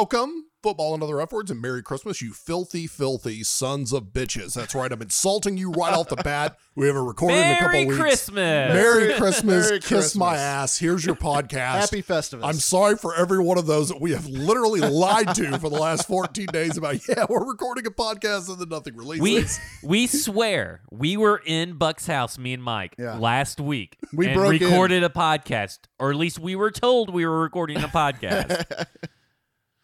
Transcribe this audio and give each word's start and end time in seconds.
Welcome, 0.00 0.44
football 0.62 0.92
and 0.92 1.02
other 1.02 1.22
F 1.22 1.32
words, 1.32 1.50
and 1.50 1.58
Merry 1.62 1.82
Christmas, 1.82 2.20
you 2.20 2.34
filthy, 2.34 2.86
filthy 2.86 3.42
sons 3.42 3.94
of 3.94 4.08
bitches. 4.12 4.52
That's 4.52 4.74
right. 4.74 4.92
I'm 4.92 5.00
insulting 5.00 5.56
you 5.56 5.70
right 5.70 5.94
off 5.94 6.08
the 6.10 6.16
bat. 6.16 6.58
We 6.74 6.86
have 6.86 6.96
a 6.96 7.00
recording 7.02 7.38
in 7.38 7.52
a 7.52 7.58
couple 7.60 7.68
Merry 7.72 7.86
weeks. 7.86 7.96
Merry 7.96 8.10
Christmas. 8.10 8.74
Merry 8.74 9.14
Christmas. 9.14 9.66
Merry 9.70 9.80
Kiss 9.80 10.14
my 10.14 10.36
ass. 10.36 10.76
Here's 10.76 11.02
your 11.02 11.14
podcast. 11.14 11.80
Happy 11.80 12.02
Festivus. 12.02 12.44
I'm 12.44 12.56
sorry 12.56 12.96
for 12.96 13.14
every 13.16 13.38
one 13.38 13.56
of 13.56 13.64
those 13.66 13.88
that 13.88 13.98
we 13.98 14.10
have 14.10 14.26
literally 14.26 14.80
lied 14.80 15.34
to 15.36 15.58
for 15.58 15.70
the 15.70 15.78
last 15.80 16.06
14 16.06 16.44
days 16.52 16.76
about, 16.76 16.96
yeah, 17.08 17.24
we're 17.26 17.48
recording 17.48 17.86
a 17.86 17.90
podcast 17.90 18.50
and 18.50 18.58
then 18.58 18.68
nothing 18.68 18.96
we 18.96 19.16
releases. 19.16 19.58
we 19.82 20.06
swear 20.06 20.82
we 20.90 21.16
were 21.16 21.40
in 21.46 21.78
Buck's 21.78 22.06
house, 22.06 22.36
me 22.36 22.52
and 22.52 22.62
Mike, 22.62 22.96
Yeah. 22.98 23.16
last 23.16 23.62
week. 23.62 23.96
We 24.12 24.26
and 24.26 24.34
broke 24.34 24.60
in. 24.60 24.68
recorded 24.68 25.04
a 25.04 25.08
podcast, 25.08 25.78
or 25.98 26.10
at 26.10 26.16
least 26.16 26.38
we 26.38 26.54
were 26.54 26.70
told 26.70 27.14
we 27.14 27.24
were 27.24 27.40
recording 27.40 27.78
a 27.78 27.88
podcast. 27.88 28.84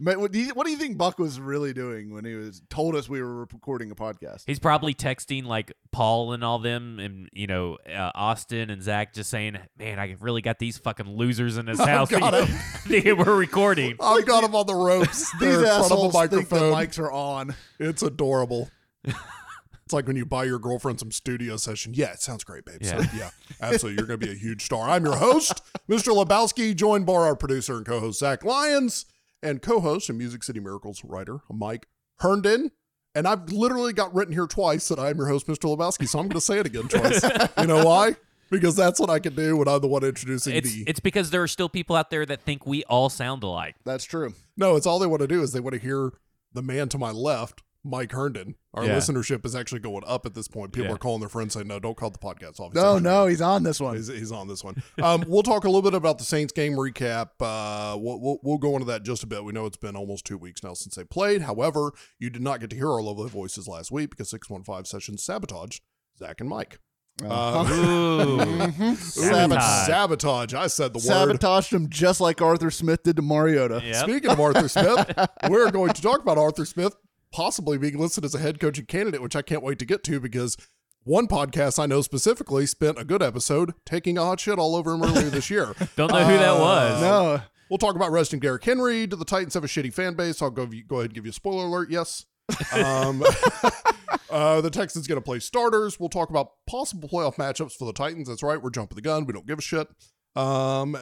Man, 0.05 0.19
what, 0.21 0.33
do 0.33 0.41
you, 0.41 0.49
what 0.55 0.67
do 0.67 0.73
you 0.73 0.79
think 0.79 0.99
Buck 0.99 1.21
was 1.21 1.39
really 1.39 1.73
doing 1.73 2.13
when 2.13 2.25
he 2.25 2.35
was 2.35 2.61
told 2.69 2.97
us 2.97 3.09
we 3.09 3.23
were 3.23 3.43
recording 3.45 3.93
a 3.93 3.95
podcast? 3.95 4.43
He's 4.47 4.59
probably 4.59 4.95
texting 4.95 5.45
like 5.45 5.73
Paul 5.93 6.33
and 6.33 6.43
all 6.43 6.59
them, 6.59 6.99
and 6.99 7.29
you 7.33 7.47
know 7.47 7.79
uh, 7.89 8.11
Austin 8.13 8.69
and 8.71 8.83
Zach, 8.83 9.15
just 9.15 9.31
saying, 9.31 9.59
"Man, 9.79 10.01
I 10.01 10.17
really 10.19 10.43
got 10.43 10.59
these 10.59 10.77
fucking 10.77 11.07
losers 11.07 11.57
in 11.57 11.67
this 11.67 11.79
house. 11.85 12.11
got 12.11 12.33
that 12.33 12.49
you- 12.89 13.01
that 13.03 13.17
we're 13.17 13.37
recording." 13.37 13.95
I've 14.01 14.27
got 14.27 14.41
them 14.41 14.57
on 14.57 14.67
the 14.67 14.75
ropes. 14.75 15.31
They're 15.39 15.51
These 15.51 15.59
in 15.61 15.65
front 15.67 15.93
of 15.93 15.99
a 15.99 16.05
assholes 16.05 16.29
think 16.31 16.49
the 16.49 16.57
mics 16.57 16.99
are 16.99 17.13
on. 17.13 17.55
It's 17.79 18.03
adorable. 18.03 18.71
it's 19.05 19.93
like 19.93 20.09
when 20.09 20.17
you 20.17 20.27
buy 20.27 20.43
your 20.45 20.59
girlfriend 20.59 20.99
some 20.99 21.13
studio 21.13 21.57
session. 21.57 21.93
Yeah, 21.95 22.11
it 22.13 22.21
sounds 22.21 22.43
great, 22.43 22.65
babe. 22.65 22.83
So, 22.83 22.97
Yeah. 22.99 23.07
yeah, 23.17 23.31
absolutely. 23.61 23.99
You're 24.01 24.09
going 24.09 24.19
to 24.19 24.27
be 24.27 24.33
a 24.33 24.37
huge 24.37 24.65
star. 24.65 24.89
I'm 24.91 25.05
your 25.05 25.17
host, 25.17 25.63
Mr. 25.89 26.09
Lebowski, 26.13 26.75
joined 26.75 27.07
by 27.07 27.13
our 27.15 27.37
producer 27.37 27.77
and 27.77 27.87
co 27.87 28.01
host, 28.01 28.19
Zach 28.19 28.45
Lyons, 28.45 29.07
and 29.43 29.63
co 29.63 29.81
host 29.81 30.09
and 30.09 30.19
Music 30.19 30.43
City 30.43 30.61
Miracles 30.61 31.03
writer, 31.05 31.41
Mike 31.51 31.87
Herndon. 32.21 32.71
And 33.15 33.29
I've 33.29 33.53
literally 33.53 33.93
got 33.93 34.15
written 34.15 34.33
here 34.33 34.47
twice 34.47 34.89
that 34.89 34.99
I'm 34.99 35.19
your 35.19 35.27
host, 35.27 35.47
Mr. 35.47 35.77
Lebowski. 35.77 36.09
So 36.09 36.19
I'm 36.19 36.29
going 36.29 36.35
to 36.35 36.41
say 36.41 36.59
it 36.59 36.67
again 36.67 36.89
twice. 36.89 37.23
you 37.59 37.67
know 37.67 37.85
why? 37.85 38.17
Because 38.51 38.75
that's 38.75 38.99
what 38.99 39.11
I 39.11 39.19
can 39.19 39.35
do 39.35 39.57
when 39.57 39.69
I'm 39.69 39.81
the 39.81 39.89
one 39.89 40.03
introducing 40.03 40.55
It's 40.55 40.73
the. 40.73 40.85
it's 40.87 41.01
because 41.01 41.31
there 41.31 41.43
are 41.43 41.49
still 41.49 41.69
people 41.69 41.95
out 41.97 42.11
there 42.11 42.25
that 42.25 42.41
think 42.43 42.67
we 42.67 42.85
all 42.85 43.11
sound 43.11 43.43
alike. 43.43 43.77
That's 43.85 44.05
true. 44.05 44.35
No, 44.57 44.77
it's 44.77 44.87
all 44.87 44.99
they 44.99 45.07
want 45.07 45.21
to 45.21 45.27
do 45.27 45.43
is 45.43 45.53
they 45.53 45.61
want 45.61 45.75
to 45.75 45.81
hear 45.81 46.13
the 46.55 46.63
man 46.63 46.89
to 46.91 46.99
my 46.99 47.11
left, 47.11 47.63
Mike 47.85 48.13
Herndon. 48.13 48.55
Our 48.75 48.85
Yeah. 48.85 48.97
listenership 48.97 49.45
is 49.45 49.55
actually 49.57 49.81
going 49.81 50.05
up 50.07 50.25
at 50.25 50.35
this 50.35 50.47
point. 50.49 50.73
People 50.73 50.89
Yeah. 50.89 50.95
are 50.95 50.99
calling 50.99 51.21
their 51.21 51.29
friends 51.29 51.55
saying, 51.55 51.67
"No, 51.67 51.79
don't 51.81 51.97
call 51.97 52.11
the 52.11 52.19
podcast 52.19 52.61
off." 52.61 52.73
No, 52.75 52.99
no, 52.99 53.27
he's 53.27 53.41
on 53.41 53.65
this 53.65 53.81
one. 53.81 53.97
He's, 53.97 54.07
he's 54.09 54.31
on 54.33 54.47
this 54.49 54.63
one. 54.63 54.83
Um, 55.03 55.25
we'll 55.29 55.43
talk 55.43 55.65
a 55.65 55.69
little 55.69 55.83
bit 55.83 55.95
about 55.95 56.19
the 56.19 56.25
Saints 56.25 56.53
game 56.53 56.75
recap. 56.75 57.31
Uh, 57.41 57.97
we'll, 57.99 58.21
we'll, 58.21 58.39
we'll 58.43 58.59
go 58.59 58.75
into 58.75 58.85
that 58.87 59.03
just 59.05 59.25
a 59.25 59.27
bit. 59.27 59.45
We 59.45 59.53
know 59.53 59.67
it's 59.67 59.77
been 59.77 59.97
almost 59.97 60.25
two 60.25 60.39
weeks 60.39 60.63
now 60.63 60.75
since 60.75 60.95
they 60.95 61.05
played. 61.05 61.43
However, 61.43 61.93
you 62.19 62.31
did 62.31 62.41
not 62.43 62.61
get 62.61 62.71
to 62.71 62.77
hear 62.77 62.89
our 62.91 63.03
lovely 63.03 63.29
voices 63.29 63.67
last 63.67 63.91
week 63.91 64.11
because 64.11 64.31
615 64.31 64.85
sessions 64.85 65.23
sabotaged 65.25 65.83
Zach 66.19 66.41
and 66.41 66.49
Mike. 66.49 66.79
Ooh, 67.23 67.27
Mhm. 67.27 68.97
Sabotage. 68.97 69.87
Sabotage. 69.87 69.87
Sabotage. 69.87 70.55
I 70.55 70.67
said 70.69 70.93
the 70.95 70.99
word. 70.99 71.05
Sabotaged 71.05 71.73
him 71.73 71.91
just 71.91 72.21
like 72.23 72.41
Arthur 72.41 72.71
Smith 72.71 73.03
did 73.03 73.17
to 73.17 73.23
Mariota. 73.23 73.83
Yep. 73.85 73.97
Speaking 73.97 74.31
of 74.31 74.41
Arthur 74.41 74.69
Smith, 74.69 75.13
we're 75.51 75.71
going 75.71 75.93
to 75.93 76.01
talk 76.01 76.21
about 76.21 76.39
Arthur 76.39 76.65
Smith 76.65 76.95
possibly 77.33 77.79
being 77.79 77.99
listed 77.99 78.25
as 78.25 78.35
a 78.35 78.39
head 78.39 78.61
coaching 78.61 78.87
candidate, 78.87 79.23
which 79.23 79.35
I 79.37 79.43
can't 79.43 79.63
wait 79.63 79.79
to 79.81 79.85
get 79.87 80.05
to 80.05 80.21
because 80.21 80.57
one 81.05 81.27
podcast 81.27 81.83
I 81.83 81.87
know 81.87 82.01
specifically 82.03 82.67
spent 82.67 82.99
a 82.99 83.05
good 83.05 83.23
episode 83.23 83.73
taking 83.85 84.17
a 84.19 84.23
hot 84.25 84.41
shit 84.41 84.59
all 84.59 84.77
over 84.77 84.93
him 84.93 85.03
earlier 85.03 85.31
this 85.31 85.51
year. 85.51 85.75
don't 85.97 86.13
know 86.13 86.25
who 86.25 86.37
that 86.39 86.57
Uh, 86.57 86.61
was. 86.61 87.01
No, 87.03 87.41
We'll 87.71 87.79
talk 87.79 87.97
about 87.97 88.13
resting 88.13 88.39
Derrick 88.39 88.63
Henry. 88.65 89.07
Do 89.07 89.17
the 89.17 89.25
Titans 89.25 89.55
have 89.55 89.65
a 89.65 89.67
shitty 89.67 89.95
fan 89.95 90.13
base? 90.15 90.43
I'll 90.43 90.51
go, 90.51 90.67
go 90.67 90.97
ahead 90.97 91.07
and 91.07 91.15
give 91.15 91.25
you 91.25 91.31
a 91.31 91.33
spoiler 91.33 91.65
alert. 91.65 91.91
Yes. 91.91 92.27
Um, 92.75 93.25
uh, 94.31 94.61
the 94.61 94.69
Texans 94.71 95.07
going 95.07 95.17
to 95.21 95.25
play 95.25 95.39
starters. 95.39 95.99
We'll 95.99 96.11
talk 96.11 96.29
about 96.29 96.49
possible 96.69 97.09
playoff 97.09 97.37
matchups 97.37 97.73
for 97.73 97.87
the 97.87 97.95
Titans. 97.95 98.29
That's 98.29 98.43
right. 98.43 98.61
We're 98.63 98.69
jumping 98.71 98.97
the 98.97 99.01
gun. 99.03 99.25
We 99.25 99.33
don't 99.33 99.47
give 99.47 99.59
a 99.59 99.63
shit. 99.63 99.89
Um, 100.37 100.99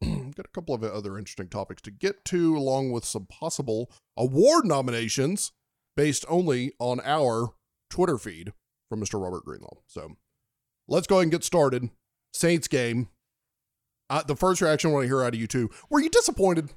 got 0.04 0.46
a 0.46 0.50
couple 0.54 0.72
of 0.74 0.84
other 0.84 1.18
interesting 1.18 1.48
topics 1.48 1.82
to 1.82 1.90
get 1.90 2.24
to, 2.26 2.56
along 2.56 2.92
with 2.92 3.04
some 3.04 3.26
possible 3.26 3.90
award 4.16 4.66
nominations 4.66 5.50
based 5.96 6.24
only 6.28 6.72
on 6.78 7.00
our 7.04 7.50
Twitter 7.90 8.18
feed 8.18 8.52
from 8.88 9.00
Mr. 9.00 9.22
Robert 9.22 9.44
Greenlaw. 9.44 9.76
So 9.86 10.16
let's 10.88 11.06
go 11.06 11.16
ahead 11.16 11.24
and 11.24 11.32
get 11.32 11.44
started. 11.44 11.90
Saints 12.32 12.68
game. 12.68 13.08
Uh, 14.10 14.22
the 14.22 14.36
first 14.36 14.60
reaction 14.60 14.90
I 14.90 14.92
want 14.94 15.04
to 15.04 15.08
hear 15.08 15.22
out 15.22 15.34
of 15.34 15.40
you 15.40 15.46
two. 15.46 15.70
Were 15.88 16.00
you 16.00 16.10
disappointed? 16.10 16.70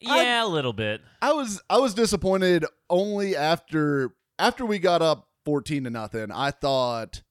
Yeah, 0.00 0.44
a 0.44 0.48
little 0.48 0.72
bit. 0.72 1.00
I 1.22 1.32
was 1.32 1.62
I 1.70 1.78
was 1.78 1.94
disappointed 1.94 2.66
only 2.90 3.36
after 3.36 4.14
after 4.38 4.66
we 4.66 4.78
got 4.78 5.00
up 5.00 5.28
fourteen 5.44 5.84
to 5.84 5.90
nothing. 5.90 6.30
I 6.30 6.50
thought, 6.50 7.22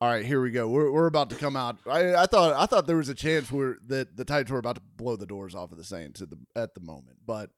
all 0.00 0.10
right, 0.10 0.26
here 0.26 0.42
we 0.42 0.50
go. 0.50 0.68
We're, 0.68 0.92
we're 0.92 1.06
about 1.06 1.30
to 1.30 1.36
come 1.36 1.56
out. 1.56 1.78
I, 1.86 2.14
I 2.14 2.26
thought 2.26 2.52
I 2.54 2.66
thought 2.66 2.86
there 2.86 2.96
was 2.96 3.08
a 3.08 3.14
chance 3.14 3.50
where 3.50 3.78
that 3.86 4.16
the 4.16 4.24
Titans 4.24 4.50
were 4.50 4.58
about 4.58 4.76
to 4.76 4.82
blow 4.96 5.16
the 5.16 5.26
doors 5.26 5.54
off 5.54 5.72
of 5.72 5.78
the 5.78 5.84
Saints 5.84 6.20
at 6.20 6.28
the 6.28 6.38
at 6.54 6.74
the 6.74 6.80
moment, 6.80 7.18
but 7.24 7.50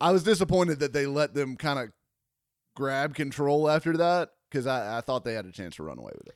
I 0.00 0.12
was 0.12 0.22
disappointed 0.22 0.80
that 0.80 0.92
they 0.92 1.06
let 1.06 1.34
them 1.34 1.56
kind 1.56 1.78
of 1.78 1.90
grab 2.74 3.14
control 3.14 3.68
after 3.68 3.96
that 3.96 4.30
because 4.50 4.66
I, 4.66 4.98
I 4.98 5.00
thought 5.00 5.24
they 5.24 5.34
had 5.34 5.46
a 5.46 5.52
chance 5.52 5.76
to 5.76 5.82
run 5.82 5.98
away 5.98 6.12
with 6.16 6.28
it. 6.28 6.34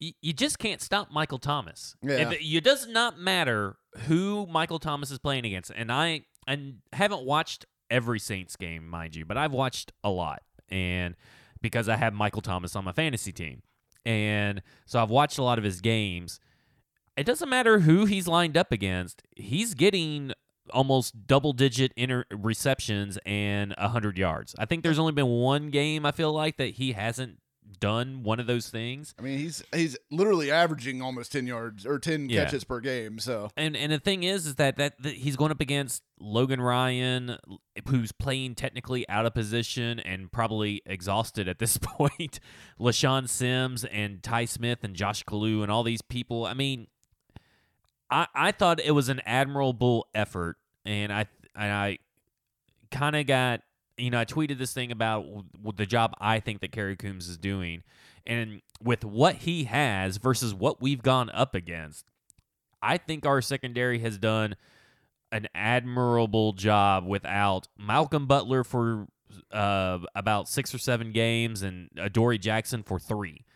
you, 0.00 0.12
you 0.20 0.32
just 0.32 0.58
can't 0.58 0.80
stop 0.82 1.10
Michael 1.10 1.38
Thomas. 1.38 1.94
Yeah. 2.02 2.30
If- 2.30 2.38
it 2.40 2.64
does 2.64 2.86
not 2.88 3.18
matter 3.18 3.76
who 4.08 4.46
Michael 4.46 4.78
Thomas 4.78 5.10
is 5.10 5.18
playing 5.18 5.46
against, 5.46 5.70
and 5.74 5.90
I 5.92 6.22
and 6.46 6.78
haven't 6.92 7.24
watched 7.24 7.64
every 7.90 8.18
Saints 8.18 8.56
game, 8.56 8.88
mind 8.88 9.14
you, 9.14 9.24
but 9.24 9.36
I've 9.36 9.52
watched 9.52 9.92
a 10.02 10.10
lot, 10.10 10.42
and 10.68 11.14
because 11.62 11.88
I 11.88 11.96
have 11.96 12.12
Michael 12.12 12.42
Thomas 12.42 12.74
on 12.76 12.84
my 12.84 12.92
fantasy 12.92 13.32
team, 13.32 13.62
and 14.04 14.60
so 14.84 15.00
I've 15.00 15.10
watched 15.10 15.38
a 15.38 15.42
lot 15.42 15.58
of 15.58 15.64
his 15.64 15.80
games. 15.80 16.40
It 17.16 17.24
doesn't 17.24 17.48
matter 17.48 17.78
who 17.80 18.06
he's 18.06 18.26
lined 18.26 18.56
up 18.56 18.72
against; 18.72 19.22
he's 19.36 19.74
getting 19.74 20.32
almost 20.70 21.26
double 21.26 21.52
digit 21.52 21.92
inter- 21.96 22.24
receptions 22.32 23.18
and 23.26 23.74
100 23.78 24.16
yards. 24.18 24.54
I 24.58 24.64
think 24.64 24.82
there's 24.82 24.98
only 24.98 25.12
been 25.12 25.26
one 25.28 25.70
game 25.70 26.06
I 26.06 26.10
feel 26.12 26.32
like 26.32 26.56
that 26.58 26.74
he 26.74 26.92
hasn't 26.92 27.38
done 27.80 28.22
one 28.22 28.38
of 28.38 28.46
those 28.46 28.68
things. 28.68 29.14
I 29.18 29.22
mean, 29.22 29.38
he's 29.38 29.62
he's 29.74 29.96
literally 30.10 30.50
averaging 30.50 31.02
almost 31.02 31.32
ten 31.32 31.46
yards 31.46 31.84
or 31.86 31.98
ten 31.98 32.28
Yeah. 32.28 32.44
catches 32.44 32.62
per 32.62 32.78
game. 32.80 33.18
So 33.18 33.50
And 33.56 33.76
and 33.76 33.90
the 33.90 33.98
thing 33.98 34.22
is, 34.22 34.46
is 34.46 34.54
that, 34.56 34.76
that 34.76 35.02
that 35.02 35.14
he's 35.14 35.34
going 35.36 35.50
up 35.50 35.60
against 35.60 36.02
Logan 36.20 36.60
Ryan, 36.60 37.36
who's 37.88 38.12
playing 38.12 38.54
technically 38.54 39.08
out 39.08 39.26
of 39.26 39.34
position 39.34 39.98
and 39.98 40.30
probably 40.30 40.82
exhausted 40.86 41.48
at 41.48 41.58
this 41.58 41.76
point. 41.82 42.38
LeShaun 42.78 43.28
Sims 43.28 43.84
and 43.86 44.22
Ty 44.22 44.44
Smith 44.44 44.84
and 44.84 44.94
Josh 44.94 45.24
Kalu 45.24 45.62
and 45.62 45.70
all 45.72 45.82
these 45.82 46.02
people. 46.02 46.46
I 46.46 46.54
mean, 46.54 46.86
I 48.14 48.26
I 48.34 48.52
thought 48.52 48.80
it 48.80 48.92
was 48.92 49.08
an 49.08 49.20
admirable 49.26 50.06
effort, 50.14 50.56
and 50.86 51.12
I 51.12 51.26
and 51.56 51.72
I 51.72 51.98
kind 52.90 53.16
of 53.16 53.26
got 53.26 53.62
you 53.96 54.10
know 54.10 54.20
I 54.20 54.24
tweeted 54.24 54.58
this 54.58 54.72
thing 54.72 54.92
about 54.92 55.26
the 55.76 55.84
job 55.84 56.14
I 56.20 56.38
think 56.38 56.60
that 56.60 56.70
Kerry 56.70 56.96
Coombs 56.96 57.28
is 57.28 57.36
doing, 57.36 57.82
and 58.24 58.62
with 58.80 59.04
what 59.04 59.36
he 59.36 59.64
has 59.64 60.18
versus 60.18 60.54
what 60.54 60.80
we've 60.80 61.02
gone 61.02 61.28
up 61.30 61.54
against. 61.54 62.06
I 62.80 62.98
think 62.98 63.24
our 63.24 63.40
secondary 63.40 64.00
has 64.00 64.18
done 64.18 64.56
an 65.32 65.48
admirable 65.54 66.52
job 66.52 67.06
without 67.06 67.66
Malcolm 67.78 68.26
Butler 68.26 68.62
for 68.62 69.06
uh, 69.50 70.00
about 70.14 70.50
six 70.50 70.74
or 70.74 70.78
seven 70.78 71.10
games 71.10 71.62
and 71.62 71.88
Adoree 71.96 72.36
Jackson 72.36 72.82
for 72.82 72.98
three. 73.00 73.46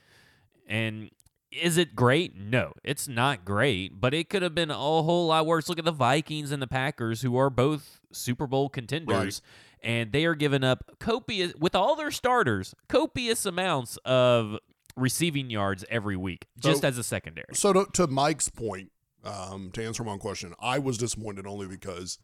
And 0.67 1.11
is 1.51 1.77
it 1.79 1.95
great? 1.97 2.37
No, 2.37 2.73
it's 2.85 3.09
not 3.09 3.45
great, 3.45 4.01
but 4.01 4.13
it 4.15 4.29
could 4.29 4.43
have 4.43 4.55
been 4.55 4.71
a 4.71 4.75
whole 4.75 5.27
lot 5.29 5.47
worse. 5.47 5.69
Look 5.69 5.79
at 5.79 5.85
the 5.85 5.93
Vikings 5.93 6.53
and 6.53 6.61
the 6.63 6.67
Packers, 6.67 7.23
who 7.23 7.37
are 7.37 7.51
both 7.51 8.01
Super 8.13 8.47
Bowl 8.47 8.69
contenders, 8.69 9.41
and 9.83 10.13
they 10.13 10.25
are 10.27 10.35
giving 10.35 10.63
up 10.65 10.85
copious, 10.99 11.55
with 11.59 11.75
all 11.75 11.97
their 11.97 12.11
starters, 12.11 12.75
copious 12.89 13.47
amounts 13.47 13.97
of 14.05 14.59
receiving 14.97 15.49
yards 15.51 15.85
every 15.91 16.17
week, 16.17 16.47
just 16.59 16.83
So- 16.83 16.89
as 16.89 16.99
a 16.99 17.05
secondary. 17.05 17.47
So 17.55 17.73
to, 17.73 17.87
to 17.95 18.07
Mike's 18.07 18.49
point, 18.49 18.91
um, 19.25 19.71
to 19.73 19.85
answer 19.85 20.03
one 20.03 20.19
question, 20.19 20.55
I 20.61 20.79
was 20.79 20.99
disappointed 20.99 21.47
only 21.47 21.67
because 21.67 22.19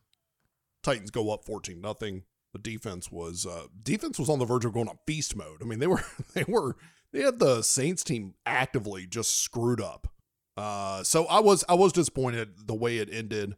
Titans 0.82 1.11
go 1.11 1.31
up 1.32 1.44
fourteen 1.44 1.81
nothing. 1.81 2.25
The 2.53 2.59
defense 2.61 3.11
was 3.11 3.47
uh, 3.47 3.67
defense 3.82 4.19
was 4.19 4.29
on 4.29 4.38
the 4.38 4.44
verge 4.44 4.65
of 4.65 4.73
going 4.75 4.88
on 4.88 4.99
beast 5.06 5.35
mode. 5.35 5.59
I 5.61 5.65
mean, 5.65 5.79
they 5.81 5.87
were 5.87 6.05
they 6.35 6.44
were 6.47 6.77
they 7.15 7.23
had 7.23 7.39
the 7.39 7.63
Saints 7.63 8.03
team 8.03 8.35
actively 8.45 9.07
just 9.07 9.41
screwed 9.41 9.81
up. 9.81 10.09
Uh, 10.57 11.05
so 11.05 11.27
I 11.27 11.39
was 11.41 11.65
I 11.69 11.75
was 11.75 11.93
disappointed 11.93 12.67
the 12.67 12.75
way 12.75 12.99
it 12.99 13.09
ended. 13.13 13.57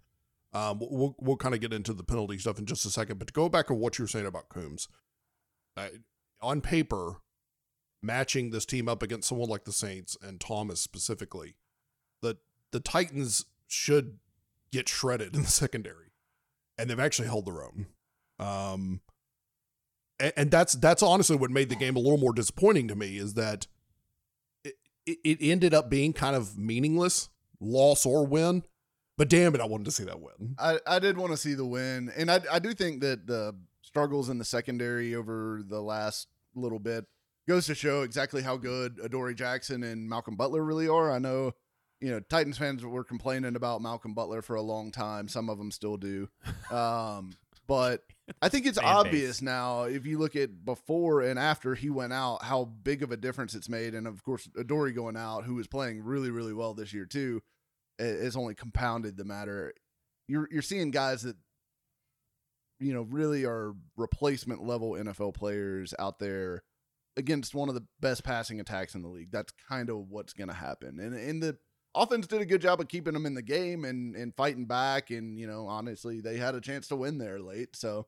Um, 0.52 0.78
we'll 0.80 1.16
we'll 1.18 1.36
kind 1.36 1.54
of 1.54 1.60
get 1.60 1.72
into 1.72 1.94
the 1.94 2.04
penalty 2.04 2.36
stuff 2.38 2.58
in 2.58 2.66
just 2.66 2.84
a 2.84 2.90
second, 2.90 3.18
but 3.18 3.28
to 3.28 3.32
go 3.32 3.48
back 3.48 3.68
to 3.68 3.74
what 3.74 3.98
you're 3.98 4.08
saying 4.08 4.26
about 4.26 4.50
Coombs, 4.50 4.88
I, 5.76 5.90
on 6.40 6.60
paper, 6.60 7.22
matching 8.02 8.50
this 8.50 8.66
team 8.66 8.88
up 8.88 9.02
against 9.02 9.28
someone 9.28 9.48
like 9.48 9.64
the 9.64 9.72
Saints 9.72 10.16
and 10.22 10.38
Thomas 10.38 10.80
specifically, 10.80 11.56
the 12.20 12.36
the 12.72 12.80
Titans 12.80 13.46
should 13.66 14.18
get 14.70 14.88
shredded 14.88 15.34
in 15.34 15.42
the 15.42 15.48
secondary. 15.48 16.12
and 16.78 16.90
they've 16.90 17.00
actually 17.00 17.28
held 17.28 17.46
their 17.46 17.62
own. 17.64 17.86
Um, 18.38 19.00
and, 20.18 20.50
that's 20.50 20.74
that's 20.74 21.02
honestly 21.02 21.36
what 21.36 21.50
made 21.50 21.68
the 21.68 21.76
game 21.76 21.96
a 21.96 21.98
little 21.98 22.18
more 22.18 22.32
disappointing 22.32 22.88
to 22.88 22.94
me 22.94 23.18
is 23.18 23.34
that 23.34 23.66
it, 24.64 24.74
it, 25.04 25.18
it 25.24 25.38
ended 25.40 25.74
up 25.74 25.90
being 25.90 26.12
kind 26.12 26.36
of 26.36 26.58
meaningless, 26.58 27.28
loss 27.60 28.06
or 28.06 28.26
win. 28.26 28.64
But 29.18 29.28
damn 29.30 29.54
it, 29.54 29.60
I 29.60 29.66
wanted 29.66 29.84
to 29.84 29.90
see 29.92 30.04
that 30.04 30.20
win. 30.20 30.56
I, 30.58 30.78
I 30.86 30.98
did 30.98 31.16
want 31.16 31.32
to 31.32 31.38
see 31.38 31.54
the 31.54 31.64
win, 31.64 32.12
and 32.16 32.30
I 32.30 32.40
I 32.52 32.58
do 32.58 32.74
think 32.74 33.00
that 33.00 33.26
the 33.26 33.54
struggles 33.82 34.28
in 34.28 34.38
the 34.38 34.44
secondary 34.44 35.14
over 35.14 35.62
the 35.66 35.80
last 35.80 36.28
little 36.54 36.78
bit 36.78 37.06
goes 37.48 37.66
to 37.66 37.74
show 37.74 38.02
exactly 38.02 38.42
how 38.42 38.56
good 38.56 38.98
Adoree 39.02 39.34
Jackson 39.34 39.82
and 39.82 40.08
Malcolm 40.08 40.36
Butler 40.36 40.62
really 40.64 40.88
are. 40.88 41.10
I 41.10 41.18
know, 41.18 41.52
you 42.00 42.10
know, 42.10 42.20
Titans 42.20 42.58
fans 42.58 42.84
were 42.84 43.04
complaining 43.04 43.56
about 43.56 43.80
Malcolm 43.80 44.12
Butler 44.12 44.42
for 44.42 44.56
a 44.56 44.62
long 44.62 44.90
time. 44.90 45.28
Some 45.28 45.48
of 45.48 45.56
them 45.56 45.70
still 45.70 45.96
do, 45.96 46.28
um, 46.70 47.32
but 47.66 48.02
I 48.42 48.48
think 48.48 48.66
it's 48.66 48.78
obvious 48.82 49.40
base. 49.40 49.42
now 49.42 49.84
if 49.84 50.06
you 50.06 50.18
look 50.18 50.36
at 50.36 50.64
before 50.64 51.22
and 51.22 51.38
after 51.38 51.74
he 51.74 51.90
went 51.90 52.12
out, 52.12 52.42
how 52.42 52.64
big 52.64 53.02
of 53.02 53.12
a 53.12 53.16
difference 53.16 53.54
it's 53.54 53.68
made. 53.68 53.94
And 53.94 54.06
of 54.06 54.22
course, 54.22 54.48
Adoree 54.56 54.92
going 54.92 55.16
out, 55.16 55.44
who 55.44 55.54
was 55.54 55.66
playing 55.66 56.02
really 56.02 56.30
really 56.30 56.52
well 56.52 56.74
this 56.74 56.92
year 56.92 57.06
too, 57.06 57.42
has 57.98 58.36
only 58.36 58.54
compounded 58.54 59.16
the 59.16 59.24
matter. 59.24 59.72
You're 60.28 60.48
you're 60.50 60.62
seeing 60.62 60.90
guys 60.90 61.22
that 61.22 61.36
you 62.80 62.92
know 62.92 63.02
really 63.02 63.44
are 63.44 63.74
replacement 63.96 64.62
level 64.62 64.92
NFL 64.92 65.34
players 65.34 65.94
out 65.98 66.18
there 66.18 66.62
against 67.16 67.54
one 67.54 67.68
of 67.68 67.74
the 67.74 67.86
best 68.00 68.24
passing 68.24 68.60
attacks 68.60 68.94
in 68.94 69.02
the 69.02 69.08
league. 69.08 69.30
That's 69.30 69.52
kind 69.68 69.88
of 69.88 70.10
what's 70.10 70.34
going 70.34 70.48
to 70.48 70.54
happen. 70.54 71.00
And 71.00 71.14
and 71.14 71.42
the 71.42 71.56
offense 71.94 72.26
did 72.26 72.42
a 72.42 72.46
good 72.46 72.60
job 72.60 72.80
of 72.80 72.88
keeping 72.88 73.14
them 73.14 73.26
in 73.26 73.34
the 73.34 73.42
game 73.42 73.84
and 73.84 74.14
and 74.14 74.34
fighting 74.34 74.66
back. 74.66 75.10
And 75.10 75.38
you 75.38 75.46
know, 75.46 75.66
honestly, 75.66 76.20
they 76.20 76.36
had 76.36 76.54
a 76.54 76.60
chance 76.60 76.88
to 76.88 76.96
win 76.96 77.18
there 77.18 77.40
late. 77.40 77.74
So 77.76 78.06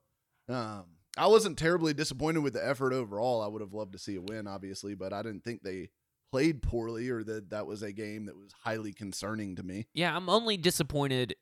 um, 0.49 0.85
I 1.17 1.27
wasn't 1.27 1.59
terribly 1.59 1.93
disappointed 1.95 2.41
with 2.41 2.53
the 2.55 2.67
effort 2.67 2.93
overall. 2.93 3.43
I 3.43 3.49
would 3.49 3.61
have 3.61 3.73
loved 3.75 3.93
to 3.93 3.99
see 3.99 4.17
a 4.17 4.21
win, 4.21 4.47
obviously, 4.47 4.95
but 4.95 5.13
I 5.13 5.23
didn't 5.23 5.45
think 5.45 5.63
they 5.63 5.89
played 6.31 6.63
poorly 6.63 7.09
or 7.11 7.25
that 7.25 7.51
that 7.51 7.67
was 7.67 7.83
a 7.83 7.93
game 7.93 8.27
that 8.27 8.37
was 8.37 8.53
highly 8.63 8.93
concerning 8.93 9.57
to 9.57 9.63
me. 9.63 9.87
Yeah, 9.95 10.15
I'm 10.15 10.29
only 10.29 10.57
disappointed 10.57 11.35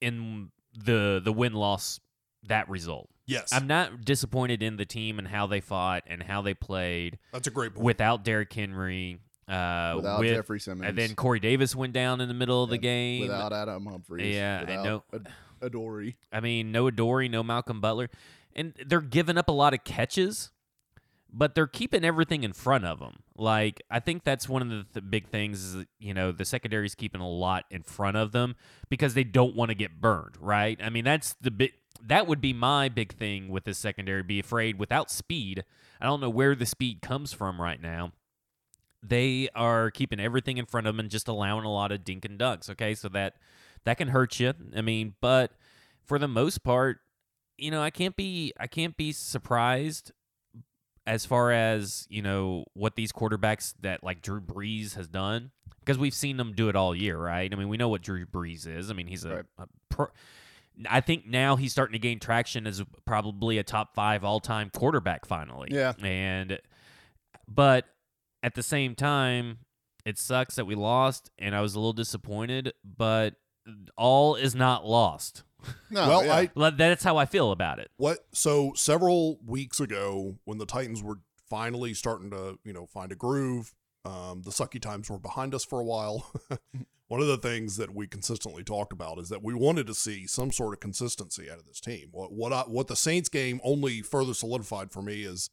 in 0.00 0.50
the 0.76 1.20
the 1.24 1.32
win 1.32 1.54
loss 1.54 2.00
that 2.44 2.68
result. 2.68 3.08
Yes, 3.26 3.52
I'm 3.52 3.66
not 3.66 4.04
disappointed 4.04 4.62
in 4.62 4.76
the 4.76 4.84
team 4.84 5.18
and 5.18 5.26
how 5.26 5.46
they 5.46 5.60
fought 5.60 6.02
and 6.06 6.22
how 6.22 6.42
they 6.42 6.52
played 6.54 7.18
that's 7.32 7.46
a 7.48 7.50
great 7.50 7.74
point. 7.74 7.84
without 7.84 8.24
Derrick 8.24 8.52
Henry. 8.52 9.18
Uh, 9.46 9.92
Without 9.96 10.20
with, 10.20 10.34
Jeffrey 10.34 10.58
Simmons, 10.58 10.88
and 10.88 10.96
then 10.96 11.14
Corey 11.14 11.38
Davis 11.38 11.76
went 11.76 11.92
down 11.92 12.22
in 12.22 12.28
the 12.28 12.34
middle 12.34 12.62
of 12.64 12.70
the 12.70 12.76
Yeah, 12.76 12.80
game. 12.80 13.20
without 13.22 13.52
Adam 13.52 13.84
Humphries, 13.84 14.34
Yeah, 14.34 14.60
and 14.60 14.82
no- 14.84 15.04
Ad- 15.12 15.28
Adoree. 15.60 16.16
I 16.32 16.40
mean, 16.40 16.72
no 16.72 16.86
Adoree, 16.86 17.28
no 17.28 17.42
Malcolm 17.42 17.82
Butler, 17.82 18.08
and 18.54 18.74
they're 18.86 19.00
giving 19.00 19.38
up 19.38 19.48
a 19.48 19.52
lot 19.52 19.74
of 19.74 19.84
catches, 19.84 20.50
but 21.32 21.54
they're 21.54 21.66
keeping 21.66 22.04
everything 22.04 22.44
in 22.44 22.52
front 22.52 22.84
of 22.84 23.00
them. 23.00 23.16
Like 23.36 23.82
I 23.90 24.00
think 24.00 24.24
that's 24.24 24.48
one 24.48 24.62
of 24.62 24.68
the 24.68 25.00
th- 25.00 25.10
big 25.10 25.28
things 25.28 25.62
is 25.62 25.74
that, 25.74 25.88
you 25.98 26.14
know 26.14 26.30
the 26.30 26.44
secondary's 26.44 26.94
keeping 26.94 27.20
a 27.20 27.28
lot 27.28 27.64
in 27.70 27.82
front 27.82 28.16
of 28.16 28.32
them 28.32 28.54
because 28.88 29.14
they 29.14 29.24
don't 29.24 29.56
want 29.56 29.70
to 29.70 29.74
get 29.74 30.00
burned, 30.00 30.36
right? 30.40 30.78
I 30.82 30.90
mean, 30.90 31.04
that's 31.04 31.34
the 31.40 31.50
big. 31.50 31.72
That 32.06 32.26
would 32.26 32.40
be 32.40 32.52
my 32.52 32.88
big 32.88 33.14
thing 33.14 33.48
with 33.48 33.64
this 33.64 33.78
secondary. 33.78 34.22
Be 34.22 34.38
afraid 34.38 34.78
without 34.78 35.10
speed. 35.10 35.64
I 36.00 36.06
don't 36.06 36.20
know 36.20 36.30
where 36.30 36.54
the 36.54 36.66
speed 36.66 37.00
comes 37.00 37.32
from 37.32 37.60
right 37.60 37.80
now. 37.80 38.12
They 39.02 39.48
are 39.54 39.90
keeping 39.90 40.20
everything 40.20 40.58
in 40.58 40.66
front 40.66 40.86
of 40.86 40.94
them 40.94 41.00
and 41.00 41.10
just 41.10 41.28
allowing 41.28 41.64
a 41.64 41.72
lot 41.72 41.92
of 41.92 42.04
dink 42.04 42.24
and 42.24 42.38
dunks. 42.38 42.68
Okay, 42.70 42.94
so 42.94 43.08
that 43.10 43.34
that 43.84 43.96
can 43.96 44.08
hurt 44.08 44.38
you. 44.38 44.52
I 44.76 44.82
mean, 44.82 45.14
but 45.20 45.52
for 46.04 46.18
the 46.18 46.28
most 46.28 46.62
part, 46.62 46.98
you 47.64 47.70
know, 47.70 47.82
I 47.82 47.90
can't 47.90 48.14
be 48.16 48.52
I 48.60 48.66
can't 48.66 48.96
be 48.96 49.12
surprised 49.12 50.12
as 51.06 51.26
far 51.26 51.50
as 51.52 52.06
you 52.10 52.22
know 52.22 52.64
what 52.74 52.94
these 52.96 53.12
quarterbacks 53.12 53.74
that 53.80 54.02
like 54.04 54.22
Drew 54.22 54.40
Brees 54.40 54.94
has 54.96 55.08
done 55.08 55.50
because 55.80 55.98
we've 55.98 56.14
seen 56.14 56.36
them 56.36 56.52
do 56.54 56.68
it 56.68 56.76
all 56.76 56.94
year, 56.94 57.18
right? 57.18 57.52
I 57.52 57.56
mean, 57.56 57.68
we 57.68 57.76
know 57.76 57.88
what 57.88 58.02
Drew 58.02 58.24
Brees 58.26 58.66
is. 58.66 58.90
I 58.90 58.94
mean, 58.94 59.06
he's 59.06 59.24
a, 59.24 59.36
Right. 59.36 59.44
a 59.58 59.66
pro. 59.88 60.06
I 60.90 61.00
think 61.00 61.26
now 61.26 61.56
he's 61.56 61.72
starting 61.72 61.92
to 61.92 61.98
gain 61.98 62.18
traction 62.18 62.66
as 62.66 62.82
probably 63.04 63.58
a 63.58 63.62
top 63.62 63.94
five 63.94 64.24
all 64.24 64.40
time 64.40 64.70
quarterback 64.70 65.24
finally. 65.26 65.68
Yeah. 65.70 65.92
and 66.02 66.58
but 67.48 67.84
at 68.42 68.54
the 68.54 68.62
same 68.62 68.94
time, 68.94 69.58
it 70.04 70.18
sucks 70.18 70.56
that 70.56 70.64
we 70.66 70.74
lost, 70.74 71.30
and 71.38 71.54
I 71.54 71.60
was 71.60 71.74
a 71.74 71.78
little 71.78 71.92
disappointed. 71.92 72.72
But 72.84 73.34
all 73.96 74.34
is 74.34 74.54
not 74.54 74.84
lost. 74.86 75.44
No, 75.90 76.08
well, 76.08 76.24
yeah. 76.24 76.34
I 76.34 76.50
Like, 76.54 76.76
That's 76.76 77.04
how 77.04 77.16
I 77.16 77.26
feel 77.26 77.52
about 77.52 77.78
it. 77.78 77.90
what 77.96 78.26
so 78.32 78.72
several 78.74 79.38
weeks 79.46 79.80
ago 79.80 80.36
when 80.44 80.58
the 80.58 80.66
Titans 80.66 81.02
were 81.02 81.20
finally 81.48 81.94
starting 81.94 82.30
to 82.30 82.58
you 82.64 82.72
know 82.72 82.86
find 82.86 83.12
a 83.12 83.14
groove, 83.14 83.74
um, 84.04 84.42
the 84.42 84.50
sucky 84.50 84.80
times 84.80 85.08
were 85.08 85.18
behind 85.18 85.54
us 85.54 85.64
for 85.64 85.80
a 85.80 85.84
while. 85.84 86.32
One 87.08 87.20
of 87.20 87.26
the 87.26 87.36
things 87.36 87.76
that 87.76 87.94
we 87.94 88.06
consistently 88.06 88.64
talked 88.64 88.92
about 88.92 89.18
is 89.18 89.28
that 89.28 89.42
we 89.42 89.54
wanted 89.54 89.86
to 89.86 89.94
see 89.94 90.26
some 90.26 90.50
sort 90.50 90.72
of 90.72 90.80
consistency 90.80 91.50
out 91.50 91.58
of 91.58 91.66
this 91.66 91.80
team. 91.80 92.08
What 92.12 92.32
what 92.32 92.52
I, 92.52 92.62
what 92.62 92.88
the 92.88 92.96
Saints 92.96 93.28
game 93.28 93.60
only 93.62 94.02
further 94.02 94.34
solidified 94.34 94.90
for 94.90 95.02
me 95.02 95.22
is 95.22 95.50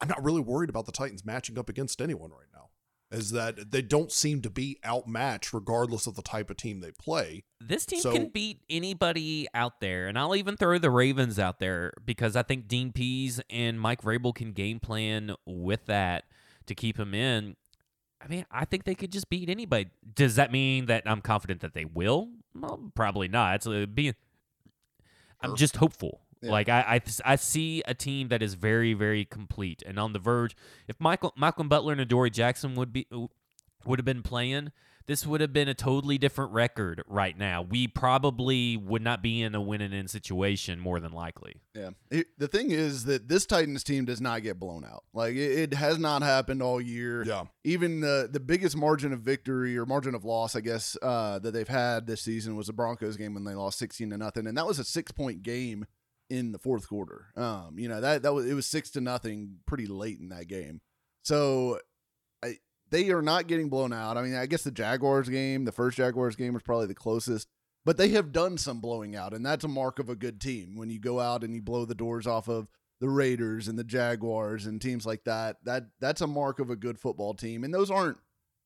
I'm 0.00 0.08
not 0.08 0.22
really 0.22 0.40
worried 0.40 0.70
about 0.70 0.86
the 0.86 0.92
Titans 0.92 1.24
matching 1.24 1.58
up 1.58 1.68
against 1.68 2.00
anyone 2.00 2.30
right 2.30 2.48
now. 2.54 2.67
Is 3.10 3.30
that 3.30 3.70
they 3.70 3.80
don't 3.80 4.12
seem 4.12 4.42
to 4.42 4.50
be 4.50 4.78
outmatched 4.84 5.54
regardless 5.54 6.06
of 6.06 6.14
the 6.14 6.20
type 6.22 6.50
of 6.50 6.58
team 6.58 6.80
they 6.80 6.90
play. 6.90 7.44
This 7.58 7.86
team 7.86 8.00
So- 8.00 8.12
can 8.12 8.28
beat 8.28 8.60
anybody 8.68 9.48
out 9.54 9.80
there, 9.80 10.08
and 10.08 10.18
I'll 10.18 10.36
even 10.36 10.56
throw 10.58 10.78
the 10.78 10.90
Ravens 10.90 11.38
out 11.38 11.58
there 11.58 11.94
because 12.04 12.36
I 12.36 12.42
think 12.42 12.68
Dean 12.68 12.92
Pees 12.92 13.40
and 13.48 13.80
Mike 13.80 14.02
Vrabel 14.02 14.34
can 14.34 14.52
game 14.52 14.78
plan 14.78 15.34
with 15.46 15.86
that 15.86 16.24
to 16.66 16.74
keep 16.74 16.98
him 16.98 17.14
in. 17.14 17.56
I 18.20 18.28
mean, 18.28 18.44
I 18.50 18.64
think 18.64 18.84
they 18.84 18.94
could 18.94 19.12
just 19.12 19.30
beat 19.30 19.48
anybody. 19.48 19.88
Does 20.14 20.36
that 20.36 20.52
mean 20.52 20.86
that 20.86 21.04
I'm 21.06 21.20
confident 21.20 21.60
that 21.60 21.72
they 21.72 21.84
will? 21.84 22.28
Well, 22.54 22.90
probably 22.94 23.28
not. 23.28 23.56
It's 23.56 23.66
uh, 23.66 23.70
a, 23.70 23.86
be. 23.86 24.12
I'm 25.40 25.56
just 25.56 25.76
hopeful. 25.76 26.20
Yeah. 26.42 26.50
Like 26.50 26.68
I, 26.68 26.80
I, 26.80 27.32
I 27.32 27.36
see 27.36 27.82
a 27.86 27.94
team 27.94 28.28
that 28.28 28.42
is 28.42 28.54
very, 28.54 28.94
very 28.94 29.24
complete 29.24 29.82
and 29.84 29.98
on 29.98 30.12
the 30.12 30.18
verge. 30.18 30.56
If 30.86 31.00
Michael, 31.00 31.32
Malcolm 31.36 31.68
Butler 31.68 31.92
and 31.92 32.00
Adoree 32.00 32.30
Jackson 32.30 32.74
would 32.76 32.92
be 32.92 33.06
would 33.84 33.98
have 33.98 34.04
been 34.06 34.22
playing, 34.22 34.72
this 35.06 35.26
would 35.26 35.40
have 35.40 35.54
been 35.54 35.68
a 35.68 35.74
totally 35.74 36.18
different 36.18 36.52
record 36.52 37.02
right 37.06 37.36
now. 37.36 37.62
We 37.62 37.88
probably 37.88 38.76
would 38.76 39.00
not 39.00 39.22
be 39.22 39.40
in 39.40 39.54
a 39.54 39.60
win 39.60 39.80
and 39.80 39.94
in 39.94 40.06
situation 40.06 40.78
more 40.78 41.00
than 41.00 41.12
likely. 41.12 41.56
Yeah. 41.74 41.90
It- 42.10 42.26
the 42.38 42.46
thing 42.48 42.70
is 42.70 43.04
that 43.04 43.26
this 43.28 43.46
Titans 43.46 43.82
team 43.82 44.04
does 44.04 44.20
not 44.20 44.42
get 44.42 44.60
blown 44.60 44.84
out. 44.84 45.04
Like 45.14 45.34
it, 45.34 45.72
it 45.72 45.74
has 45.74 45.98
not 45.98 46.22
happened 46.22 46.62
all 46.62 46.80
year. 46.80 47.24
Yeah. 47.24 47.44
Even 47.64 48.00
the 48.00 48.28
the 48.30 48.40
biggest 48.40 48.76
margin 48.76 49.12
of 49.12 49.20
victory 49.20 49.76
or 49.78 49.86
margin 49.86 50.14
of 50.14 50.24
loss, 50.24 50.54
I 50.54 50.60
guess, 50.60 50.96
uh, 51.02 51.38
that 51.38 51.52
they've 51.52 51.66
had 51.66 52.06
this 52.06 52.20
season 52.20 52.54
was 52.56 52.66
the 52.66 52.72
Broncos 52.72 53.16
game 53.16 53.34
when 53.34 53.44
they 53.44 53.54
lost 53.54 53.78
sixteen 53.78 54.10
to 54.10 54.18
nothing, 54.18 54.46
and 54.46 54.56
that 54.58 54.66
was 54.66 54.78
a 54.78 54.84
six 54.84 55.10
point 55.10 55.42
game 55.42 55.86
in 56.30 56.52
the 56.52 56.58
fourth 56.58 56.88
quarter. 56.88 57.26
Um, 57.36 57.78
you 57.78 57.88
know 57.88 58.00
that 58.00 58.22
that 58.22 58.34
was 58.34 58.46
it 58.46 58.54
was 58.54 58.66
six 58.66 58.90
to 58.90 59.00
nothing 59.00 59.56
pretty 59.66 59.86
late 59.86 60.18
in 60.20 60.28
that 60.30 60.48
game. 60.48 60.80
So, 61.22 61.80
I, 62.42 62.56
they 62.90 63.10
are 63.10 63.22
not 63.22 63.48
getting 63.48 63.68
blown 63.68 63.92
out. 63.92 64.16
I 64.16 64.22
mean, 64.22 64.34
I 64.34 64.46
guess 64.46 64.62
the 64.62 64.70
Jaguars 64.70 65.28
game, 65.28 65.64
the 65.64 65.72
first 65.72 65.96
Jaguars 65.96 66.36
game, 66.36 66.54
was 66.54 66.62
probably 66.62 66.86
the 66.86 66.94
closest. 66.94 67.48
But 67.84 67.96
they 67.96 68.08
have 68.10 68.32
done 68.32 68.58
some 68.58 68.80
blowing 68.80 69.16
out, 69.16 69.32
and 69.32 69.44
that's 69.44 69.64
a 69.64 69.68
mark 69.68 69.98
of 69.98 70.08
a 70.08 70.16
good 70.16 70.40
team. 70.40 70.76
When 70.76 70.90
you 70.90 71.00
go 71.00 71.20
out 71.20 71.42
and 71.42 71.54
you 71.54 71.62
blow 71.62 71.84
the 71.84 71.94
doors 71.94 72.26
off 72.26 72.48
of 72.48 72.68
the 73.00 73.08
Raiders 73.08 73.68
and 73.68 73.78
the 73.78 73.84
Jaguars 73.84 74.66
and 74.66 74.80
teams 74.80 75.06
like 75.06 75.24
that, 75.24 75.56
that 75.64 75.84
that's 76.00 76.20
a 76.20 76.26
mark 76.26 76.58
of 76.58 76.70
a 76.70 76.76
good 76.76 76.98
football 76.98 77.34
team. 77.34 77.64
And 77.64 77.72
those 77.72 77.90
aren't 77.90 78.18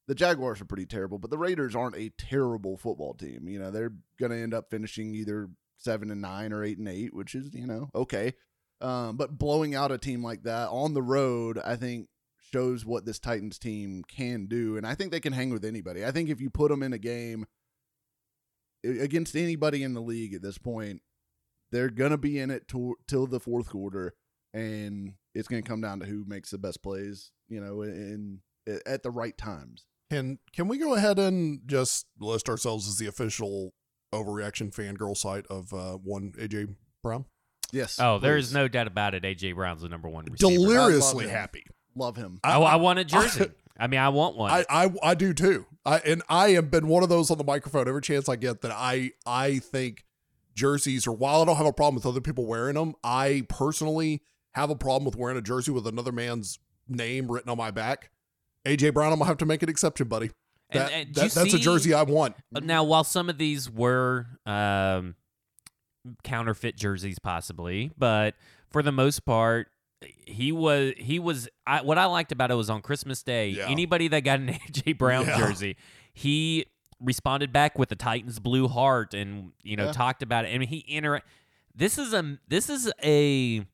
the 0.08 0.14
Jaguars 0.14 0.60
are 0.60 0.64
pretty 0.64 0.86
terrible, 0.86 1.18
but 1.18 1.30
the 1.30 1.38
Raiders 1.38 1.76
aren't 1.76 1.96
a 1.96 2.10
terrible 2.18 2.76
football 2.76 3.14
team. 3.14 3.46
You 3.46 3.58
know, 3.58 3.70
they're 3.70 3.92
going 4.18 4.32
to 4.32 4.38
end 4.38 4.54
up 4.54 4.70
finishing 4.70 5.14
either 5.14 5.48
seven 5.82 6.10
and 6.10 6.20
nine 6.20 6.52
or 6.52 6.64
eight 6.64 6.78
and 6.78 6.88
eight, 6.88 7.14
which 7.14 7.34
is 7.34 7.50
you 7.54 7.66
know 7.66 7.90
okay. 7.94 8.34
Um, 8.80 9.16
but 9.16 9.38
blowing 9.38 9.74
out 9.74 9.92
a 9.92 9.98
team 9.98 10.24
like 10.24 10.42
that 10.42 10.68
on 10.68 10.94
the 10.94 11.02
road, 11.02 11.58
I 11.64 11.76
think 11.76 12.08
shows 12.52 12.84
what 12.84 13.04
this 13.04 13.18
Titans 13.18 13.58
team 13.58 14.02
can 14.08 14.46
do, 14.46 14.76
and 14.76 14.86
I 14.86 14.94
think 14.94 15.12
they 15.12 15.20
can 15.20 15.32
hang 15.32 15.50
with 15.50 15.64
anybody. 15.64 16.04
I 16.04 16.10
think 16.10 16.28
if 16.28 16.40
you 16.40 16.50
put 16.50 16.70
them 16.70 16.82
in 16.82 16.92
a 16.92 16.98
game 16.98 17.46
against 18.84 19.36
anybody 19.36 19.82
in 19.82 19.94
the 19.94 20.00
league 20.00 20.34
at 20.34 20.42
this 20.42 20.58
point, 20.58 21.00
they're 21.70 21.90
gonna 21.90 22.18
be 22.18 22.38
in 22.38 22.50
it 22.50 22.68
to, 22.68 22.96
till 23.06 23.26
the 23.26 23.40
fourth 23.40 23.68
quarter, 23.68 24.14
and 24.52 25.14
it's 25.34 25.48
gonna 25.48 25.62
come 25.62 25.80
down 25.80 26.00
to 26.00 26.06
who 26.06 26.24
makes 26.26 26.50
the 26.50 26.58
best 26.58 26.82
plays, 26.82 27.30
you 27.48 27.60
know, 27.60 27.82
in, 27.82 28.40
at 28.84 29.02
the 29.02 29.10
right 29.10 29.38
times. 29.38 29.86
Can 30.10 30.38
can 30.52 30.68
we 30.68 30.76
go 30.76 30.94
ahead 30.94 31.18
and 31.18 31.60
just 31.66 32.06
list 32.20 32.48
ourselves 32.48 32.86
as 32.86 32.98
the 32.98 33.06
official 33.06 33.72
overreaction 34.12 34.74
fangirl 34.74 35.16
site 35.16 35.46
of 35.48 35.72
uh, 35.72 35.96
one 35.96 36.32
AJ 36.38 36.74
Brown? 37.02 37.24
Yes. 37.72 37.98
Oh, 37.98 38.18
there 38.18 38.36
is 38.36 38.52
no 38.52 38.68
doubt 38.68 38.86
about 38.86 39.14
it. 39.14 39.22
AJ 39.22 39.54
Brown's 39.54 39.82
the 39.82 39.88
number 39.88 40.08
one 40.08 40.26
receiver. 40.26 40.52
Deliriously 40.52 41.24
him. 41.24 41.30
happy. 41.30 41.64
love 41.96 42.16
him. 42.16 42.38
I, 42.44 42.58
I 42.58 42.76
want 42.76 42.98
a 42.98 43.04
jersey. 43.04 43.50
I 43.78 43.86
mean, 43.86 44.00
I 44.00 44.10
want 44.10 44.36
one. 44.36 44.50
I, 44.50 44.64
I 44.68 44.92
I 45.02 45.14
do 45.14 45.32
too. 45.32 45.66
I 45.84 45.98
and 45.98 46.22
I 46.28 46.50
have 46.50 46.70
been 46.70 46.86
one 46.86 47.02
of 47.02 47.08
those 47.08 47.30
on 47.30 47.38
the 47.38 47.44
microphone 47.44 47.88
every 47.88 48.02
chance 48.02 48.28
I 48.28 48.36
get 48.36 48.60
that 48.60 48.70
I 48.70 49.12
I 49.26 49.58
think 49.58 50.04
jerseys, 50.54 51.06
or 51.06 51.12
while 51.12 51.42
I 51.42 51.44
don't 51.46 51.56
have 51.56 51.66
a 51.66 51.72
problem 51.72 51.94
with 51.94 52.06
other 52.06 52.20
people 52.20 52.46
wearing 52.46 52.74
them, 52.74 52.94
I 53.02 53.46
personally 53.48 54.22
have 54.52 54.70
a 54.70 54.76
problem 54.76 55.04
with 55.04 55.16
wearing 55.16 55.38
a 55.38 55.42
jersey 55.42 55.72
with 55.72 55.86
another 55.86 56.12
man's 56.12 56.58
name 56.88 57.30
written 57.30 57.50
on 57.50 57.56
my 57.56 57.70
back. 57.70 58.10
AJ 58.66 58.94
Brown, 58.94 59.12
I'm 59.12 59.18
gonna 59.18 59.28
have 59.28 59.38
to 59.38 59.46
make 59.46 59.62
an 59.62 59.68
exception, 59.68 60.08
buddy. 60.08 60.30
And- 60.72 60.80
That, 60.80 60.92
and 60.92 61.14
that- 61.14 61.32
that's 61.32 61.54
a 61.54 61.58
jersey 61.58 61.94
I 61.94 62.02
want. 62.02 62.34
Now, 62.62 62.84
while 62.84 63.04
some 63.04 63.28
of 63.28 63.38
these 63.38 63.68
were 63.70 64.26
um, 64.46 65.14
counterfeit 66.24 66.76
jerseys, 66.76 67.18
possibly, 67.18 67.92
but 67.96 68.34
for 68.70 68.82
the 68.82 68.92
most 68.92 69.24
part, 69.24 69.68
he 70.26 70.50
was 70.50 70.94
he 70.96 71.18
was. 71.18 71.48
I, 71.66 71.82
what 71.82 71.96
I 71.98 72.06
liked 72.06 72.32
about 72.32 72.50
it 72.50 72.54
was 72.54 72.70
on 72.70 72.82
Christmas 72.82 73.22
Day. 73.22 73.50
Yeah. 73.50 73.68
Anybody 73.68 74.08
that 74.08 74.20
got 74.20 74.40
an 74.40 74.48
AJ 74.68 74.98
Brown 74.98 75.26
Yeah. 75.26 75.38
jersey, 75.38 75.76
he 76.12 76.66
responded 77.00 77.52
back 77.52 77.78
with 77.78 77.88
the 77.88 77.96
Titans 77.96 78.38
blue 78.40 78.66
heart, 78.68 79.14
and 79.14 79.52
you 79.62 79.76
know 79.76 79.86
Yeah. 79.86 79.92
talked 79.92 80.22
about 80.22 80.44
it. 80.44 80.54
I 80.54 80.58
mean, 80.58 80.68
he 80.68 80.84
inter. 80.88 81.20
This 81.74 81.98
is 81.98 82.12
a 82.12 82.38
this 82.48 82.68
is 82.68 82.92
a 83.04 83.64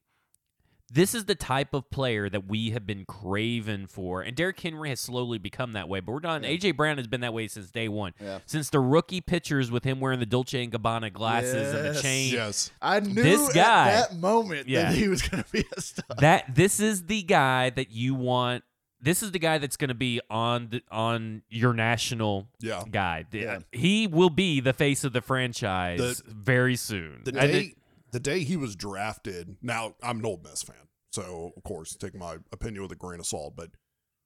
this 0.90 1.14
is 1.14 1.26
the 1.26 1.34
type 1.34 1.74
of 1.74 1.90
player 1.90 2.30
that 2.30 2.46
we 2.46 2.70
have 2.70 2.86
been 2.86 3.04
craving 3.04 3.86
for, 3.88 4.22
and 4.22 4.34
Derrick 4.34 4.58
Henry 4.58 4.88
has 4.88 5.00
slowly 5.00 5.38
become 5.38 5.72
that 5.72 5.88
way. 5.88 6.00
But 6.00 6.12
we're 6.12 6.20
done. 6.20 6.44
Yeah. 6.44 6.50
AJ 6.50 6.76
Brown 6.76 6.96
has 6.96 7.06
been 7.06 7.20
that 7.20 7.34
way 7.34 7.46
since 7.48 7.70
day 7.70 7.88
one 7.88 8.14
Yeah. 8.20 8.38
since 8.46 8.70
the 8.70 8.80
rookie 8.80 9.20
pictures 9.20 9.70
with 9.70 9.84
him 9.84 10.00
wearing 10.00 10.18
the 10.20 10.26
Dolce 10.26 10.62
and 10.62 10.72
Gabbana 10.72 11.12
glasses 11.12 11.74
and 11.74 11.94
the 11.96 12.00
chain. 12.02 12.32
Yes. 12.32 12.70
I 12.80 13.00
knew 13.00 13.22
This 13.22 13.52
guy- 13.52 13.90
at 13.90 14.10
that 14.10 14.16
moment 14.16 14.66
Yeah. 14.68 14.84
that 14.90 14.94
he 14.94 15.08
was 15.08 15.20
going 15.22 15.42
to 15.44 15.50
be 15.52 15.64
a 15.76 15.80
star. 15.80 16.04
That 16.20 16.54
this 16.54 16.80
is 16.80 17.04
the 17.04 17.22
guy 17.22 17.70
that 17.70 17.90
you 17.90 18.14
want. 18.14 18.64
This 19.00 19.22
is 19.22 19.30
the 19.30 19.38
guy 19.38 19.58
that's 19.58 19.76
going 19.76 19.88
to 19.90 19.94
be 19.94 20.20
on 20.28 20.70
the, 20.70 20.82
on 20.90 21.42
your 21.48 21.72
national 21.72 22.48
Yeah. 22.60 22.82
guy. 22.90 23.26
Yeah. 23.30 23.60
He 23.70 24.06
will 24.08 24.30
be 24.30 24.58
the 24.60 24.72
face 24.72 25.04
of 25.04 25.12
the 25.12 25.20
franchise 25.20 25.98
The- 26.22 26.32
very 26.32 26.74
soon. 26.76 27.20
The 27.24 27.40
I 27.40 27.46
day 27.46 27.52
did- 27.62 27.74
the 28.10 28.20
day 28.20 28.40
he 28.40 28.56
was 28.56 28.76
drafted. 28.76 29.56
Now 29.62 29.94
I'm 30.02 30.18
an 30.18 30.26
Ole 30.26 30.40
Miss 30.42 30.62
fan, 30.62 30.88
so 31.12 31.52
of 31.56 31.62
course 31.62 31.96
take 31.96 32.14
my 32.14 32.36
opinion 32.52 32.82
with 32.82 32.92
a 32.92 32.96
grain 32.96 33.20
of 33.20 33.26
salt. 33.26 33.54
But 33.56 33.70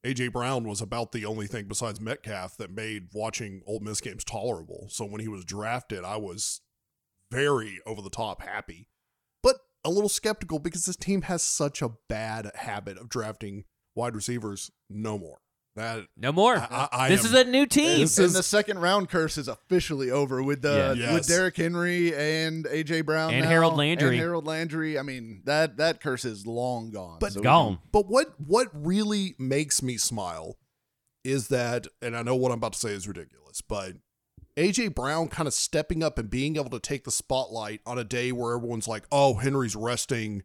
AJ 0.04 0.32
Brown 0.32 0.64
was 0.64 0.80
about 0.80 1.12
the 1.12 1.24
only 1.24 1.46
thing 1.46 1.66
besides 1.66 2.00
Metcalf 2.00 2.56
that 2.56 2.70
made 2.70 3.08
watching 3.12 3.62
Ole 3.66 3.80
Miss 3.80 4.00
games 4.00 4.24
tolerable. 4.24 4.86
So 4.88 5.04
when 5.04 5.20
he 5.20 5.28
was 5.28 5.44
drafted, 5.44 6.04
I 6.04 6.16
was 6.16 6.60
very 7.30 7.78
over 7.86 8.02
the 8.02 8.10
top 8.10 8.42
happy, 8.42 8.88
but 9.42 9.56
a 9.84 9.90
little 9.90 10.08
skeptical 10.08 10.58
because 10.58 10.86
this 10.86 10.96
team 10.96 11.22
has 11.22 11.42
such 11.42 11.82
a 11.82 11.92
bad 12.08 12.50
habit 12.54 12.98
of 12.98 13.08
drafting 13.08 13.64
wide 13.94 14.14
receivers. 14.14 14.70
No 14.88 15.18
more. 15.18 15.41
That 15.74 16.06
no 16.18 16.32
more. 16.32 16.56
I, 16.56 16.66
I, 16.70 16.88
I 16.92 17.08
this 17.08 17.20
am- 17.24 17.26
is 17.34 17.40
a 17.40 17.44
new 17.44 17.64
team. 17.64 18.00
This 18.00 18.18
and 18.18 18.26
is- 18.26 18.34
the 18.34 18.42
second 18.42 18.78
round 18.80 19.08
curse 19.08 19.38
is 19.38 19.48
officially 19.48 20.10
over 20.10 20.42
with 20.42 20.60
the 20.60 20.94
Yeah. 20.98 21.14
with 21.14 21.26
Derrick 21.26 21.56
Henry 21.56 22.14
and 22.14 22.66
AJ 22.66 23.06
Brown 23.06 23.32
And 23.32 23.44
now, 23.44 23.48
Harold 23.48 23.76
Landry. 23.76 24.08
and 24.10 24.16
Harold 24.18 24.46
Landry. 24.46 24.98
I 24.98 25.02
mean 25.02 25.40
that 25.44 25.78
that 25.78 26.00
curse 26.02 26.26
is 26.26 26.46
long 26.46 26.90
gone. 26.90 27.16
But 27.20 27.32
So 27.32 27.40
we 27.40 27.44
Gone. 27.44 27.78
But 27.90 28.06
what 28.06 28.34
what 28.38 28.68
really 28.74 29.34
makes 29.38 29.82
me 29.82 29.96
smile 29.96 30.58
is 31.24 31.48
that, 31.48 31.86
and 32.02 32.16
I 32.16 32.22
know 32.22 32.36
what 32.36 32.52
I'm 32.52 32.58
about 32.58 32.74
to 32.74 32.78
say 32.78 32.90
is 32.90 33.08
ridiculous, 33.08 33.62
but 33.62 33.92
AJ 34.58 34.94
Brown 34.94 35.28
kind 35.28 35.46
of 35.46 35.54
stepping 35.54 36.02
up 36.02 36.18
and 36.18 36.28
being 36.28 36.56
able 36.56 36.68
to 36.70 36.80
take 36.80 37.04
the 37.04 37.10
spotlight 37.10 37.80
on 37.86 37.96
a 37.96 38.04
day 38.04 38.30
where 38.32 38.54
everyone's 38.56 38.88
like, 38.88 39.04
"Oh, 39.10 39.34
Henry's 39.34 39.74
resting. 39.74 40.42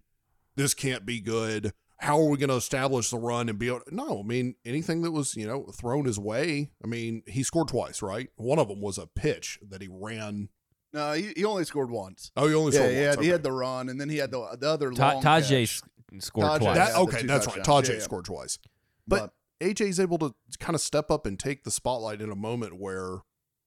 This 0.56 0.74
can't 0.74 1.06
be 1.06 1.20
good. 1.20 1.74
How 2.00 2.20
are 2.20 2.30
we 2.30 2.38
going 2.38 2.50
to 2.50 2.56
establish 2.56 3.10
the 3.10 3.18
run 3.18 3.50
and 3.50 3.58
be 3.58 3.68
able?" 3.68 3.82
No, 3.92 4.20
I 4.20 4.24
mean 4.24 4.56
anything 4.66 5.02
that 5.02 5.12
was 5.12 5.36
you 5.36 5.48
know 5.48 5.64
thrown 5.74 6.06
his 6.06 6.20
way. 6.20 6.70
I 6.84 6.88
mean 6.88 7.24
he 7.28 7.44
scored 7.44 7.68
twice, 7.70 8.02
right? 8.02 8.30
One 8.36 8.60
of 8.60 8.68
them 8.68 8.82
was 8.82 8.98
a 8.98 9.08
pitch 9.08 9.60
that 9.68 9.82
he 9.82 9.88
ran. 9.90 10.50
no, 10.94 11.14
he, 11.14 11.34
he 11.36 11.44
only 11.46 11.64
scored 11.66 11.90
once. 11.92 12.32
Oh, 12.38 12.48
he 12.48 12.54
only 12.56 12.72
Yeah, 12.74 12.80
scored 12.80 12.92
he 12.94 12.98
once. 13.02 13.08
had, 13.16 13.20
he 13.24 13.28
okay. 13.28 13.32
had 13.32 13.44
the 13.44 13.52
run, 13.52 13.90
and 13.90 14.00
then 14.00 14.10
he 14.10 14.18
had 14.18 14.32
the 14.32 14.58
the 14.60 14.70
other 14.70 14.92
Ta- 14.92 15.14
long 15.14 15.24
Tajae 15.24 15.82
catch. 15.82 16.22
scored 16.24 16.48
Tajae. 16.48 16.60
twice. 16.60 16.76
that, 16.78 16.96
okay, 16.96 17.22
two 17.22 17.28
that's 17.28 17.48
right. 17.48 17.58
Tajae 17.64 17.88
Yeah, 17.90 17.94
yeah. 17.96 18.00
scored 18.02 18.26
twice. 18.26 18.60
But 19.08 19.34
AJ's 19.60 20.00
able 20.00 20.18
to 20.20 20.36
kind 20.60 20.76
of 20.76 20.82
step 20.82 21.10
up 21.10 21.26
and 21.26 21.40
take 21.40 21.64
the 21.64 21.72
spotlight 21.72 22.22
in 22.22 22.30
a 22.30 22.36
moment 22.36 22.80
where 22.80 23.20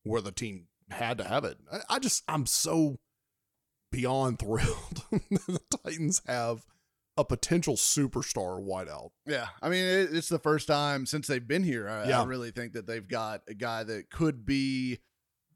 where 0.04 0.20
the 0.20 0.30
team 0.32 0.68
had 0.90 1.18
to 1.18 1.24
have 1.24 1.44
it. 1.44 1.58
I, 1.72 1.80
I 1.96 1.98
just 1.98 2.22
I'm 2.28 2.46
so 2.46 2.98
beyond 3.90 4.38
thrilled 4.40 5.02
the 5.10 5.60
Titans 5.84 6.22
have 6.26 6.64
a 7.20 7.24
potential 7.24 7.76
superstar 7.76 8.60
wideout. 8.64 9.10
Yeah, 9.26 9.48
I 9.62 9.68
mean 9.68 9.84
it, 9.84 10.08
it's 10.12 10.28
the 10.28 10.38
first 10.38 10.66
time 10.66 11.06
since 11.06 11.26
they've 11.26 11.46
been 11.46 11.62
here. 11.62 11.88
I, 11.88 12.08
Yeah. 12.08 12.22
I 12.22 12.24
really 12.24 12.50
think 12.50 12.72
that 12.72 12.86
they've 12.86 13.06
got 13.06 13.42
a 13.48 13.54
guy 13.54 13.84
that 13.84 14.10
could 14.10 14.44
be 14.44 14.98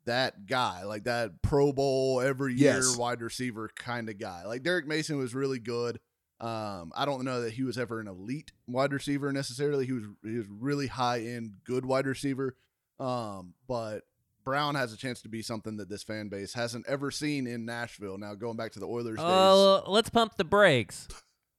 that 0.07 0.47
guy, 0.47 0.85
like 0.85 1.05
that 1.05 1.41
Pro 1.43 1.73
Bowl 1.73 2.21
every 2.21 2.55
year 2.55 2.75
Yes. 2.75 2.97
wide 2.97 3.23
receiver 3.23 3.71
kind 3.75 4.09
of 4.11 4.19
guy. 4.19 4.45
Like 4.45 4.63
Derrick 4.63 4.87
Mason 4.87 5.17
was 5.19 5.35
really 5.35 5.59
good. 5.59 5.99
Um, 6.41 6.93
I 6.95 7.05
don't 7.07 7.25
know 7.25 7.41
that 7.43 7.55
he 7.55 7.63
was 7.63 7.79
ever 7.79 8.01
an 8.01 8.09
elite 8.09 8.53
wide 8.67 8.93
receiver 8.93 9.33
necessarily. 9.33 9.87
He 9.87 9.93
was 9.93 10.05
he 10.23 10.37
was 10.37 10.47
really 10.49 10.89
high 10.89 11.21
end 11.21 11.55
good 11.65 11.87
wide 11.87 12.07
receiver. 12.07 12.57
Um, 13.01 13.55
but 13.67 14.03
Brown 14.45 14.75
has 14.75 14.93
a 14.93 14.97
chance 14.99 15.23
to 15.23 15.29
be 15.31 15.41
something 15.41 15.79
that 15.79 15.89
this 15.89 16.03
fan 16.03 16.29
base 16.29 16.53
hasn't 16.53 16.87
ever 16.87 17.11
seen 17.11 17.47
in 17.47 17.65
Nashville. 17.65 18.19
Now 18.19 18.35
going 18.35 18.57
back 18.59 18.73
to 18.73 18.79
the 18.79 18.87
Oilers 18.87 19.17
days. 19.17 19.25
Oh, 19.27 19.85
let's 19.87 20.11
pump 20.11 20.37
the 20.37 20.45
brakes. 20.45 21.09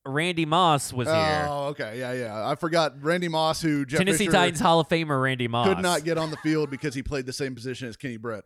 Randy 0.06 0.46
Moss 0.46 0.94
was 0.94 1.08
here. 1.08 1.46
Oh, 1.50 1.68
okay, 1.68 2.00
yeah, 2.00 2.14
yeah. 2.14 2.48
I 2.48 2.56
forgot 2.56 3.02
Randy 3.04 3.28
Moss, 3.28 3.62
who 3.62 3.86
Jeff 3.86 4.00
Tennessee 4.00 4.26
Fisher 4.26 4.32
Titans 4.32 4.60
Hall 4.60 4.80
of 4.80 4.88
Famer 4.88 5.22
Randy 5.22 5.48
Moss 5.48 5.68
could 5.68 5.80
not 5.80 6.04
get 6.04 6.18
on 6.18 6.32
the 6.32 6.38
field 6.38 6.70
because 6.70 6.94
he 6.94 7.02
played 7.04 7.26
the 7.26 7.34
same 7.34 7.56
position 7.56 7.88
as 7.88 7.98
Kenny 7.98 8.18
Britt. 8.18 8.46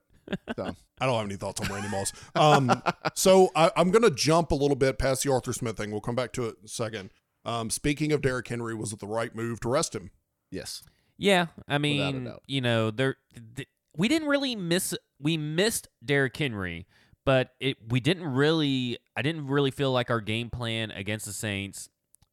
So 0.55 0.75
I 1.01 1.05
don't 1.05 1.15
have 1.17 1.25
any 1.25 1.35
thoughts 1.35 1.59
on 1.61 1.67
Randy 1.67 1.89
Moss. 1.89 2.13
Um, 2.35 2.81
so 3.15 3.49
I, 3.55 3.71
I'm 3.75 3.91
going 3.91 4.03
to 4.03 4.11
jump 4.11 4.51
a 4.51 4.55
little 4.55 4.75
bit 4.75 4.97
past 4.99 5.23
the 5.23 5.31
Arthur 5.31 5.53
Smith 5.53 5.77
thing. 5.77 5.91
We'll 5.91 6.01
come 6.01 6.15
back 6.15 6.33
to 6.33 6.45
it 6.45 6.57
in 6.59 6.65
a 6.65 6.69
second. 6.69 7.11
Um, 7.45 7.69
speaking 7.69 8.11
of 8.11 8.21
Derrick 8.21 8.47
Henry, 8.47 8.75
was 8.75 8.93
it 8.93 8.99
the 8.99 9.07
right 9.07 9.33
move 9.35 9.59
to 9.61 9.69
rest 9.69 9.95
him? 9.95 10.11
yes, 10.51 10.83
Yeah, 11.17 11.47
I 11.67 11.77
mean, 11.77 12.31
you 12.47 12.61
know, 12.61 12.91
there 12.91 13.17
th- 13.55 13.67
we 13.95 14.07
didn't 14.07 14.27
really 14.27 14.55
miss 14.55 14.93
we 15.19 15.37
missed 15.37 15.87
Derrick 16.03 16.35
Henry, 16.37 16.85
but 17.29 17.51
it 17.59 17.77
we 17.87 17.99
didn't 17.99 18.25
really 18.25 18.97
I 19.15 19.21
didn't 19.21 19.45
really 19.45 19.69
feel 19.69 19.91
like 19.91 20.09
our 20.09 20.19
game 20.19 20.49
plan 20.49 20.89
against 20.89 21.27
the 21.27 21.31
Saints 21.31 21.87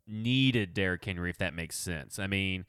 needed 0.06 0.72
Derrick 0.72 1.04
Henry 1.04 1.28
if 1.28 1.36
that 1.36 1.52
makes 1.52 1.76
sense. 1.76 2.18
I 2.18 2.26
mean, 2.26 2.64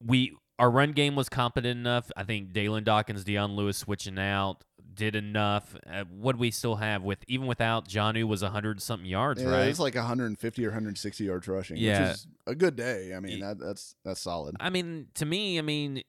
we 0.00 0.36
our 0.56 0.70
run 0.70 0.92
game 0.92 1.16
was 1.16 1.28
competent 1.28 1.76
enough. 1.80 2.12
I 2.16 2.22
think 2.22 2.52
Dalyn 2.52 2.84
Dawkins, 2.84 3.24
Dion 3.24 3.56
Lewis 3.56 3.76
switching 3.76 4.20
out 4.20 4.62
did 4.94 5.16
enough. 5.16 5.74
Uh, 5.84 6.04
what 6.04 6.36
do 6.36 6.38
we 6.38 6.52
still 6.52 6.76
have 6.76 7.02
with 7.02 7.24
even 7.26 7.48
without 7.48 7.88
Johnu 7.88 8.22
was 8.22 8.42
hundred 8.42 8.80
something 8.80 9.08
yards, 9.08 9.42
yeah, 9.42 9.48
right? 9.50 9.66
it's 9.68 9.80
like 9.80 9.96
150 9.96 10.64
or 10.64 10.68
160 10.68 11.24
yards 11.24 11.48
rushing, 11.48 11.76
Yeah. 11.76 12.02
which 12.10 12.10
is 12.18 12.26
a 12.46 12.54
good 12.54 12.76
day. 12.76 13.14
I 13.16 13.18
mean, 13.18 13.40
that, 13.40 13.58
that's 13.58 13.96
that's 14.04 14.20
solid. 14.20 14.54
I 14.60 14.70
mean, 14.70 15.08
to 15.14 15.26
me, 15.26 15.58
I 15.58 15.62
mean, 15.62 16.04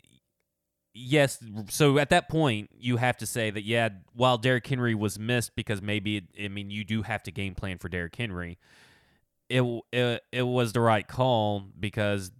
yes. 0.94 1.40
So 1.70 1.98
at 1.98 2.10
that 2.10 2.30
point, 2.30 2.70
you 2.78 2.98
have 2.98 3.18
to 3.18 3.26
say 3.26 3.50
that 3.50 3.64
yeah, 3.64 3.90
while 4.14 4.38
Derrick 4.38 4.68
Henry 4.68 4.96
was 4.96 5.20
missed 5.20 5.56
because 5.56 5.82
maybe 5.82 6.18
it, 6.18 6.24
I 6.44 6.48
mean 6.48 6.72
you 6.72 6.84
do 6.84 7.02
have 7.04 7.24
to 7.24 7.32
game 7.32 7.56
plan 7.56 7.78
for 7.78 7.90
Derrick 7.90 8.16
Henry. 8.16 8.58
It 9.50 9.64
it 9.92 10.24
it 10.32 10.44
was 10.44 10.74
the 10.74 10.82
right 10.82 11.08
call 11.08 11.66
because 11.80 12.32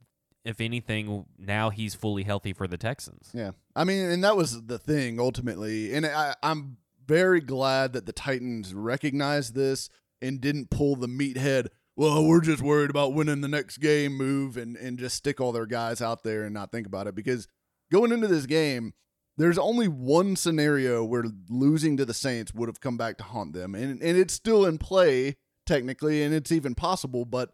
if 0.46 0.62
anything, 0.62 1.26
now 1.38 1.70
he's 1.70 1.96
fully 1.96 2.24
healthy 2.24 2.54
for 2.54 2.68
the 2.68 2.78
Texans. 2.78 3.30
Yeah, 3.34 3.52
I 3.76 3.84
mean, 3.84 4.10
and 4.10 4.24
that 4.24 4.38
was 4.38 4.66
the 4.66 4.80
thing 4.80 5.20
ultimately, 5.20 5.94
and 5.94 6.06
I, 6.06 6.36
I'm 6.42 6.78
very 7.06 7.42
glad 7.42 7.94
that 7.94 8.06
the 8.06 8.14
Titans 8.14 8.74
recognized 8.74 9.56
this 9.56 9.90
and 10.22 10.40
didn't 10.40 10.70
pull 10.70 10.96
the 10.96 11.08
meathead. 11.08 11.68
Well, 11.96 12.26
we're 12.26 12.42
just 12.42 12.62
worried 12.62 12.90
about 12.90 13.14
winning 13.14 13.42
the 13.42 13.48
next 13.48 13.80
game 13.80 14.16
move 14.16 14.58
and 14.58 14.78
and 14.78 14.98
just 14.98 15.16
stick 15.16 15.42
all 15.42 15.52
their 15.52 15.66
guys 15.66 16.02
out 16.02 16.24
there 16.24 16.46
and 16.46 16.54
not 16.54 16.72
think 16.72 16.88
about 16.88 17.08
it 17.08 17.16
because 17.16 17.48
going 17.92 18.12
into 18.12 18.28
this 18.28 18.46
game, 18.46 18.94
there's 19.38 19.58
only 19.58 19.88
one 19.88 20.36
scenario 20.36 21.04
where 21.04 21.26
losing 21.50 21.98
to 21.98 22.06
the 22.06 22.14
Saints 22.14 22.54
would 22.54 22.68
have 22.68 22.82
come 22.82 22.98
back 22.98 23.18
to 23.18 23.24
haunt 23.24 23.54
them, 23.54 23.76
and 23.76 24.02
and 24.02 24.18
it's 24.18 24.34
still 24.34 24.66
in 24.66 24.78
play 24.78 25.38
technically, 25.66 26.24
and 26.24 26.34
it's 26.34 26.52
even 26.52 26.76
possible, 26.76 27.26
but 27.26 27.52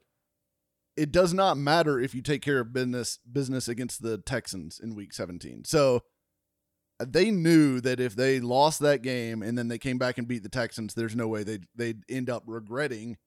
it 0.97 1.11
does 1.11 1.33
not 1.33 1.57
matter 1.57 1.99
if 1.99 2.15
you 2.15 2.21
take 2.21 2.41
care 2.41 2.59
of 2.59 2.73
business 2.73 3.19
business 3.29 3.67
against 3.67 4.01
the 4.01 4.17
Texans 4.17 4.79
in 4.79 4.95
week 4.95 5.13
17. 5.13 5.63
So 5.65 6.01
they 6.99 7.29
knew 7.29 7.81
that 7.81 7.99
if 7.99 8.15
they 8.15 8.39
lost 8.39 8.79
that 8.79 9.01
game 9.01 9.41
and 9.41 9.57
then 9.57 9.67
they 9.67 9.77
came 9.77 9.97
back 9.97 10.17
and 10.17 10.27
beat 10.27 10.43
the 10.43 10.49
Texans, 10.49 10.93
there's 10.93 11.15
no 11.15 11.27
way 11.27 11.43
they'd 11.43 11.65
they'd 11.75 12.03
end 12.09 12.29
up 12.29 12.43
regretting 12.45 13.17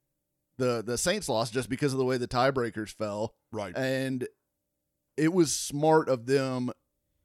the 0.56 0.82
the 0.84 0.98
Saints 0.98 1.28
loss 1.28 1.50
just 1.50 1.68
because 1.68 1.92
of 1.92 1.98
the 1.98 2.04
way 2.04 2.16
the 2.16 2.28
tiebreakers 2.28 2.94
fell. 2.94 3.34
Right. 3.52 3.76
And 3.76 4.26
it 5.16 5.32
was 5.32 5.54
smart 5.54 6.08
of 6.08 6.26
them 6.26 6.72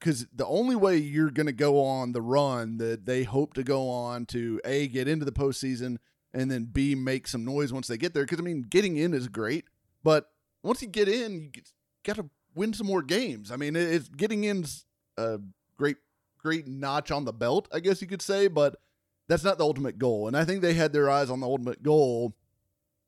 because 0.03 0.27
the 0.35 0.45
only 0.45 0.75
way 0.75 0.97
you're 0.97 1.31
going 1.31 1.45
to 1.45 1.53
go 1.53 1.81
on 1.81 2.11
the 2.11 2.21
run 2.21 2.75
that 2.77 3.05
they 3.05 3.23
hope 3.23 3.53
to 3.53 3.63
go 3.63 3.89
on 3.89 4.25
to 4.25 4.59
a 4.65 4.87
get 4.89 5.07
into 5.07 5.23
the 5.23 5.31
postseason 5.31 5.97
and 6.33 6.51
then 6.51 6.65
b 6.65 6.93
make 6.93 7.25
some 7.25 7.45
noise 7.45 7.71
once 7.71 7.87
they 7.87 7.97
get 7.97 8.13
there. 8.13 8.23
Because 8.23 8.39
I 8.39 8.41
mean, 8.41 8.63
getting 8.63 8.97
in 8.97 9.13
is 9.13 9.29
great, 9.29 9.63
but 10.03 10.29
once 10.61 10.81
you 10.81 10.89
get 10.89 11.07
in, 11.07 11.51
you 11.55 11.61
got 12.03 12.17
to 12.17 12.29
win 12.53 12.73
some 12.73 12.85
more 12.85 13.01
games. 13.01 13.49
I 13.49 13.55
mean, 13.55 13.77
it's 13.77 14.09
getting 14.09 14.43
in's 14.43 14.85
a 15.17 15.39
great 15.77 15.97
great 16.37 16.67
notch 16.67 17.09
on 17.09 17.23
the 17.23 17.31
belt, 17.31 17.69
I 17.71 17.79
guess 17.79 18.01
you 18.01 18.07
could 18.07 18.21
say, 18.21 18.49
but 18.49 18.75
that's 19.29 19.45
not 19.45 19.57
the 19.57 19.63
ultimate 19.63 19.97
goal. 19.97 20.27
And 20.27 20.35
I 20.35 20.43
think 20.43 20.61
they 20.61 20.73
had 20.73 20.91
their 20.91 21.09
eyes 21.09 21.29
on 21.29 21.39
the 21.39 21.47
ultimate 21.47 21.81
goal 21.81 22.35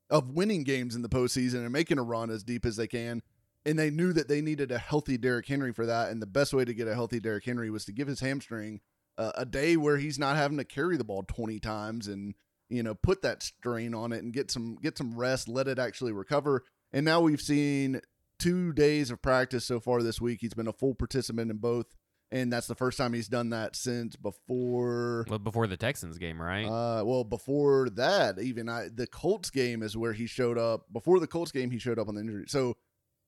of 0.08 0.30
winning 0.30 0.64
games 0.64 0.96
in 0.96 1.02
the 1.02 1.10
postseason 1.10 1.56
and 1.56 1.70
making 1.70 1.98
a 1.98 2.02
run 2.02 2.30
as 2.30 2.42
deep 2.42 2.64
as 2.64 2.76
they 2.76 2.86
can. 2.86 3.22
And 3.66 3.78
they 3.78 3.90
knew 3.90 4.12
that 4.14 4.28
they 4.28 4.40
needed 4.40 4.70
a 4.72 4.78
healthy 4.78 5.18
Derrick 5.18 5.46
Henry 5.46 5.72
for 5.72 5.84
that. 5.84 6.10
And 6.10 6.22
the 6.22 6.26
best 6.26 6.54
way 6.54 6.64
to 6.64 6.72
get 6.72 6.88
a 6.88 6.94
healthy 6.94 7.20
Derrick 7.20 7.44
Henry 7.44 7.68
was 7.70 7.84
to 7.86 7.92
give 7.92 8.08
his 8.08 8.20
hamstring 8.20 8.80
uh, 9.18 9.32
a 9.34 9.44
day 9.44 9.76
where 9.76 9.98
he's 9.98 10.18
not 10.18 10.36
having 10.36 10.56
to 10.58 10.64
carry 10.64 10.96
the 10.96 11.04
ball 11.04 11.24
20 11.24 11.58
times 11.60 12.06
and 12.06 12.34
you 12.68 12.82
know 12.82 12.94
put 12.94 13.22
that 13.22 13.42
strain 13.42 13.94
on 13.94 14.12
it 14.12 14.22
and 14.22 14.32
get 14.32 14.50
some 14.50 14.76
get 14.80 14.96
some 14.96 15.14
rest, 15.16 15.48
let 15.48 15.68
it 15.68 15.78
actually 15.78 16.12
recover. 16.12 16.62
And 16.92 17.04
now 17.04 17.20
we've 17.20 17.40
seen 17.40 18.00
two 18.38 18.72
days 18.72 19.10
of 19.10 19.20
practice 19.20 19.64
so 19.66 19.80
far 19.80 20.02
this 20.02 20.20
week. 20.20 20.38
He's 20.40 20.54
been 20.54 20.68
a 20.68 20.72
full 20.72 20.94
participant 20.94 21.50
in 21.50 21.56
both 21.58 21.86
and 22.32 22.52
that's 22.52 22.66
the 22.66 22.74
first 22.74 22.98
time 22.98 23.12
he's 23.12 23.28
done 23.28 23.50
that 23.50 23.76
since 23.76 24.16
before 24.16 25.24
Well, 25.28 25.38
before 25.38 25.66
the 25.66 25.76
Texans 25.76 26.18
game, 26.18 26.40
right? 26.40 26.66
uh 26.66 27.04
well 27.04 27.24
before 27.24 27.88
that 27.90 28.38
even 28.40 28.68
I 28.68 28.88
the 28.92 29.06
Colts 29.06 29.50
game 29.50 29.82
is 29.82 29.96
where 29.96 30.12
he 30.12 30.26
showed 30.26 30.58
up 30.58 30.92
before 30.92 31.20
the 31.20 31.26
Colts 31.26 31.52
game 31.52 31.70
he 31.70 31.78
showed 31.78 31.98
up 31.98 32.08
on 32.08 32.14
the 32.14 32.20
injury 32.20 32.44
so 32.48 32.76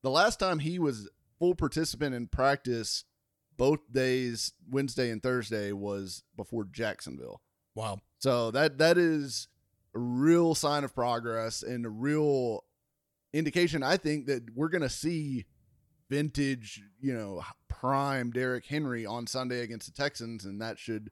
the 0.03 0.09
last 0.09 0.39
time 0.39 0.59
he 0.59 0.79
was 0.79 1.09
full 1.37 1.55
participant 1.55 2.13
in 2.15 2.27
practice 2.27 3.05
both 3.57 3.79
days 3.91 4.53
Wednesday 4.69 5.09
and 5.09 5.21
Thursday 5.21 5.71
was 5.71 6.23
before 6.35 6.65
Jacksonville 6.65 7.41
Wow. 7.75 7.99
so 8.19 8.51
that 8.51 8.77
that 8.77 8.97
is 8.97 9.47
a 9.95 9.99
real 9.99 10.55
sign 10.55 10.83
of 10.83 10.93
progress 10.93 11.63
and 11.63 11.85
a 11.85 11.89
real 11.89 12.63
indication 13.33 13.83
I 13.83 13.97
think 13.97 14.25
that 14.27 14.43
we're 14.55 14.69
going 14.69 14.81
to 14.81 14.89
see 14.89 15.45
vintage, 16.09 16.81
you 16.99 17.13
know, 17.13 17.43
prime 17.67 18.31
Derrick 18.31 18.65
Henry 18.65 19.05
on 19.05 19.27
Sunday 19.27 19.61
against 19.61 19.85
the 19.85 19.93
Texans 20.01 20.45
and 20.45 20.61
that 20.61 20.79
should 20.79 21.11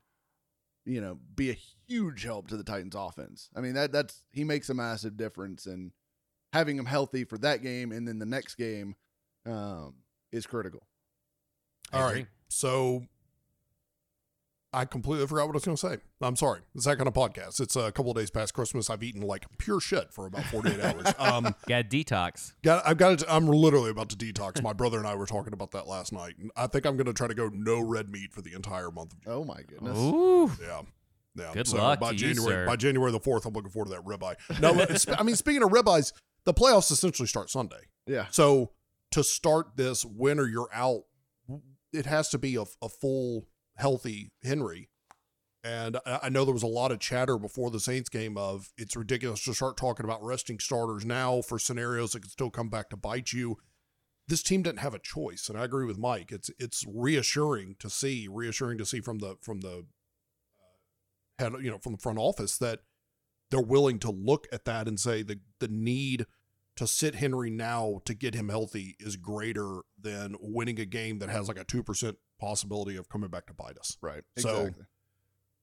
you 0.85 1.01
know, 1.01 1.19
be 1.35 1.49
a 1.49 1.57
huge 1.85 2.23
help 2.23 2.47
to 2.47 2.55
the 2.55 2.63
Titans 2.63 2.95
offense. 2.95 3.49
I 3.53 3.59
mean, 3.59 3.73
that 3.73 3.91
that's 3.91 4.23
he 4.31 4.45
makes 4.45 4.69
a 4.69 4.73
massive 4.73 5.17
difference 5.17 5.65
and 5.65 5.91
having 6.57 6.77
him 6.77 6.85
healthy 6.85 7.23
for 7.23 7.37
that 7.37 7.61
game 7.61 7.91
and 7.91 8.07
then 8.07 8.19
the 8.19 8.25
next 8.25 8.55
game 8.55 8.95
um 9.45 9.93
is 10.31 10.45
critical. 10.45 10.81
All 11.93 12.03
right. 12.03 12.27
So 12.49 13.03
I 14.73 14.83
completely 14.85 15.25
forgot 15.25 15.47
what 15.47 15.53
I 15.53 15.57
was 15.57 15.65
going 15.65 15.77
to 15.77 15.87
say. 15.89 15.97
I'm 16.21 16.35
sorry. 16.35 16.59
It's 16.75 16.85
that 16.85 16.97
kind 16.97 17.07
of 17.07 17.13
podcast. 17.13 17.61
It's 17.61 17.75
a 17.77 17.91
couple 17.91 18.11
of 18.11 18.17
days 18.17 18.29
past 18.29 18.53
Christmas. 18.53 18.89
I've 18.89 19.01
eaten 19.01 19.21
like 19.21 19.45
pure 19.57 19.79
shit 19.79 20.11
for 20.11 20.25
about 20.25 20.43
48 20.45 20.79
hours. 20.81 21.13
Um, 21.19 21.55
Got 21.67 21.89
detox. 21.89 22.53
got, 22.63 22.85
I've 22.85 22.97
got 22.97 23.19
to, 23.19 23.33
I'm 23.33 23.47
literally 23.47 23.89
about 23.89 24.09
to 24.09 24.17
detox. 24.17 24.61
My 24.61 24.73
brother 24.73 24.97
and 24.97 25.07
I 25.07 25.15
were 25.15 25.25
talking 25.25 25.53
about 25.53 25.71
that 25.71 25.87
last 25.87 26.11
night. 26.11 26.35
And 26.39 26.51
I 26.55 26.67
think 26.67 26.85
I'm 26.85 26.97
going 26.97 27.07
to 27.07 27.13
try 27.13 27.27
to 27.27 27.33
go 27.33 27.49
no 27.51 27.79
red 27.79 28.09
meat 28.11 28.33
for 28.33 28.41
the 28.41 28.53
entire 28.53 28.91
month 28.91 29.13
of 29.13 29.21
June. 29.21 29.33
Oh 29.33 29.43
my 29.45 29.61
goodness. 29.61 29.97
Ooh. 29.97 30.51
Yeah. 30.61 30.81
Yeah. 31.35 31.51
Good 31.53 31.67
so 31.67 31.77
luck 31.77 31.99
by 31.99 32.09
to 32.09 32.15
you, 32.15 32.33
January 32.33 32.53
sir. 32.53 32.65
by 32.65 32.75
January 32.75 33.11
the 33.11 33.19
4th, 33.19 33.45
I'm 33.45 33.53
looking 33.53 33.71
forward 33.71 33.89
to 33.91 33.95
that 33.95 34.05
ribeye. 34.05 34.35
No, 34.59 35.15
I 35.17 35.23
mean, 35.23 35.35
speaking 35.35 35.63
of 35.63 35.69
ribeyes, 35.69 36.11
the 36.47 36.53
playoffs 36.53 36.89
essentially 36.91 37.27
start 37.27 37.49
Sunday. 37.49 37.89
Yeah. 38.07 38.27
So 38.31 38.71
to 39.11 39.21
start 39.21 39.75
this 39.75 40.05
winter, 40.05 40.47
you're 40.47 40.69
out. 40.73 41.01
It 41.91 42.05
has 42.05 42.29
to 42.29 42.37
be 42.37 42.55
a, 42.55 42.63
a 42.81 42.87
full, 42.87 43.49
healthy 43.75 44.31
Henry. 44.41 44.89
And 45.61 45.97
I 46.05 46.19
I 46.23 46.29
know 46.29 46.45
there 46.45 46.53
was 46.53 46.63
a 46.63 46.67
lot 46.67 46.93
of 46.93 46.99
chatter 46.99 47.37
before 47.37 47.69
the 47.69 47.81
Saints 47.81 48.07
game 48.07 48.37
of 48.37 48.71
it's 48.77 48.95
ridiculous 48.95 49.43
to 49.43 49.53
start 49.53 49.75
talking 49.75 50.05
about 50.05 50.23
resting 50.23 50.57
starters 50.59 51.05
now 51.05 51.41
for 51.41 51.59
scenarios 51.59 52.13
that 52.13 52.21
could 52.21 52.31
still 52.31 52.49
come 52.49 52.69
back 52.69 52.89
to 52.91 52.97
bite 52.97 53.33
you. 53.33 53.57
This 54.29 54.41
team 54.41 54.61
didn't 54.61 54.79
have 54.79 54.93
a 54.93 54.99
choice, 54.99 55.49
and 55.49 55.57
I 55.57 55.65
agree 55.65 55.85
with 55.85 55.97
Mike. 55.97 56.31
It's 56.31 56.49
it's 56.57 56.85
reassuring 56.87 57.75
to 57.79 57.89
see, 57.89 58.29
reassuring 58.31 58.77
to 58.77 58.85
see 58.85 59.01
from 59.01 59.19
the 59.19 59.35
from 59.41 59.59
the 59.59 59.85
uh, 60.59 61.43
head, 61.43 61.53
you 61.61 61.71
know, 61.71 61.79
from 61.79 61.93
the 61.93 61.99
front 61.99 62.19
office 62.19 62.57
that 62.59 62.79
they're 63.51 63.59
willing 63.59 63.99
to 63.99 64.11
look 64.11 64.47
at 64.53 64.63
that 64.63 64.87
and 64.87 64.97
say 64.97 65.23
the 65.23 65.39
the 65.59 65.67
need 65.67 66.25
to 66.77 66.87
sit 66.87 67.15
Henry 67.15 67.49
now 67.49 68.01
to 68.05 68.13
get 68.13 68.33
him 68.33 68.49
healthy 68.49 68.95
is 68.99 69.15
greater 69.15 69.81
than 69.99 70.35
winning 70.39 70.79
a 70.79 70.85
game 70.85 71.19
that 71.19 71.29
has 71.29 71.47
like 71.47 71.59
a 71.59 71.63
two 71.63 71.83
percent 71.83 72.17
possibility 72.39 72.95
of 72.95 73.09
coming 73.09 73.29
back 73.29 73.47
to 73.47 73.53
bite 73.53 73.77
us. 73.77 73.97
Right. 74.01 74.23
So, 74.37 74.61
Exactly. 74.61 74.85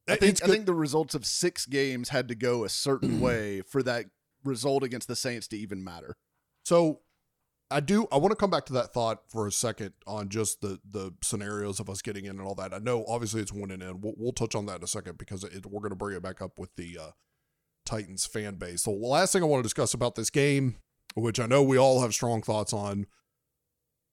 I 0.07 0.17
think 0.17 0.45
I 0.45 0.47
think 0.47 0.67
the 0.67 0.75
results 0.75 1.15
of 1.15 1.25
six 1.25 1.67
games 1.67 2.11
had 2.11 2.29
to 2.29 2.35
go 2.35 2.65
a 2.65 2.69
certain 2.69 3.21
way 3.23 3.63
for 3.63 3.83
that 3.85 4.07
result 4.45 4.83
against 4.83 5.09
the 5.09 5.17
Saints 5.17 5.49
to 5.49 5.57
even 5.57 5.83
matter. 5.83 6.15
So 6.65 7.01
I 7.71 7.81
do 7.81 8.07
I 8.13 8.19
want 8.19 8.33
to 8.33 8.37
come 8.37 8.51
back 8.51 8.67
to 8.67 8.73
that 8.75 8.93
thought 8.93 9.23
for 9.29 9.47
a 9.47 9.53
second 9.53 9.93
on 10.07 10.29
just 10.29 10.61
the 10.61 10.79
the 10.89 11.13
scenarios 11.23 11.81
of 11.81 11.89
us 11.89 12.03
getting 12.03 12.27
in 12.27 12.39
and 12.39 12.43
all 12.43 12.55
that. 12.57 12.75
I 12.75 12.79
know 12.79 13.05
obviously 13.09 13.41
it's 13.41 13.53
winning 13.53 13.81
in. 13.81 14.01
We'll, 14.01 14.15
we'll 14.17 14.33
touch 14.33 14.55
on 14.55 14.67
that 14.67 14.77
in 14.77 14.85
a 14.85 14.89
second 14.89 15.17
because 15.17 15.43
it, 15.45 15.65
we're 15.67 15.81
going 15.81 15.91
to 15.91 15.97
bring 15.97 16.17
it 16.17 16.23
back 16.23 16.43
up 16.43 16.59
with 16.59 16.75
the 16.77 16.99
uh, 17.01 17.11
Titans 17.87 18.27
fan 18.27 18.57
base. 18.57 18.83
So 18.83 18.93
the 18.93 19.07
last 19.07 19.33
thing 19.33 19.43
I 19.43 19.47
want 19.47 19.61
to 19.61 19.67
discuss 19.67 19.95
about 19.95 20.15
this 20.15 20.31
game, 20.31 20.77
which 21.15 21.41
I 21.41 21.47
know 21.47 21.63
we 21.63 21.79
all 21.79 22.03
have 22.03 22.13
strong 22.13 22.43
thoughts 22.43 22.73
on, 22.73 23.07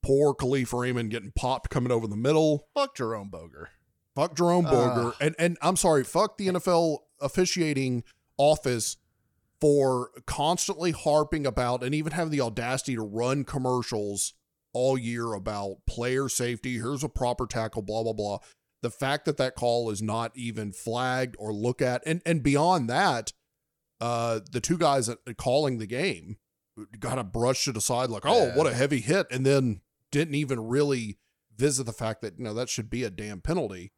poor 0.03 0.33
Kalif 0.33 0.77
Raymond 0.77 1.11
getting 1.11 1.31
popped 1.35 1.69
coming 1.69 1.91
over 1.91 2.07
the 2.07 2.15
middle. 2.15 2.67
Fuck 2.73 2.95
Jerome 2.95 3.29
Boger. 3.29 3.69
Fuck 4.15 4.35
Jerome 4.35 4.65
Boger. 4.65 5.07
Ugh. 5.07 5.15
and 5.19 5.35
and 5.39 5.57
I'm 5.61 5.77
sorry, 5.77 6.03
fuck 6.03 6.37
the 6.37 6.47
NFL 6.47 6.99
officiating 7.19 8.03
office 8.37 8.97
for 9.59 10.09
constantly 10.25 10.91
harping 10.91 11.45
about 11.45 11.83
and 11.83 11.93
even 11.93 12.13
having 12.13 12.31
the 12.31 12.41
audacity 12.41 12.95
to 12.95 13.01
run 13.03 13.43
commercials 13.43 14.33
all 14.73 14.97
year 14.97 15.33
about 15.33 15.77
player 15.87 16.27
safety. 16.27 16.79
Here's 16.79 17.03
a 17.03 17.09
proper 17.09 17.45
tackle, 17.45 17.81
blah 17.81 18.03
blah 18.03 18.13
blah. 18.13 18.39
The 18.81 18.89
fact 18.89 19.25
that 19.25 19.37
that 19.37 19.55
call 19.55 19.91
is 19.91 20.01
not 20.01 20.31
even 20.35 20.71
flagged 20.71 21.35
or 21.37 21.53
looked 21.53 21.81
at, 21.81 22.01
and 22.05 22.21
and 22.25 22.41
beyond 22.41 22.89
that, 22.89 23.31
uh, 24.01 24.39
the 24.51 24.59
two 24.59 24.77
guys 24.77 25.09
calling 25.37 25.77
the 25.77 25.85
game 25.87 26.37
got 26.99 27.15
to 27.15 27.23
brush 27.23 27.67
it 27.67 27.77
aside 27.77 28.09
like, 28.09 28.25
oh, 28.25 28.47
Yeah. 28.47 28.55
what 28.55 28.67
a 28.67 28.73
heavy 28.73 28.99
hit, 28.99 29.27
and 29.31 29.45
then 29.45 29.81
didn't 30.11 30.35
even 30.35 30.59
really 30.67 31.17
visit 31.55 31.85
the 31.85 31.93
fact 31.93 32.21
that 32.21 32.37
you 32.37 32.43
know 32.43 32.53
that 32.53 32.69
should 32.69 32.89
be 32.89 33.03
a 33.03 33.09
damn 33.09 33.39
penalty. 33.41 33.91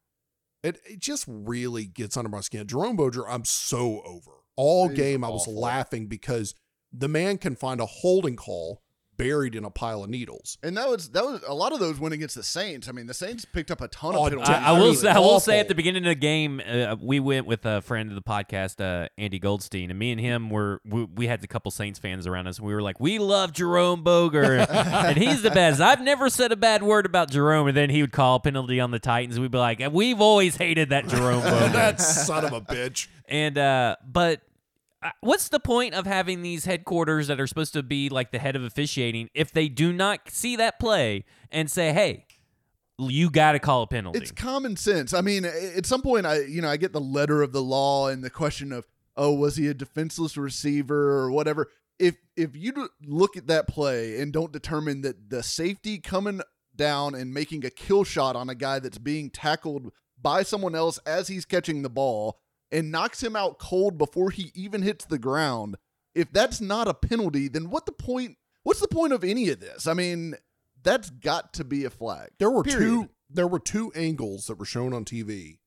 It 0.62 0.80
it 0.88 0.98
just 1.00 1.24
really 1.26 1.86
gets 1.86 2.16
under 2.16 2.28
my 2.30 2.40
skin. 2.40 2.66
Jerome 2.66 2.96
Boger, 2.96 3.28
I'm 3.28 3.44
so 3.44 4.02
over. 4.06 4.30
All 4.56 4.88
He's 4.88 4.96
game 4.98 5.24
I 5.24 5.28
was 5.28 5.48
laughing 5.48 6.06
because 6.06 6.54
the 6.92 7.08
man 7.08 7.38
can 7.38 7.56
find 7.56 7.80
a 7.80 7.86
holding 7.86 8.36
call 8.36 8.82
buried 9.16 9.54
in 9.54 9.64
a 9.64 9.70
pile 9.70 10.02
of 10.04 10.10
needles. 10.10 10.58
And 10.62 10.76
that 10.76 10.88
was 10.88 11.10
that 11.10 11.24
was 11.24 11.42
a 11.46 11.54
lot 11.54 11.72
of 11.72 11.78
those 11.80 11.98
went 11.98 12.14
against 12.14 12.34
the 12.34 12.42
Saints. 12.42 12.88
I 12.88 12.92
mean, 12.92 13.06
the 13.06 13.14
Saints 13.14 13.44
picked 13.44 13.70
up 13.70 13.80
a 13.80 13.88
ton 13.88 14.14
Oh, 14.16 14.24
of 14.26 14.30
penalties. 14.30 14.54
I, 14.54 14.68
I 14.70 14.72
will 14.72 14.94
say, 14.94 15.08
I 15.08 15.18
will 15.18 15.40
say 15.40 15.58
at 15.60 15.68
the 15.68 15.74
beginning 15.74 16.04
of 16.04 16.08
the 16.10 16.14
game, 16.14 16.60
uh, 16.66 16.96
we 17.00 17.20
went 17.20 17.46
with 17.46 17.64
a 17.66 17.80
friend 17.82 18.10
of 18.10 18.14
the 18.14 18.22
podcast, 18.22 18.80
uh, 18.80 19.08
Andy 19.18 19.38
Goldstein, 19.38 19.90
and 19.90 19.98
me 19.98 20.12
and 20.12 20.20
him 20.20 20.50
were 20.50 20.80
we, 20.84 21.04
we 21.04 21.26
had 21.26 21.42
a 21.44 21.46
couple 21.46 21.70
Saints 21.70 21.98
fans 21.98 22.26
around 22.26 22.46
us. 22.46 22.58
And 22.58 22.66
we 22.66 22.74
were 22.74 22.82
like, 22.82 23.00
we 23.00 23.18
love 23.18 23.52
Jerome 23.52 24.02
Boger, 24.02 24.58
and 24.70 25.16
he's 25.16 25.42
the 25.42 25.50
best. 25.50 25.80
I've 25.80 26.00
never 26.02 26.28
said 26.30 26.52
a 26.52 26.56
bad 26.56 26.82
word 26.82 27.06
about 27.06 27.30
Jerome, 27.30 27.68
and 27.68 27.76
then 27.76 27.90
he 27.90 28.00
would 28.02 28.12
call 28.12 28.40
penalty 28.40 28.80
on 28.80 28.90
the 28.90 28.98
Titans. 28.98 29.38
We'd 29.38 29.50
be 29.50 29.58
like, 29.58 29.82
we've 29.92 30.20
always 30.20 30.56
hated 30.56 30.90
that 30.90 31.06
Jerome 31.08 31.42
Boger. 31.42 31.72
that 31.72 32.00
son 32.00 32.44
of 32.44 32.52
a 32.52 32.60
bitch. 32.60 33.08
And 33.28 33.56
uh, 33.56 33.96
but 34.06 34.40
what's 35.20 35.48
the 35.48 35.60
point 35.60 35.94
of 35.94 36.06
having 36.06 36.42
these 36.42 36.64
headquarters 36.64 37.28
that 37.28 37.40
are 37.40 37.46
supposed 37.46 37.72
to 37.74 37.82
be 37.82 38.08
like 38.08 38.30
the 38.30 38.38
head 38.38 38.56
of 38.56 38.62
officiating 38.62 39.28
if 39.34 39.52
they 39.52 39.68
do 39.68 39.92
not 39.92 40.30
see 40.30 40.56
that 40.56 40.78
play 40.78 41.24
and 41.50 41.70
say, 41.70 41.92
"Hey, 41.92 42.26
you 42.98 43.30
got 43.30 43.52
to 43.52 43.58
call 43.58 43.82
a 43.82 43.86
penalty." 43.86 44.18
It's 44.18 44.30
common 44.30 44.76
sense. 44.76 45.12
I 45.12 45.20
mean, 45.20 45.44
at 45.44 45.86
some 45.86 46.02
point, 46.02 46.26
I 46.26 46.40
you 46.42 46.62
know 46.62 46.68
I 46.68 46.76
get 46.76 46.92
the 46.92 47.00
letter 47.00 47.42
of 47.42 47.52
the 47.52 47.62
law 47.62 48.08
and 48.08 48.22
the 48.22 48.30
question 48.30 48.72
of, 48.72 48.86
oh, 49.16 49.34
was 49.34 49.56
he 49.56 49.68
a 49.68 49.74
defenseless 49.74 50.36
receiver 50.36 51.10
or 51.18 51.30
whatever. 51.30 51.68
If 51.98 52.16
if 52.36 52.56
you 52.56 52.88
look 53.02 53.36
at 53.36 53.46
that 53.46 53.68
play 53.68 54.20
and 54.20 54.32
don't 54.32 54.52
determine 54.52 55.02
that 55.02 55.30
the 55.30 55.42
safety 55.42 55.98
coming 55.98 56.40
down 56.76 57.14
and 57.14 57.32
making 57.32 57.64
a 57.64 57.70
kill 57.70 58.04
shot 58.04 58.34
on 58.34 58.48
a 58.50 58.54
guy 58.54 58.80
that's 58.80 58.98
being 58.98 59.30
tackled 59.30 59.92
by 60.20 60.42
someone 60.42 60.74
else 60.74 60.98
as 61.06 61.28
he's 61.28 61.44
catching 61.44 61.82
the 61.82 61.90
ball 61.90 62.40
and 62.72 62.90
knocks 62.90 63.22
him 63.22 63.36
out 63.36 63.58
cold 63.58 63.98
before 63.98 64.30
he 64.30 64.50
even 64.54 64.82
hits 64.82 65.04
the 65.04 65.18
ground, 65.18 65.76
if 66.14 66.32
that's 66.32 66.60
not 66.60 66.88
a 66.88 66.94
penalty, 66.94 67.48
then 67.48 67.70
what 67.70 67.86
the 67.86 67.92
point? 67.92 68.36
What's 68.62 68.80
the 68.80 68.88
point 68.88 69.12
of 69.12 69.24
any 69.24 69.48
of 69.50 69.60
this? 69.60 69.86
I 69.86 69.94
mean, 69.94 70.34
that's 70.82 71.10
got 71.10 71.52
to 71.54 71.64
be 71.64 71.84
a 71.84 71.90
flag. 71.90 72.30
There 72.38 72.50
were 72.50 72.62
Period. 72.62 72.80
two 72.80 73.08
there 73.30 73.46
were 73.48 73.58
two 73.58 73.92
angles 73.94 74.46
that 74.46 74.58
were 74.58 74.64
shown 74.64 74.92
on 74.92 75.04
TV 75.04 75.58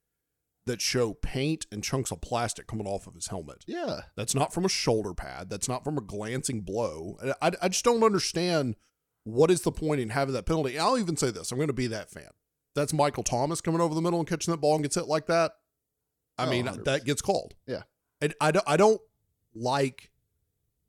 that 0.66 0.82
show 0.82 1.14
paint 1.14 1.66
and 1.72 1.84
chunks 1.84 2.12
of 2.12 2.22
plastic 2.22 2.68
coming 2.68 2.86
off 2.86 3.08
of 3.08 3.16
his 3.16 3.28
helmet. 3.28 3.64
Yeah. 3.68 4.02
That's 4.16 4.36
not 4.36 4.54
from 4.54 4.66
a 4.66 4.70
shoulder 4.70 5.14
pad. 5.14 5.50
That's 5.50 5.68
not 5.70 5.84
from 5.84 5.98
a 5.98 6.02
glancing 6.02 6.62
blow. 6.62 7.18
I, 7.42 7.52
I 7.62 7.70
just 7.70 7.86
don't 7.86 8.04
understand 8.04 8.76
what 9.24 9.50
is 9.50 9.62
the 9.62 9.72
point 9.72 10.02
in 10.02 10.10
having 10.10 10.34
that 10.34 10.46
penalty. 10.46 10.78
I'll 10.78 10.98
even 10.98 11.18
say 11.18 11.32
this: 11.32 11.52
I'm 11.52 11.58
going 11.58 11.68
to 11.68 11.74
be 11.74 11.88
that 11.88 12.10
fan. 12.10 12.30
That's 12.76 12.94
Michael 12.94 13.24
Thomas 13.24 13.62
coming 13.62 13.82
over 13.82 13.96
the 13.96 14.02
middle 14.02 14.20
and 14.20 14.28
catching 14.28 14.52
that 14.52 14.62
ball 14.62 14.76
and 14.76 14.84
gets 14.84 14.96
hit 14.96 15.08
like 15.08 15.26
that. 15.28 15.54
I 16.38 16.46
Oh, 16.46 16.50
mean, 16.50 16.66
100%. 16.68 16.84
that 16.86 17.06
gets 17.06 17.22
called. 17.22 17.56
Yeah. 17.66 17.84
and 18.22 18.34
I 18.42 18.52
don't. 18.52 18.66
I 18.68 18.78
don't 18.78 19.02
like 19.56 20.12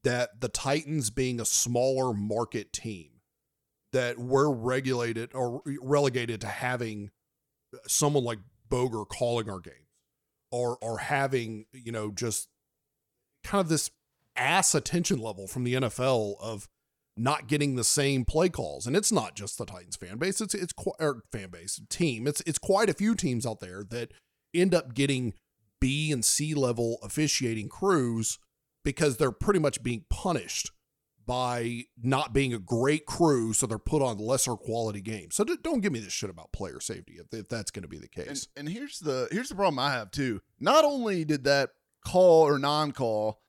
that 0.04 0.40
the 0.40 0.48
Titans 0.48 1.10
being 1.10 1.40
a 1.40 1.44
smaller 1.44 2.12
market 2.14 2.72
team 2.72 3.10
that 3.92 4.18
we're 4.18 4.50
regulated 4.52 5.34
or 5.34 5.62
relegated 5.80 6.40
to 6.42 6.46
having 6.46 7.10
someone 7.86 8.24
like 8.24 8.38
Boger 8.68 9.04
calling 9.04 9.48
our 9.48 9.60
games. 9.60 9.76
or 10.50 10.78
are 10.82 10.98
having 10.98 11.66
you 11.72 11.92
know 11.92 12.10
just 12.10 12.48
kind 13.44 13.60
of 13.60 13.68
this 13.68 13.90
ass 14.36 14.74
attention 14.74 15.18
level 15.18 15.46
from 15.48 15.64
the 15.64 15.74
NFL 15.74 16.36
of 16.40 16.68
not 17.16 17.48
getting 17.48 17.74
the 17.74 17.84
same 17.84 18.24
play 18.24 18.48
calls, 18.48 18.86
and 18.86 18.94
it's 18.96 19.10
not 19.10 19.34
just 19.34 19.58
the 19.58 19.66
Titans 19.66 19.96
fan 19.96 20.18
base; 20.18 20.40
it's 20.40 20.54
it's 20.54 20.72
qu- 20.72 20.92
or 21.00 21.22
fan 21.32 21.50
base 21.50 21.80
team. 21.90 22.26
It's 22.26 22.40
it's 22.42 22.58
quite 22.58 22.88
a 22.88 22.94
few 22.94 23.14
teams 23.14 23.44
out 23.46 23.60
there 23.60 23.82
that 23.90 24.12
end 24.60 24.74
up 24.74 24.94
getting 24.94 25.34
B 25.80 26.10
and 26.12 26.24
C 26.24 26.54
level 26.54 26.98
officiating 27.02 27.68
crews 27.68 28.38
because 28.84 29.16
they're 29.16 29.32
pretty 29.32 29.60
much 29.60 29.82
being 29.82 30.04
punished 30.10 30.70
by 31.28 31.82
not 32.02 32.32
being 32.32 32.54
a 32.54 32.58
great 32.58 33.04
crew, 33.04 33.52
so 33.52 33.66
they're 33.66 33.78
put 33.78 34.00
on 34.00 34.16
lesser 34.16 34.56
quality 34.56 35.02
games. 35.02 35.36
So 35.36 35.44
don't 35.44 35.82
give 35.82 35.92
me 35.92 36.00
this 36.00 36.12
shit 36.12 36.30
about 36.30 36.52
player 36.52 36.80
safety 36.80 37.18
if, 37.20 37.38
if 37.38 37.50
that's 37.50 37.70
going 37.70 37.82
to 37.82 37.88
be 37.88 37.98
the 37.98 38.08
case. 38.08 38.48
And, 38.56 38.66
and 38.66 38.76
here's 38.76 38.98
the 38.98 39.28
here's 39.30 39.50
the 39.50 39.54
problem 39.54 39.78
I 39.78 39.92
have 39.92 40.10
too. 40.10 40.40
Not 40.58 40.84
only 40.86 41.26
did 41.26 41.44
that 41.44 41.70
call 42.06 42.46
or 42.46 42.58
non-call, 42.58 43.42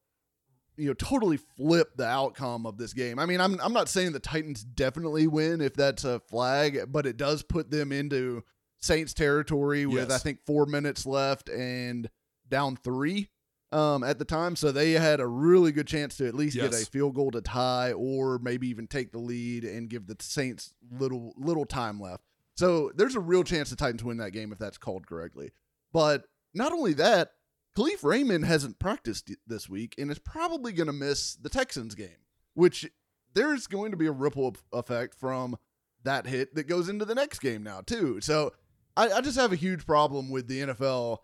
you 0.76 0.88
know, 0.88 0.94
totally 0.94 1.38
flip 1.38 1.96
the 1.96 2.06
outcome 2.06 2.66
of 2.66 2.78
this 2.78 2.92
game. 2.92 3.18
I 3.18 3.26
mean, 3.26 3.40
I'm 3.40 3.58
I'm 3.62 3.74
not 3.74 3.88
saying 3.88 4.12
the 4.12 4.20
Titans 4.20 4.64
definitely 4.64 5.28
win 5.28 5.62
if 5.62 5.74
that's 5.74 6.04
a 6.04 6.20
flag, 6.20 6.82
but 6.90 7.06
it 7.06 7.16
does 7.16 7.44
put 7.44 7.72
them 7.72 7.94
into 7.94 8.44
Saints 8.82 9.14
territory 9.14 9.86
with 9.86 10.10
Yes. 10.10 10.12
I 10.12 10.18
think 10.24 10.40
four 10.46 10.66
minutes 10.66 11.06
left 11.06 11.50
and 11.50 12.10
down 12.48 12.76
three 12.78 13.30
um, 13.72 14.04
at 14.04 14.20
the 14.20 14.26
time. 14.26 14.56
So 14.56 14.72
they 14.72 14.94
had 14.94 15.20
a 15.20 15.28
really 15.28 15.72
good 15.72 15.88
chance 15.88 16.18
to 16.18 16.28
at 16.28 16.34
least 16.34 16.56
get 16.56 16.74
a 16.74 16.86
field 16.86 17.16
goal 17.16 17.32
to 17.32 17.42
tie, 17.42 17.92
or 17.94 18.40
maybe 18.40 18.68
even 18.68 18.88
take 18.88 19.12
the 19.12 19.20
lead 19.20 19.64
and 19.64 19.90
give 19.90 20.08
the 20.08 20.16
Saints 20.20 20.74
little 20.92 21.34
little 21.38 21.66
time 21.66 22.00
left. 22.00 22.24
So 22.56 22.92
there's 22.96 23.16
a 23.16 23.22
real 23.22 23.44
chance 23.44 23.70
the 23.70 23.76
Titans 23.76 24.04
win 24.04 24.18
that 24.18 24.32
game 24.32 24.52
if 24.52 24.58
that's 24.58 24.78
called 24.78 25.08
correctly. 25.08 25.52
But 25.94 26.26
not 26.54 26.72
only 26.72 26.94
that, 26.94 27.32
Kalif 27.78 28.04
Raymond 28.04 28.46
hasn't 28.46 28.80
practiced 28.80 29.32
this 29.48 29.70
week 29.70 29.96
and 29.98 30.12
is 30.12 30.20
probably 30.20 30.74
going 30.74 30.88
to 30.88 30.94
miss 30.94 31.36
the 31.36 31.50
Texans 31.50 31.96
game, 31.96 32.26
which 32.54 32.90
there's 33.34 33.68
going 33.68 33.92
to 33.92 33.98
be 33.98 34.08
a 34.08 34.12
ripple 34.12 34.56
effect 34.74 35.16
from 35.16 35.56
that 36.04 36.28
hit 36.28 36.56
that 36.56 36.68
goes 36.68 36.90
into 36.90 37.06
the 37.06 37.16
next 37.16 37.40
game 37.40 37.64
now 37.64 37.82
too. 37.82 38.20
So 38.22 38.54
I, 39.00 39.18
I 39.18 39.22
just 39.22 39.38
have 39.38 39.52
a 39.52 39.56
huge 39.56 39.86
problem 39.86 40.30
with 40.30 40.48
the 40.48 40.62
NFL 40.62 41.20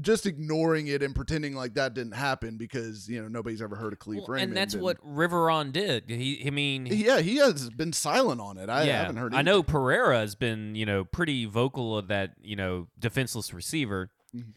just 0.00 0.24
ignoring 0.24 0.86
it 0.86 1.02
and 1.02 1.14
pretending 1.14 1.54
like 1.54 1.74
that 1.74 1.92
didn't 1.92 2.14
happen 2.14 2.56
because 2.56 3.06
you 3.08 3.20
know 3.20 3.28
nobody's 3.28 3.60
ever 3.60 3.76
heard 3.76 3.92
of 3.92 3.98
Kalif 3.98 4.16
Well, 4.18 4.26
Raymond. 4.28 4.50
and 4.50 4.56
that's 4.56 4.74
what 4.74 4.96
Riveron 5.04 5.72
did. 5.72 6.08
He, 6.08 6.42
I 6.46 6.50
mean, 6.50 6.86
Yeah, 6.86 7.20
he 7.20 7.36
has 7.36 7.68
been 7.68 7.92
silent 7.92 8.40
on 8.40 8.56
it. 8.56 8.70
I 8.70 8.84
yeah, 8.84 9.00
haven't 9.02 9.16
heard. 9.16 9.34
I 9.34 9.42
know. 9.42 9.62
Pereira 9.62 10.18
has 10.20 10.34
been, 10.34 10.74
you 10.74 10.86
know, 10.86 11.04
pretty 11.04 11.44
vocal 11.44 11.98
of 11.98 12.08
that, 12.08 12.30
you 12.40 12.56
know, 12.56 12.88
defenseless 12.98 13.52
receiver. 13.52 14.10
Mhm. 14.34 14.54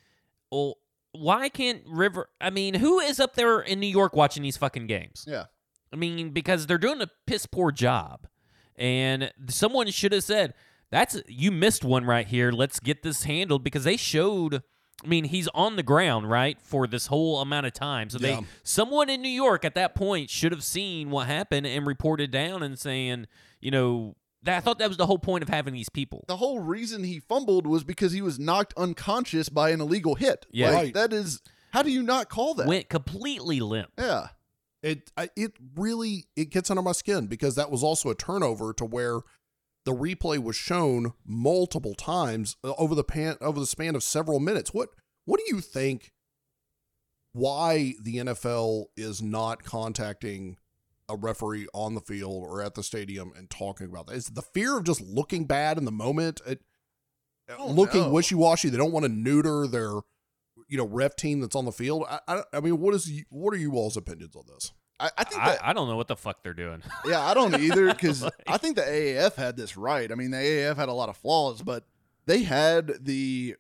Well, 0.50 0.76
why 1.12 1.50
can't 1.50 1.82
River? 1.88 2.30
I 2.40 2.50
mean, 2.50 2.76
who 2.76 3.00
is 3.00 3.20
up 3.20 3.36
there 3.36 3.60
in 3.60 3.80
New 3.82 3.88
York 3.88 4.16
watching 4.16 4.44
these 4.44 4.56
fucking 4.58 4.88
games? 4.88 5.26
Yeah. 5.28 5.46
I 5.92 5.96
mean, 5.98 6.30
because 6.30 6.68
they're 6.68 6.78
doing 6.78 7.02
a 7.02 7.08
piss 7.28 7.46
poor 7.46 7.72
job, 7.72 8.28
and 8.78 9.32
someone 9.50 9.88
should 9.92 10.12
have 10.14 10.24
said, 10.24 10.54
"That's 10.94 11.22
you 11.28 11.52
missed 11.52 11.84
one 11.84 12.06
right 12.06 12.26
here. 12.28 12.52
Let's 12.52 12.80
get 12.80 13.04
this 13.04 13.24
handled." 13.24 13.64
Because 13.64 13.84
they 13.84 13.98
showed. 13.98 14.62
I 15.04 15.08
mean, 15.08 15.26
he's 15.26 15.50
on 15.50 15.76
the 15.76 15.84
ground, 15.84 16.30
right, 16.30 16.58
for 16.62 16.88
this 16.88 17.08
whole 17.08 17.42
amount 17.42 17.66
of 17.66 17.74
time. 17.74 18.10
So 18.10 18.20
Yeah. 18.22 18.40
they, 18.40 18.46
someone 18.64 19.10
in 19.10 19.22
New 19.22 19.28
York 19.28 19.66
at 19.66 19.76
that 19.76 19.96
point 19.96 20.30
should 20.30 20.54
have 20.54 20.64
seen 20.64 21.10
what 21.10 21.28
happened 21.28 21.68
and 21.68 21.86
reported 21.86 22.32
down 22.32 22.64
and 22.64 22.80
saying, 22.80 23.26
you 23.60 23.70
know, 23.72 24.16
that 24.44 24.56
I 24.56 24.60
thought 24.62 24.80
that 24.80 24.88
was 24.88 24.96
the 24.98 25.06
whole 25.08 25.18
point 25.20 25.42
of 25.44 25.50
having 25.50 25.74
these 25.74 25.90
people. 25.90 26.24
the 26.30 26.38
whole 26.38 26.60
reason 26.60 27.04
he 27.04 27.20
fumbled 27.20 27.68
was 27.68 27.84
because 27.84 28.14
he 28.14 28.22
was 28.22 28.40
knocked 28.40 28.74
unconscious 28.78 29.50
by 29.50 29.72
an 29.72 29.82
illegal 29.82 30.16
hit. 30.16 30.46
Yeah. 30.52 30.68
Like, 30.70 30.76
Right. 30.78 30.94
that 30.94 31.12
is 31.12 31.42
how 31.72 31.82
do 31.82 31.92
you 31.92 32.04
not 32.04 32.30
call 32.30 32.54
that? 32.54 32.68
Went 32.68 32.88
completely 32.88 33.60
limp. 33.60 33.92
yeah. 33.98 34.28
It 34.84 35.12
I, 35.18 35.30
it 35.36 35.54
really 35.76 36.28
it 36.38 36.50
gets 36.50 36.70
under 36.70 36.82
my 36.84 36.92
skin 36.94 37.28
because 37.28 37.56
that 37.56 37.72
was 37.72 37.84
also 37.84 38.10
a 38.10 38.16
turnover 38.16 38.72
to 38.74 38.86
where 38.86 39.20
the 39.86 39.94
replay 39.94 40.42
was 40.42 40.56
shown 40.56 41.14
multiple 41.26 41.94
times 41.94 42.56
uh, 42.64 42.74
over 42.78 42.96
the 42.96 43.04
pan 43.04 43.36
over 43.42 43.60
the 43.60 43.66
span 43.66 43.96
of 43.96 44.04
several 44.04 44.40
minutes. 44.40 44.74
What 44.74 44.90
what 45.26 45.40
do 45.40 45.56
you 45.56 45.62
think? 45.62 46.12
Why 47.34 47.96
the 48.02 48.18
NFL 48.18 48.86
is 48.96 49.22
not 49.22 49.64
contacting 49.64 50.58
a 51.10 51.16
referee 51.16 51.68
on 51.74 51.96
the 51.96 52.02
field 52.02 52.44
or 52.44 52.62
at 52.62 52.76
the 52.76 52.84
stadium 52.84 53.34
and 53.36 53.50
talking 53.50 53.88
about 53.88 54.08
that? 54.08 54.16
Is 54.16 54.28
the 54.28 54.44
fear 54.44 54.78
of 54.78 54.84
just 54.84 55.02
looking 55.02 55.46
bad 55.46 55.78
in 55.80 55.86
the 55.86 55.92
moment? 55.92 56.42
It, 56.46 56.62
looking 57.60 58.02
no. 58.02 58.10
wishy 58.10 58.36
washy. 58.36 58.70
They 58.70 58.78
don't 58.78 58.92
want 58.92 59.06
to 59.06 59.12
neuter 59.12 59.68
their 59.68 60.02
you 60.68 60.78
know 60.78 60.86
ref 60.86 61.16
team 61.16 61.42
that's 61.42 61.56
on 61.56 61.66
the 61.66 61.72
field. 61.72 62.06
I, 62.10 62.20
I, 62.28 62.44
I 62.54 62.60
mean, 62.60 62.80
what 62.80 62.94
is 62.94 63.12
what 63.30 63.54
are 63.54 63.58
you 63.58 63.74
all's 63.74 63.98
opinions 63.98 64.36
on 64.36 64.44
this? 64.48 64.72
I, 65.00 65.10
I 65.18 65.24
think 65.24 65.42
I, 65.42 65.46
that 65.50 65.66
I 65.66 65.74
don't 65.74 65.88
know 65.88 65.96
what 65.96 66.08
the 66.08 66.16
fuck 66.16 66.44
they're 66.44 66.54
doing. 66.54 66.82
yeah, 67.06 67.22
I 67.22 67.34
don't 67.34 67.60
either 67.60 67.88
because 67.88 68.24
I 68.48 68.58
think 68.58 68.76
the 68.76 68.84
AAF 68.84 69.36
had 69.36 69.58
this 69.58 69.76
right. 69.76 70.12
I 70.12 70.16
mean, 70.16 70.32
the 70.32 70.38
AAF 70.38 70.76
had 70.76 70.90
a 70.90 70.94
lot 70.94 71.10
of 71.10 71.18
flaws, 71.18 71.62
but 71.62 71.86
they 72.26 72.44
had 72.44 73.06
the 73.06 73.56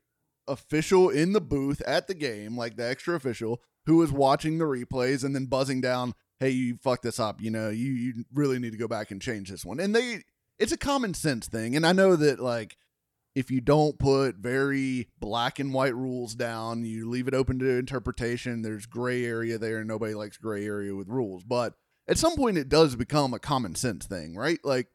official 0.48 1.10
in 1.10 1.34
the 1.34 1.42
booth 1.42 1.82
at 1.82 2.08
the 2.08 2.14
game, 2.14 2.58
like 2.58 2.76
the 2.76 2.88
extra 2.88 3.16
official, 3.16 3.62
who 3.86 3.98
was 3.98 4.12
watching 4.12 4.58
the 4.58 4.66
replays 4.66 5.24
and 5.24 5.36
then 5.36 5.46
buzzing 5.46 5.82
down, 5.82 6.14
"Hey, 6.40 6.50
you 6.50 6.78
fucked 6.78 7.04
this 7.04 7.20
up. 7.20 7.42
You 7.42 7.52
know, 7.52 7.70
you 7.70 7.92
you 7.92 8.26
really 8.34 8.60
need 8.60 8.72
to 8.72 8.78
go 8.78 8.88
back 8.88 9.12
and 9.12 9.22
change 9.22 9.50
this 9.50 9.66
one." 9.66 9.80
And 9.80 9.96
they, 9.96 10.24
it's 10.60 10.72
a 10.72 10.78
common 10.78 11.14
sense 11.14 11.48
thing, 11.48 11.76
and 11.76 11.86
I 11.86 11.92
know 11.92 12.16
that 12.16 12.40
like 12.40 12.78
if 13.36 13.50
you 13.50 13.62
don't 13.62 13.98
put 13.98 14.36
very 14.36 15.08
black 15.20 15.60
and 15.60 15.74
white 15.74 15.96
rules 15.96 16.36
down, 16.36 16.86
you 16.86 17.10
leave 17.10 17.28
it 17.28 17.34
open 17.34 17.60
to 17.60 17.78
interpretation. 17.78 18.62
There's 18.62 18.86
gray 18.86 19.26
area 19.26 19.58
there, 19.58 19.80
and 19.80 19.88
nobody 19.88 20.14
likes 20.14 20.38
gray 20.38 20.66
area 20.66 20.96
with 20.96 21.08
rules. 21.08 21.44
But 21.44 21.74
at 22.08 22.18
some 22.18 22.36
point, 22.36 22.58
it 22.58 22.70
does 22.70 22.96
become 22.96 23.34
a 23.34 23.40
common 23.40 23.76
sense 23.76 24.06
thing, 24.06 24.36
right? 24.36 24.60
Like 24.64 24.88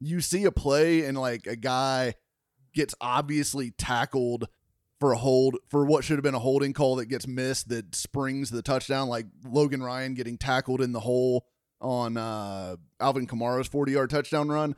you 0.00 0.20
see 0.20 0.44
a 0.44 0.52
play, 0.52 1.04
and 1.04 1.16
like 1.16 1.46
a 1.46 1.56
guy 1.56 2.14
gets 2.74 2.94
obviously 3.00 3.70
tackled 3.70 4.48
for 4.98 5.12
a 5.12 5.18
hold 5.18 5.56
for 5.68 5.84
what 5.84 6.04
should 6.04 6.16
have 6.16 6.24
been 6.24 6.34
a 6.34 6.40
holding 6.40 6.72
call 6.72 6.96
that 6.96 7.06
gets 7.06 7.26
missed 7.26 7.68
that 7.68 7.94
springs 7.94 8.50
the 8.50 8.62
touchdown, 8.62 9.08
like 9.08 9.26
Logan 9.44 9.82
Ryan 9.82 10.14
getting 10.14 10.38
tackled 10.38 10.80
in 10.80 10.92
the 10.92 11.00
hole 11.00 11.46
on 11.80 12.16
uh, 12.16 12.76
Alvin 13.00 13.26
Kamara's 13.26 13.66
40 13.68 13.92
yard 13.92 14.10
touchdown 14.10 14.48
run 14.48 14.74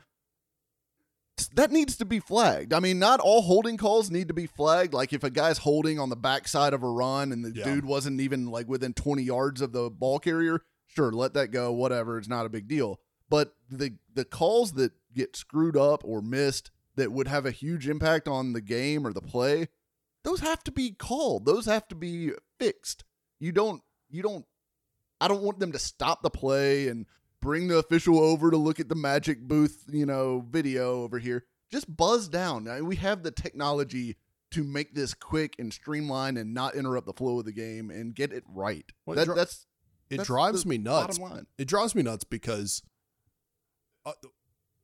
that 1.55 1.71
needs 1.71 1.97
to 1.97 2.05
be 2.05 2.19
flagged. 2.19 2.73
I 2.73 2.79
mean, 2.79 2.99
not 2.99 3.19
all 3.19 3.41
holding 3.41 3.77
calls 3.77 4.09
need 4.09 4.27
to 4.29 4.33
be 4.33 4.47
flagged. 4.47 4.93
Like 4.93 5.11
if 5.13 5.23
a 5.23 5.29
guy's 5.29 5.59
holding 5.59 5.99
on 5.99 6.09
the 6.09 6.15
backside 6.15 6.73
of 6.73 6.83
a 6.83 6.89
run 6.89 7.31
and 7.31 7.43
the 7.43 7.51
Yeah. 7.53 7.65
dude 7.65 7.85
wasn't 7.85 8.21
even 8.21 8.47
like 8.47 8.67
within 8.67 8.93
20 8.93 9.23
yards 9.23 9.61
of 9.61 9.71
the 9.73 9.89
ball 9.89 10.19
carrier, 10.19 10.61
sure, 10.87 11.11
let 11.11 11.33
that 11.33 11.49
go, 11.49 11.71
whatever, 11.73 12.17
it's 12.17 12.27
not 12.27 12.45
a 12.45 12.49
big 12.49 12.67
deal. 12.67 12.99
But 13.29 13.53
the 13.69 13.97
the 14.13 14.25
calls 14.25 14.73
that 14.73 14.93
get 15.13 15.35
screwed 15.35 15.75
up 15.75 16.03
or 16.05 16.21
missed 16.21 16.71
that 16.95 17.11
would 17.11 17.27
have 17.27 17.45
a 17.45 17.51
huge 17.51 17.87
impact 17.89 18.27
on 18.27 18.53
the 18.53 18.61
game 18.61 19.05
or 19.05 19.11
the 19.11 19.21
play, 19.21 19.67
those 20.23 20.39
have 20.39 20.63
to 20.65 20.71
be 20.71 20.91
called. 20.91 21.45
Those 21.45 21.65
have 21.65 21.87
to 21.89 21.95
be 21.95 22.31
fixed. 22.59 23.03
You 23.39 23.51
don't 23.51 23.81
you 24.09 24.21
don't 24.21 24.45
I 25.19 25.27
don't 25.27 25.41
want 25.43 25.59
them 25.59 25.71
to 25.73 25.79
stop 25.79 26.21
the 26.21 26.29
play 26.29 26.87
and 26.87 27.05
bring 27.45 27.67
the 27.67 27.77
official 27.77 28.19
over 28.19 28.49
to 28.49 28.57
look 28.57 28.79
at 28.79 28.89
the 28.89 28.95
magic 28.95 29.39
booth, 29.39 29.85
you 29.91 30.05
know, 30.05 30.43
video 30.49 31.03
over 31.03 31.19
here. 31.19 31.45
Just 31.71 31.95
buzz 31.95 32.27
down. 32.27 32.67
I 32.67 32.75
mean, 32.77 32.87
we 32.87 32.95
have 32.97 33.21
the 33.21 33.29
technology 33.29 34.17
to 34.51 34.63
make 34.63 34.95
this 34.95 35.13
quick 35.13 35.55
and 35.59 35.71
streamline 35.71 36.37
and 36.37 36.53
not 36.55 36.75
interrupt 36.75 37.05
the 37.05 37.13
flow 37.13 37.39
of 37.39 37.45
the 37.45 37.51
game 37.51 37.91
and 37.91 38.15
get 38.15 38.33
it 38.33 38.43
right. 38.47 38.85
Well, 39.05 39.15
That- 39.15 39.25
dri- 39.25 39.35
that's 39.35 39.67
It 40.09 40.17
That's 40.17 40.27
drives 40.27 40.65
me 40.65 40.77
nuts. 40.79 41.19
It 41.57 41.67
drives 41.67 41.93
me 41.93 42.01
nuts 42.01 42.23
because 42.23 42.81
uh, 44.05 44.13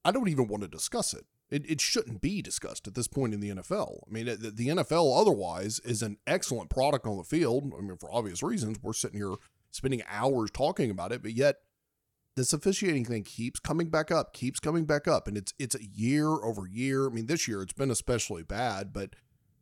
I 0.05 0.11
don't 0.11 0.29
even 0.29 0.47
want 0.47 0.61
to 0.61 0.69
discuss 0.69 1.13
it. 1.13 1.25
It, 1.49 1.69
it 1.69 1.81
shouldn't 1.81 2.21
be 2.21 2.41
discussed 2.41 2.87
at 2.87 2.93
this 2.95 3.07
point 3.07 3.33
in 3.33 3.39
the 3.39 3.49
NFL. 3.49 4.03
I 4.07 4.11
mean, 4.11 4.25
the, 4.25 4.35
the 4.35 4.67
NFL 4.69 5.19
otherwise 5.19 5.79
is 5.79 6.01
an 6.01 6.17
excellent 6.25 6.69
product 6.69 7.05
on 7.05 7.17
the 7.17 7.23
field. 7.23 7.71
I 7.77 7.81
mean, 7.81 7.97
for 7.97 8.11
obvious 8.11 8.41
reasons, 8.41 8.77
we're 8.81 8.93
sitting 8.93 9.19
here 9.19 9.35
spending 9.71 10.01
hours 10.09 10.49
talking 10.51 10.89
about 10.89 11.11
it, 11.11 11.21
but 11.21 11.33
yet 11.33 11.57
this 12.35 12.53
officiating 12.53 13.05
thing 13.05 13.23
keeps 13.23 13.59
coming 13.59 13.89
back 13.89 14.11
up, 14.11 14.33
keeps 14.33 14.59
coming 14.59 14.85
back 14.85 15.07
up, 15.07 15.27
and 15.27 15.37
it's 15.37 15.53
it's 15.59 15.75
a 15.75 15.83
year 15.83 16.27
over 16.27 16.67
year. 16.67 17.07
I 17.07 17.09
mean, 17.09 17.27
this 17.27 17.47
year 17.47 17.61
it's 17.61 17.73
been 17.73 17.91
especially 17.91 18.43
bad, 18.43 18.93
but 18.93 19.15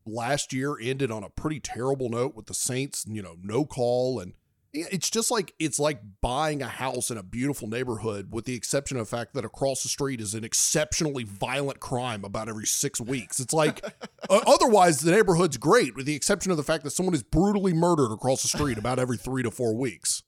last 0.06 0.54
year 0.54 0.78
ended 0.80 1.12
on 1.12 1.24
a 1.24 1.30
pretty 1.30 1.60
terrible 1.60 2.10
note 2.10 2.36
with 2.36 2.48
the 2.48 2.54
Saints, 2.54 3.06
you 3.08 3.22
know, 3.22 3.36
no 3.42 3.66
call 3.66 4.20
and 4.20 4.34
it's 4.72 5.10
just 5.10 5.32
like 5.32 5.54
it's 5.58 5.80
like 5.80 6.00
buying 6.22 6.62
a 6.62 6.68
house 6.68 7.10
in 7.10 7.18
a 7.18 7.24
beautiful 7.24 7.68
neighborhood 7.68 8.32
with 8.32 8.46
the 8.46 8.54
exception 8.54 8.98
of 8.98 9.10
the 9.10 9.18
fact 9.18 9.34
that 9.34 9.44
across 9.44 9.82
the 9.82 9.90
street 9.90 10.22
is 10.22 10.36
an 10.36 10.44
exceptionally 10.44 11.24
violent 11.24 11.80
crime 11.80 12.24
about 12.24 12.48
every 12.48 12.68
six 12.68 13.02
weeks 13.02 13.40
it's 13.40 13.54
like 13.54 13.84
uh, 14.30 14.42
otherwise 14.46 15.02
the 15.02 15.12
neighborhood's 15.12 15.58
great 15.58 15.96
with 15.96 16.06
the 16.06 16.16
exception 16.16 16.52
of 16.52 16.58
the 16.58 16.64
fact 16.64 16.84
that 16.84 16.92
someone 16.92 17.16
is 17.16 17.24
brutally 17.24 17.74
murdered 17.74 18.12
across 18.12 18.44
the 18.44 18.48
street 18.48 18.78
about 18.78 19.00
every 19.00 19.18
three 19.18 19.42
to 19.42 19.50
four 19.50 19.76
weeks 19.76 20.22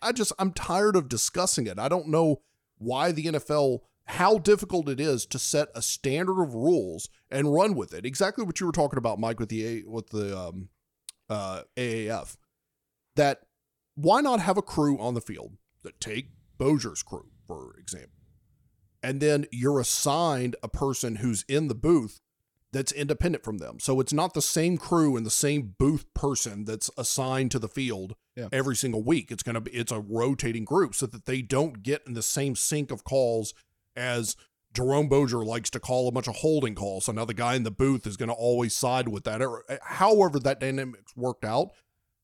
i 0.00 0.12
just 0.12 0.32
i'm 0.38 0.52
tired 0.52 0.96
of 0.96 1.08
discussing 1.08 1.66
it. 1.66 1.78
I 1.78 1.88
don't 1.88 2.08
know 2.08 2.42
why 2.78 3.12
the 3.12 3.26
nfl 3.26 3.80
how 4.06 4.38
difficult 4.38 4.88
it 4.88 4.98
is 4.98 5.24
to 5.26 5.38
set 5.38 5.68
a 5.74 5.82
standard 5.82 6.42
of 6.42 6.54
rules 6.54 7.08
and 7.30 7.54
run 7.54 7.76
with 7.76 7.94
it. 7.94 8.04
Exactly 8.04 8.44
what 8.44 8.58
you 8.58 8.66
were 8.66 8.72
talking 8.72 8.98
about 8.98 9.20
mike 9.20 9.38
with 9.38 9.50
the 9.50 9.84
with 9.86 10.08
the 10.10 10.36
um 10.36 10.68
uh, 11.30 11.62
AAF 11.76 12.36
that 13.16 13.42
why 13.94 14.20
not 14.20 14.40
have 14.40 14.58
a 14.58 14.62
crew 14.62 14.98
on 14.98 15.14
the 15.14 15.20
field? 15.20 15.56
That 15.82 16.00
take 16.00 16.30
Boger's 16.58 17.02
crew, 17.02 17.28
for 17.46 17.74
example, 17.78 18.18
and 19.02 19.20
then 19.20 19.46
you're 19.50 19.80
assigned 19.80 20.56
a 20.62 20.68
person 20.68 21.16
who's 21.16 21.44
in 21.48 21.68
the 21.68 21.74
booth 21.74 22.20
that's 22.72 22.92
independent 22.92 23.42
from 23.44 23.58
them. 23.58 23.80
So 23.80 23.98
it's 24.00 24.12
not 24.12 24.34
the 24.34 24.42
same 24.42 24.78
crew 24.78 25.16
and 25.16 25.26
the 25.26 25.30
same 25.30 25.74
booth 25.78 26.04
person 26.14 26.64
that's 26.64 26.88
assigned 26.96 27.50
to 27.52 27.58
the 27.58 27.68
field 27.68 28.14
Yeah. 28.36 28.48
every 28.52 28.76
single 28.76 29.02
week. 29.02 29.30
It's 29.32 29.42
gonna 29.42 29.60
be 29.60 29.72
it's 29.72 29.90
a 29.92 30.00
rotating 30.00 30.64
group 30.64 30.94
so 30.94 31.06
that 31.06 31.26
they 31.26 31.42
don't 31.42 31.82
get 31.82 32.02
in 32.06 32.14
the 32.14 32.22
same 32.22 32.54
sync 32.54 32.90
of 32.92 33.02
calls 33.04 33.54
as 33.96 34.36
Jerome 34.72 35.08
Boger 35.08 35.44
likes 35.44 35.68
to 35.70 35.80
call 35.80 36.06
a 36.06 36.12
bunch 36.12 36.28
of 36.28 36.36
holding 36.36 36.76
calls. 36.76 37.06
So 37.06 37.12
now 37.12 37.24
the 37.24 37.34
guy 37.34 37.56
in 37.56 37.64
the 37.64 37.72
booth 37.72 38.06
is 38.06 38.16
gonna 38.16 38.32
always 38.34 38.76
side 38.76 39.08
with 39.08 39.24
that. 39.24 39.42
Eh, 39.42 39.78
however 39.82 40.38
that 40.38 40.60
dynamic's 40.60 41.16
worked 41.16 41.44
out, 41.44 41.70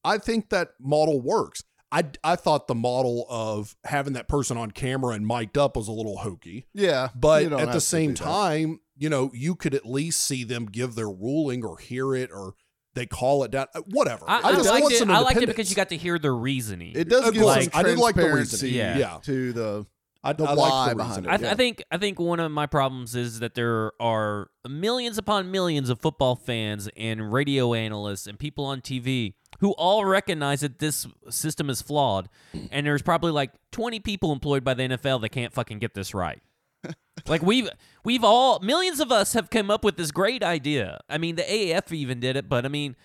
I 0.05 0.19
think 0.19 0.51
that 0.51 0.71
model 0.79 1.21
works. 1.21 1.65
I, 1.97 2.05
I 2.33 2.37
thought 2.37 2.67
the 2.69 2.75
model 2.75 3.27
of 3.31 3.75
having 3.85 4.13
that 4.15 4.29
person 4.29 4.57
on 4.57 4.71
camera 4.71 5.15
and 5.15 5.27
mic'd 5.27 5.57
up 5.57 5.77
was 5.77 5.89
a 5.89 5.93
little 5.93 6.19
hokey. 6.19 6.67
Yeah, 6.75 7.09
But 7.15 7.51
at 7.53 7.73
the 7.73 7.81
same 7.81 8.11
do 8.15 8.23
that. 8.23 8.31
time, 8.31 8.81
you 8.99 9.09
know, 9.09 9.31
you 9.33 9.55
could 9.55 9.75
at 9.75 9.87
least 9.87 10.23
see 10.23 10.45
them 10.45 10.67
give 10.67 10.95
their 10.95 11.09
ruling 11.09 11.65
or 11.65 11.79
hear 11.79 12.15
it 12.15 12.31
or 12.33 12.53
they 12.95 13.07
call 13.07 13.45
it 13.45 13.51
down. 13.51 13.67
uh, 13.75 13.81
Whatever. 13.91 14.25
I, 14.29 14.41
I, 14.41 14.53
just 14.53 14.69
liked 14.69 14.83
want 14.83 14.95
it. 14.95 14.99
some 14.99 15.11
I 15.11 15.19
liked 15.19 15.31
it 15.39 15.43
independence. 15.45 15.57
because 15.57 15.71
you 15.71 15.77
got 15.77 15.89
to 15.91 15.97
hear 15.97 16.19
their 16.19 16.35
reasoning. 16.35 16.93
it 16.97 17.09
does 17.09 17.27
Of 17.29 17.35
give 17.35 17.43
course. 17.43 17.65
some 17.65 17.71
I 17.75 17.83
did 17.83 17.99
like 17.99 18.15
the 18.15 18.23
transparency 18.23 18.67
reasoning. 18.67 18.75
Yeah. 18.75 18.99
Yeah. 18.99 19.19
to 19.23 19.53
the 19.53 19.87
I, 20.25 20.33
the 20.33 20.45
I 20.45 20.55
why 20.55 20.69
like 20.69 20.91
the 20.91 20.97
behind 20.97 21.27
it. 21.27 21.29
I, 21.29 21.37
th- 21.37 21.47
yeah. 21.47 21.53
I 21.53 21.55
think 21.57 21.85
I 21.93 21.99
think 21.99 22.19
one 22.19 22.41
of 22.41 22.51
my 22.51 22.67
problems 22.67 23.15
is 23.15 23.39
that 23.41 23.55
there 23.55 23.93
are 24.01 24.49
millions 24.69 25.19
upon 25.19 25.51
millions 25.51 25.89
of 25.89 26.01
football 26.01 26.35
fans 26.35 26.89
and 26.97 27.33
radio 27.33 27.75
analysts 27.75 28.27
and 28.27 28.39
people 28.39 28.65
on 28.65 28.81
TV 28.81 29.35
who 29.61 29.73
all 29.73 30.05
recognize 30.05 30.61
that 30.61 30.79
this 30.79 31.07
system 31.31 31.71
is 31.71 31.83
flawed, 31.83 32.29
and 32.71 32.87
there's 32.87 33.03
probably 33.03 33.33
like 33.33 33.53
20 33.73 34.01
people 34.01 34.33
employed 34.33 34.65
by 34.65 34.75
the 34.75 34.85
NFL 34.85 35.21
that 35.23 35.31
can't 35.31 35.53
fucking 35.53 35.79
get 35.79 35.95
this 35.95 36.15
right. 36.15 36.43
like 37.27 37.43
we've 37.43 37.69
we've 38.05 38.25
all 38.25 38.61
millions 38.61 39.01
of 39.01 39.11
us 39.11 39.33
have 39.33 39.51
come 39.51 39.71
up 39.71 39.85
with 39.85 39.97
this 39.97 40.11
great 40.11 40.43
idea. 40.43 41.01
I 41.09 41.19
mean, 41.19 41.37
the 41.37 41.43
AAF 41.43 41.93
even 41.93 42.21
did 42.21 42.37
it, 42.37 42.49
but 42.49 42.65
I 42.65 42.69
mean, 42.69 42.97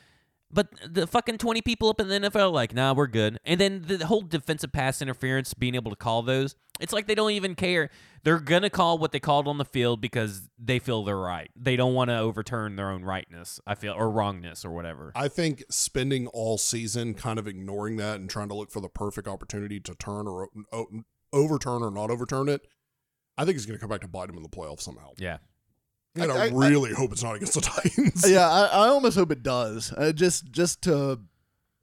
but 0.53 0.67
the 0.87 1.07
fucking 1.07 1.37
20 1.37 1.61
people 1.61 1.89
up 1.89 1.99
in 1.99 2.07
the 2.07 2.15
NFL 2.15 2.35
are 2.35 2.47
like, 2.47 2.73
nah, 2.73 2.93
we're 2.93 3.07
good. 3.07 3.39
And 3.45 3.59
then 3.59 3.83
the 3.85 4.05
whole 4.05 4.21
defensive 4.21 4.71
pass 4.71 5.01
interference, 5.01 5.53
being 5.53 5.75
able 5.75 5.91
to 5.91 5.97
call 5.97 6.21
those, 6.21 6.55
it's 6.79 6.93
like 6.93 7.07
they 7.07 7.15
don't 7.15 7.31
even 7.31 7.55
care. 7.55 7.89
They're 8.23 8.39
going 8.39 8.63
to 8.63 8.69
call 8.69 8.97
what 8.97 9.11
they 9.11 9.19
called 9.19 9.47
on 9.47 9.57
the 9.57 9.65
field 9.65 10.01
because 10.01 10.49
they 10.57 10.79
feel 10.79 11.03
they're 11.03 11.17
right. 11.17 11.49
They 11.55 11.75
don't 11.75 11.93
want 11.93 12.09
to 12.09 12.17
overturn 12.17 12.75
their 12.75 12.89
own 12.89 13.03
rightness, 13.03 13.59
I 13.65 13.75
feel, 13.75 13.93
or 13.93 14.09
wrongness 14.09 14.65
or 14.65 14.71
whatever. 14.71 15.11
I 15.15 15.27
think 15.27 15.63
spending 15.69 16.27
all 16.27 16.57
season 16.57 17.13
kind 17.13 17.39
of 17.39 17.47
ignoring 17.47 17.97
that 17.97 18.19
and 18.19 18.29
trying 18.29 18.49
to 18.49 18.55
look 18.55 18.71
for 18.71 18.81
the 18.81 18.89
perfect 18.89 19.27
opportunity 19.27 19.79
to 19.79 19.95
turn 19.95 20.27
or 20.27 20.49
overturn 21.33 21.83
or 21.83 21.91
not 21.91 22.09
overturn 22.09 22.49
it, 22.49 22.61
I 23.37 23.45
think 23.45 23.57
it's 23.57 23.65
going 23.65 23.77
to 23.77 23.81
come 23.81 23.89
back 23.89 24.01
to 24.01 24.07
bite 24.07 24.29
him 24.29 24.37
in 24.37 24.43
the 24.43 24.49
playoffs 24.49 24.81
somehow. 24.81 25.11
yeah. 25.17 25.37
And 26.15 26.31
I, 26.31 26.35
I- 26.35 26.45
I- 26.47 26.49
really 26.49 26.93
hope 26.93 27.11
it's 27.11 27.23
not 27.23 27.35
against 27.35 27.53
the 27.53 27.61
Titans. 27.61 28.29
yeah, 28.29 28.49
I, 28.49 28.65
I 28.65 28.87
almost 28.89 29.17
hope 29.17 29.31
it 29.31 29.43
does. 29.43 29.93
Uh, 29.95 30.11
just 30.11 30.51
just 30.51 30.81
to 30.83 31.19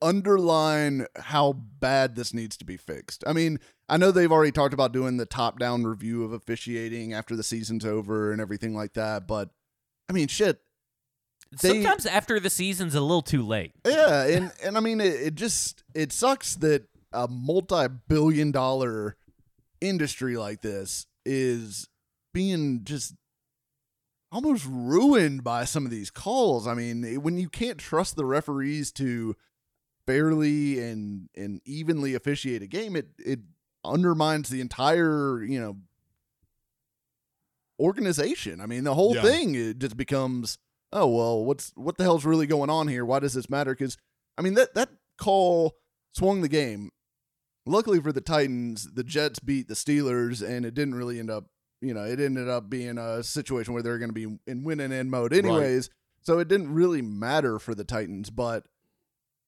underline 0.01 1.05
how 1.17 1.51
bad 1.53 2.15
this 2.15 2.33
needs 2.33 2.55
to 2.57 2.63
be 2.65 2.77
fixed. 2.77 3.23
I 3.27 3.33
mean, 3.33 3.59
I 3.89 3.97
know 3.97 4.11
they've 4.11 4.31
already 4.31 4.51
talked 4.53 4.73
about 4.73 4.93
doing 4.93 5.17
the 5.17 5.25
top-down 5.25 5.83
review 5.83 6.23
of 6.23 6.31
officiating 6.31 7.11
after 7.13 7.35
the 7.35 7.43
season's 7.43 7.83
over 7.85 8.31
and 8.31 8.39
everything 8.39 8.73
like 8.73 8.93
that, 8.93 9.27
but 9.27 9.49
I 10.09 10.13
mean, 10.13 10.27
shit. 10.29 10.61
They- 11.61 11.69
Sometimes 11.81 12.05
after 12.05 12.39
the 12.39 12.49
season's 12.51 12.93
a 12.95 13.01
little 13.01 13.23
too 13.23 13.41
late. 13.45 13.73
Yeah, 13.85 14.25
and 14.25 14.51
and 14.63 14.77
I 14.77 14.79
mean, 14.79 15.01
it, 15.01 15.13
it 15.15 15.35
just 15.35 15.83
it 15.95 16.11
sucks 16.13 16.55
that 16.57 16.83
a 17.11 17.27
multi-billion-dollar 17.27 19.15
industry 19.81 20.37
like 20.37 20.61
this 20.61 21.07
is 21.25 21.87
being 22.33 22.81
just 22.83 23.15
almost 24.31 24.65
ruined 24.69 25.43
by 25.43 25.65
some 25.65 25.85
of 25.85 25.91
these 25.91 26.11
calls. 26.11 26.67
I 26.67 26.73
mean, 26.73 27.21
when 27.21 27.37
you 27.37 27.49
can't 27.49 27.77
trust 27.79 28.15
the 28.15 28.25
referees 28.25 28.91
to 28.93 29.35
fairly 30.05 30.79
and 30.79 31.29
and 31.35 31.61
evenly 31.65 32.15
officiate 32.15 32.61
a 32.61 32.67
game, 32.67 32.95
it 32.95 33.09
it 33.17 33.39
undermines 33.85 34.49
the 34.49 34.61
entire 34.61 35.43
you 35.43 35.59
know 35.59 35.77
organization. 37.79 38.59
I 38.61 38.65
mean, 38.65 38.83
the 38.83 38.93
whole 38.95 39.15
Yeah. 39.15 39.21
thing 39.21 39.55
it 39.55 39.79
just 39.79 39.97
becomes 39.97 40.57
oh 40.91 41.07
well, 41.07 41.43
what's 41.45 41.71
what 41.75 41.97
the 41.97 42.03
hell's 42.03 42.25
really 42.25 42.47
going 42.47 42.69
on 42.69 42.87
here? 42.87 43.05
Why 43.05 43.19
does 43.19 43.33
this 43.33 43.49
matter? 43.49 43.73
Because 43.73 43.97
I 44.37 44.41
mean 44.41 44.55
that 44.55 44.73
that 44.75 44.89
call 45.17 45.77
swung 46.13 46.41
the 46.41 46.49
game. 46.49 46.91
Luckily 47.65 48.01
for 48.01 48.11
the 48.11 48.21
Titans, 48.21 48.93
the 48.93 49.03
Jets 49.03 49.39
beat 49.39 49.67
the 49.67 49.75
Steelers, 49.75 50.41
and 50.41 50.65
it 50.65 50.73
didn't 50.73 50.95
really 50.95 51.19
end 51.19 51.29
up. 51.29 51.45
You 51.81 51.93
know, 51.93 52.03
it 52.03 52.19
ended 52.19 52.49
up 52.49 52.69
being 52.69 52.97
a 52.97 53.23
situation 53.23 53.73
where 53.73 53.81
they're 53.83 53.97
going 53.99 54.09
to 54.09 54.13
be 54.13 54.27
in 54.47 54.63
win 54.63 54.79
and 54.81 54.91
end 54.93 55.09
mode, 55.11 55.33
anyways. 55.33 55.89
So 56.21 56.39
it 56.39 56.47
didn't 56.49 56.73
really 56.73 57.01
matter 57.01 57.57
for 57.59 57.73
the 57.73 57.85
Titans. 57.85 58.29
But 58.29 58.65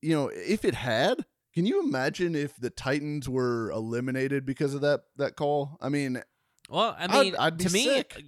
you 0.01 0.15
know, 0.15 0.29
if 0.33 0.63
it 0.65 0.73
had, 0.75 1.25
can 1.53 1.65
you 1.65 1.81
imagine 1.83 2.33
if 2.35 2.55
the 2.55 2.69
Titans 2.69 3.27
were 3.27 3.69
eliminated 3.71 4.45
because 4.45 4.73
of 4.73 4.81
that 4.81 5.01
that 5.17 5.35
call? 5.35 5.77
I 5.81 5.89
mean, 5.89 6.21
Well, 6.69 6.95
I 6.97 7.03
I'd- 7.05 7.13
mean, 7.19 7.35
I'd 7.37 7.57
be 7.57 7.65
to 7.65 7.73
me, 7.73 7.83
sick. 7.83 8.13
Uh, 8.17 8.21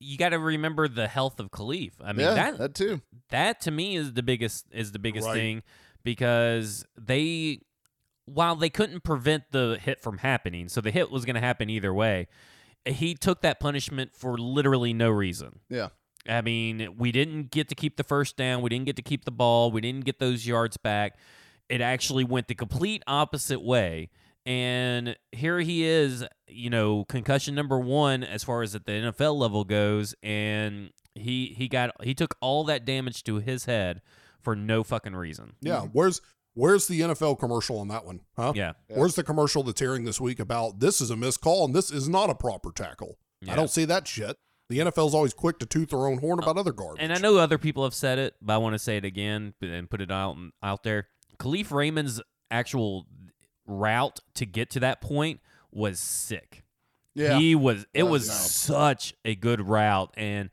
you 0.00 0.18
got 0.18 0.30
to 0.30 0.38
remember 0.40 0.88
the 0.88 1.06
health 1.06 1.38
of 1.40 1.50
Kalif. 1.52 1.92
I 2.02 2.12
mean, 2.12 2.26
yeah, 2.26 2.34
that 2.34 2.58
that 2.58 2.74
too. 2.74 3.00
that 3.30 3.60
to 3.62 3.70
me 3.70 3.94
is 3.96 4.12
the 4.14 4.22
biggest 4.24 4.66
is 4.72 4.90
the 4.92 4.98
biggest 4.98 5.28
Right. 5.28 5.34
thing 5.34 5.62
because 6.02 6.84
they 7.00 7.60
while 8.26 8.56
they 8.56 8.70
couldn't 8.70 9.04
prevent 9.04 9.44
the 9.52 9.78
hit 9.80 10.00
from 10.00 10.18
happening 10.18 10.68
so 10.68 10.80
the 10.80 10.90
hit 10.90 11.10
was 11.10 11.24
going 11.24 11.34
to 11.34 11.40
happen 11.40 11.68
either 11.70 11.92
way 11.92 12.26
he 12.86 13.14
took 13.14 13.40
that 13.42 13.60
punishment 13.60 14.14
for 14.14 14.36
literally 14.38 14.92
no 14.92 15.10
reason. 15.10 15.60
Yeah. 15.68 15.88
i 16.28 16.40
mean 16.40 16.94
we 16.98 17.12
didn't 17.12 17.50
get 17.50 17.68
to 17.68 17.74
keep 17.74 17.96
the 17.96 18.04
first 18.04 18.36
down. 18.36 18.62
We 18.62 18.70
didn't 18.70 18.86
get 18.86 18.96
to 18.96 19.02
keep 19.02 19.24
the 19.24 19.30
ball. 19.30 19.70
We 19.70 19.80
didn't 19.80 20.04
get 20.04 20.18
those 20.18 20.46
yards 20.46 20.76
back. 20.76 21.16
It 21.68 21.80
actually 21.80 22.24
went 22.24 22.48
the 22.48 22.54
complete 22.54 23.02
opposite 23.06 23.62
way. 23.62 24.10
And 24.46 25.16
here 25.32 25.60
he 25.60 25.84
is 25.84 26.24
you 26.48 26.70
know 26.70 27.04
concussion 27.06 27.54
number 27.54 27.78
one 27.78 28.22
as 28.22 28.44
far 28.44 28.62
as 28.62 28.74
at 28.74 28.84
the 28.84 28.92
nfl 28.92 29.36
level 29.36 29.64
goes. 29.64 30.14
And 30.22 30.90
he 31.14 31.54
he 31.56 31.68
got 31.68 31.90
he 32.02 32.14
took 32.14 32.36
all 32.40 32.64
that 32.64 32.84
damage 32.84 33.22
to 33.24 33.36
his 33.36 33.64
head 33.64 34.02
for 34.40 34.54
no 34.54 34.84
fucking 34.84 35.16
reason. 35.16 35.54
Yeah, 35.62 35.82
where's 35.92 36.20
where's 36.54 36.86
the 36.88 37.00
NFL 37.00 37.38
commercial 37.38 37.78
on 37.78 37.88
that 37.88 38.04
one? 38.04 38.20
Huh? 38.36 38.52
yeah 38.56 38.72
Where's 38.88 39.14
the 39.14 39.22
commercial 39.24 39.62
that's 39.62 39.82
airing 39.82 40.04
this 40.04 40.20
week 40.20 40.38
about 40.40 40.80
this 40.80 41.00
is 41.00 41.10
a 41.10 41.16
missed 41.16 41.40
call 41.40 41.64
and 41.66 41.74
this 41.74 41.90
is 41.90 42.08
not 42.08 42.30
a 42.30 42.34
proper 42.34 42.72
tackle? 42.72 43.18
Yeah. 43.40 43.52
I 43.52 43.56
don't 43.56 43.70
see 43.70 43.84
that 43.84 44.08
shit. 44.08 44.36
The 44.70 44.78
NFL's 44.78 45.14
always 45.14 45.34
quick 45.34 45.58
to 45.58 45.66
toot 45.66 45.90
their 45.90 46.06
own 46.06 46.18
horn 46.18 46.38
about 46.38 46.56
other 46.56 46.72
garbage. 46.72 47.02
and 47.02 47.12
i 47.12 47.18
know 47.18 47.36
other 47.36 47.58
people 47.58 47.84
have 47.84 47.92
said 47.94 48.18
it 48.18 48.34
but 48.40 48.54
i 48.54 48.56
want 48.56 48.72
to 48.74 48.78
say 48.78 48.96
it 48.96 49.04
again 49.04 49.52
and 49.60 49.90
put 49.90 50.00
it 50.00 50.10
out 50.10 50.36
out 50.62 50.82
there 50.84 51.08
kalif 51.38 51.70
raymond's 51.70 52.20
actual 52.50 53.06
route 53.66 54.20
to 54.34 54.46
get 54.46 54.70
to 54.70 54.80
that 54.80 55.00
point 55.02 55.40
was 55.70 55.98
sick 56.00 56.64
Yeah. 57.14 57.38
He 57.38 57.54
was. 57.54 57.84
It 57.94 58.02
Uh, 58.04 58.06
was 58.06 58.26
no. 58.28 58.34
such 58.34 59.14
a 59.24 59.34
good 59.36 59.60
route, 59.60 60.12
and 60.16 60.50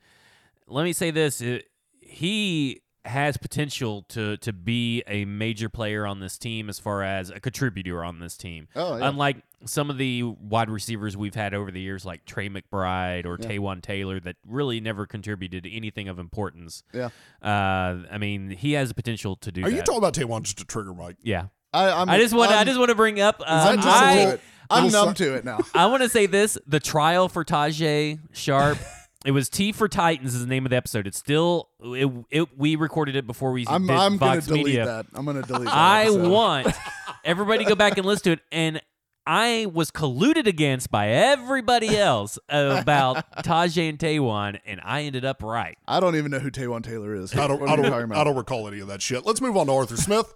let 0.68 0.84
me 0.84 0.92
say 0.92 1.10
this: 1.10 1.40
it, 1.40 1.66
he 2.00 2.82
has 3.04 3.36
potential 3.36 4.02
to 4.08 4.36
to 4.38 4.52
be 4.52 5.02
a 5.08 5.24
major 5.24 5.68
player 5.68 6.06
on 6.06 6.20
this 6.20 6.38
team, 6.38 6.68
as 6.68 6.78
far 6.78 7.02
as 7.02 7.30
a 7.30 7.40
contributor 7.40 8.04
on 8.04 8.20
this 8.20 8.36
team. 8.36 8.68
oh 8.76 8.96
yeah. 8.96 9.08
Unlike 9.08 9.38
some 9.64 9.90
of 9.90 9.98
the 9.98 10.22
wide 10.22 10.70
receivers 10.70 11.16
we've 11.16 11.34
had 11.34 11.54
over 11.54 11.70
the 11.70 11.80
years, 11.80 12.04
like 12.04 12.24
Tre 12.24 12.48
McBride 12.48 13.26
or 13.26 13.38
Yeah. 13.40 13.48
Taywan 13.48 13.82
Taylor, 13.82 14.20
that 14.20 14.36
really 14.46 14.80
never 14.80 15.06
contributed 15.06 15.66
anything 15.70 16.08
of 16.08 16.18
importance. 16.18 16.82
Yeah. 16.92 17.10
Uh, 17.42 18.02
I 18.10 18.18
mean, 18.18 18.50
he 18.50 18.72
has 18.72 18.88
the 18.88 18.94
potential 18.94 19.36
to 19.36 19.50
do. 19.52 19.64
Are 19.64 19.70
you 19.70 19.82
talking 19.82 19.98
about 19.98 20.14
Taywan 20.14 20.42
just 20.42 20.60
a 20.60 20.64
trigger, 20.64 20.94
Mike? 20.94 21.16
Yeah. 21.22 21.46
I, 21.72 21.90
I'm, 21.90 22.08
I 22.08 22.18
just 22.18 22.34
want. 22.34 22.50
I 22.52 22.58
I'm- 22.58 22.66
just 22.66 22.78
want 22.78 22.90
to 22.90 22.94
bring 22.94 23.20
up. 23.20 23.40
I'm 23.46 23.78
Um, 23.78 23.82
just 23.82 23.88
a 23.88 23.90
I, 23.90 24.24
little- 24.24 24.38
I'm 24.70 24.90
numb 24.92 25.14
to 25.14 25.34
it 25.34 25.44
now. 25.44 25.58
I 25.74 25.86
want 25.86 26.02
to 26.02 26.08
say 26.08 26.26
this: 26.26 26.56
the 26.66 26.80
trial 26.80 27.28
for 27.28 27.44
Tajae 27.44 28.18
Sharpe. 28.32 28.78
it 29.24 29.30
was 29.30 29.48
T 29.48 29.72
for 29.72 29.88
Titans 29.88 30.34
is 30.34 30.40
the 30.40 30.46
name 30.46 30.66
of 30.66 30.70
the 30.70 30.76
episode. 30.76 31.06
It's 31.06 31.18
still 31.18 31.68
it. 31.82 32.10
it 32.30 32.58
we 32.58 32.76
recorded 32.76 33.16
it 33.16 33.26
before 33.26 33.52
we 33.52 33.64
I'm 33.68 33.86
did 33.86 33.96
I'm 33.96 34.16
gonna 34.18 34.34
Vox 34.36 34.46
delete 34.46 34.66
Media. 34.66 34.84
that. 34.86 35.06
I'm 35.14 35.24
gonna 35.24 35.42
delete 35.42 35.64
that. 35.64 35.74
I 35.74 36.02
episode. 36.04 36.28
want 36.30 36.68
everybody 37.24 37.64
to 37.64 37.68
go 37.68 37.74
back 37.76 37.96
and 37.98 38.06
listen 38.06 38.24
to 38.24 38.32
it. 38.32 38.40
And 38.50 38.80
I 39.24 39.68
was 39.72 39.92
colluded 39.92 40.48
against 40.48 40.90
by 40.90 41.08
everybody 41.10 41.96
else 41.96 42.40
about 42.48 43.30
Tajae 43.44 43.88
and 43.88 43.96
Taywan, 43.98 44.58
and 44.66 44.80
I 44.82 45.02
ended 45.02 45.24
up 45.24 45.44
right. 45.44 45.78
I 45.86 46.00
don't 46.00 46.16
even 46.16 46.32
know 46.32 46.40
who 46.40 46.50
Taywan 46.50 46.82
Taylor 46.82 47.14
is. 47.14 47.32
I 47.32 47.46
don't, 47.46 47.60
What 47.60 47.68
I 47.68 47.74
are 47.74 47.76
you 47.76 47.82
don't. 47.84 48.12
I 48.12 48.24
don't 48.24 48.36
recall 48.36 48.66
any 48.66 48.80
of 48.80 48.88
that 48.88 49.00
shit. 49.00 49.24
Let's 49.24 49.40
move 49.40 49.56
on 49.56 49.66
to 49.68 49.72
Arthur 49.72 49.96
Smith. 49.96 50.34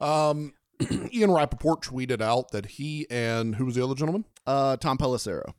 Um, 0.00 0.52
Ian 1.12 1.32
Rapoport 1.32 1.82
tweeted 1.82 2.20
out 2.20 2.52
that 2.52 2.66
he 2.66 3.08
and 3.10 3.56
who 3.56 3.64
was 3.64 3.74
the 3.74 3.82
other 3.82 3.96
gentleman? 3.96 4.24
Uh, 4.46 4.76
Tom 4.76 4.98
Pelissero. 4.98 5.54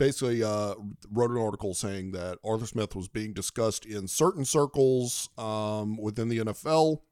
Basically, 0.00 0.42
uh, 0.42 0.76
wrote 1.12 1.30
an 1.30 1.36
article 1.36 1.74
saying 1.74 2.12
that 2.12 2.38
Arthur 2.42 2.64
Smith 2.64 2.96
was 2.96 3.06
being 3.06 3.34
discussed 3.34 3.84
in 3.84 4.08
certain 4.08 4.46
circles 4.46 5.28
um, 5.36 5.98
within 5.98 6.30
the 6.30 6.38
NFL 6.38 7.02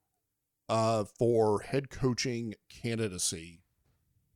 uh, 0.70 1.04
for 1.18 1.60
head 1.60 1.90
coaching 1.90 2.54
candidacy. 2.70 3.60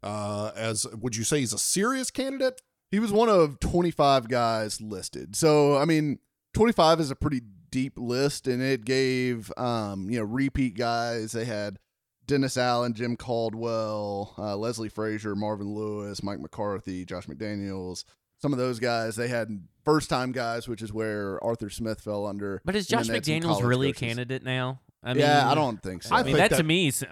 Uh, 0.02 0.50
as 0.54 0.86
would 1.00 1.16
you 1.16 1.24
say 1.24 1.40
he's 1.40 1.54
a 1.54 1.58
serious 1.58 2.10
candidate? 2.10 2.60
He 2.90 2.98
was 2.98 3.10
one 3.10 3.30
of 3.30 3.58
25 3.60 4.28
guys 4.28 4.82
listed. 4.82 5.34
So, 5.34 5.78
I 5.78 5.86
mean, 5.86 6.18
25 6.52 7.00
is 7.00 7.10
a 7.10 7.16
pretty 7.16 7.40
deep 7.70 7.94
list, 7.96 8.46
and 8.46 8.62
it 8.62 8.84
gave, 8.84 9.50
um, 9.56 10.10
you 10.10 10.18
know, 10.18 10.26
repeat 10.26 10.76
guys. 10.76 11.32
They 11.32 11.46
had 11.46 11.78
Dennis 12.26 12.58
Allen, 12.58 12.92
Jim 12.92 13.16
Caldwell, 13.16 14.34
uh, 14.36 14.58
Leslie 14.58 14.90
Frazier, 14.90 15.34
Marvin 15.34 15.72
Lewis, 15.72 16.22
Mike 16.22 16.40
McCarthy, 16.40 17.06
Josh 17.06 17.28
McDaniels. 17.28 18.04
Some 18.42 18.52
of 18.52 18.58
those 18.58 18.80
guys, 18.80 19.14
they 19.16 19.28
had 19.28 19.48
first 19.84 20.10
time 20.10 20.32
guys, 20.32 20.66
which 20.66 20.82
is 20.82 20.92
where 20.92 21.42
Arthur 21.44 21.70
Smith 21.70 22.00
fell 22.00 22.26
under. 22.26 22.60
But 22.64 22.74
is 22.74 22.88
Josh 22.88 23.06
they 23.06 23.14
had 23.14 23.24
some 23.24 23.34
McDaniels 23.34 23.42
college 23.44 23.64
really 23.64 23.88
a 23.90 23.92
candidate 23.94 24.42
now? 24.42 24.80
I 25.04 25.14
mean, 25.14 25.20
yeah, 25.22 25.50
I 25.50 25.54
don't 25.56 25.82
think 25.82 26.02
so. 26.04 26.14
I 26.14 26.20
I 26.20 26.22
mean, 26.22 26.36
think 26.36 26.50
that, 26.50 26.56
to 26.58 26.62
me, 26.62 26.86
is, 26.88 27.04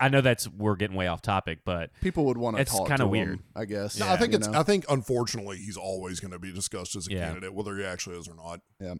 I 0.00 0.08
know 0.08 0.20
that's 0.20 0.48
we're 0.48 0.74
getting 0.76 0.96
way 0.96 1.06
off 1.06 1.22
topic, 1.22 1.60
but 1.64 1.90
People 2.00 2.24
would 2.26 2.38
want 2.38 2.56
to 2.56 2.62
It's 2.62 2.72
talk 2.72 2.88
kinda 2.88 3.06
weird. 3.06 3.28
him, 3.28 3.44
I 3.54 3.64
guess. 3.66 3.98
No, 4.00 4.08
I 4.08 4.16
think 4.16 4.32
you 4.32 4.38
it's. 4.38 4.48
know? 4.48 4.58
I 4.58 4.62
think 4.64 4.84
unfortunately 4.88 5.58
he's 5.58 5.76
always 5.76 6.18
going 6.18 6.32
to 6.32 6.38
be 6.40 6.52
discussed 6.52 6.96
as 6.96 7.06
a 7.06 7.12
Yeah. 7.12 7.26
candidate, 7.26 7.54
whether 7.54 7.76
he 7.76 7.84
actually 7.84 8.18
is 8.18 8.26
or 8.28 8.34
not. 8.34 8.60
Yeah, 8.80 8.94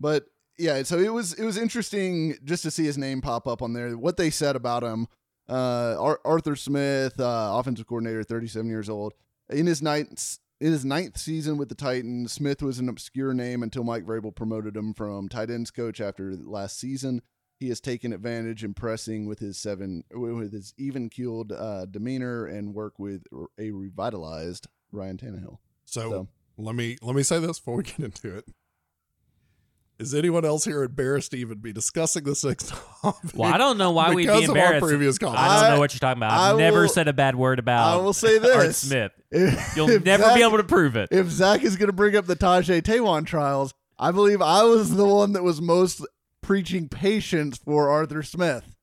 but 0.00 0.26
yeah, 0.58 0.82
so 0.82 0.98
it 0.98 1.12
was 1.12 1.32
it 1.34 1.44
was 1.44 1.56
interesting 1.56 2.36
just 2.44 2.62
to 2.64 2.70
see 2.70 2.84
his 2.84 2.98
name 2.98 3.20
pop 3.22 3.46
up 3.46 3.62
on 3.62 3.72
there. 3.72 3.96
What 3.96 4.16
they 4.18 4.28
said 4.30 4.56
about 4.56 4.82
him, 4.82 5.06
uh, 5.48 5.96
Ar- 5.98 6.20
Arthur 6.24 6.54
Smith, 6.56 7.18
uh, 7.20 7.52
offensive 7.54 7.86
coordinator, 7.86 8.22
37 8.24 8.68
years 8.68 8.90
old, 8.90 9.14
in 9.50 9.66
his 9.66 9.80
ninth 9.80 10.38
in 10.60 10.72
his 10.72 10.84
ninth 10.84 11.18
season 11.18 11.56
with 11.56 11.68
the 11.68 11.74
Titans. 11.74 12.32
Smith 12.32 12.62
was 12.62 12.78
an 12.78 12.88
obscure 12.88 13.34
name 13.34 13.62
until 13.62 13.84
Mike 13.84 14.04
Vrabel 14.04 14.34
promoted 14.34 14.76
him 14.76 14.94
from 14.94 15.28
tight 15.28 15.50
ends 15.50 15.70
coach 15.70 16.00
after 16.00 16.34
last 16.34 16.78
season. 16.78 17.22
He 17.58 17.68
has 17.70 17.80
taken 17.80 18.12
advantage, 18.12 18.64
impressing 18.64 19.26
with 19.26 19.38
his 19.38 19.56
seven 19.58 20.04
with 20.12 20.52
his 20.52 20.74
even 20.76 21.08
keeled 21.08 21.52
uh, 21.52 21.86
demeanor 21.86 22.44
and 22.46 22.74
work 22.74 22.98
with 22.98 23.22
a 23.58 23.70
revitalized 23.70 24.66
Ryan 24.92 25.16
Tannehill. 25.16 25.58
So, 25.84 26.10
So- 26.10 26.28
let 26.58 26.74
me 26.74 26.96
let 27.02 27.14
me 27.14 27.22
say 27.22 27.38
this 27.38 27.58
before 27.58 27.76
we 27.76 27.82
get 27.84 27.98
into 27.98 28.36
it. 28.36 28.44
Is 29.98 30.14
anyone 30.14 30.44
else 30.44 30.64
here 30.66 30.82
embarrassed 30.82 31.30
to 31.30 31.38
even 31.38 31.58
be 31.58 31.72
discussing 31.72 32.24
this 32.24 32.44
next 32.44 32.68
topic? 32.68 33.30
well, 33.34 33.52
I 33.52 33.56
don't 33.56 33.78
know 33.78 33.92
why 33.92 34.12
we'd 34.12 34.26
because 34.26 34.40
be 34.40 34.44
of 34.44 34.50
our 34.50 34.56
embarrassed. 34.56 34.86
previous 34.86 35.18
comments. 35.18 35.40
I 35.40 35.60
don't 35.62 35.74
know 35.74 35.78
what 35.80 35.94
you're 35.94 36.00
talking 36.00 36.18
about. 36.18 36.32
I 36.32 36.50
I've 36.50 36.58
never 36.58 36.82
will- 36.82 36.88
said 36.88 37.08
a 37.08 37.12
bad 37.14 37.34
word 37.34 37.58
about. 37.58 37.86
I 37.86 37.94
about 37.94 38.04
will 38.04 38.12
say 38.12 38.36
Art 38.36 38.42
this: 38.42 38.76
Smith. 38.78 39.12
If- 39.30 39.76
You'll 39.76 39.88
if 39.90 40.04
never 40.04 40.22
Zach- 40.24 40.36
be 40.36 40.42
able 40.42 40.58
to 40.58 40.64
prove 40.64 40.96
it. 40.96 41.08
if 41.12 41.28
Zach 41.28 41.62
is 41.62 41.76
going 41.76 41.88
to 41.88 41.92
bring 41.94 42.14
up 42.14 42.26
the 42.26 42.36
Tajae 42.36 42.82
Taywan 42.82 43.24
trials, 43.26 43.72
I 43.98 44.10
believe 44.12 44.42
I 44.42 44.64
was 44.64 44.94
the 44.96 45.06
one 45.06 45.32
that 45.32 45.42
was 45.42 45.62
most 45.62 46.04
preaching 46.42 46.88
patience 46.90 47.56
for 47.56 47.88
Arthur 47.90 48.22
Smith. 48.22 48.74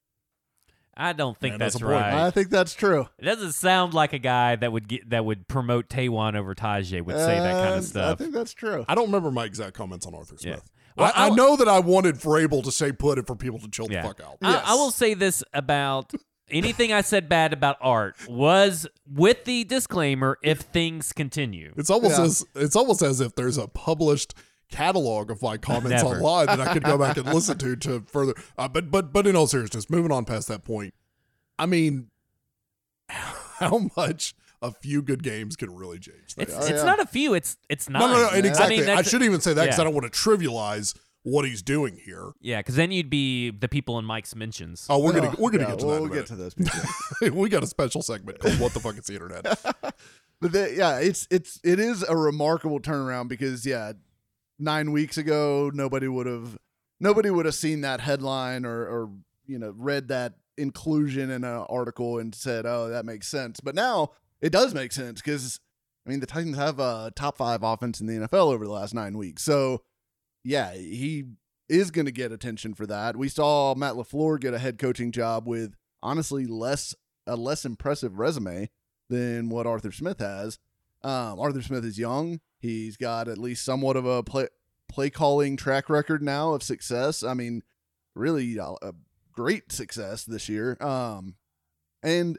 I 0.96 1.14
don't 1.14 1.36
think 1.40 1.54
Man, 1.54 1.60
that's 1.60 1.74
that's 1.76 1.84
right. 1.84 2.14
I 2.14 2.30
think 2.32 2.50
that's 2.50 2.76
true. 2.76 3.08
It 3.18 3.26
doesn't 3.26 3.54
sound 3.54 3.94
like 3.96 4.14
a 4.14 4.20
guy 4.20 4.56
that 4.56 4.72
would 4.72 4.88
get 4.88 5.10
that 5.10 5.26
would 5.26 5.48
promote 5.48 5.90
Taywan 5.90 6.36
over 6.36 6.54
Tajae 6.54 7.04
would 7.04 7.16
say 7.18 7.40
that 7.40 7.54
kind 7.64 7.74
of 7.76 7.80
uh, 7.80 7.82
stuff. 7.82 8.12
I 8.20 8.24
think 8.24 8.34
that's 8.36 8.54
true. 8.54 8.86
I 8.88 8.94
don't 8.96 9.06
remember 9.06 9.32
my 9.32 9.46
exact 9.46 9.76
comments 9.76 10.06
on 10.06 10.14
Arthur 10.14 10.36
Yeah. 10.42 10.58
Smith. 10.96 10.98
Well, 10.98 11.12
I, 11.16 11.28
I 11.28 11.30
know 11.30 11.56
that 11.56 11.68
I 11.68 11.80
wanted 11.80 12.16
Vrabel 12.16 12.64
to 12.64 12.72
say 12.72 12.92
put 12.92 13.18
it 13.18 13.28
for 13.28 13.36
people 13.36 13.60
to 13.60 13.70
chill 13.70 13.88
Yeah. 13.92 14.02
the 14.04 14.08
fuck 14.10 14.22
out. 14.22 14.38
I, 14.42 14.52
Yes. 14.52 14.64
I 14.68 14.74
will 14.76 14.92
say 14.92 15.14
this 15.14 15.44
about 15.54 16.14
anything 16.50 16.94
I 16.94 17.02
said 17.02 17.28
bad 17.30 17.54
about 17.54 17.78
art 17.82 18.16
was 18.28 18.86
with 19.12 19.46
the 19.46 19.64
disclaimer 19.64 20.38
if 20.44 20.60
things 20.60 21.12
continue. 21.14 21.74
It's 21.78 21.90
almost 21.90 22.18
Yeah. 22.20 22.26
as 22.26 22.46
it's 22.56 22.76
almost 22.76 23.02
as 23.02 23.22
if 23.22 23.36
there's 23.36 23.58
a 23.58 23.68
published 23.68 24.34
catalog 24.70 25.30
of 25.30 25.42
my 25.42 25.58
comments 25.58 26.04
Never. 26.04 26.16
online 26.18 26.48
that 26.48 26.60
I 26.60 26.74
could 26.74 26.84
go 26.84 26.98
back 26.98 27.18
and 27.18 27.26
listen 27.34 27.58
to 27.60 27.76
to 27.76 28.02
further. 28.08 28.34
Uh, 28.58 28.68
but 28.68 28.90
but 28.92 29.12
but 29.14 29.26
in 29.28 29.36
all 29.36 29.48
seriousness, 29.48 29.90
moving 29.90 30.12
on 30.12 30.26
past 30.26 30.48
that 30.48 30.64
point, 30.64 30.94
I 31.60 31.66
mean, 31.66 32.10
how 33.10 33.90
much 33.96 34.36
a 34.64 34.72
few 34.72 35.02
good 35.04 35.22
games 35.22 35.56
can 35.56 35.76
really 35.76 36.00
change 36.00 36.34
things? 36.34 36.50
It's 36.50 36.54
Oh, 36.58 36.62
it's 36.62 36.70
yeah. 36.72 36.84
not 36.84 37.00
a 37.00 37.06
few. 37.06 37.34
It's 37.36 37.58
it's 37.70 37.90
not. 37.90 38.00
no, 38.00 38.08
no, 38.08 38.14
no, 38.24 38.30
and 38.30 38.44
Yeah. 38.46 38.50
exactly. 38.52 38.76
I 38.78 38.78
I, 38.78 38.86
mean, 38.88 38.96
that's, 38.96 39.10
shouldn't 39.10 39.28
even 39.30 39.42
say 39.42 39.54
that 39.54 39.62
because 39.64 39.78
yeah. 39.78 39.82
I 39.82 39.84
don't 39.86 39.94
want 39.94 40.12
to 40.12 40.20
trivialize 40.20 40.96
what 41.24 41.46
he's 41.46 41.62
doing 41.62 41.96
here. 42.04 42.32
yeah, 42.42 42.60
because 42.60 42.76
then 42.76 42.92
you'd 42.92 43.10
be 43.10 43.50
the 43.52 43.70
people 43.70 43.98
in 44.00 44.04
Mike's 44.06 44.36
mentions. 44.36 44.86
Oh, 44.90 45.00
we're 45.00 45.14
gonna 45.14 45.34
we're 45.38 45.52
gonna 45.52 45.64
yeah, 45.64 45.70
get 45.70 45.80
to 45.80 45.86
we'll, 45.86 45.96
that. 45.96 46.02
We'll 46.02 46.10
get 46.22 46.30
minute. 46.32 46.54
to 46.56 47.20
this. 47.22 47.32
we 47.34 47.50
got 47.50 47.64
a 47.64 47.68
special 47.68 48.02
segment 48.02 48.40
called 48.40 48.60
"What 48.60 48.74
the 48.74 48.80
fuck 48.80 48.98
is 48.98 49.06
the 49.06 49.14
internet." 49.14 49.46
But 50.42 50.52
the, 50.52 50.74
yeah, 50.76 50.98
it's 51.00 51.26
it's 51.32 51.62
it 51.64 51.80
is 51.80 52.04
a 52.04 52.18
remarkable 52.18 52.82
turnaround 52.82 53.30
because 53.30 53.66
yeah, 53.66 53.94
nine 54.60 54.92
weeks 54.92 55.18
ago 55.18 55.72
nobody 55.74 56.10
would 56.10 56.26
have 56.28 56.58
nobody 57.00 57.30
would 57.30 57.46
have 57.46 57.56
seen 57.56 57.80
that 57.82 58.02
headline 58.02 58.66
or 58.66 58.82
or 58.82 59.10
you 59.46 59.58
know 59.58 59.74
read 59.78 60.10
that 60.10 60.34
inclusion 60.58 61.30
in 61.32 61.46
an 61.46 61.66
article 61.70 62.20
and 62.20 62.36
said 62.36 62.66
oh 62.66 62.90
that 62.90 63.06
makes 63.06 63.30
sense. 63.30 63.62
But 63.62 63.74
now 63.74 64.10
it 64.44 64.52
does 64.52 64.74
make 64.74 64.92
sense 64.92 65.22
because 65.22 65.60
I 66.06 66.10
mean 66.10 66.20
the 66.20 66.28
Titans 66.28 66.58
have 66.58 66.80
a 66.80 67.12
top 67.16 67.38
five 67.38 67.64
offense 67.64 68.02
in 68.02 68.08
the 68.08 68.28
NFL 68.28 68.54
over 68.54 68.66
the 68.66 68.72
last 68.72 68.94
nine 68.94 69.18
weeks, 69.18 69.42
so 69.42 69.82
yeah, 70.44 70.74
he 70.74 71.24
is 71.70 71.90
going 71.90 72.06
to 72.06 72.12
get 72.12 72.34
attention 72.34 72.74
for 72.74 72.86
that. 72.86 73.16
We 73.16 73.30
saw 73.30 73.74
Matt 73.74 73.94
Lafleur 73.94 74.40
get 74.40 74.54
a 74.54 74.60
head 74.60 74.78
coaching 74.78 75.12
job 75.12 75.48
with 75.48 75.76
honestly 76.04 76.46
less 76.46 76.94
a 77.26 77.38
less 77.38 77.64
impressive 77.64 78.20
resume 78.20 78.70
than 79.10 79.50
what 79.50 79.66
Arthur 79.66 79.92
Smith 79.92 80.20
has. 80.20 80.60
Um, 81.04 81.40
Arthur 81.40 81.62
Smith 81.62 81.86
is 81.86 81.98
young. 81.98 82.42
He's 82.60 82.98
got 82.98 83.28
at 83.28 83.38
least 83.38 83.64
somewhat 83.64 83.96
of 83.96 84.06
a 84.06 84.24
play 84.24 84.48
play 84.90 85.10
calling 85.10 85.56
track 85.58 85.90
record 85.90 86.22
now 86.22 86.54
of 86.54 86.64
success. 86.64 87.24
I 87.24 87.34
mean, 87.34 87.64
really 88.14 88.58
a, 88.58 88.74
a 88.82 88.94
great 89.32 89.72
success 89.72 90.24
this 90.26 90.50
year. 90.50 90.78
Um, 90.82 91.36
and 92.04 92.38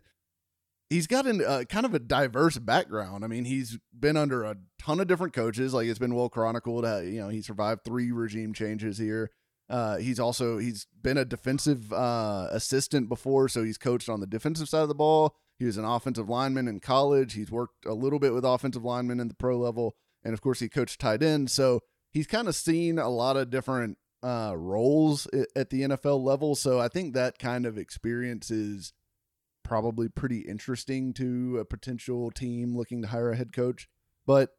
he's 0.94 1.06
got 1.08 1.26
uh, 1.26 1.64
kind 1.64 1.84
of 1.84 1.92
a 1.92 1.98
diverse 1.98 2.56
background. 2.58 3.24
I 3.24 3.26
mean, 3.26 3.44
he's 3.44 3.78
been 3.98 4.16
under 4.16 4.44
a 4.44 4.56
ton 4.78 5.00
of 5.00 5.08
different 5.08 5.32
coaches. 5.32 5.74
Like 5.74 5.88
it's 5.88 5.98
been 5.98 6.14
well 6.14 6.28
chronicled. 6.28 6.84
Uh, 6.84 7.00
you 7.00 7.20
know, 7.20 7.28
he 7.28 7.42
survived 7.42 7.84
three 7.84 8.12
regime 8.12 8.54
changes 8.54 8.96
here. 8.98 9.30
Uh, 9.68 9.96
he's 9.96 10.20
also 10.20 10.58
he's 10.58 10.86
been 11.02 11.18
a 11.18 11.24
defensive 11.24 11.92
uh, 11.92 12.48
assistant 12.50 13.08
before, 13.08 13.48
so 13.48 13.64
he's 13.64 13.78
coached 13.78 14.08
on 14.08 14.20
the 14.20 14.26
defensive 14.26 14.68
side 14.68 14.82
of 14.82 14.88
the 14.88 14.94
ball. 14.94 15.34
He 15.58 15.64
was 15.64 15.76
an 15.76 15.84
offensive 15.84 16.28
lineman 16.28 16.68
in 16.68 16.80
college. 16.80 17.32
He's 17.32 17.50
worked 17.50 17.86
a 17.86 17.94
little 17.94 18.18
bit 18.18 18.32
with 18.32 18.44
offensive 18.44 18.84
linemen 18.84 19.20
in 19.20 19.28
the 19.28 19.34
pro 19.34 19.58
level, 19.58 19.96
and 20.22 20.32
of 20.32 20.40
course, 20.40 20.60
he 20.60 20.68
coached 20.68 21.00
tight 21.00 21.22
end. 21.22 21.50
So 21.50 21.80
he's 22.12 22.26
kind 22.26 22.46
of 22.46 22.54
seen 22.54 22.98
a 22.98 23.08
lot 23.08 23.36
of 23.36 23.50
different 23.50 23.98
uh, 24.22 24.52
roles 24.56 25.26
at 25.56 25.70
the 25.70 25.82
NFL 25.82 26.22
level. 26.22 26.54
So 26.54 26.78
I 26.78 26.88
think 26.88 27.14
that 27.14 27.38
kind 27.38 27.66
of 27.66 27.78
experience 27.78 28.50
is 28.50 28.92
probably 29.64 30.08
pretty 30.08 30.40
interesting 30.40 31.12
to 31.14 31.58
a 31.58 31.64
potential 31.64 32.30
team 32.30 32.76
looking 32.76 33.02
to 33.02 33.08
hire 33.08 33.32
a 33.32 33.36
head 33.36 33.52
coach. 33.52 33.88
But 34.26 34.50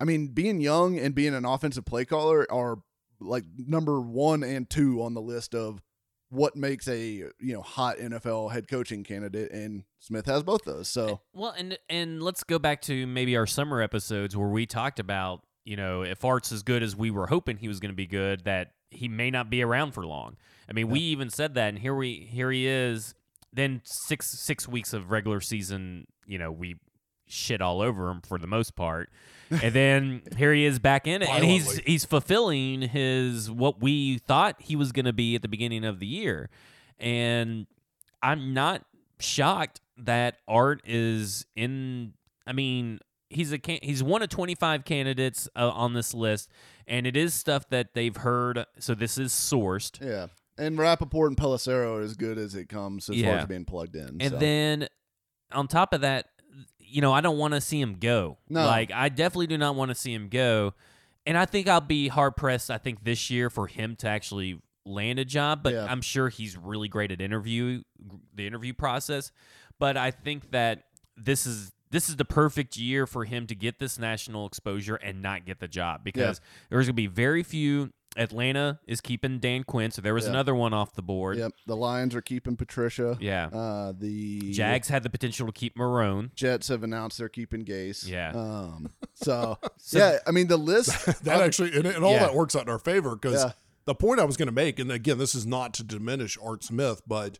I 0.00 0.04
mean, 0.04 0.28
being 0.28 0.60
young 0.60 0.98
and 0.98 1.14
being 1.14 1.34
an 1.34 1.44
offensive 1.44 1.84
play 1.84 2.04
caller 2.04 2.46
are 2.50 2.78
like 3.20 3.44
number 3.56 4.00
one 4.00 4.42
and 4.42 4.68
two 4.68 5.02
on 5.02 5.14
the 5.14 5.22
list 5.22 5.54
of 5.54 5.82
what 6.28 6.56
makes 6.56 6.88
a 6.88 7.04
you 7.06 7.32
know 7.40 7.62
hot 7.62 7.98
NFL 7.98 8.52
head 8.52 8.68
coaching 8.68 9.04
candidate, 9.04 9.50
and 9.52 9.84
Smith 9.98 10.26
has 10.26 10.42
both 10.42 10.64
those. 10.64 10.88
So 10.88 11.20
Well, 11.32 11.54
and 11.56 11.78
and 11.88 12.22
let's 12.22 12.44
go 12.44 12.58
back 12.58 12.82
to 12.82 13.06
maybe 13.06 13.36
our 13.36 13.46
summer 13.46 13.80
episodes 13.80 14.36
where 14.36 14.48
we 14.48 14.66
talked 14.66 15.00
about 15.00 15.42
you 15.64 15.76
know 15.76 16.02
if 16.02 16.24
Art's 16.24 16.52
as 16.52 16.62
good 16.62 16.82
as 16.82 16.94
we 16.94 17.10
were 17.10 17.26
hoping 17.26 17.56
he 17.56 17.68
was 17.68 17.80
going 17.80 17.92
to 17.92 17.96
be 17.96 18.06
good, 18.06 18.44
that 18.44 18.72
he 18.90 19.08
may 19.08 19.30
not 19.30 19.50
be 19.50 19.62
around 19.62 19.92
for 19.92 20.04
long. 20.04 20.36
I 20.68 20.72
mean, 20.72 20.88
we 20.88 21.00
even 21.00 21.30
said 21.30 21.54
that, 21.54 21.68
and 21.68 21.78
here 21.78 21.94
we 21.94 22.28
here 22.30 22.50
he 22.50 22.66
is. 22.66 23.14
Then 23.52 23.80
six 23.84 24.38
six 24.40 24.68
weeks 24.68 24.92
of 24.92 25.10
regular 25.10 25.40
season, 25.40 26.06
you 26.26 26.38
know, 26.38 26.52
we 26.52 26.76
shit 27.28 27.60
all 27.60 27.80
over 27.82 28.08
him 28.10 28.20
for 28.20 28.38
the 28.38 28.46
most 28.46 28.76
part, 28.76 29.10
and 29.50 29.72
then 29.72 30.22
here 30.36 30.52
he 30.52 30.64
is 30.64 30.78
back 30.78 31.06
in 31.06 31.22
it, 31.22 31.28
and 31.28 31.44
he's 31.44 31.78
he's 31.78 32.04
fulfilling 32.04 32.82
his 32.82 33.50
what 33.50 33.80
we 33.80 34.18
thought 34.18 34.56
he 34.60 34.76
was 34.76 34.92
going 34.92 35.06
to 35.06 35.12
be 35.12 35.34
at 35.34 35.42
the 35.42 35.48
beginning 35.48 35.84
of 35.84 35.98
the 35.98 36.06
year, 36.06 36.50
and 36.98 37.66
I'm 38.22 38.52
not 38.54 38.84
shocked 39.18 39.80
that 39.98 40.36
Art 40.46 40.82
is 40.84 41.46
in. 41.56 42.12
I 42.46 42.52
mean, 42.52 43.00
he's 43.30 43.52
a 43.52 43.58
can- 43.58 43.80
he's 43.82 44.02
one 44.02 44.22
of 44.22 44.28
25 44.28 44.84
candidates 44.84 45.48
uh, 45.56 45.70
on 45.70 45.94
this 45.94 46.14
list, 46.14 46.50
and 46.86 47.06
it 47.06 47.16
is 47.16 47.34
stuff 47.34 47.68
that 47.70 47.94
they've 47.94 48.16
heard. 48.16 48.64
So 48.78 48.94
this 48.94 49.18
is 49.18 49.32
sourced, 49.32 50.00
yeah, 50.04 50.26
and 50.58 50.78
Rapoport 50.78 51.30
and 51.30 51.36
Pelissero 51.36 51.98
are 51.98 52.02
as 52.02 52.14
good 52.14 52.38
as 52.38 52.54
it 52.54 52.68
comes 52.68 53.08
as 53.10 53.20
far 53.20 53.32
as 53.34 53.46
being 53.46 53.64
plugged 53.64 53.96
in. 53.96 54.18
and 54.20 54.30
so. 54.30 54.36
then 54.38 54.88
on 55.52 55.68
top 55.68 55.92
of 55.92 56.00
that, 56.00 56.28
you 56.78 57.00
know, 57.00 57.12
I 57.12 57.20
don't 57.20 57.38
want 57.38 57.54
to 57.54 57.60
see 57.60 57.80
him 57.80 57.96
go. 57.98 58.38
No. 58.48 58.66
like 58.66 58.90
I 58.92 59.08
definitely 59.08 59.48
do 59.48 59.58
not 59.58 59.74
want 59.74 59.90
to 59.90 59.94
see 59.94 60.12
him 60.12 60.28
go, 60.28 60.74
and 61.26 61.36
I 61.36 61.44
think 61.44 61.68
I'll 61.68 61.80
be 61.80 62.08
hard 62.08 62.36
pressed. 62.36 62.70
I 62.70 62.78
think 62.78 63.04
this 63.04 63.30
year 63.30 63.50
for 63.50 63.66
him 63.66 63.96
to 63.96 64.08
actually 64.08 64.60
land 64.84 65.18
a 65.18 65.24
job, 65.24 65.62
but 65.62 65.74
Yeah. 65.74 65.86
I'm 65.88 66.00
sure 66.00 66.28
he's 66.28 66.56
really 66.56 66.88
great 66.88 67.10
at 67.10 67.20
interview 67.20 67.82
the 68.34 68.46
interview 68.46 68.72
process. 68.72 69.32
But 69.78 69.96
I 69.96 70.10
think 70.10 70.52
that 70.52 70.84
this 71.16 71.46
is 71.46 71.72
this 71.90 72.08
is 72.08 72.16
the 72.16 72.24
perfect 72.24 72.76
year 72.76 73.06
for 73.06 73.24
him 73.24 73.46
to 73.46 73.54
get 73.54 73.78
this 73.78 73.98
national 73.98 74.46
exposure 74.46 74.96
and 74.96 75.22
not 75.22 75.44
get 75.44 75.60
the 75.60 75.68
job 75.68 76.02
because 76.02 76.40
there's 76.70 76.86
going 76.86 76.88
to 76.88 76.92
be 76.94 77.06
very 77.06 77.42
few 77.42 77.92
Atlanta 78.16 78.80
is 78.86 79.00
keeping 79.00 79.38
Dan 79.38 79.64
Quinn, 79.64 79.90
so 79.90 80.00
there 80.02 80.14
was 80.14 80.24
Yeah. 80.24 80.30
another 80.30 80.54
one 80.54 80.72
off 80.72 80.94
the 80.94 81.02
board. 81.02 81.38
Yep. 81.38 81.52
The 81.66 81.76
Lions 81.76 82.14
are 82.14 82.20
keeping 82.22 82.56
Patricia. 82.56 83.16
Yeah. 83.20 83.46
Uh, 83.48 83.92
the 83.96 84.52
Jags 84.52 84.88
had 84.88 85.02
the 85.02 85.10
potential 85.10 85.46
to 85.46 85.52
keep 85.52 85.76
Marrone. 85.76 86.34
Jets 86.34 86.68
have 86.68 86.82
announced 86.82 87.18
they're 87.18 87.28
keeping 87.28 87.64
Gase. 87.64 88.06
Yeah. 88.06 88.30
Um. 88.34 88.90
So, 89.14 89.58
So- 89.78 89.98
yeah, 89.98 90.18
I 90.26 90.30
mean 90.30 90.46
the 90.48 90.56
list. 90.56 91.06
that 91.24 91.40
actually 91.40 91.76
and, 91.76 91.86
and 91.86 92.04
all 92.04 92.12
Yeah. 92.12 92.20
that 92.20 92.34
works 92.34 92.54
out 92.56 92.62
in 92.62 92.68
our 92.68 92.78
favor 92.78 93.16
because 93.16 93.42
Yeah. 93.44 93.52
the 93.84 93.94
point 93.94 94.20
I 94.20 94.24
was 94.24 94.36
going 94.36 94.46
to 94.48 94.52
make, 94.52 94.78
and 94.78 94.90
again, 94.90 95.18
this 95.18 95.34
is 95.34 95.46
not 95.46 95.74
to 95.74 95.84
diminish 95.84 96.36
Art 96.42 96.64
Smith, 96.64 97.02
but 97.06 97.38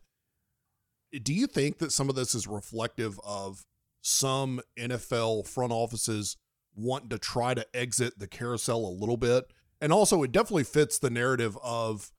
do 1.23 1.33
you 1.33 1.47
think 1.47 1.77
that 1.79 1.91
some 1.91 2.09
of 2.09 2.15
this 2.15 2.35
is 2.35 2.47
reflective 2.47 3.19
of 3.23 3.65
some 4.01 4.61
NFL 4.77 5.47
front 5.47 5.71
offices 5.71 6.37
wanting 6.75 7.09
to 7.09 7.17
try 7.17 7.53
to 7.53 7.65
exit 7.75 8.19
the 8.19 8.27
carousel 8.27 8.85
a 8.85 8.91
little 8.91 9.17
bit? 9.17 9.51
And 9.81 9.93
also, 9.93 10.23
it 10.23 10.31
definitely 10.31 10.63
fits 10.63 10.97
the 10.97 11.09
narrative 11.09 11.57
of 11.63 12.11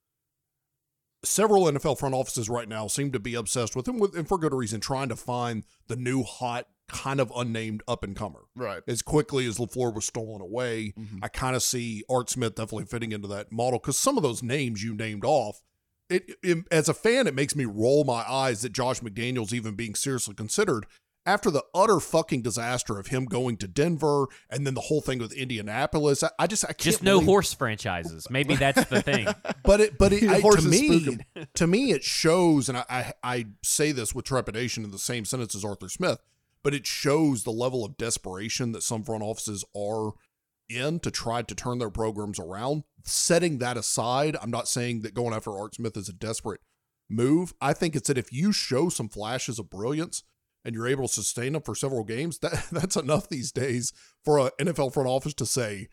several 1.25 1.65
NFL 1.65 1.99
front 1.99 2.15
offices 2.15 2.49
right 2.49 2.69
now 2.69 2.87
seem 2.87 3.11
to 3.13 3.19
be 3.19 3.35
obsessed 3.35 3.75
with 3.75 3.89
him, 3.89 3.99
with, 3.99 4.17
and 4.17 4.29
for 4.29 4.39
good 4.39 4.55
reason, 4.55 4.81
trying 4.81 5.09
to 5.09 5.17
find 5.17 5.65
the 5.89 5.97
new 5.97 6.23
hot, 6.23 6.67
kind 6.89 7.21
of 7.21 7.33
unnamed 7.37 7.83
up 7.87 8.03
and 8.03 8.17
comer 8.17 8.45
right. 8.57 8.83
as 8.89 9.03
quickly 9.03 9.47
as 9.47 9.59
LaFleur 9.59 9.95
was 9.95 10.07
stolen 10.07 10.41
away. 10.41 10.95
Mhm. 10.99 11.19
I 11.23 11.29
kind 11.29 11.55
of 11.55 11.63
see 11.63 12.03
Art 12.09 12.31
Smith 12.31 12.55
definitely 12.55 12.87
fitting 12.87 13.13
into 13.13 13.29
that 13.29 13.53
model 13.53 13.79
because 13.79 13.99
some 13.99 14.17
of 14.17 14.23
those 14.23 14.43
names 14.43 14.83
you 14.83 14.95
named 14.95 15.25
off, 15.25 15.61
it, 16.09 16.37
it 16.43 16.59
as 16.71 16.89
a 16.89 16.95
fan, 16.95 17.27
it 17.27 17.35
makes 17.35 17.55
me 17.55 17.67
roll 17.67 18.05
my 18.05 18.25
eyes 18.27 18.63
that 18.63 18.73
Josh 18.73 19.01
McDaniels 19.01 19.53
even 19.53 19.75
being 19.75 19.95
seriously 19.95 20.35
considered 20.35 20.87
after 21.29 21.51
the 21.51 21.63
utter 21.75 22.01
fucking 22.01 22.41
disaster 22.41 22.99
of 22.99 23.09
him 23.09 23.27
going 23.27 23.59
to 23.59 23.69
Denver 23.69 24.27
and 24.49 24.67
then 24.67 24.73
the 24.73 24.81
whole 24.81 25.03
thing 25.03 25.19
with 25.19 25.33
Indianapolis. 25.33 26.23
I, 26.23 26.31
I 26.39 26.47
just 26.47 26.65
I 26.65 26.69
can't 26.69 26.79
Just 26.81 27.03
no 27.03 27.17
believe- 27.17 27.27
horse 27.29 27.53
franchises. 27.53 28.27
Maybe 28.31 28.57
that's 28.57 28.87
the 28.87 29.03
thing. 29.03 29.29
but 29.63 29.81
it 29.81 29.99
but 29.99 30.13
it 30.13 30.23
I, 30.29 30.41
to 30.41 30.63
me 30.63 31.19
to 31.55 31.67
me 31.67 31.93
it 31.93 32.03
shows 32.03 32.69
and 32.71 32.79
I, 32.79 32.85
I 32.89 33.13
I 33.23 33.47
say 33.63 33.93
this 33.93 34.15
with 34.15 34.25
trepidation 34.25 34.85
in 34.85 34.91
the 34.91 34.99
same 34.99 35.25
sentence 35.27 35.55
as 35.55 35.65
Arthur 35.65 35.89
Smith 35.89 36.21
but 36.63 36.75
it 36.75 36.87
shows 36.87 37.45
the 37.45 37.53
level 37.53 37.85
of 37.85 37.97
desperation 37.97 38.73
that 38.73 38.83
some 38.83 39.05
front 39.05 39.23
offices 39.23 39.65
are 39.77 40.13
in 40.69 40.99
to 41.01 41.11
try 41.11 41.43
to 41.43 41.55
turn 41.55 41.79
their 41.79 41.91
programs 41.91 42.39
around 42.39 42.85
setting 43.05 43.59
that 43.59 43.77
aside 43.77 44.37
I'm 44.41 44.51
not 44.51 44.67
saying 44.67 45.03
that 45.03 45.15
going 45.15 45.35
after 45.35 45.57
Art 45.57 45.75
Smith 45.75 45.97
is 45.97 46.09
a 46.09 46.13
desperate 46.15 46.61
move 47.11 47.53
I 47.61 47.75
think 47.75 47.95
it's 47.95 48.09
that 48.09 48.19
if 48.19 48.33
you 48.33 48.53
show 48.53 48.89
some 48.89 49.09
flashes 49.11 49.59
of 49.59 49.69
brilliance 49.71 50.23
and 50.65 50.75
you're 50.75 50.89
able 50.89 51.09
to 51.09 51.15
sustain 51.15 51.53
them 51.53 51.63
for 51.63 51.75
several 51.75 52.05
games 52.05 52.39
that 52.39 52.67
that's 52.73 52.97
enough 52.97 53.29
these 53.29 53.53
days 53.53 53.93
for 54.25 54.39
an 54.39 54.51
NFL 54.61 54.93
front 54.93 55.09
office 55.09 55.35
to 55.35 55.47
say 55.47 55.89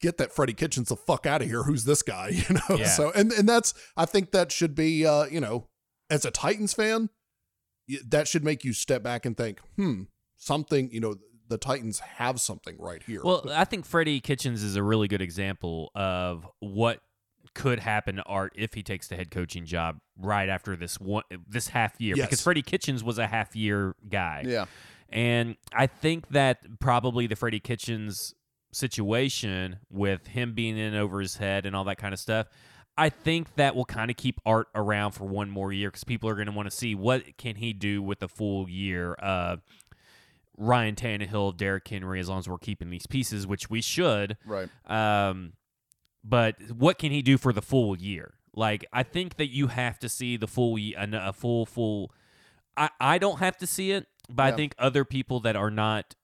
get 0.00 0.18
that 0.18 0.32
Freddie 0.32 0.52
Kitchens 0.54 0.88
the 0.88 0.96
fuck 0.96 1.26
out 1.26 1.42
of 1.42 1.48
here. 1.48 1.62
Who's 1.62 1.84
this 1.84 2.02
guy? 2.02 2.28
You 2.48 2.56
know. 2.56 2.76
Yeah. 2.76 2.88
So 2.88 3.10
and 3.14 3.32
and 3.32 3.48
that's 3.48 3.74
I 3.96 4.04
think 4.04 4.32
that 4.32 4.52
should 4.52 4.74
be 4.74 5.06
uh 5.06 5.24
you 5.24 5.40
know 5.40 5.68
as 6.10 6.24
a 6.24 6.30
Titans 6.30 6.74
fan 6.74 7.10
that 8.06 8.28
should 8.28 8.44
make 8.44 8.64
you 8.64 8.72
step 8.72 9.02
back 9.02 9.26
and 9.26 9.36
think 9.36 9.60
hmm 9.76 10.02
something 10.36 10.90
you 10.90 11.00
know 11.00 11.14
the 11.48 11.58
Titans 11.58 12.00
have 12.00 12.40
something 12.40 12.76
right 12.78 13.02
here. 13.02 13.20
Well, 13.22 13.44
I 13.50 13.64
think 13.64 13.84
Freddie 13.84 14.20
Kitchens 14.20 14.62
is 14.62 14.76
a 14.76 14.82
really 14.82 15.08
good 15.08 15.20
example 15.20 15.90
of 15.94 16.46
what 16.60 17.00
could 17.54 17.78
happen 17.80 18.16
to 18.16 18.22
Art 18.24 18.52
if 18.56 18.74
he 18.74 18.82
takes 18.82 19.08
the 19.08 19.16
head 19.16 19.30
coaching 19.30 19.64
job 19.64 20.00
right 20.18 20.48
after 20.48 20.76
this 20.76 20.98
one 21.00 21.22
this 21.48 21.68
half 21.68 22.00
year 22.00 22.16
Yes. 22.16 22.26
because 22.26 22.40
Freddie 22.42 22.62
Kitchens 22.62 23.02
was 23.04 23.18
a 23.18 23.26
half 23.26 23.54
year 23.56 23.94
guy. 24.08 24.42
Yeah. 24.46 24.66
And 25.08 25.56
I 25.72 25.86
think 25.86 26.28
that 26.30 26.80
probably 26.80 27.26
the 27.26 27.36
Freddie 27.36 27.60
Kitchens 27.60 28.34
situation 28.72 29.78
with 29.90 30.26
him 30.28 30.52
being 30.54 30.76
in 30.76 30.94
over 30.94 31.20
his 31.20 31.36
head 31.36 31.64
and 31.66 31.74
all 31.76 31.84
that 31.84 31.96
kind 31.98 32.12
of 32.12 32.18
stuff, 32.20 32.48
I 32.96 33.08
think 33.08 33.54
that 33.56 33.74
will 33.76 33.84
kind 33.84 34.10
of 34.10 34.16
keep 34.16 34.40
Art 34.44 34.68
around 34.74 35.12
for 35.12 35.24
one 35.24 35.50
more 35.50 35.72
year 35.72 35.88
because 35.90 36.04
people 36.04 36.28
are 36.28 36.34
going 36.34 36.46
to 36.46 36.52
want 36.52 36.68
to 36.70 36.76
see 36.76 36.94
what 36.94 37.36
can 37.38 37.56
he 37.56 37.72
do 37.72 38.02
with 38.02 38.22
a 38.22 38.28
full 38.28 38.68
year 38.68 39.14
of 39.14 39.62
Ryan 40.56 40.94
Tannehill, 40.94 41.56
Derrick 41.56 41.86
Henry, 41.88 42.20
as 42.20 42.28
long 42.28 42.38
as 42.38 42.48
we're 42.48 42.58
keeping 42.58 42.90
these 42.90 43.06
pieces, 43.06 43.46
which 43.46 43.68
we 43.68 43.80
should. 43.80 44.36
Right. 44.46 44.68
Um, 44.86 45.54
but 46.24 46.56
what 46.76 46.98
can 46.98 47.12
he 47.12 47.22
do 47.22 47.36
for 47.38 47.52
the 47.52 47.62
full 47.62 47.96
year? 47.96 48.34
Like, 48.56 48.86
I 48.92 49.02
think 49.02 49.36
that 49.36 49.48
you 49.50 49.66
have 49.66 49.98
to 50.00 50.08
see 50.08 50.36
the 50.36 50.46
full, 50.46 50.76
a, 50.78 51.32
full, 51.32 51.66
full. 51.66 52.12
I, 52.76 52.88
I 53.00 53.18
don't 53.18 53.38
have 53.40 53.56
to 53.58 53.66
see 53.66 53.90
it, 53.92 54.06
but 54.28 54.44
Yeah. 54.44 54.48
I 54.48 54.52
think 54.56 54.74
other 54.78 55.04
people 55.04 55.40
that 55.40 55.56
are 55.56 55.70
not, 55.70 56.14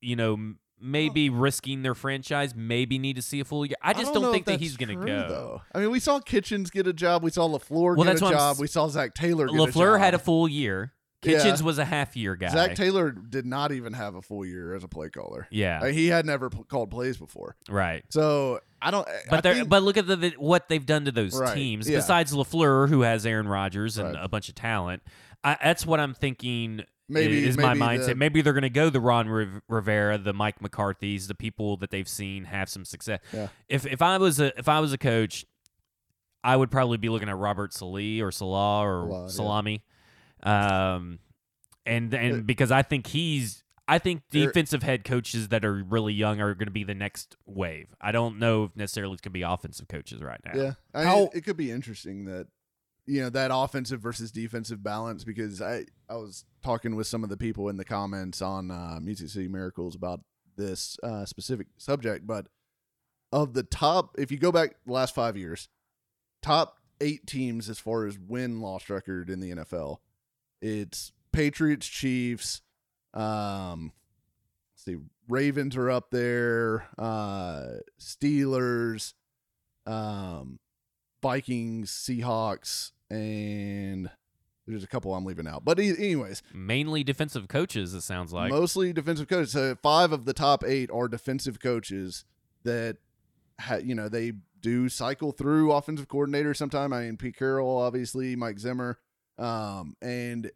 you 0.00 0.16
know, 0.16 0.54
maybe 0.80 1.28
risking 1.30 1.82
their 1.82 1.94
franchise, 1.94 2.54
maybe 2.56 2.98
need 2.98 3.14
to 3.16 3.22
see 3.22 3.40
a 3.40 3.44
full 3.44 3.66
year. 3.66 3.76
I 3.82 3.92
just 3.92 4.12
don't, 4.14 4.22
know 4.22 4.32
think 4.32 4.46
that 4.46 4.58
he's 4.60 4.76
going 4.76 4.98
to 4.98 5.04
go. 5.06 5.28
Though. 5.28 5.62
I 5.74 5.78
mean, 5.80 5.90
we 5.90 6.00
saw 6.00 6.18
Kitchens 6.20 6.70
get 6.70 6.86
a 6.86 6.92
job. 6.92 7.22
We 7.22 7.30
saw 7.30 7.48
Lafleur 7.48 7.96
Well, 7.96 8.04
get 8.06 8.16
a 8.16 8.18
job. 8.18 8.54
s- 8.56 8.60
We 8.60 8.66
saw 8.66 8.88
Zac 8.88 9.14
Taylor 9.14 9.46
get 9.46 9.54
a 9.54 9.58
Lafleur 9.58 9.98
had 9.98 10.14
a 10.14 10.18
full 10.18 10.48
year. 10.48 10.92
Yeah. 11.24 11.38
Kitchens 11.38 11.62
was 11.62 11.78
a 11.78 11.84
half 11.84 12.16
year 12.16 12.34
guy. 12.34 12.48
Zac 12.48 12.74
Taylor 12.74 13.10
did 13.12 13.46
not 13.46 13.70
even 13.72 13.92
have 13.92 14.14
a 14.16 14.22
full 14.22 14.44
year 14.44 14.74
as 14.74 14.82
a 14.82 14.88
play 14.88 15.08
caller. 15.08 15.46
yeah, 15.50 15.80
Uh, 15.82 15.86
he 15.86 16.08
had 16.08 16.26
never 16.26 16.50
p- 16.50 16.64
called 16.68 16.90
plays 16.90 17.16
before. 17.16 17.54
right. 17.68 18.04
So 18.10 18.60
I 18.80 18.90
don't. 18.90 19.06
But 19.30 19.46
I 19.46 19.54
think- 19.54 19.68
but 19.68 19.82
look 19.84 19.96
at 19.96 20.06
the, 20.08 20.16
the 20.16 20.30
what 20.38 20.68
they've 20.68 20.84
done 20.84 21.04
to 21.04 21.12
those 21.12 21.38
Right, 21.38 21.54
teams. 21.54 21.88
yeah. 21.88 21.98
Besides 21.98 22.32
Lafleur, 22.32 22.88
who 22.88 23.02
has 23.02 23.24
Aaron 23.24 23.46
Rodgers 23.46 23.98
and 23.98 24.14
Right. 24.14 24.24
a 24.24 24.28
bunch 24.28 24.48
of 24.48 24.56
talent, 24.56 25.02
I, 25.44 25.56
that's 25.62 25.86
what 25.86 26.00
I'm 26.00 26.14
thinking. 26.14 26.82
Maybe- 27.08 27.44
is 27.46 27.58
my 27.58 27.74
mindset. 27.74 28.06
the- 28.06 28.14
maybe 28.14 28.40
they're 28.42 28.52
going 28.54 28.62
to 28.62 28.70
go 28.70 28.88
the 28.88 29.00
Ron 29.00 29.28
Riv- 29.28 29.60
Rivera, 29.68 30.16
the 30.16 30.32
Mike 30.32 30.62
McCarthy's, 30.62 31.26
the 31.28 31.34
people 31.34 31.76
that 31.78 31.90
they've 31.90 32.08
seen 32.08 32.44
have 32.44 32.68
some 32.70 32.84
success. 32.86 33.20
Yeah. 33.34 33.48
If 33.68 33.84
if 33.86 34.00
I 34.00 34.16
was 34.18 34.40
a 34.40 34.58
if 34.58 34.66
I 34.68 34.80
was 34.80 34.92
a 34.94 34.98
coach, 34.98 35.44
I 36.42 36.56
would 36.56 36.70
probably 36.70 36.96
be 36.98 37.08
looking 37.08 37.28
at 37.28 37.36
Robert 37.36 37.72
Saleh 37.72 38.20
or 38.22 38.32
Salah 38.32 38.82
or 38.86 39.28
Salah, 39.28 39.62
yeah. 39.66 39.76
Salami, 40.44 40.74
um, 40.74 41.18
and 41.86 42.14
and 42.14 42.34
Uh, 42.34 42.42
because 42.42 42.70
I 42.70 42.82
think 42.82 43.06
he's. 43.06 43.62
I 43.88 43.98
think 43.98 44.22
defensive 44.30 44.84
head 44.84 45.04
coaches 45.04 45.48
that 45.48 45.64
are 45.64 45.74
really 45.74 46.14
young 46.14 46.40
are 46.40 46.54
going 46.54 46.68
to 46.68 46.72
be 46.72 46.84
the 46.84 46.94
next 46.94 47.36
wave. 47.46 47.88
I 48.00 48.12
don't 48.12 48.38
know 48.38 48.64
if 48.64 48.76
necessarily 48.76 49.12
it's 49.12 49.20
going 49.20 49.32
to 49.32 49.38
be 49.38 49.42
offensive 49.42 49.88
coaches 49.88 50.22
right 50.22 50.40
now. 50.44 50.52
Yeah, 50.54 50.72
I 50.94 51.02
How- 51.04 51.30
it 51.34 51.44
could 51.44 51.56
be 51.56 51.70
interesting 51.72 52.24
that 52.26 52.46
you 53.06 53.20
know 53.22 53.30
that 53.30 53.50
offensive 53.52 54.00
versus 54.00 54.30
defensive 54.30 54.82
balance 54.82 55.24
because 55.24 55.60
I 55.60 55.86
I 56.08 56.14
was 56.14 56.44
talking 56.62 56.94
with 56.94 57.08
some 57.08 57.24
of 57.24 57.28
the 57.28 57.36
people 57.36 57.68
in 57.68 57.76
the 57.76 57.84
comments 57.84 58.40
on 58.40 58.70
uh, 58.70 59.00
Music 59.02 59.28
City 59.28 59.48
Miracles 59.48 59.96
about 59.96 60.20
this 60.56 60.96
uh, 61.02 61.24
specific 61.24 61.66
subject, 61.76 62.26
but 62.26 62.46
of 63.32 63.54
the 63.54 63.62
top, 63.62 64.14
if 64.18 64.30
you 64.30 64.38
go 64.38 64.52
back 64.52 64.76
the 64.86 64.92
last 64.92 65.14
five 65.14 65.36
years, 65.36 65.68
top 66.42 66.76
eight 67.00 67.26
teams 67.26 67.68
as 67.68 67.78
far 67.78 68.06
as 68.06 68.18
win 68.18 68.60
loss 68.60 68.88
record 68.88 69.28
in 69.30 69.40
the 69.40 69.50
NFL, 69.50 69.98
it's 70.62 71.12
Patriots, 71.32 71.86
Chiefs, 71.86 72.62
um, 73.12 73.92
let's 74.74 74.84
see, 74.84 74.96
Ravens 75.28 75.76
are 75.76 75.90
up 75.90 76.10
there, 76.10 76.86
uh, 76.98 77.64
Steelers, 78.00 79.14
um, 79.86 80.58
Vikings, 81.22 81.90
Seahawks, 81.90 82.92
and 83.10 84.10
there's 84.66 84.84
a 84.84 84.86
couple 84.86 85.14
I'm 85.14 85.24
leaving 85.24 85.46
out. 85.46 85.64
But 85.64 85.78
e- 85.80 85.90
anyways, 85.98 86.42
Mainly 86.54 87.04
defensive 87.04 87.48
coaches, 87.48 87.94
it 87.94 88.02
sounds 88.02 88.32
like. 88.32 88.50
mostly 88.50 88.92
defensive 88.92 89.28
coaches. 89.28 89.52
So 89.52 89.74
five 89.82 90.12
of 90.12 90.24
the 90.24 90.32
top 90.32 90.64
eight 90.64 90.90
are 90.90 91.08
defensive 91.08 91.60
coaches 91.60 92.24
that, 92.64 92.96
ha- 93.60 93.76
you 93.76 93.94
know, 93.94 94.08
they 94.08 94.32
do 94.60 94.88
cycle 94.88 95.32
through 95.32 95.72
offensive 95.72 96.08
coordinator 96.08 96.54
sometime. 96.54 96.92
I 96.92 97.02
mean, 97.04 97.16
Pete 97.16 97.36
Carroll, 97.36 97.78
obviously, 97.78 98.36
Mike 98.36 98.58
Zimmer, 98.60 98.98
um, 99.42 99.96
and 100.00 100.50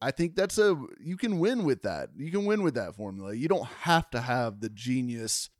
I 0.00 0.10
think 0.10 0.36
that's 0.36 0.58
a 0.58 0.76
you 1.00 1.16
can 1.16 1.38
win 1.38 1.64
with 1.64 1.82
that. 1.82 2.10
You 2.16 2.30
can 2.30 2.44
win 2.44 2.62
with 2.62 2.74
that 2.74 2.94
formula. 2.94 3.34
You 3.34 3.48
don't 3.48 3.66
have 3.66 4.08
to 4.10 4.20
have 4.20 4.60
the 4.60 4.68
genius 4.68 5.50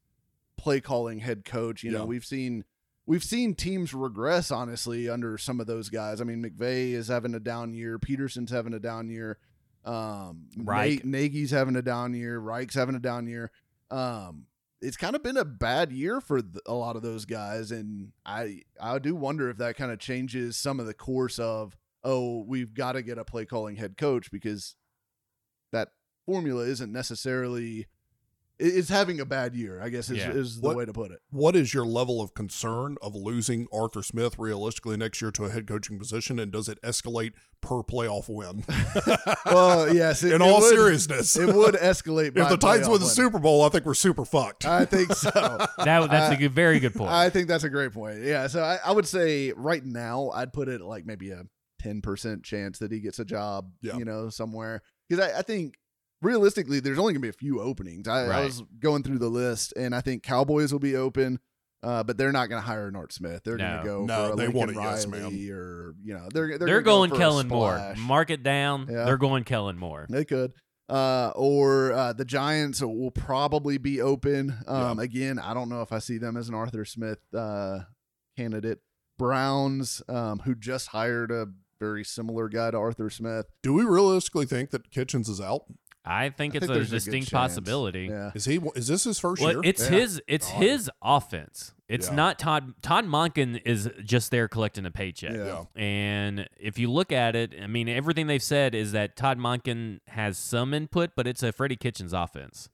play 0.56 0.80
calling 0.80 1.18
head 1.20 1.44
coach. 1.44 1.82
You 1.82 1.90
know, 1.92 2.04
we've 2.04 2.24
seen 2.24 2.64
we've 3.06 3.24
seen 3.24 3.54
teams 3.54 3.94
regress 3.94 4.50
honestly 4.50 5.08
under 5.08 5.38
some 5.38 5.60
of 5.60 5.66
those 5.66 5.88
guys. 5.88 6.20
I 6.20 6.24
mean, 6.24 6.42
McVay 6.42 6.92
is 6.92 7.08
having 7.08 7.34
a 7.34 7.40
down 7.40 7.72
year. 7.72 7.98
Pederson's 7.98 8.50
having 8.50 8.74
a 8.74 8.78
down 8.78 9.08
year. 9.08 9.38
Um, 9.84 10.48
Reich. 10.56 11.04
Na- 11.04 11.18
Nagy's 11.18 11.50
having 11.50 11.76
a 11.76 11.82
down 11.82 12.12
year. 12.12 12.38
Reich's 12.38 12.74
having 12.74 12.94
a 12.94 13.00
down 13.00 13.26
year. 13.26 13.50
Um, 13.90 14.44
it's 14.80 14.96
kind 14.96 15.16
of 15.16 15.22
been 15.22 15.36
a 15.36 15.44
bad 15.44 15.90
year 15.90 16.20
for 16.20 16.42
th- 16.42 16.62
a 16.66 16.74
lot 16.74 16.94
of 16.96 17.02
those 17.02 17.24
guys, 17.24 17.72
and 17.72 18.12
I 18.26 18.60
I 18.80 18.98
do 18.98 19.16
wonder 19.16 19.48
if 19.50 19.56
that 19.56 19.76
kind 19.76 19.90
of 19.90 19.98
changes 19.98 20.56
some 20.56 20.78
of 20.78 20.86
the 20.86 20.94
course 20.94 21.38
of 21.38 21.76
oh 22.04 22.44
we've 22.46 22.74
got 22.74 22.92
to 22.92 23.02
get 23.02 23.18
a 23.18 23.24
play 23.24 23.44
calling 23.44 23.76
head 23.76 23.96
coach 23.96 24.30
because 24.30 24.76
that 25.72 25.88
formula 26.26 26.64
isn't 26.64 26.92
necessarily 26.92 27.86
is 28.60 28.88
having 28.88 29.20
a 29.20 29.24
bad 29.24 29.54
year. 29.54 29.80
I 29.80 29.88
guess 29.88 30.10
is, 30.10 30.16
Yeah. 30.18 30.32
is 30.32 30.60
the 30.60 30.66
What- 30.66 30.76
way 30.78 30.84
to 30.84 30.92
put 30.92 31.12
it. 31.12 31.20
What 31.30 31.54
is 31.54 31.72
your 31.72 31.86
level 31.86 32.20
of 32.20 32.34
concern 32.34 32.96
of 33.00 33.14
losing 33.14 33.68
Arthur 33.72 34.02
Smith 34.02 34.36
realistically 34.36 34.96
next 34.96 35.22
year 35.22 35.30
to 35.30 35.44
a 35.44 35.48
head 35.50 35.68
coaching 35.68 35.96
position, 35.96 36.40
and 36.40 36.50
does 36.50 36.68
it 36.68 36.76
escalate 36.82 37.34
per 37.60 37.84
playoff 37.84 38.28
win? 38.28 38.64
Well, 39.46 39.94
yes. 39.94 40.22
It, 40.24 40.32
In 40.32 40.42
it 40.42 40.44
all 40.44 40.60
would- 40.60 40.70
seriousness, 40.74 41.36
it 41.36 41.54
would 41.54 41.74
escalate. 41.76 42.28
if 42.36 42.48
the 42.48 42.56
Titans 42.56 42.88
win 42.88 43.00
the. 43.00 43.06
Super 43.06 43.38
Bowl, 43.38 43.62
I 43.64 43.68
think 43.68 43.86
we're 43.86 43.94
super 43.94 44.24
fucked. 44.24 44.66
I 44.66 44.84
think 44.84 45.12
so. 45.14 45.30
That 45.30 45.68
that's 45.78 46.10
I- 46.30 46.34
a 46.34 46.36
good, 46.36 46.52
very 46.52 46.80
good 46.80 46.94
point. 46.94 47.10
I 47.12 47.30
think 47.30 47.46
that's 47.46 47.64
a 47.64 47.70
great 47.70 47.92
point. 47.92 48.22
Yeah. 48.22 48.48
So 48.48 48.60
I, 48.62 48.78
I 48.84 48.90
would 48.90 49.06
say 49.06 49.52
right 49.56 49.84
now 49.84 50.30
I'd 50.34 50.52
put 50.52 50.68
it 50.68 50.80
like 50.80 51.06
maybe 51.06 51.30
a 51.30 51.44
ten 51.78 52.00
percent 52.00 52.42
chance 52.44 52.78
that 52.78 52.92
he 52.92 53.00
gets 53.00 53.18
a 53.18 53.24
job. 53.24 53.70
Yeah. 53.82 53.96
You 53.96 54.04
know, 54.04 54.28
somewhere 54.30 54.82
because 55.08 55.24
I, 55.24 55.38
I 55.38 55.42
think 55.42 55.74
realistically 56.22 56.80
there's 56.80 56.98
only 56.98 57.12
gonna 57.12 57.22
be 57.22 57.28
a 57.28 57.32
few 57.32 57.60
openings. 57.60 58.08
I, 58.08 58.24
I 58.26 58.44
was 58.44 58.62
going 58.80 59.02
through 59.02 59.18
the 59.18 59.28
list 59.28 59.72
and 59.76 59.94
I 59.94 60.00
think 60.00 60.22
Cowboys 60.22 60.72
will 60.72 60.80
be 60.80 60.96
open. 60.96 61.38
Uh, 61.80 62.02
but 62.02 62.18
they're 62.18 62.32
not 62.32 62.48
going 62.48 62.60
to 62.60 62.66
hire 62.66 62.90
Nart 62.90 63.12
Smith. 63.12 63.42
They're 63.44 63.56
No. 63.56 63.64
going 63.64 63.78
to 63.78 63.84
go 63.84 64.04
No, 64.04 64.26
for 64.26 64.32
a 64.32 64.36
they 64.36 64.42
Lincoln 64.48 64.58
want 64.58 64.70
a 64.72 64.74
yes 64.74 65.06
Riley 65.06 65.46
man. 65.46 65.56
or 65.56 65.94
you 66.02 66.12
know 66.14 66.28
they're 66.34 66.48
they're, 66.48 66.58
they're, 66.58 66.80
gonna 66.80 66.82
go 66.82 66.90
going 66.90 67.10
for 67.10 67.16
Kellen 67.16 67.46
Moore. 67.46 67.94
Mark 67.98 68.30
it 68.30 68.42
down. 68.42 68.88
Yeah. 68.90 69.04
They're 69.04 69.16
going 69.16 69.44
Kellen 69.44 69.78
Moore. 69.78 70.06
They 70.10 70.24
could. 70.24 70.54
Uh, 70.88 71.30
or 71.36 71.92
uh, 71.92 72.12
the 72.14 72.24
Giants 72.24 72.80
will 72.82 73.12
probably 73.12 73.78
be 73.78 74.00
open. 74.00 74.56
Um, 74.66 74.98
Again, 74.98 75.38
I 75.38 75.54
don't 75.54 75.68
know 75.68 75.82
if 75.82 75.92
I 75.92 76.00
see 76.00 76.18
them 76.18 76.36
as 76.36 76.48
an 76.48 76.56
Arthur 76.56 76.84
Smith 76.84 77.20
uh, 77.32 77.80
candidate. 78.36 78.80
Browns, 79.16 80.02
um, 80.08 80.40
who 80.40 80.56
just 80.56 80.88
hired 80.88 81.30
a 81.30 81.46
very 81.78 82.04
similar 82.04 82.48
guy 82.48 82.70
to 82.70 82.76
Arthur 82.76 83.10
Smith. 83.10 83.46
Do 83.62 83.72
we 83.72 83.84
realistically 83.84 84.46
think 84.46 84.70
that 84.70 84.90
Kitchens 84.90 85.28
is 85.28 85.40
out? 85.40 85.62
I 86.04 86.30
think 86.30 86.54
I 86.54 86.58
it's 86.58 86.66
think 86.66 86.70
a 86.70 86.74
there's 86.74 86.88
a 86.92 86.96
distinct 86.96 87.30
possibility. 87.32 88.06
Yeah. 88.06 88.30
Is 88.34 88.46
he? 88.46 88.58
Is 88.74 88.86
this 88.86 89.04
his 89.04 89.18
first 89.18 89.42
Well, 89.42 89.52
year? 89.52 89.60
it's 89.64 89.82
Yeah. 89.90 89.98
his 89.98 90.22
it's 90.26 90.50
God. 90.50 90.62
his 90.62 90.90
offense. 91.02 91.74
It's 91.86 92.08
Yeah. 92.08 92.14
not 92.14 92.38
Todd 92.38 92.72
Todd 92.82 93.04
Monken 93.04 93.60
is 93.66 93.90
just 94.04 94.30
there 94.30 94.48
collecting 94.48 94.86
a 94.86 94.90
paycheck. 94.90 95.34
Yeah. 95.34 95.64
And 95.76 96.48
if 96.58 96.78
you 96.78 96.90
look 96.90 97.12
at 97.12 97.36
it, 97.36 97.54
I 97.60 97.66
mean 97.66 97.88
everything 97.90 98.26
they've 98.26 98.42
said 98.42 98.74
is 98.74 98.92
that 98.92 99.16
Todd 99.16 99.38
Monken 99.38 99.98
has 100.06 100.38
some 100.38 100.72
input, 100.72 101.10
but 101.14 101.26
it's 101.26 101.42
a 101.42 101.52
Freddie 101.52 101.76
Kitchens 101.76 102.14
offense. 102.14 102.70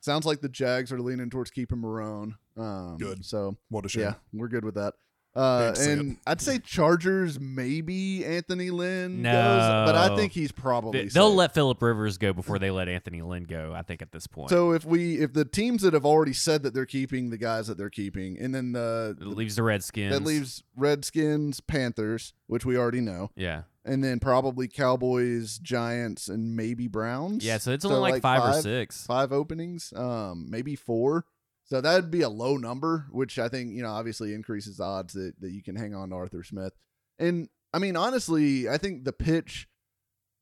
Sounds 0.00 0.24
like 0.24 0.40
the 0.40 0.48
Jags 0.48 0.92
are 0.92 1.00
leaning 1.00 1.28
towards 1.30 1.50
keeping 1.50 1.78
Marrone. 1.78 2.34
Um, 2.56 2.96
Good. 2.98 3.24
So 3.24 3.56
what 3.68 3.84
a 3.84 3.88
shame. 3.88 4.02
yeah, 4.02 4.14
we're 4.32 4.48
good 4.48 4.64
with 4.64 4.74
that. 4.76 4.94
Uh, 5.36 5.74
and 5.78 6.16
I'd 6.26 6.40
say 6.40 6.58
Chargers, 6.58 7.38
maybe 7.38 8.24
Anthony 8.24 8.70
Lynn 8.70 9.22
goes, 9.22 9.32
but 9.32 9.94
I 9.94 10.16
think 10.16 10.32
he's 10.32 10.50
probably 10.50 11.02
They- 11.02 11.08
They'll 11.08 11.34
let 11.34 11.52
Philip 11.52 11.82
Rivers 11.82 12.16
go 12.16 12.32
before 12.32 12.58
they 12.58 12.70
let 12.70 12.88
Anthony 12.88 13.20
Lynn 13.20 13.44
go. 13.44 13.74
I 13.76 13.82
think 13.82 14.00
at 14.00 14.12
this 14.12 14.26
point, 14.26 14.48
So 14.48 14.72
if 14.72 14.84
we 14.86 15.16
if 15.18 15.34
the 15.34 15.44
teams 15.44 15.82
that 15.82 15.92
have 15.92 16.06
already 16.06 16.32
said 16.32 16.62
that 16.62 16.72
they're 16.72 16.86
keeping 16.86 17.28
the 17.28 17.36
guys 17.36 17.66
that 17.66 17.76
they're 17.76 17.90
keeping, 17.90 18.38
and 18.40 18.54
then 18.54 18.72
the, 18.72 19.14
it 19.20 19.26
leaves 19.26 19.56
the 19.56 19.62
Redskins. 19.62 20.12
that 20.14 20.24
leaves 20.24 20.62
Redskins, 20.74 21.60
Panthers, 21.60 22.32
which 22.46 22.64
we 22.64 22.76
already 22.78 23.02
know, 23.02 23.30
yeah, 23.36 23.62
and 23.84 24.02
then 24.02 24.18
probably 24.20 24.68
Cowboys, 24.68 25.58
Giants, 25.58 26.28
and 26.28 26.56
maybe 26.56 26.88
Browns. 26.88 27.44
yeah. 27.44 27.58
So 27.58 27.72
it's 27.72 27.84
only 27.84 28.12
like, 28.12 28.22
five, 28.22 28.42
or 28.56 28.62
six. 28.62 29.04
five 29.06 29.32
openings, 29.32 29.92
um, 29.94 30.46
maybe 30.48 30.76
four. 30.76 31.26
So 31.66 31.80
that'd 31.80 32.10
be 32.12 32.22
a 32.22 32.28
low 32.28 32.56
number, 32.56 33.06
which 33.10 33.38
I 33.38 33.48
think 33.48 33.72
you 33.74 33.82
know 33.82 33.90
obviously 33.90 34.32
increases 34.34 34.76
the 34.78 34.84
odds 34.84 35.14
that 35.14 35.34
that 35.40 35.50
you 35.50 35.62
can 35.62 35.76
hang 35.76 35.94
on 35.94 36.10
to 36.10 36.14
Arthur 36.16 36.42
Smith. 36.44 36.72
And 37.18 37.48
I 37.74 37.78
mean, 37.78 37.96
honestly, 37.96 38.68
I 38.68 38.78
think 38.78 39.04
the 39.04 39.12
pitch, 39.12 39.68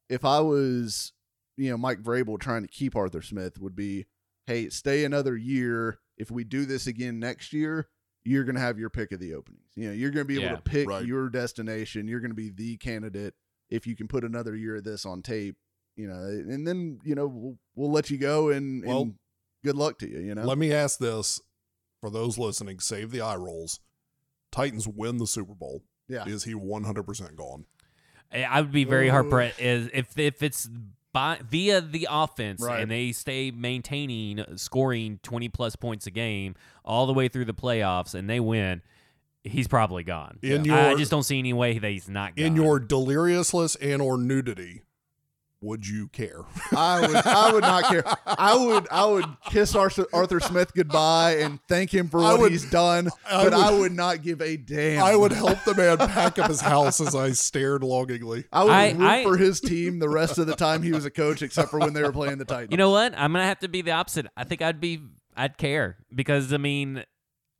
if 0.08 0.24
I 0.24 0.40
was 0.40 1.12
you 1.56 1.70
know 1.70 1.76
Mike 1.78 2.02
Vrabel 2.02 2.38
trying 2.38 2.62
to 2.62 2.68
keep 2.68 2.94
Arthur 2.94 3.22
Smith, 3.22 3.58
would 3.58 3.74
be, 3.74 4.06
hey, 4.46 4.68
stay 4.68 5.04
another 5.04 5.36
year. 5.36 5.98
If 6.18 6.30
we 6.30 6.44
do 6.44 6.64
this 6.66 6.86
again 6.86 7.18
next 7.18 7.52
year, 7.52 7.88
you're 8.24 8.44
gonna 8.44 8.60
have 8.60 8.78
your 8.78 8.90
pick 8.90 9.10
of 9.12 9.18
the 9.20 9.34
openings. 9.34 9.72
You 9.74 9.88
know, 9.88 9.92
you're 9.94 10.10
gonna 10.10 10.24
be 10.26 10.34
able 10.34 10.44
Yeah, 10.44 10.56
to 10.56 10.62
pick 10.62 10.88
right. 10.88 11.04
your 11.06 11.30
destination. 11.30 12.06
You're 12.06 12.20
gonna 12.20 12.34
be 12.34 12.50
the 12.50 12.76
candidate 12.76 13.34
if 13.70 13.86
you 13.86 13.96
can 13.96 14.08
put 14.08 14.24
another 14.24 14.54
year 14.54 14.76
of 14.76 14.84
this 14.84 15.06
on 15.06 15.22
tape. 15.22 15.56
You 15.96 16.08
know, 16.08 16.14
and 16.14 16.66
then 16.66 16.98
you 17.02 17.14
know 17.14 17.26
we'll, 17.28 17.58
we'll 17.76 17.90
let 17.92 18.10
you 18.10 18.18
go 18.18 18.50
and, 18.50 18.84
Well, 18.84 19.02
and 19.02 19.14
good 19.64 19.76
luck 19.76 19.98
to 20.00 20.08
you. 20.08 20.20
You 20.20 20.34
know, 20.36 20.44
Let 20.44 20.58
me 20.58 20.72
ask 20.72 20.98
this 21.00 21.40
for 22.00 22.10
those 22.10 22.38
listening: 22.38 22.78
Save 22.78 23.10
the 23.10 23.20
eye 23.22 23.36
rolls. 23.36 23.80
Titans 24.52 24.86
win 24.86 25.16
the 25.18 25.26
Super 25.26 25.54
Bowl. 25.54 25.82
yeah, 26.08 26.26
Is 26.26 26.44
he 26.44 26.54
100 26.54 27.02
percent 27.02 27.34
gone? 27.34 27.64
I 28.32 28.44
I 28.44 28.60
would 28.60 28.70
be 28.72 28.84
very 28.84 29.08
hard 29.08 29.28
pressed 29.30 29.58
is 29.60 29.90
if 29.92 30.16
if 30.18 30.42
it's 30.42 30.68
by, 31.12 31.38
via 31.48 31.80
the 31.80 32.06
offense 32.10 32.60
Right. 32.60 32.80
and 32.82 32.90
they 32.90 33.12
stay 33.12 33.50
maintaining 33.52 34.40
uh, 34.40 34.56
scoring 34.56 35.20
20 35.22 35.48
plus 35.48 35.76
points 35.76 36.06
a 36.06 36.10
game 36.10 36.54
all 36.84 37.06
the 37.06 37.12
way 37.12 37.28
through 37.28 37.44
the 37.44 37.54
playoffs 37.54 38.14
and 38.14 38.28
they 38.28 38.40
win 38.40 38.82
he's 39.44 39.68
probably 39.68 40.02
gone 40.02 40.38
In 40.42 40.68
I- 40.70 40.90
I 40.90 40.94
just 40.96 41.12
don't 41.12 41.22
see 41.22 41.38
any 41.38 41.52
way 41.52 41.78
that 41.78 41.88
he's 41.90 42.08
not 42.08 42.34
gone. 42.34 42.46
In 42.46 42.56
your 42.56 42.80
deliriousness 42.80 43.76
and 43.80 44.02
or 44.02 44.18
nudity, 44.18 44.82
would 45.64 45.86
you 45.88 46.08
care? 46.08 46.42
I 46.76 47.00
would 47.00 47.16
I 47.16 47.52
would 47.52 47.62
not 47.62 47.84
care. 47.84 48.04
I 48.26 48.56
would 48.56 48.86
I 48.90 49.04
would 49.06 49.24
kiss 49.50 49.74
Arthur, 49.74 50.06
Arthur 50.12 50.40
Smith 50.40 50.72
goodbye 50.74 51.36
and 51.38 51.58
thank 51.68 51.92
him 51.92 52.08
for 52.08 52.20
what 52.20 52.38
would- 52.38 52.52
he's 52.52 52.70
done, 52.70 53.08
I 53.30 53.44
but 53.44 53.52
would- 53.52 53.54
I 53.54 53.70
would 53.70 53.92
not 53.92 54.22
give 54.22 54.40
a 54.40 54.56
damn. 54.56 55.02
I 55.02 55.16
would 55.16 55.32
help 55.32 55.62
the 55.64 55.74
man 55.74 55.98
pack 55.98 56.38
up 56.38 56.48
his 56.48 56.60
house 56.60 57.00
as 57.00 57.14
I 57.14 57.30
stared 57.32 57.82
longingly. 57.82 58.44
I 58.52 58.64
would 58.64 58.72
I- 58.72 58.92
root 58.92 59.02
I- 59.02 59.22
for 59.24 59.36
his 59.36 59.60
team 59.60 59.98
the 59.98 60.08
rest 60.08 60.38
of 60.38 60.46
the 60.46 60.54
time 60.56 60.82
he 60.82 60.92
was 60.92 61.04
a 61.04 61.10
coach, 61.10 61.42
except 61.42 61.70
for 61.70 61.78
when 61.78 61.92
they 61.94 62.02
were 62.02 62.12
playing 62.12 62.38
the 62.38 62.44
Titans. 62.44 62.70
you 62.70 62.76
know 62.76 62.90
what 62.90 63.14
I'm 63.16 63.32
gonna 63.32 63.44
have 63.46 63.60
to 63.60 63.68
be 63.68 63.82
the 63.82 63.92
opposite 63.92 64.26
I 64.36 64.44
think 64.44 64.62
I'd 64.62 64.80
be 64.80 65.00
I'd 65.36 65.56
care 65.58 65.96
because 66.14 66.52
I 66.52 66.58
mean 66.58 67.04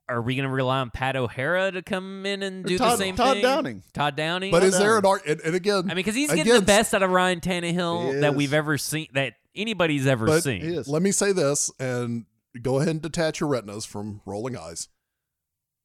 are 0.09 0.21
we 0.23 0.37
gonna 0.37 0.49
rely 0.51 0.81
on 0.81 0.91
Pat 0.91 1.17
O'Hara 1.17 1.73
to 1.73 1.83
come 1.83 2.27
in 2.27 2.43
and 2.43 2.65
do 2.65 2.77
Todd, 2.79 2.93
the 2.93 2.97
same 2.97 3.17
thing? 3.17 3.25
Todd 3.25 3.35
thing 3.35 3.43
Downing. 3.43 3.83
Todd 3.93 4.17
Downing 4.17 4.51
But 4.51 4.63
is 4.63 4.79
there 4.79 4.99
an 4.99 5.07
art? 5.07 5.27
And, 5.27 5.41
and 5.41 5.55
again, 5.55 5.85
I 5.85 5.89
mean 5.89 5.97
because 5.97 6.15
he's 6.15 6.33
getting 6.33 6.53
the 6.53 6.63
best 6.63 6.95
out 6.95 7.03
of 7.03 7.11
Ryan 7.11 7.41
Tannehill 7.41 8.21
that 8.21 8.35
we've 8.35 8.53
ever 8.55 8.77
seen 8.79 9.09
that 9.15 9.35
anybody's 9.55 10.07
ever 10.07 10.27
But- 10.27 10.43
seen 10.43 10.83
let 10.87 11.03
me 11.03 11.13
say 11.13 11.33
this 11.33 11.71
and 11.79 12.27
go 12.61 12.77
ahead 12.77 12.89
and 12.91 13.03
detach 13.03 13.41
your 13.41 13.49
retinas 13.49 13.85
from 13.85 14.21
rolling 14.27 14.57
eyes. 14.57 14.89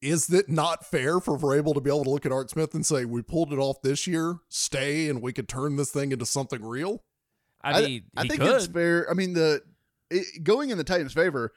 Is 0.01 0.32
it 0.34 0.47
not 0.47 0.86
fair 0.86 1.20
for 1.20 1.38
Vrabel 1.38 1.74
to 1.74 1.82
be 1.82 1.89
able 1.89 2.05
to 2.05 2.09
look 2.09 2.26
at 2.26 2.32
Art 2.32 2.49
Smith 2.49 2.74
and 2.74 2.86
say, 2.86 3.03
"We 3.03 3.22
pulled 3.22 3.51
it 3.51 3.57
off 3.59 3.82
this 3.82 4.07
year, 4.07 4.38
stay, 4.47 5.09
and 5.09 5.22
we 5.22 5.34
could 5.34 5.49
turn 5.49 5.76
this 5.76 5.91
thing 5.91 6.13
into 6.13 6.26
something 6.26 6.63
real"? 6.63 7.03
I 7.61 7.82
mean 7.82 8.03
I 8.15 8.24
he 8.24 8.30
think 8.30 8.41
could 8.41 8.55
it's 8.55 8.67
fair. 8.67 9.09
I 9.11 9.13
mean, 9.13 9.34
the 9.34 9.61
it, 10.09 10.43
going 10.43 10.70
in 10.70 10.78
the 10.78 10.86
Titans' 10.86 11.11
favor, 11.13 11.51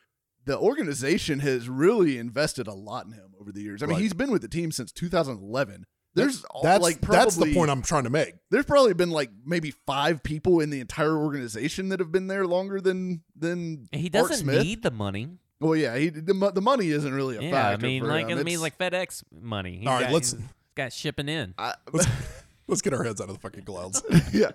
the 0.45 0.59
organization 0.59 1.41
has 1.41 1.69
really 1.69 2.19
invested 2.19 2.67
a 2.67 2.75
lot 2.75 3.07
in 3.07 3.13
him 3.13 3.33
over 3.41 3.53
the 3.53 3.61
years. 3.63 3.83
I 3.83 3.87
mean, 3.87 3.95
Right. 3.95 4.03
he's 4.03 4.13
been 4.15 4.31
with 4.31 4.43
the 4.43 4.49
team 4.49 4.73
since 4.73 4.91
2011. 4.93 5.85
There's 6.15 6.45
all- 6.45 6.63
That's 6.63 6.83
like 6.83 7.01
probably, 7.01 7.19
that's 7.25 7.37
the 7.37 7.55
point 7.55 7.71
I'm 7.71 7.81
trying 7.81 8.05
to 8.05 8.11
make. 8.11 8.35
there's 8.51 8.67
probably 8.67 8.93
been 8.93 9.11
like 9.11 9.31
maybe 9.47 9.71
five 9.87 10.23
people 10.23 10.61
in 10.61 10.69
the 10.71 10.81
entire 10.81 11.17
organization 11.17 11.89
that 11.89 12.01
have 12.01 12.13
been 12.13 12.27
there 12.27 12.47
longer 12.47 12.81
than 12.83 13.23
than 13.35 13.87
He 13.93 14.09
doesn't 14.11 14.37
Smith. 14.39 14.63
need 14.63 14.83
the 14.83 14.91
money. 14.91 15.39
Well, 15.61 15.75
yeah, 15.77 15.97
he, 15.97 16.09
the 16.11 16.35
the 16.55 16.61
money 16.61 16.89
isn't 16.89 17.15
really 17.15 17.37
a 17.39 17.43
Yeah, 17.43 17.49
I 17.49 17.53
factor. 17.73 17.87
mean, 17.87 18.03
for 18.03 18.09
like 18.09 18.29
him. 18.29 18.39
I 18.39 18.43
mean, 18.43 18.61
like 18.61 18.77
FedEx 18.77 19.23
money. 19.33 19.79
He's 19.79 19.87
All 19.87 19.95
right, 19.95 20.03
got, 20.03 20.13
let's- 20.13 20.35
got 20.75 20.93
shipping 20.93 21.29
in. 21.31 21.55
I, 21.57 21.75
Let's 22.73 22.81
get 22.81 22.95
our 22.95 23.05
heads 23.05 23.21
out 23.21 23.29
of 23.29 23.35
the 23.35 23.41
fucking 23.41 23.65
clouds. 23.65 24.03
yeah, 24.33 24.53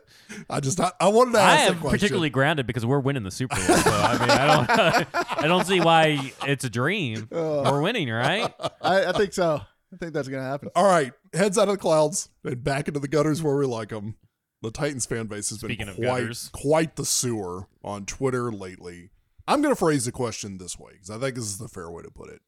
I 0.50 0.60
just 0.60 0.80
I, 0.80 0.92
I 1.00 1.10
wanted 1.10 1.34
to 1.34 1.38
I 1.40 1.52
ask 1.54 1.68
that 1.68 1.76
am 1.76 1.80
question. 1.82 2.00
particularly 2.00 2.32
grounded 2.32 2.66
because 2.66 2.84
we're 2.84 3.00
winning 3.00 3.22
the 3.22 3.30
Super 3.30 3.56
Bowl. 3.56 3.76
So 3.78 3.92
I 3.92 4.18
mean, 4.18 4.30
I 4.32 4.48
don't, 4.48 5.08
I 5.44 5.48
don't 5.48 5.66
see 5.68 5.80
why 5.80 6.34
it's 6.48 6.66
a 6.66 6.70
dream. 6.70 7.28
Uh, 7.32 7.70
We're 7.72 7.82
winning, 7.82 8.10
right? 8.10 8.52
I, 8.82 9.06
I 9.06 9.12
think 9.12 9.34
so. 9.34 9.62
I 9.94 9.98
think 9.98 10.14
that's 10.14 10.28
gonna 10.28 10.42
happen. 10.42 10.70
All 10.76 10.88
right, 10.88 11.14
heads 11.32 11.60
out 11.60 11.68
of 11.68 11.76
the 11.76 11.80
clouds 11.80 12.30
and 12.44 12.64
back 12.64 12.88
into 12.88 13.00
the 13.00 13.08
gutters 13.08 13.44
where 13.44 13.56
we 13.56 13.68
like 13.68 13.90
them. 13.90 14.16
The 14.64 14.72
Titans 14.72 15.06
fan 15.06 15.28
base 15.28 15.50
has 15.52 15.60
Speaking 15.60 15.86
been 15.86 15.96
quite 15.96 16.22
gutters. 16.22 16.50
quite 16.52 16.96
the 16.96 17.06
sewer 17.06 17.68
on 17.84 18.06
Twitter 18.08 18.52
lately. 18.52 19.12
I'm 19.48 19.62
going 19.62 19.74
to 19.74 19.80
phrase 19.80 20.06
the 20.06 20.12
question 20.12 20.58
this 20.58 20.78
way 20.78 20.94
because 20.94 21.12
I 21.12 21.20
think 21.20 21.36
this 21.36 21.46
is 21.46 21.58
the 21.60 21.68
fair 21.70 21.90
way 21.92 22.02
to 22.02 22.10
put 22.12 22.30
it. 22.30 22.42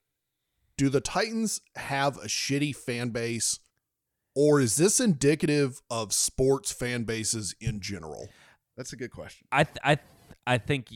Do 0.77 0.89
the 0.89 1.01
Titans 1.01 1.61
have 1.75 2.17
a 2.17 2.25
shitty 2.25 2.75
fan 2.75 3.09
base, 3.09 3.59
or 4.41 4.61
is 4.61 4.77
this 4.77 5.01
indicative 5.01 5.81
of 5.89 6.13
sports 6.13 6.71
fan 6.71 7.03
bases 7.03 7.53
in 7.59 7.81
general? 7.81 8.29
That's 8.77 8.93
a 8.93 8.95
good 8.95 9.11
question. 9.11 9.45
I, 9.51 9.65
th- 9.65 9.77
I, 9.83 9.95
th- 9.95 10.07
I 10.47 10.57
think 10.57 10.87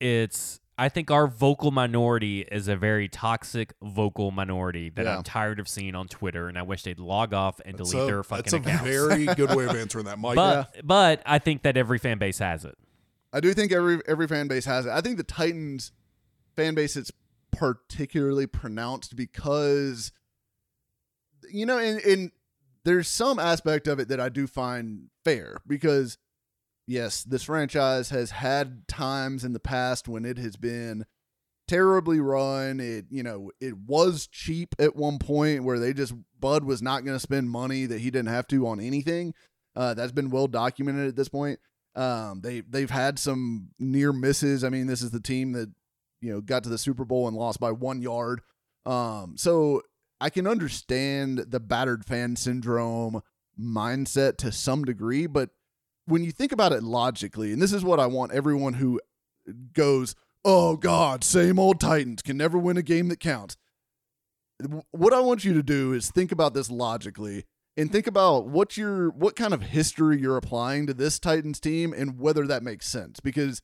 it's. 0.00 0.60
I 0.80 0.88
think 0.88 1.10
our 1.10 1.26
vocal 1.26 1.70
minority 1.72 2.42
is 2.52 2.68
a 2.68 2.76
very 2.76 3.08
toxic 3.08 3.74
vocal 3.82 4.30
minority 4.30 4.90
that 4.90 5.04
Yeah. 5.06 5.16
I'm 5.16 5.24
tired 5.24 5.58
of 5.58 5.66
seeing 5.68 5.96
on 5.96 6.06
Twitter, 6.06 6.48
and 6.48 6.56
I 6.56 6.62
wish 6.62 6.84
they'd 6.84 7.00
log 7.00 7.34
off 7.34 7.60
and 7.66 7.76
That's 7.76 7.90
delete 7.90 8.04
a, 8.04 8.06
their 8.06 8.22
fucking 8.22 8.42
that's 8.44 8.52
a 8.52 8.56
accounts. 8.58 8.84
very 8.84 9.26
good 9.34 9.54
way 9.56 9.64
of 9.66 9.74
answering 9.74 10.04
that, 10.04 10.18
Mike. 10.20 10.36
but 10.36 10.76
but 10.84 11.20
I 11.26 11.40
think 11.40 11.64
that 11.64 11.76
every 11.76 11.98
fan 11.98 12.18
base 12.18 12.38
has 12.38 12.64
it. 12.64 12.76
I 13.32 13.40
do 13.40 13.52
think 13.54 13.72
every 13.72 14.00
every 14.06 14.28
fan 14.28 14.46
base 14.48 14.64
has 14.66 14.86
it. 14.86 14.90
I 14.90 15.00
think 15.00 15.16
the 15.18 15.24
Titans 15.24 15.90
fan 16.56 16.74
base 16.76 16.96
is 16.96 17.10
particularly 17.50 18.46
pronounced 18.46 19.16
because 19.16 20.12
you 21.50 21.66
know, 21.66 21.78
in 21.78 22.00
and 22.08 22.30
there's 22.84 23.08
some 23.08 23.38
aspect 23.38 23.86
of 23.86 23.98
it 23.98 24.08
that 24.08 24.20
I 24.20 24.28
do 24.28 24.46
find 24.46 25.08
fair 25.24 25.58
because 25.66 26.18
yes, 26.86 27.22
this 27.22 27.44
franchise 27.44 28.10
has 28.10 28.30
had 28.30 28.88
times 28.88 29.44
in 29.44 29.52
the 29.52 29.60
past 29.60 30.08
when 30.08 30.24
it 30.24 30.38
has 30.38 30.56
been 30.56 31.04
terribly 31.68 32.18
run. 32.18 32.80
It 32.80 33.06
you 33.10 33.22
know 33.22 33.52
it 33.60 33.76
was 33.76 34.26
cheap 34.26 34.74
at 34.78 34.96
one 34.96 35.18
point 35.18 35.64
where 35.64 35.78
they 35.78 35.92
just 35.92 36.14
Bud 36.40 36.64
was 36.64 36.82
not 36.82 37.04
going 37.04 37.14
to 37.16 37.20
spend 37.20 37.50
money 37.50 37.86
that 37.86 38.00
he 38.00 38.10
didn't 38.10 38.30
have 38.30 38.48
to 38.48 38.66
on 38.66 38.80
anything. 38.80 39.34
Uh, 39.76 39.94
that's 39.94 40.12
been 40.12 40.30
well 40.30 40.48
documented 40.48 41.06
at 41.06 41.16
this 41.16 41.28
point. 41.28 41.60
Um, 41.94 42.40
they 42.42 42.60
they've 42.62 42.90
had 42.90 43.18
some 43.18 43.68
near 43.78 44.12
misses. 44.12 44.64
I 44.64 44.70
mean, 44.70 44.86
this 44.86 45.02
is 45.02 45.10
the 45.10 45.20
team 45.20 45.52
that 45.52 45.70
you 46.20 46.32
know 46.32 46.40
got 46.40 46.64
to 46.64 46.68
the 46.68 46.78
Super 46.78 47.04
Bowl 47.04 47.28
and 47.28 47.36
lost 47.36 47.60
by 47.60 47.70
one 47.70 48.02
yard. 48.02 48.40
Um, 48.86 49.36
so 49.36 49.82
I 50.20 50.30
can 50.30 50.46
understand 50.46 51.38
the 51.48 51.60
battered 51.60 52.04
fan 52.04 52.36
syndrome 52.36 53.22
mindset 53.58 54.36
to 54.38 54.52
some 54.52 54.84
degree, 54.84 55.26
but 55.26 55.50
when 56.06 56.24
you 56.24 56.32
think 56.32 56.52
about 56.52 56.72
it 56.72 56.82
logically, 56.82 57.52
and 57.52 57.60
this 57.60 57.72
is 57.72 57.84
what 57.84 58.00
I 58.00 58.06
want 58.06 58.32
everyone 58.32 58.74
who 58.74 59.00
goes, 59.72 60.14
"Oh 60.44 60.76
God, 60.76 61.22
same 61.22 61.58
old 61.58 61.80
Titans 61.80 62.22
can 62.22 62.36
never 62.36 62.58
win 62.58 62.76
a 62.76 62.82
game 62.82 63.08
that 63.08 63.20
counts." 63.20 63.56
What 64.90 65.12
I 65.12 65.20
want 65.20 65.44
you 65.44 65.52
to 65.54 65.62
do 65.62 65.92
is 65.92 66.10
think 66.10 66.32
about 66.32 66.54
this 66.54 66.70
logically 66.70 67.44
and 67.76 67.92
think 67.92 68.08
about 68.08 68.48
what 68.48 68.76
your 68.76 69.10
what 69.10 69.36
kind 69.36 69.54
of 69.54 69.62
history 69.62 70.20
you're 70.20 70.36
applying 70.36 70.86
to 70.86 70.94
this 70.94 71.20
Titans 71.20 71.60
team 71.60 71.94
and 71.96 72.18
whether 72.18 72.46
that 72.46 72.64
makes 72.64 72.88
sense 72.88 73.20
because 73.20 73.62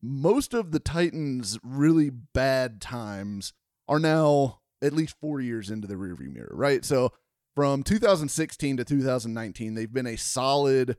most 0.00 0.54
of 0.54 0.70
the 0.70 0.78
Titans 0.78 1.58
really 1.64 2.10
bad 2.10 2.80
times 2.80 3.52
are 3.88 3.98
now 3.98 4.60
at 4.82 4.92
least 4.92 5.16
4 5.20 5.40
years 5.40 5.70
into 5.70 5.86
the 5.86 5.94
rearview 5.94 6.32
mirror, 6.32 6.52
right? 6.52 6.84
So 6.84 7.12
from 7.54 7.82
2016 7.82 8.76
to 8.76 8.84
2019, 8.84 9.74
they've 9.74 9.92
been 9.92 10.06
a 10.06 10.16
solid 10.16 10.96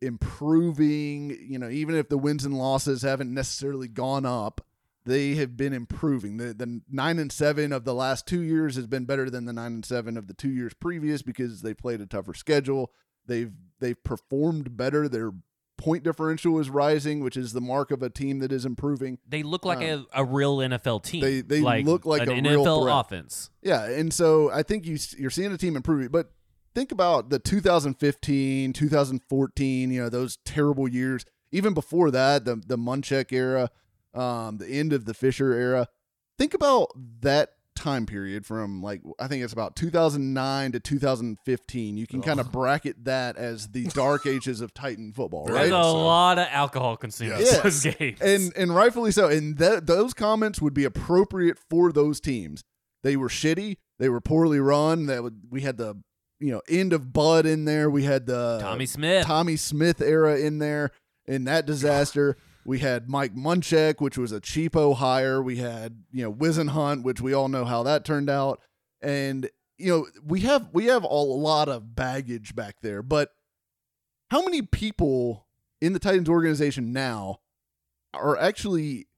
improving, 0.00 1.36
you 1.40 1.58
know, 1.58 1.68
even 1.68 1.94
if 1.94 2.08
the 2.08 2.18
wins 2.18 2.44
and 2.44 2.56
losses 2.56 3.02
haven't 3.02 3.32
necessarily 3.32 3.88
gone 3.88 4.26
up, 4.26 4.64
they 5.06 5.34
have 5.34 5.56
been 5.56 5.72
improving. 5.72 6.38
The 6.38 6.54
the 6.54 6.80
9 6.90 7.18
and 7.18 7.30
7 7.30 7.72
of 7.72 7.84
the 7.84 7.94
last 7.94 8.26
2 8.26 8.40
years 8.40 8.76
has 8.76 8.86
been 8.86 9.04
better 9.04 9.28
than 9.28 9.44
the 9.44 9.52
9 9.52 9.66
and 9.66 9.84
7 9.84 10.16
of 10.16 10.26
the 10.26 10.34
2 10.34 10.48
years 10.48 10.72
previous 10.74 11.22
because 11.22 11.62
they 11.62 11.74
played 11.74 12.00
a 12.00 12.06
tougher 12.06 12.34
schedule. 12.34 12.90
They've 13.26 13.52
they've 13.80 14.02
performed 14.02 14.76
better. 14.76 15.08
Their 15.08 15.32
point 15.76 16.04
differential 16.04 16.58
is 16.58 16.70
rising, 16.70 17.20
which 17.20 17.36
is 17.36 17.52
the 17.52 17.60
mark 17.60 17.90
of 17.90 18.02
a 18.02 18.10
team 18.10 18.38
that 18.40 18.52
is 18.52 18.64
improving. 18.64 19.18
They 19.28 19.42
look 19.42 19.64
like 19.64 19.82
a, 19.82 20.04
a 20.12 20.24
real 20.24 20.58
NFL 20.58 21.02
team. 21.04 21.20
They 21.20 21.40
they 21.40 21.60
like 21.60 21.84
look 21.84 22.06
like 22.06 22.22
an 22.22 22.46
a 22.46 22.50
NFL 22.50 22.82
threat. 22.82 22.96
offense. 22.96 23.50
Yeah, 23.62 23.84
and 23.84 24.12
so 24.12 24.50
I 24.50 24.62
think 24.62 24.86
you 24.86 24.98
you're 25.18 25.30
seeing 25.30 25.52
a 25.52 25.58
team 25.58 25.76
improving, 25.76 26.08
but 26.08 26.32
think 26.74 26.92
about 26.92 27.30
the 27.30 27.38
2015, 27.38 28.72
2014, 28.72 29.90
you 29.90 30.02
know, 30.02 30.08
those 30.08 30.38
terrible 30.44 30.88
years. 30.88 31.24
Even 31.52 31.74
before 31.74 32.10
that, 32.10 32.44
the 32.44 32.56
the 32.56 32.78
Munchak 32.78 33.32
era, 33.32 33.70
um, 34.14 34.58
the 34.58 34.68
end 34.68 34.92
of 34.92 35.04
the 35.04 35.14
Fisher 35.14 35.52
era. 35.52 35.88
Think 36.36 36.54
about 36.54 36.88
that 37.20 37.50
time 37.74 38.06
period 38.06 38.46
from 38.46 38.82
like 38.82 39.00
I 39.18 39.26
think 39.28 39.42
it's 39.44 39.52
about 39.52 39.76
2009 39.76 40.72
to 40.72 40.80
2015. 40.80 41.96
You 41.96 42.06
can 42.06 42.22
kind 42.22 42.40
of 42.40 42.50
bracket 42.52 43.04
that 43.04 43.36
as 43.36 43.68
the 43.68 43.84
dark 43.94 44.26
ages 44.26 44.60
of 44.60 44.72
Titan 44.74 45.12
football, 45.12 45.46
There's 45.46 45.56
right? 45.56 45.66
a 45.66 45.70
So- 45.70 46.04
lot 46.04 46.38
of 46.38 46.46
alcohol 46.50 46.96
consumed 46.96 47.34
Yes. 47.40 47.56
in 47.56 47.62
those 47.62 47.96
games. 47.96 48.20
and 48.20 48.52
and 48.56 48.74
rightfully 48.74 49.10
so. 49.12 49.28
And 49.28 49.58
that 49.58 49.86
those 49.86 50.14
comments 50.14 50.60
would 50.60 50.74
be 50.74 50.84
appropriate 50.84 51.58
for 51.70 51.92
those 51.92 52.20
teams. 52.20 52.62
They 53.02 53.16
were 53.16 53.28
shitty. 53.28 53.76
They 53.98 54.08
were 54.08 54.20
poorly 54.20 54.60
run. 54.60 55.06
That 55.06 55.22
would, 55.22 55.42
we 55.50 55.60
had 55.62 55.76
the 55.76 55.96
you 56.40 56.52
know 56.52 56.62
end 56.68 56.92
of 56.92 57.12
Bud 57.12 57.46
in 57.46 57.64
there. 57.64 57.88
We 57.90 58.04
had 58.04 58.26
the 58.26 58.58
Tommy 58.60 58.86
Smith. 58.86 59.26
Tommy 59.26 59.56
Smith 59.56 60.00
era 60.00 60.38
in 60.38 60.58
there 60.58 60.90
in 61.26 61.44
that 61.44 61.66
disaster. 61.66 62.36
We 62.64 62.78
had 62.78 63.08
Mike 63.08 63.34
Munchak, 63.34 64.00
which 64.00 64.16
was 64.16 64.32
a 64.32 64.40
cheapo 64.40 64.96
hire. 64.96 65.42
We 65.42 65.56
had 65.56 66.04
you 66.10 66.24
know 66.24 66.32
Whisenhunt, 66.32 67.02
which 67.02 67.20
we 67.20 67.34
all 67.34 67.48
know 67.48 67.64
how 67.64 67.82
that 67.82 68.04
turned 68.04 68.30
out. 68.30 68.60
And 69.02 69.50
you 69.76 69.90
know 69.90 70.06
we 70.24 70.40
have 70.40 70.68
we 70.72 70.86
have 70.86 71.04
a 71.04 71.08
lot 71.08 71.68
of 71.68 71.94
baggage 71.94 72.54
back 72.54 72.76
there. 72.80 73.02
But 73.02 73.30
how 74.30 74.42
many 74.42 74.62
people 74.62 75.46
in 75.80 75.92
the 75.92 75.98
Titans 75.98 76.28
organization 76.28 76.92
now 76.92 77.40
are 78.14 78.36
actually 78.36 79.08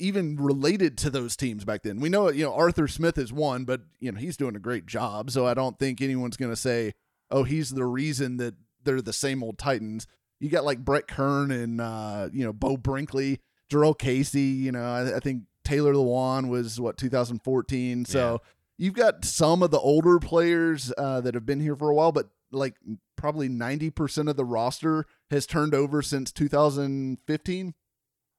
even 0.00 0.36
related 0.36 0.96
to 0.98 1.10
those 1.10 1.36
teams 1.36 1.64
back 1.64 1.82
then? 1.82 2.00
We 2.00 2.08
know 2.08 2.30
you 2.30 2.44
know 2.44 2.54
Arthur 2.54 2.88
Smith 2.88 3.16
is 3.16 3.32
one, 3.32 3.64
but 3.64 3.82
you 4.00 4.10
know 4.10 4.18
he's 4.18 4.36
doing 4.36 4.56
a 4.56 4.60
great 4.60 4.86
job. 4.86 5.30
So 5.30 5.46
I 5.46 5.54
don't 5.54 5.78
think 5.78 6.00
anyone's 6.00 6.36
going 6.36 6.52
to 6.52 6.56
say, 6.56 6.94
"Oh, 7.30 7.44
he's 7.44 7.70
the 7.70 7.86
reason 7.86 8.38
that 8.38 8.54
they're 8.82 9.00
the 9.00 9.12
same 9.12 9.44
old 9.44 9.58
Titans." 9.58 10.08
You 10.40 10.48
got 10.48 10.64
like 10.64 10.84
Brett 10.84 11.08
Kern 11.08 11.50
and 11.50 11.80
uh, 11.80 12.28
you 12.32 12.44
know 12.44 12.52
Beau 12.52 12.76
Brinkley, 12.76 13.40
Jurrell 13.70 13.98
Casey. 13.98 14.40
You 14.40 14.72
know, 14.72 14.84
I, 14.84 15.16
I 15.16 15.20
think 15.20 15.42
Taylor 15.64 15.94
Lewan 15.94 16.48
was 16.48 16.80
what 16.80 16.96
2014. 16.96 18.04
So 18.04 18.40
you've 18.78 18.94
got 18.94 19.24
some 19.24 19.62
of 19.62 19.70
the 19.70 19.80
older 19.80 20.18
players 20.18 20.92
uh, 20.96 21.20
that 21.20 21.34
have 21.34 21.44
been 21.44 21.60
here 21.60 21.76
for 21.76 21.90
a 21.90 21.94
while, 21.94 22.12
but 22.12 22.28
like 22.50 22.76
probably 23.16 23.48
90% 23.48 24.30
of 24.30 24.36
the 24.36 24.44
roster 24.44 25.04
has 25.30 25.46
turned 25.46 25.74
over 25.74 26.00
since 26.00 26.32
2015. 26.32 27.74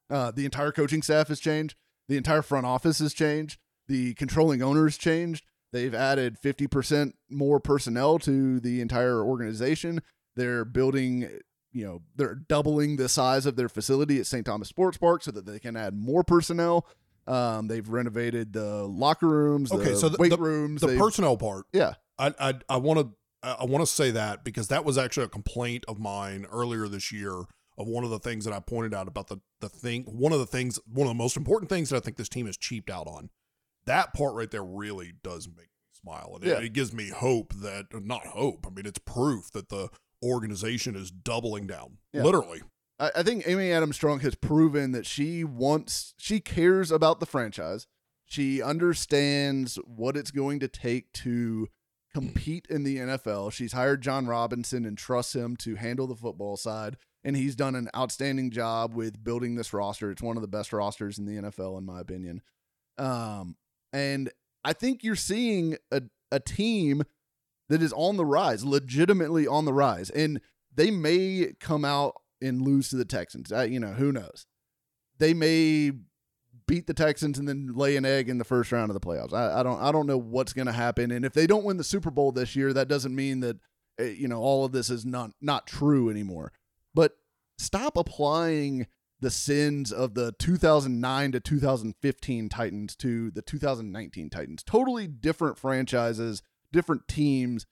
Uh, 0.10 0.32
the 0.32 0.46
entire 0.46 0.72
coaching 0.72 1.04
staff 1.04 1.28
has 1.28 1.40
changed. 1.40 1.76
The 2.08 2.18
entire 2.18 2.42
front 2.42 2.66
office 2.66 3.00
has 3.00 3.14
changed. 3.14 3.60
The 3.88 4.16
controlling 4.16 4.64
owners 4.64 4.98
changed. 4.98 5.46
They've 5.72 5.94
added 5.94 6.38
50% 6.42 7.14
more 7.30 7.60
personnel 7.60 8.18
to 8.20 8.60
the 8.60 8.82
entire 8.82 9.24
organization. 9.24 10.02
They're 10.36 10.66
building, 10.66 11.30
you 11.72 11.86
know, 11.86 12.02
they're 12.16 12.36
doubling 12.36 12.96
the 12.98 13.08
size 13.10 13.46
of 13.46 13.56
their 13.56 13.70
facility 13.70 14.20
at 14.20 14.26
St. 14.28 14.46
Thomas 14.46 14.68
Sports 14.70 14.98
Park 14.98 15.24
so 15.24 15.32
that 15.32 15.46
they 15.46 15.60
can 15.60 15.76
add 15.78 15.94
more 15.96 16.24
personnel. 16.24 16.88
Um, 17.28 17.68
they've 17.68 17.88
renovated 17.88 18.54
the 18.54 18.86
locker 18.86 19.28
rooms, 19.28 19.72
Okay, 19.72 19.92
the 19.92 19.96
so 19.96 20.10
the- 20.10 20.18
weight 20.18 20.30
the- 20.32 20.38
rooms. 20.38 20.82
the 20.82 20.98
personnel 20.98 21.38
part. 21.38 21.66
yeah, 21.74 21.94
I 22.18 22.34
I 22.40 22.54
I 22.70 22.78
want 22.78 23.00
to 23.00 23.10
I 23.44 23.66
want 23.66 23.82
to 23.86 23.92
say 23.92 24.12
that 24.12 24.44
because 24.44 24.68
that 24.70 24.84
was 24.84 24.98
actually 24.98 25.26
a 25.26 25.30
complaint 25.30 25.86
of 25.88 26.00
mine 26.00 26.46
earlier 26.52 26.88
this 26.88 27.12
year 27.12 27.34
of 27.78 27.88
one 27.88 28.04
of 28.04 28.10
the 28.10 28.20
things 28.20 28.44
that 28.46 28.54
I 28.54 28.60
pointed 28.60 28.94
out 28.96 29.08
about 29.08 29.28
the 29.28 29.38
the 29.62 29.70
thing 29.70 30.04
one 30.06 30.34
of 30.34 30.40
the 30.40 30.48
things 30.48 30.80
one 30.92 31.06
of 31.06 31.12
the 31.12 31.22
most 31.24 31.38
important 31.38 31.70
things 31.70 31.90
that 31.92 31.98
I 31.98 32.00
think 32.00 32.18
this 32.18 32.30
team 32.30 32.48
has 32.48 32.58
cheaped 32.58 32.90
out 32.90 33.06
on. 33.08 33.30
That 33.86 34.14
part 34.14 34.34
right 34.34 34.50
there 34.50 34.64
really 34.64 35.14
does 35.24 35.48
make 35.48 35.58
me 35.58 35.64
smile 35.94 36.32
and 36.36 36.44
it- 36.44 36.64
it, 36.64 36.74
gives 36.74 36.92
me 36.94 37.10
hope 37.10 37.54
that 37.56 37.86
not 38.04 38.26
hope. 38.26 38.66
I 38.66 38.72
mean 38.72 38.86
it's 38.88 39.00
proof 39.00 39.52
that 39.52 39.70
the 39.70 39.90
organization 40.24 40.96
is 40.96 41.12
doubling 41.12 41.68
down. 41.68 41.98
Yeah. 42.14 42.24
Literally. 42.24 42.62
I, 43.00 43.12
I 43.18 43.24
think 43.24 43.44
Amy 43.48 43.72
Adams 43.72 43.96
Strong 43.96 44.22
has 44.22 44.36
proven 44.36 44.92
that 44.92 45.06
she 45.06 45.44
wants, 45.44 46.14
she 46.18 46.40
cares 46.40 46.92
about 46.92 47.20
the 47.20 47.26
franchise. 47.26 47.88
She 48.26 48.62
understands 48.62 49.78
what 49.86 50.16
it's 50.16 50.32
going 50.32 50.60
to 50.60 50.68
take 50.68 51.12
to 51.14 51.68
compete 52.14 52.68
in 52.70 52.84
the 52.84 52.98
NFL. 52.98 53.52
She's 53.52 53.74
hired 53.74 54.02
Jon 54.02 54.28
Robinson 54.28 54.86
and 54.86 54.98
trusts 54.98 55.36
him 55.36 55.56
to 55.58 55.76
handle 55.76 56.08
the 56.08 56.16
football 56.16 56.58
side. 56.58 56.98
And 57.24 57.36
he's 57.36 57.56
done 57.56 57.76
an 57.76 57.90
outstanding 57.96 58.52
job 58.52 58.94
with 58.94 59.24
building 59.24 59.56
this 59.56 59.74
roster. 59.74 60.10
It's 60.12 60.22
one 60.22 60.38
of 60.38 60.42
the 60.42 60.48
best 60.48 60.72
rosters 60.72 61.18
in 61.18 61.26
the 61.26 61.50
NFL, 61.50 61.78
in 61.78 61.86
my 61.86 62.00
opinion. 62.00 62.42
Um, 62.98 63.58
and 63.92 64.32
I 64.64 64.74
think 64.74 65.04
you're 65.04 65.16
seeing 65.16 65.78
a, 65.92 66.04
a 66.32 66.40
team 66.40 67.04
that 67.70 67.82
is 67.82 67.94
on 67.94 68.18
the 68.18 68.26
rise, 68.26 68.66
legitimately 68.66 69.48
on 69.48 69.66
the 69.66 69.74
rise. 69.74 70.10
And 70.10 70.42
they 70.74 70.92
may 70.92 71.54
come 71.60 71.86
out 71.86 72.16
and 72.42 72.62
lose 72.62 72.90
to 72.90 72.96
the 72.96 73.06
Texans. 73.06 73.52
You 73.52 73.80
know, 73.80 73.94
who 73.94 74.12
knows? 74.12 74.46
They 75.18 75.34
may 75.34 75.92
beat 76.68 76.88
the 76.88 76.94
Texans 76.94 77.40
and 77.40 77.48
then 77.48 77.72
lay 77.74 77.96
an 77.96 78.06
egg 78.06 78.30
in 78.30 78.38
the 78.38 78.44
first 78.44 78.72
round 78.72 78.92
of 78.92 78.94
the 78.94 79.00
playoffs. 79.00 79.34
I, 79.34 79.60
I 79.60 79.64
don't 79.64 79.82
I 79.82 79.92
don't 79.92 80.08
know 80.08 80.18
what's 80.18 80.54
going 80.54 80.68
to 80.68 80.72
happen. 80.72 81.12
And 81.12 81.26
if 81.26 81.34
they 81.34 81.48
don't 81.48 81.64
win 81.64 81.78
the 81.78 81.84
Super 81.84 82.12
Bowl 82.12 82.32
this 82.32 82.56
year, 82.56 82.74
that 82.74 82.88
doesn't 82.88 83.16
mean 83.16 83.40
that 83.42 83.58
uh, 84.00 84.04
you 84.04 84.28
know 84.28 84.40
all 84.40 84.66
of 84.66 84.72
this 84.72 84.90
is 84.90 85.06
not 85.06 85.32
not 85.42 85.68
true 85.68 86.10
anymore. 86.10 86.54
But 86.94 87.14
stop 87.58 87.98
applying 87.98 88.88
the 89.20 89.32
sins 89.32 89.92
of 89.92 90.14
the 90.14 90.32
2009 90.40 91.32
to 91.34 91.40
2015 91.40 92.50
Titans 92.50 92.96
to 92.96 93.32
the 93.32 93.42
2019 93.42 94.30
Titans. 94.30 94.64
Totally 94.64 95.08
different 95.08 95.58
franchises, 95.58 96.42
different 96.72 97.08
teams. 97.08 97.66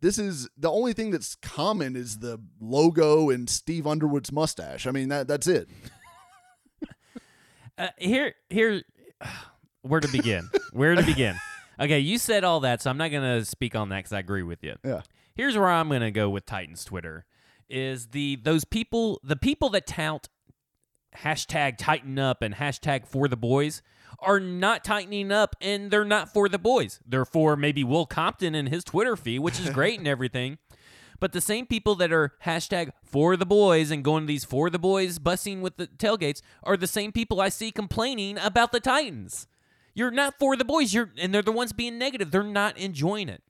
This 0.00 0.18
is 0.18 0.48
the 0.56 0.70
only 0.70 0.92
thing 0.92 1.10
that's 1.10 1.34
common 1.36 1.94
is 1.94 2.18
the 2.18 2.40
logo 2.60 3.28
and 3.30 3.48
Steve 3.48 3.86
Underwood's 3.86 4.32
mustache. 4.32 4.86
I 4.86 4.90
mean 4.90 5.08
that 5.08 5.28
that's 5.28 5.46
it. 5.46 5.68
Uh, 7.78 7.88
here, 7.96 8.34
here, 8.50 8.82
where 9.80 10.00
to 10.00 10.08
begin? 10.08 10.50
where 10.72 10.94
to 10.94 11.02
begin? 11.02 11.34
Okay, 11.80 11.98
you 11.98 12.18
said 12.18 12.44
all 12.44 12.60
that, 12.60 12.82
so 12.82 12.90
I'm 12.90 12.98
not 12.98 13.10
gonna 13.10 13.42
speak 13.42 13.74
on 13.74 13.88
that 13.88 14.00
because 14.00 14.12
I 14.12 14.18
agree 14.18 14.42
with 14.42 14.62
you. 14.62 14.74
Yeah. 14.84 15.00
Here's 15.34 15.56
where 15.56 15.70
I'm 15.70 15.88
gonna 15.88 16.10
go 16.10 16.28
with 16.28 16.44
Titans 16.44 16.84
Twitter 16.84 17.24
is 17.70 18.08
the 18.08 18.36
those 18.36 18.64
people 18.64 19.18
the 19.24 19.36
people 19.36 19.70
that 19.70 19.86
tout 19.86 20.28
hashtag 21.16 21.78
tighten 21.78 22.18
up 22.18 22.42
and 22.42 22.54
hashtag 22.54 23.06
for 23.06 23.28
the 23.28 23.36
boys 23.36 23.80
are 24.18 24.40
not 24.40 24.84
tightening 24.84 25.30
up 25.32 25.56
and 25.60 25.90
they're 25.90 26.04
not 26.04 26.32
for 26.32 26.48
the 26.48 26.58
boys. 26.58 27.00
They're 27.06 27.24
for 27.24 27.56
maybe 27.56 27.84
Will 27.84 28.06
Compton 28.06 28.54
and 28.54 28.68
his 28.68 28.84
Twitter 28.84 29.16
feed, 29.16 29.40
which 29.40 29.60
is 29.60 29.70
great 29.74 29.98
and 29.98 30.08
everything. 30.08 30.58
But 31.20 31.32
the 31.32 31.40
same 31.40 31.66
people 31.66 31.94
that 31.96 32.12
are 32.12 32.32
hashtag 32.44 32.90
for 33.04 33.36
the 33.36 33.46
boys 33.46 33.90
and 33.90 34.02
going 34.02 34.24
to 34.24 34.26
these 34.26 34.44
for 34.44 34.70
the 34.70 34.78
boys 34.78 35.18
busing 35.18 35.60
with 35.60 35.76
the 35.76 35.86
tailgates 35.86 36.40
are 36.62 36.78
the 36.78 36.86
same 36.86 37.12
people 37.12 37.40
I 37.40 37.50
see 37.50 37.70
complaining 37.70 38.38
about 38.38 38.72
the 38.72 38.80
Titans. 38.80 39.46
You're 39.94 40.10
not 40.10 40.38
for 40.38 40.56
the 40.56 40.64
boys. 40.64 40.94
You're 40.94 41.10
and 41.18 41.34
they're 41.34 41.42
the 41.42 41.52
ones 41.52 41.72
being 41.72 41.98
negative. 41.98 42.30
They're 42.30 42.42
not 42.42 42.78
enjoying 42.78 43.28
it. 43.28 43.42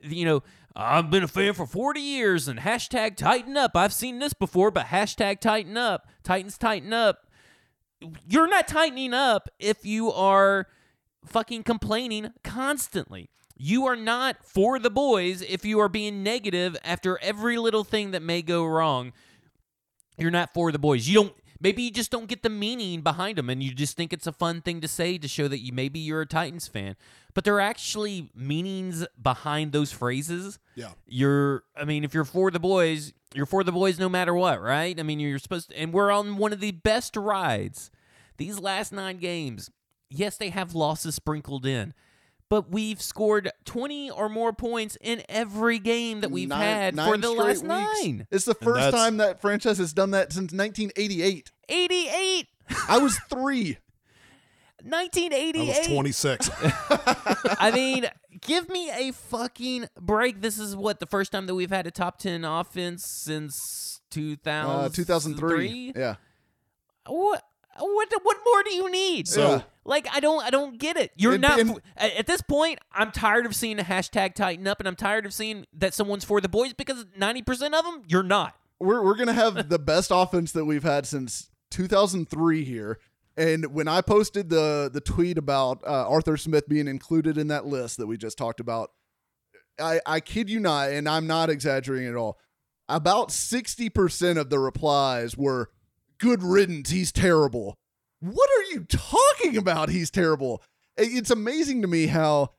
You 0.00 0.24
know, 0.24 0.42
I've 0.76 1.10
been 1.10 1.24
a 1.24 1.28
fan 1.28 1.54
for 1.54 1.66
40 1.66 2.00
years 2.00 2.46
and 2.46 2.60
hashtag 2.60 3.16
tighten 3.16 3.56
up. 3.56 3.72
I've 3.74 3.92
seen 3.92 4.20
this 4.20 4.32
before, 4.32 4.70
but 4.70 4.86
hashtag 4.86 5.40
tighten 5.40 5.76
up. 5.76 6.06
Titans 6.22 6.56
tighten 6.56 6.92
up. 6.92 7.26
You're 8.26 8.48
not 8.48 8.68
tightening 8.68 9.14
up 9.14 9.48
if 9.58 9.84
you 9.84 10.12
are 10.12 10.66
fucking 11.26 11.64
complaining 11.64 12.32
constantly. 12.44 13.30
You 13.56 13.86
are 13.86 13.96
not 13.96 14.44
for 14.44 14.78
the 14.78 14.90
boys 14.90 15.42
if 15.42 15.64
you 15.64 15.80
are 15.80 15.88
being 15.88 16.22
negative 16.22 16.76
after 16.84 17.18
every 17.18 17.58
little 17.58 17.84
thing 17.84 18.12
that 18.12 18.22
may 18.22 18.40
go 18.40 18.64
wrong. 18.64 19.12
You're 20.16 20.30
not 20.30 20.54
for 20.54 20.70
the 20.70 20.78
boys. 20.78 21.08
You 21.08 21.14
don't 21.14 21.34
maybe 21.60 21.82
you 21.82 21.90
just 21.90 22.10
don't 22.12 22.28
get 22.28 22.44
the 22.44 22.50
meaning 22.50 23.00
behind 23.00 23.36
them 23.36 23.50
and 23.50 23.62
you 23.62 23.74
just 23.74 23.96
think 23.96 24.12
it's 24.12 24.28
a 24.28 24.32
fun 24.32 24.60
thing 24.60 24.80
to 24.80 24.88
say 24.88 25.18
to 25.18 25.26
show 25.26 25.48
that 25.48 25.58
you 25.58 25.72
maybe 25.72 25.98
you're 25.98 26.20
a 26.20 26.26
Titans 26.26 26.68
fan. 26.68 26.96
But 27.34 27.44
there 27.44 27.56
are 27.56 27.60
actually 27.60 28.30
meanings 28.34 29.04
behind 29.20 29.72
those 29.72 29.90
phrases. 29.90 30.60
Yeah. 30.76 30.90
You're 31.06 31.64
I 31.76 31.84
mean 31.84 32.04
if 32.04 32.14
you're 32.14 32.24
for 32.24 32.52
the 32.52 32.60
boys, 32.60 33.12
you're 33.34 33.46
for 33.46 33.62
the 33.64 33.72
boys 33.72 33.98
no 33.98 34.08
matter 34.08 34.34
what, 34.34 34.60
right? 34.60 34.98
I 34.98 35.02
mean 35.02 35.20
you're 35.20 35.38
supposed 35.38 35.70
to, 35.70 35.78
and 35.78 35.92
we're 35.92 36.10
on 36.10 36.36
one 36.36 36.52
of 36.52 36.60
the 36.60 36.72
best 36.72 37.16
rides. 37.16 37.90
These 38.36 38.58
last 38.60 38.92
9 38.92 39.18
games. 39.18 39.70
Yes, 40.10 40.36
they 40.36 40.50
have 40.50 40.74
losses 40.74 41.14
sprinkled 41.14 41.66
in 41.66 41.92
but 42.50 42.70
we've 42.70 43.02
scored 43.02 43.50
20 43.66 44.10
or 44.10 44.28
more 44.30 44.54
points 44.54 44.96
in 45.02 45.22
every 45.28 45.78
game 45.78 46.22
that 46.22 46.30
we've 46.30 46.48
Nine- 46.48 46.60
had 46.62 46.96
nine 46.96 47.10
for 47.10 47.18
the 47.18 47.30
last 47.30 47.62
weeks. 47.62 47.62
nine. 47.62 48.26
It's 48.30 48.46
the 48.46 48.54
first 48.54 48.90
time 48.90 49.18
that 49.18 49.42
franchise 49.42 49.76
has 49.76 49.92
done 49.92 50.12
that 50.12 50.32
since 50.32 50.50
1988. 50.54 51.50
88. 51.68 52.46
I 52.88 52.96
was 52.98 53.18
three. 53.28 53.76
1988. 54.82 55.74
I 55.74 55.78
was 55.78 55.86
26. 55.88 56.50
I 57.60 57.70
mean, 57.74 58.06
give 58.40 58.68
me 58.68 58.90
a 58.90 59.12
fucking 59.12 59.88
break. 60.00 60.40
This 60.40 60.58
is 60.58 60.74
what 60.76 61.00
the 61.00 61.06
first 61.06 61.32
time 61.32 61.46
that 61.46 61.54
we've 61.54 61.70
had 61.70 61.86
a 61.86 61.90
top 61.90 62.18
10 62.18 62.44
offense 62.44 63.04
since 63.06 64.00
2000 64.10 64.70
Uh, 64.70 64.88
2003. 64.88 65.92
Yeah. 65.96 66.16
What 67.06 67.42
what 67.80 68.08
what 68.22 68.36
more 68.44 68.62
do 68.64 68.74
you 68.74 68.90
need? 68.90 69.28
So- 69.28 69.48
Yeah. 69.56 69.62
like 69.84 70.08
I 70.12 70.20
don't 70.20 70.42
I 70.44 70.50
don't 70.50 70.78
get 70.78 70.96
it. 70.96 71.12
You're 71.16 71.38
not 71.38 71.60
at 71.96 72.26
this 72.26 72.42
point. 72.42 72.80
I'm 72.92 73.12
tired 73.12 73.46
of 73.46 73.54
seeing 73.54 73.78
a 73.78 73.84
hashtag 73.84 74.34
tighten 74.34 74.66
up, 74.66 74.80
and 74.80 74.88
I'm 74.88 74.96
tired 74.96 75.24
of 75.26 75.32
seeing 75.32 75.64
that 75.74 75.94
someone's 75.94 76.24
for 76.24 76.40
the 76.40 76.48
boys 76.48 76.72
because 76.72 77.06
90 77.16 77.42
percent 77.42 77.74
of 77.74 77.84
them 77.84 78.02
you're 78.08 78.22
not. 78.24 78.54
We're 78.80 79.02
we're 79.04 79.14
gonna 79.16 79.32
have 79.32 79.68
the 79.68 79.78
best 79.78 80.10
offense 80.14 80.52
that 80.52 80.64
we've 80.64 80.82
had 80.82 81.06
since 81.06 81.50
2003 81.70 82.64
here. 82.64 82.98
And 83.38 83.72
when 83.72 83.86
I 83.86 84.00
posted 84.00 84.50
the 84.50 84.90
the 84.92 85.00
tweet 85.00 85.38
about 85.38 85.80
uh, 85.86 86.08
Arthur 86.08 86.36
Smith 86.36 86.68
being 86.68 86.88
included 86.88 87.38
in 87.38 87.46
that 87.48 87.66
list 87.66 87.96
that 87.98 88.08
we 88.08 88.16
just 88.16 88.36
talked 88.36 88.58
about, 88.58 88.90
I 89.80 90.00
I 90.04 90.18
kid 90.18 90.50
you 90.50 90.58
not, 90.58 90.90
and 90.90 91.08
I'm 91.08 91.28
not 91.28 91.48
exaggerating 91.48 92.08
at 92.08 92.16
all. 92.16 92.38
About 92.90 93.28
60% 93.28 94.38
of 94.38 94.48
the 94.48 94.58
replies 94.58 95.36
were 95.36 95.70
good 96.18 96.42
riddance, 96.42 96.90
he's 96.90 97.12
terrible. 97.12 97.76
What 98.20 98.48
are 98.58 98.72
you 98.72 98.84
talking 98.88 99.56
about? 99.56 99.90
He's 99.90 100.10
terrible. 100.10 100.62
It's 100.96 101.30
amazing 101.30 101.82
to 101.82 101.88
me 101.88 102.06
how 102.06 102.54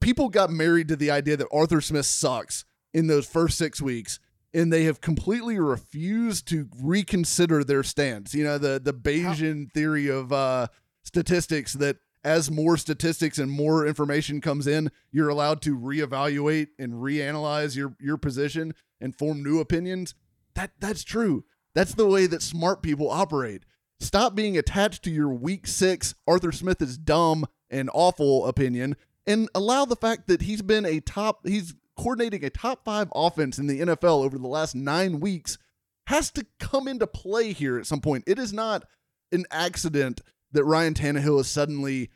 people 0.00 0.30
got 0.30 0.50
married 0.50 0.88
to 0.88 0.96
the 0.96 1.10
idea 1.10 1.36
that 1.36 1.48
Arthur 1.52 1.80
Smith 1.80 2.06
sucks 2.06 2.64
in 2.92 3.06
those 3.06 3.26
first 3.26 3.56
six 3.56 3.80
weeks, 3.80 4.18
and 4.56 4.72
they 4.72 4.84
have 4.84 5.02
completely 5.02 5.58
refused 5.58 6.48
to 6.48 6.66
reconsider 6.82 7.62
their 7.62 7.82
stance. 7.82 8.34
You 8.34 8.44
know, 8.44 8.58
the 8.58 8.80
the 8.82 8.94
Bayesian 8.94 9.70
theory 9.70 10.08
of 10.08 10.32
uh, 10.32 10.68
statistics 11.02 11.74
that 11.74 11.98
as 12.24 12.50
more 12.50 12.76
statistics 12.76 13.38
and 13.38 13.50
more 13.50 13.86
information 13.86 14.40
comes 14.40 14.66
in, 14.66 14.90
you're 15.12 15.28
allowed 15.28 15.60
to 15.62 15.78
reevaluate 15.78 16.68
and 16.78 16.94
reanalyze 16.94 17.76
your 17.76 17.94
your 18.00 18.16
position 18.16 18.74
and 19.00 19.14
form 19.14 19.42
new 19.42 19.60
opinions. 19.60 20.14
That 20.54 20.72
that's 20.80 21.04
true. 21.04 21.44
That's 21.74 21.94
the 21.94 22.06
way 22.06 22.26
that 22.26 22.40
smart 22.40 22.82
people 22.82 23.10
operate. 23.10 23.64
Stop 24.00 24.34
being 24.34 24.56
attached 24.56 25.02
to 25.04 25.10
your 25.10 25.28
week 25.28 25.66
six 25.66 26.14
Arthur 26.26 26.52
Smith 26.52 26.80
is 26.80 26.96
dumb 26.96 27.46
and 27.68 27.90
awful 27.92 28.46
opinion 28.46 28.96
and 29.26 29.48
allow 29.54 29.84
the 29.84 29.96
fact 29.96 30.28
that 30.28 30.42
he's 30.42 30.62
been 30.62 30.86
a 30.86 31.00
top 31.00 31.46
he's 31.46 31.74
coordinating 31.96 32.44
a 32.44 32.50
top 32.50 32.84
five 32.84 33.08
offense 33.14 33.58
in 33.58 33.66
the 33.66 33.80
NFL 33.80 34.24
over 34.24 34.38
the 34.38 34.46
last 34.46 34.74
nine 34.74 35.20
weeks 35.20 35.58
has 36.06 36.30
to 36.32 36.46
come 36.60 36.86
into 36.86 37.06
play 37.06 37.52
here 37.52 37.78
at 37.78 37.86
some 37.86 38.00
point. 38.00 38.24
It 38.26 38.38
is 38.38 38.52
not 38.52 38.84
an 39.32 39.44
accident 39.50 40.20
that 40.52 40.64
Ryan 40.64 40.94
Tannehill 40.94 41.40
is 41.40 41.48
suddenly 41.48 42.10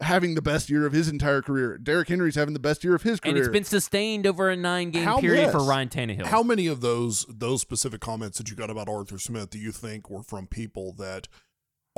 having 0.00 0.34
the 0.34 0.42
best 0.42 0.70
year 0.70 0.86
of 0.86 0.92
his 0.92 1.08
entire 1.08 1.42
career. 1.42 1.76
Derrick 1.76 2.08
Henry's 2.08 2.36
having 2.36 2.54
the 2.54 2.60
best 2.60 2.84
year 2.84 2.94
of 2.94 3.02
his 3.02 3.20
career. 3.20 3.34
And 3.34 3.38
it's 3.38 3.48
been 3.48 3.64
sustained 3.64 4.26
over 4.26 4.48
a 4.48 4.56
nine 4.56 4.90
game 4.90 5.04
How- 5.04 5.20
period 5.20 5.50
for. 5.50 5.58
Ryan 5.58 5.88
Tannehill. 5.88 6.26
How 6.26 6.42
many 6.42 6.66
of 6.66 6.80
those 6.80 7.26
those 7.28 7.60
specific 7.60 8.00
comments 8.00 8.38
that 8.38 8.48
you 8.48 8.56
got 8.56 8.70
about 8.70 8.88
Arthur 8.88 9.18
Smith 9.18 9.50
do 9.50 9.58
you 9.58 9.72
think 9.72 10.08
were 10.08 10.22
from 10.22 10.46
people 10.46 10.92
that 10.94 11.28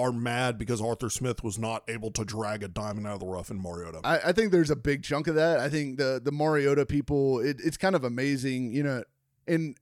are 0.00 0.12
mad 0.12 0.58
because 0.58 0.80
Arthur 0.80 1.10
Smith 1.10 1.44
was 1.44 1.58
not 1.58 1.82
able 1.88 2.10
to 2.12 2.24
drag 2.24 2.62
a 2.62 2.68
diamond 2.68 3.06
out 3.06 3.14
of 3.14 3.20
the 3.20 3.26
rough 3.26 3.50
in 3.50 3.60
Mariota? 3.60 4.00
I, 4.04 4.18
I 4.26 4.32
think 4.32 4.52
there's 4.52 4.70
a 4.70 4.76
big 4.76 5.02
chunk 5.02 5.26
of 5.26 5.34
that. 5.34 5.60
I 5.60 5.68
think 5.68 5.98
the 5.98 6.20
the 6.22 6.32
Mariota 6.32 6.86
people, 6.86 7.40
it, 7.40 7.60
it's 7.62 7.76
kind 7.76 7.94
of 7.94 8.04
amazing, 8.04 8.72
you 8.72 8.82
know, 8.82 9.04
and 9.46 9.76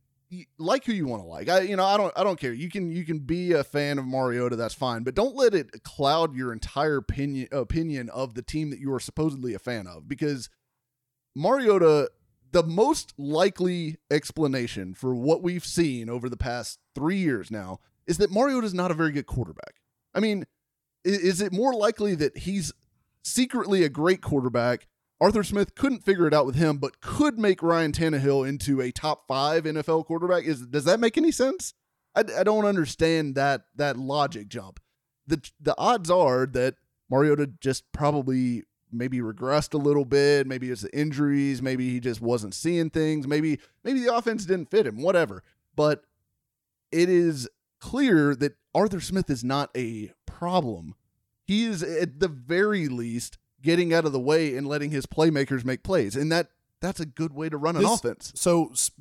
like 0.59 0.85
who 0.85 0.93
you 0.93 1.07
want 1.07 1.23
to 1.23 1.27
like. 1.27 1.49
I 1.49 1.61
you 1.61 1.77
know 1.77 1.85
I 1.85 1.97
don't 1.97 2.13
I 2.17 2.25
don't 2.25 2.39
care. 2.39 2.53
You 2.53 2.69
can 2.69 2.91
you 2.91 3.05
can 3.05 3.21
be 3.21 3.53
a 3.53 3.65
fan 3.65 3.99
of 3.99 4.07
Mariota, 4.07 4.57
that's 4.57 4.75
fine, 4.75 5.03
but 5.03 5.15
don't 5.15 5.35
let 5.35 5.55
it 5.55 5.83
cloud 5.85 6.35
your 6.35 6.53
entire 6.53 6.97
opinion 6.97 7.49
opinion 7.53 8.11
of 8.11 8.35
the 8.35 8.43
team 8.43 8.71
that 8.71 8.81
you 8.81 8.93
are 8.93 9.01
supposedly 9.01 9.55
a 9.55 9.59
fan 9.59 9.87
of 9.87 10.09
because 10.09 10.51
Mariota. 11.35 12.11
The 12.51 12.63
most 12.63 13.13
likely 13.19 13.99
explanation 14.11 14.95
for 14.95 15.15
what 15.15 15.43
we've 15.43 15.67
seen 15.67 16.09
over 16.09 16.31
the 16.31 16.37
past 16.39 16.79
three 16.95 17.19
years 17.19 17.51
now 17.51 17.81
is 18.07 18.17
that 18.17 18.33
Mariota 18.33 18.67
is 18.67 18.73
not 18.73 18.91
a 18.91 18.95
very 18.95 19.13
good 19.13 19.27
quarterback. 19.27 19.78
I 20.15 20.21
mean, 20.21 20.47
is 21.05 21.41
it 21.41 21.53
more 21.53 21.75
likely 21.75 22.15
that 22.17 22.39
he's 22.39 22.73
secretly 23.23 23.85
a 23.85 23.89
great 23.89 24.21
quarterback? 24.21 24.87
Arthur 25.21 25.43
Smith 25.43 25.75
couldn't 25.75 26.05
figure 26.05 26.27
it 26.27 26.35
out 26.35 26.47
with 26.47 26.55
him, 26.55 26.79
but 26.79 27.01
could 27.01 27.39
make 27.39 27.63
Ryan 27.63 27.93
Tannehill 27.93 28.49
into 28.49 28.81
a 28.81 28.93
top 28.93 29.27
five 29.27 29.65
NFL 29.65 30.07
quarterback. 30.07 30.45
Is 30.45 30.67
does 30.67 30.85
that 30.85 31.01
make 31.01 31.19
any 31.19 31.33
sense? 31.33 31.75
I, 32.15 32.25
I 32.39 32.43
don't 32.45 32.65
understand 32.65 33.35
that 33.35 33.63
that 33.77 33.97
logic 33.97 34.49
jump. 34.49 34.81
the 35.27 35.43
The 35.61 35.75
odds 35.77 36.11
are 36.11 36.47
that 36.47 36.75
Mariota 37.11 37.51
just 37.61 37.91
probably 37.93 38.65
maybe 38.93 39.19
regressed 39.21 39.75
a 39.75 39.79
little 39.79 40.05
bit. 40.05 40.47
Maybe 40.47 40.71
it's 40.71 40.83
the 40.83 40.97
injuries. 40.97 41.61
Maybe 41.61 41.91
he 41.91 42.01
just 42.01 42.21
wasn't 42.21 42.55
seeing 42.55 42.91
things. 42.91 43.27
Maybe 43.27 43.59
maybe 43.85 44.01
the 44.01 44.15
offense 44.15 44.45
didn't 44.45 44.71
fit 44.71 44.87
him. 44.87 45.03
Whatever. 45.03 45.43
But 45.75 46.05
it 46.93 47.09
is 47.09 47.49
clear 47.81 48.35
that 48.37 48.55
Arthur 48.79 49.01
Smith 49.01 49.29
is 49.31 49.43
not 49.45 49.71
a 49.77 50.13
problem. 50.27 50.95
He 51.45 51.65
is 51.65 51.83
at 51.83 52.21
the 52.21 52.29
very 52.29 52.89
least 52.89 53.39
getting 53.63 53.93
out 53.93 54.05
of 54.05 54.13
the 54.13 54.21
way 54.21 54.57
and 54.57 54.67
letting 54.67 54.91
his 54.91 55.07
playmakers 55.07 55.65
make 55.65 55.83
plays, 55.83 56.15
and 56.17 56.31
that 56.31 56.49
that's 56.81 57.01
a 57.01 57.07
good 57.07 57.33
way 57.33 57.49
to 57.49 57.57
run 57.57 57.77
an 57.77 57.83
This- 57.83 57.91
offense. 57.93 58.33
So, 58.37 58.71
sp- 58.77 58.95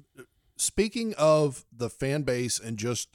speaking 0.56 1.14
of 1.18 1.66
the 1.72 1.90
fan 1.90 2.24
base 2.24 2.60
and 2.60 2.78
just 2.78 3.10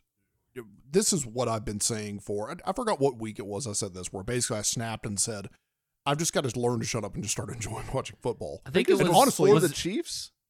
this 0.91 1.13
is 1.13 1.25
what 1.25 1.49
I've 1.49 1.65
been 1.65 1.81
saying 1.81 2.21
for 2.21 2.51
I, 2.51 2.57
I 2.67 2.73
forgot 2.75 3.01
what 3.01 3.19
week 3.19 3.39
it 3.39 3.47
was. 3.47 3.67
I 3.67 3.73
said 3.73 3.95
this 3.95 4.13
where 4.13 4.23
basically 4.23 4.59
I 4.59 4.63
snapped 4.63 5.07
and 5.07 5.19
said, 5.19 5.49
"I've 6.07 6.19
just 6.19 6.33
got 6.33 6.45
to 6.45 6.61
learn 6.61 6.81
to 6.81 6.87
shut 6.87 7.03
up 7.05 7.15
and 7.15 7.23
just 7.25 7.33
start 7.33 7.49
enjoying 7.55 7.87
watching 7.93 8.17
football." 8.23 8.61
I 8.67 8.71
think 8.71 8.89
it 8.89 8.99
was 8.99 9.09
honestly, 9.09 9.49
for 9.51 9.55
was 9.55 9.63
the 9.65 9.71
it- 9.71 9.77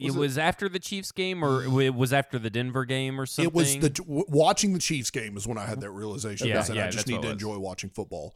Chiefs. 0.02 0.14
It 0.14 0.18
was 0.18 0.38
after 0.38 0.68
the 0.68 0.78
Chiefs 0.78 1.12
game, 1.12 1.44
or 1.44 1.64
it 1.82 1.94
was 1.94 2.12
after 2.12 2.38
the 2.38 2.50
Denver 2.50 2.84
game, 2.84 3.20
or 3.20 3.26
something. 3.26 3.48
It 3.50 3.54
was 3.54 3.78
the 3.78 3.90
w- 3.90 4.24
watching 4.28 4.72
the 4.72 4.78
Chiefs 4.78 5.10
game 5.10 5.36
is 5.36 5.46
when 5.46 5.58
I 5.58 5.66
had 5.66 5.80
that 5.80 5.90
realization. 5.90 6.48
Yeah, 6.48 6.60
I 6.60 6.62
said 6.62 6.76
yeah, 6.76 6.86
I 6.86 6.90
just 6.90 7.06
need 7.08 7.22
to 7.22 7.30
enjoy 7.30 7.58
watching 7.58 7.90
football. 7.90 8.34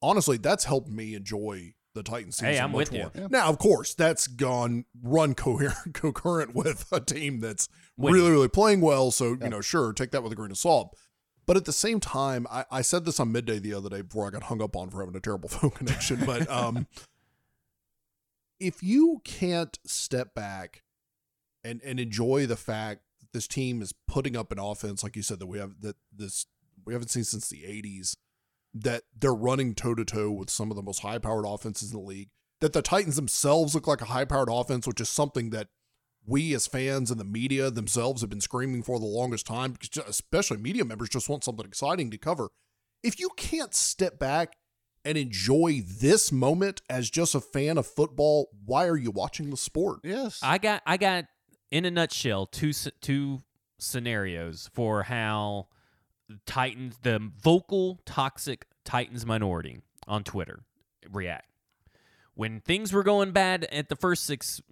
Honestly, 0.00 0.36
that's 0.36 0.64
helped 0.64 0.88
me 0.88 1.14
enjoy 1.14 1.74
the 1.94 2.02
Titans 2.02 2.36
season 2.36 2.54
Hey, 2.54 2.58
I'm 2.58 2.72
much 2.72 2.90
with 2.90 2.92
you. 2.94 2.98
more. 3.00 3.10
Yeah. 3.14 3.26
Now, 3.30 3.48
of 3.48 3.58
course, 3.58 3.94
that's 3.94 4.26
gone 4.26 4.86
run 5.02 5.34
coherent, 5.34 5.76
concurrent 5.94 6.54
with 6.54 6.86
a 6.90 7.00
team 7.00 7.40
that's 7.40 7.68
Winning. 7.96 8.14
really, 8.14 8.30
really 8.32 8.48
playing 8.48 8.80
well. 8.80 9.10
So 9.10 9.32
Yeah. 9.38 9.44
you 9.44 9.50
know, 9.50 9.60
sure, 9.60 9.92
take 9.92 10.10
that 10.12 10.22
with 10.22 10.32
a 10.32 10.34
grain 10.34 10.50
of 10.50 10.56
salt. 10.58 10.96
But 11.44 11.56
at 11.56 11.64
the 11.66 11.72
same 11.72 12.00
time, 12.00 12.46
I, 12.50 12.64
I 12.70 12.82
said 12.82 13.04
this 13.04 13.20
on 13.20 13.30
midday 13.30 13.58
the 13.58 13.74
other 13.74 13.90
day 13.90 14.00
before 14.00 14.26
I 14.26 14.30
got 14.30 14.44
hung 14.44 14.62
up 14.62 14.74
on 14.76 14.90
for 14.90 15.00
having 15.00 15.14
a 15.16 15.20
terrible 15.20 15.48
phone 15.50 15.70
connection. 15.70 16.22
But 16.24 16.48
um, 16.50 16.86
if 18.60 18.82
you 18.82 19.20
can't 19.24 19.78
step 19.84 20.34
back 20.34 20.81
and 21.64 21.80
and 21.84 22.00
enjoy 22.00 22.46
the 22.46 22.56
fact 22.56 23.02
that 23.20 23.32
this 23.32 23.48
team 23.48 23.82
is 23.82 23.94
putting 24.08 24.36
up 24.36 24.52
an 24.52 24.58
offense, 24.58 25.02
like 25.02 25.16
you 25.16 25.22
said, 25.22 25.38
that 25.38 25.46
we 25.46 25.58
have 25.58 25.80
that 25.80 25.96
this 26.14 26.46
we 26.84 26.92
haven't 26.92 27.08
seen 27.08 27.24
since 27.24 27.48
the 27.48 27.62
'80s, 27.62 28.16
that 28.74 29.02
they're 29.18 29.34
running 29.34 29.74
toe 29.74 29.94
to 29.94 30.04
toe 30.04 30.30
with 30.30 30.50
some 30.50 30.70
of 30.70 30.76
the 30.76 30.82
most 30.82 31.00
high 31.00 31.18
powered 31.18 31.46
offenses 31.46 31.92
in 31.92 31.98
the 31.98 32.04
league. 32.04 32.30
That 32.60 32.72
the 32.72 32.82
Titans 32.82 33.16
themselves 33.16 33.74
look 33.74 33.86
like 33.86 34.00
a 34.00 34.06
high 34.06 34.24
powered 34.24 34.48
offense, 34.50 34.86
which 34.86 35.00
is 35.00 35.08
something 35.08 35.50
that 35.50 35.68
we 36.24 36.54
as 36.54 36.66
fans 36.66 37.10
and 37.10 37.18
the 37.18 37.24
media 37.24 37.70
themselves 37.70 38.20
have 38.20 38.30
been 38.30 38.40
screaming 38.40 38.82
for 38.82 38.98
the 39.00 39.06
longest 39.06 39.46
time, 39.46 39.72
because 39.72 40.04
especially 40.08 40.58
media 40.58 40.84
members 40.84 41.08
just 41.08 41.28
want 41.28 41.42
something 41.44 41.66
exciting 41.66 42.10
to 42.10 42.18
cover. 42.18 42.50
If 43.02 43.18
you 43.18 43.30
can't 43.36 43.74
step 43.74 44.18
back 44.20 44.54
and 45.04 45.18
enjoy 45.18 45.82
this 45.84 46.30
moment 46.30 46.80
as 46.88 47.10
just 47.10 47.34
a 47.34 47.40
fan 47.40 47.76
of 47.76 47.86
football, 47.86 48.48
why 48.64 48.86
are 48.86 48.96
you 48.96 49.10
watching 49.10 49.50
the 49.50 49.56
sport? 49.56 50.00
Yes. 50.04 50.38
I 50.42 50.58
got 50.58 50.82
I 50.86 50.96
got 50.96 51.24
in 51.72 51.86
a 51.86 51.90
nutshell 51.90 52.46
two 52.46 52.72
two 53.00 53.42
scenarios 53.78 54.70
for 54.72 55.04
how 55.04 55.66
Titans 56.46 56.98
the 57.02 57.32
vocal 57.42 57.98
toxic 58.04 58.66
Titans 58.84 59.26
minority 59.26 59.80
on 60.06 60.22
Twitter 60.22 60.60
react. 61.10 61.48
When 62.34 62.60
things 62.60 62.92
were 62.92 63.02
going 63.02 63.32
bad 63.32 63.64
at 63.72 63.88
the 63.88 63.96
first 63.96 64.24
6 64.24 64.62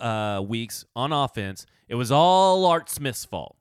uh, 0.00 0.42
weeks 0.46 0.84
on 0.96 1.12
offense, 1.12 1.64
it 1.88 1.94
was 1.94 2.10
all 2.10 2.66
Art 2.66 2.90
Smith's 2.90 3.24
fault. 3.24 3.56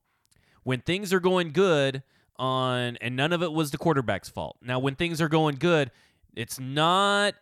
When 0.63 0.81
things 0.81 1.13
are 1.13 1.19
going 1.19 1.51
good 1.51 2.01
on 2.37 2.97
and 3.01 3.15
none 3.15 3.33
of 3.33 3.43
it 3.43 3.51
was 3.51 3.69
the 3.71 3.77
quarterback's 3.77 4.29
fault. 4.29 4.57
Now 4.61 4.79
when 4.79 4.95
things 4.95 5.21
are 5.21 5.29
going 5.29 5.55
good, 5.55 5.91
it's 6.35 6.59
not 6.59 7.35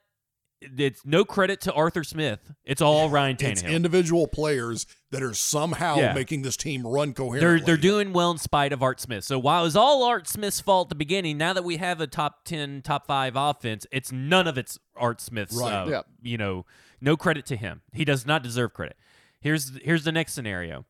it's 0.77 1.05
no 1.05 1.23
credit 1.25 1.61
to 1.61 1.73
Arthur 1.73 2.03
Smith. 2.03 2.51
It's 2.63 2.81
all 2.81 3.09
Ryan 3.09 3.35
Tannehill. 3.37 3.51
It's 3.51 3.63
individual 3.63 4.27
players 4.27 4.85
that 5.11 5.21
are 5.23 5.33
somehow 5.33 5.97
Yeah. 5.97 6.13
making 6.13 6.41
this 6.41 6.57
team 6.57 6.85
run 6.85 7.13
coherently. 7.13 7.39
They're 7.39 7.47
coherently. 7.59 7.65
they're 7.65 7.77
doing 7.81 8.13
well 8.13 8.31
in 8.31 8.37
spite 8.37 8.73
of 8.73 8.81
Art 8.81 8.99
Smith. 8.99 9.23
So 9.23 9.37
while 9.39 9.61
it 9.61 9.65
was 9.65 9.75
all 9.75 10.03
Art 10.03 10.27
Smith's 10.27 10.59
fault 10.61 10.87
at 10.87 10.89
the 10.89 10.95
beginning, 10.95 11.37
now 11.37 11.53
that 11.53 11.63
we 11.63 11.77
have 11.77 12.01
a 12.01 12.07
top 12.07 12.45
ten, 12.45 12.81
top 12.81 13.05
five 13.07 13.33
offense, 13.35 13.85
it's 13.91 14.11
none 14.11 14.47
of 14.47 14.57
it's 14.57 14.79
Art 14.95 15.21
Smith's. 15.21 15.55
Right. 15.55 15.73
Uh, 15.73 15.85
Yeah. 15.89 16.01
You 16.21 16.37
know, 16.37 16.65
no 17.01 17.15
credit 17.17 17.45
to 17.47 17.55
him. 17.55 17.81
He 17.91 18.05
does 18.05 18.25
not 18.25 18.43
deserve 18.43 18.73
credit. 18.73 18.97
Here's 19.41 19.77
here's 19.83 20.03
the 20.03 20.11
next 20.11 20.33
scenario. 20.33 20.85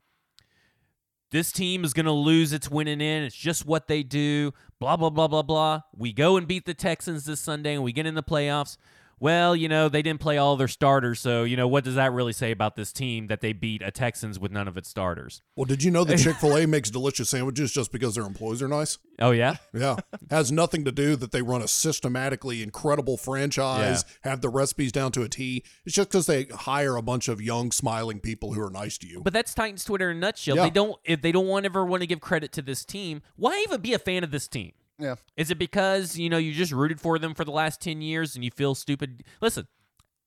This 1.31 1.51
team 1.51 1.83
is 1.83 1.93
going 1.93 2.05
to 2.05 2.11
lose 2.11 2.53
its 2.53 2.69
winning 2.69 3.01
in. 3.01 3.23
It's 3.23 3.35
just 3.35 3.65
what 3.65 3.87
they 3.87 4.03
do. 4.03 4.51
Blah 4.79 4.97
blah 4.97 5.09
blah 5.09 5.27
blah 5.27 5.41
blah. 5.41 5.81
We 5.95 6.13
go 6.13 6.37
and 6.37 6.47
beat 6.47 6.65
the 6.67 6.75
Texans 6.75 7.25
this 7.25 7.39
Sunday, 7.39 7.73
and 7.73 7.83
we 7.83 7.91
get 7.91 8.05
in 8.05 8.13
the 8.13 8.21
playoffs. 8.21 8.77
Well, 9.23 9.55
you 9.55 9.69
know, 9.69 9.87
they 9.87 10.01
didn't 10.01 10.19
play 10.19 10.37
all 10.37 10.57
their 10.57 10.67
starters, 10.67 11.21
so 11.21 11.45
you 11.45 11.55
know 11.55 11.65
what 11.65 11.85
does 11.85 11.95
that 11.95 12.11
really 12.11 12.33
say 12.33 12.51
about 12.51 12.75
this 12.75 12.91
team 12.91 13.27
that 13.27 13.39
they 13.39 13.53
beat 13.53 13.81
a 13.81 13.89
Texans 13.89 14.37
with 14.37 14.51
none 14.51 14.67
of 14.67 14.75
its 14.75 14.89
starters? 14.89 15.41
well, 15.55 15.63
did 15.63 15.81
you 15.81 15.91
know 15.91 16.03
that 16.03 16.17
Chick 16.19 16.35
fil 16.35 16.57
A 16.57 16.67
makes 16.67 16.89
delicious 16.89 17.29
sandwiches 17.29 17.71
just 17.71 17.93
because 17.93 18.15
their 18.15 18.25
employees 18.25 18.61
are 18.61 18.67
nice? 18.67 18.97
Oh 19.19 19.31
yeah. 19.31 19.55
Yeah. 19.73 19.95
Has 20.29 20.51
nothing 20.51 20.83
to 20.83 20.91
do 20.91 21.15
that 21.15 21.31
they 21.31 21.41
run 21.41 21.61
a 21.61 21.69
systematically 21.69 22.61
incredible 22.61 23.15
franchise, 23.15 24.03
have 24.25 24.41
the 24.41 24.49
recipes 24.49 24.91
down 24.91 25.13
to 25.13 25.21
a 25.21 25.29
T. 25.29 25.63
It's 25.85 25.95
just 25.95 26.09
because 26.09 26.25
they 26.25 26.43
hire 26.43 26.97
a 26.97 27.01
bunch 27.01 27.29
of 27.29 27.41
young, 27.41 27.71
smiling 27.71 28.19
people 28.19 28.53
who 28.53 28.61
are 28.61 28.69
nice 28.69 28.97
to 28.97 29.07
you. 29.07 29.21
But 29.21 29.31
that's 29.31 29.53
Titans 29.53 29.85
Twitter 29.85 30.11
in 30.11 30.17
a 30.17 30.19
nutshell. 30.19 30.57
Yeah. 30.57 30.63
They 30.63 30.69
don't 30.69 30.99
if 31.05 31.21
they 31.21 31.31
don't 31.31 31.47
want 31.47 31.65
ever 31.65 31.85
want 31.85 32.01
to 32.01 32.07
give 32.07 32.19
credit 32.19 32.51
to 32.53 32.61
this 32.61 32.83
team. 32.83 33.21
Why 33.37 33.63
even 33.65 33.79
be 33.79 33.93
a 33.93 33.99
fan 33.99 34.25
of 34.25 34.31
this 34.31 34.49
team? 34.49 34.73
Yeah. 34.99 35.15
Is 35.37 35.51
it 35.51 35.57
because 35.57 36.17
you 36.17 36.29
know 36.29 36.37
you 36.37 36.53
just 36.53 36.71
rooted 36.71 36.99
for 37.01 37.17
them 37.19 37.33
for 37.33 37.43
the 37.45 37.51
last 37.51 37.81
ten 37.81 38.01
years 38.01 38.35
and 38.35 38.43
you 38.43 38.51
feel 38.51 38.75
stupid? 38.75 39.23
Listen, 39.41 39.67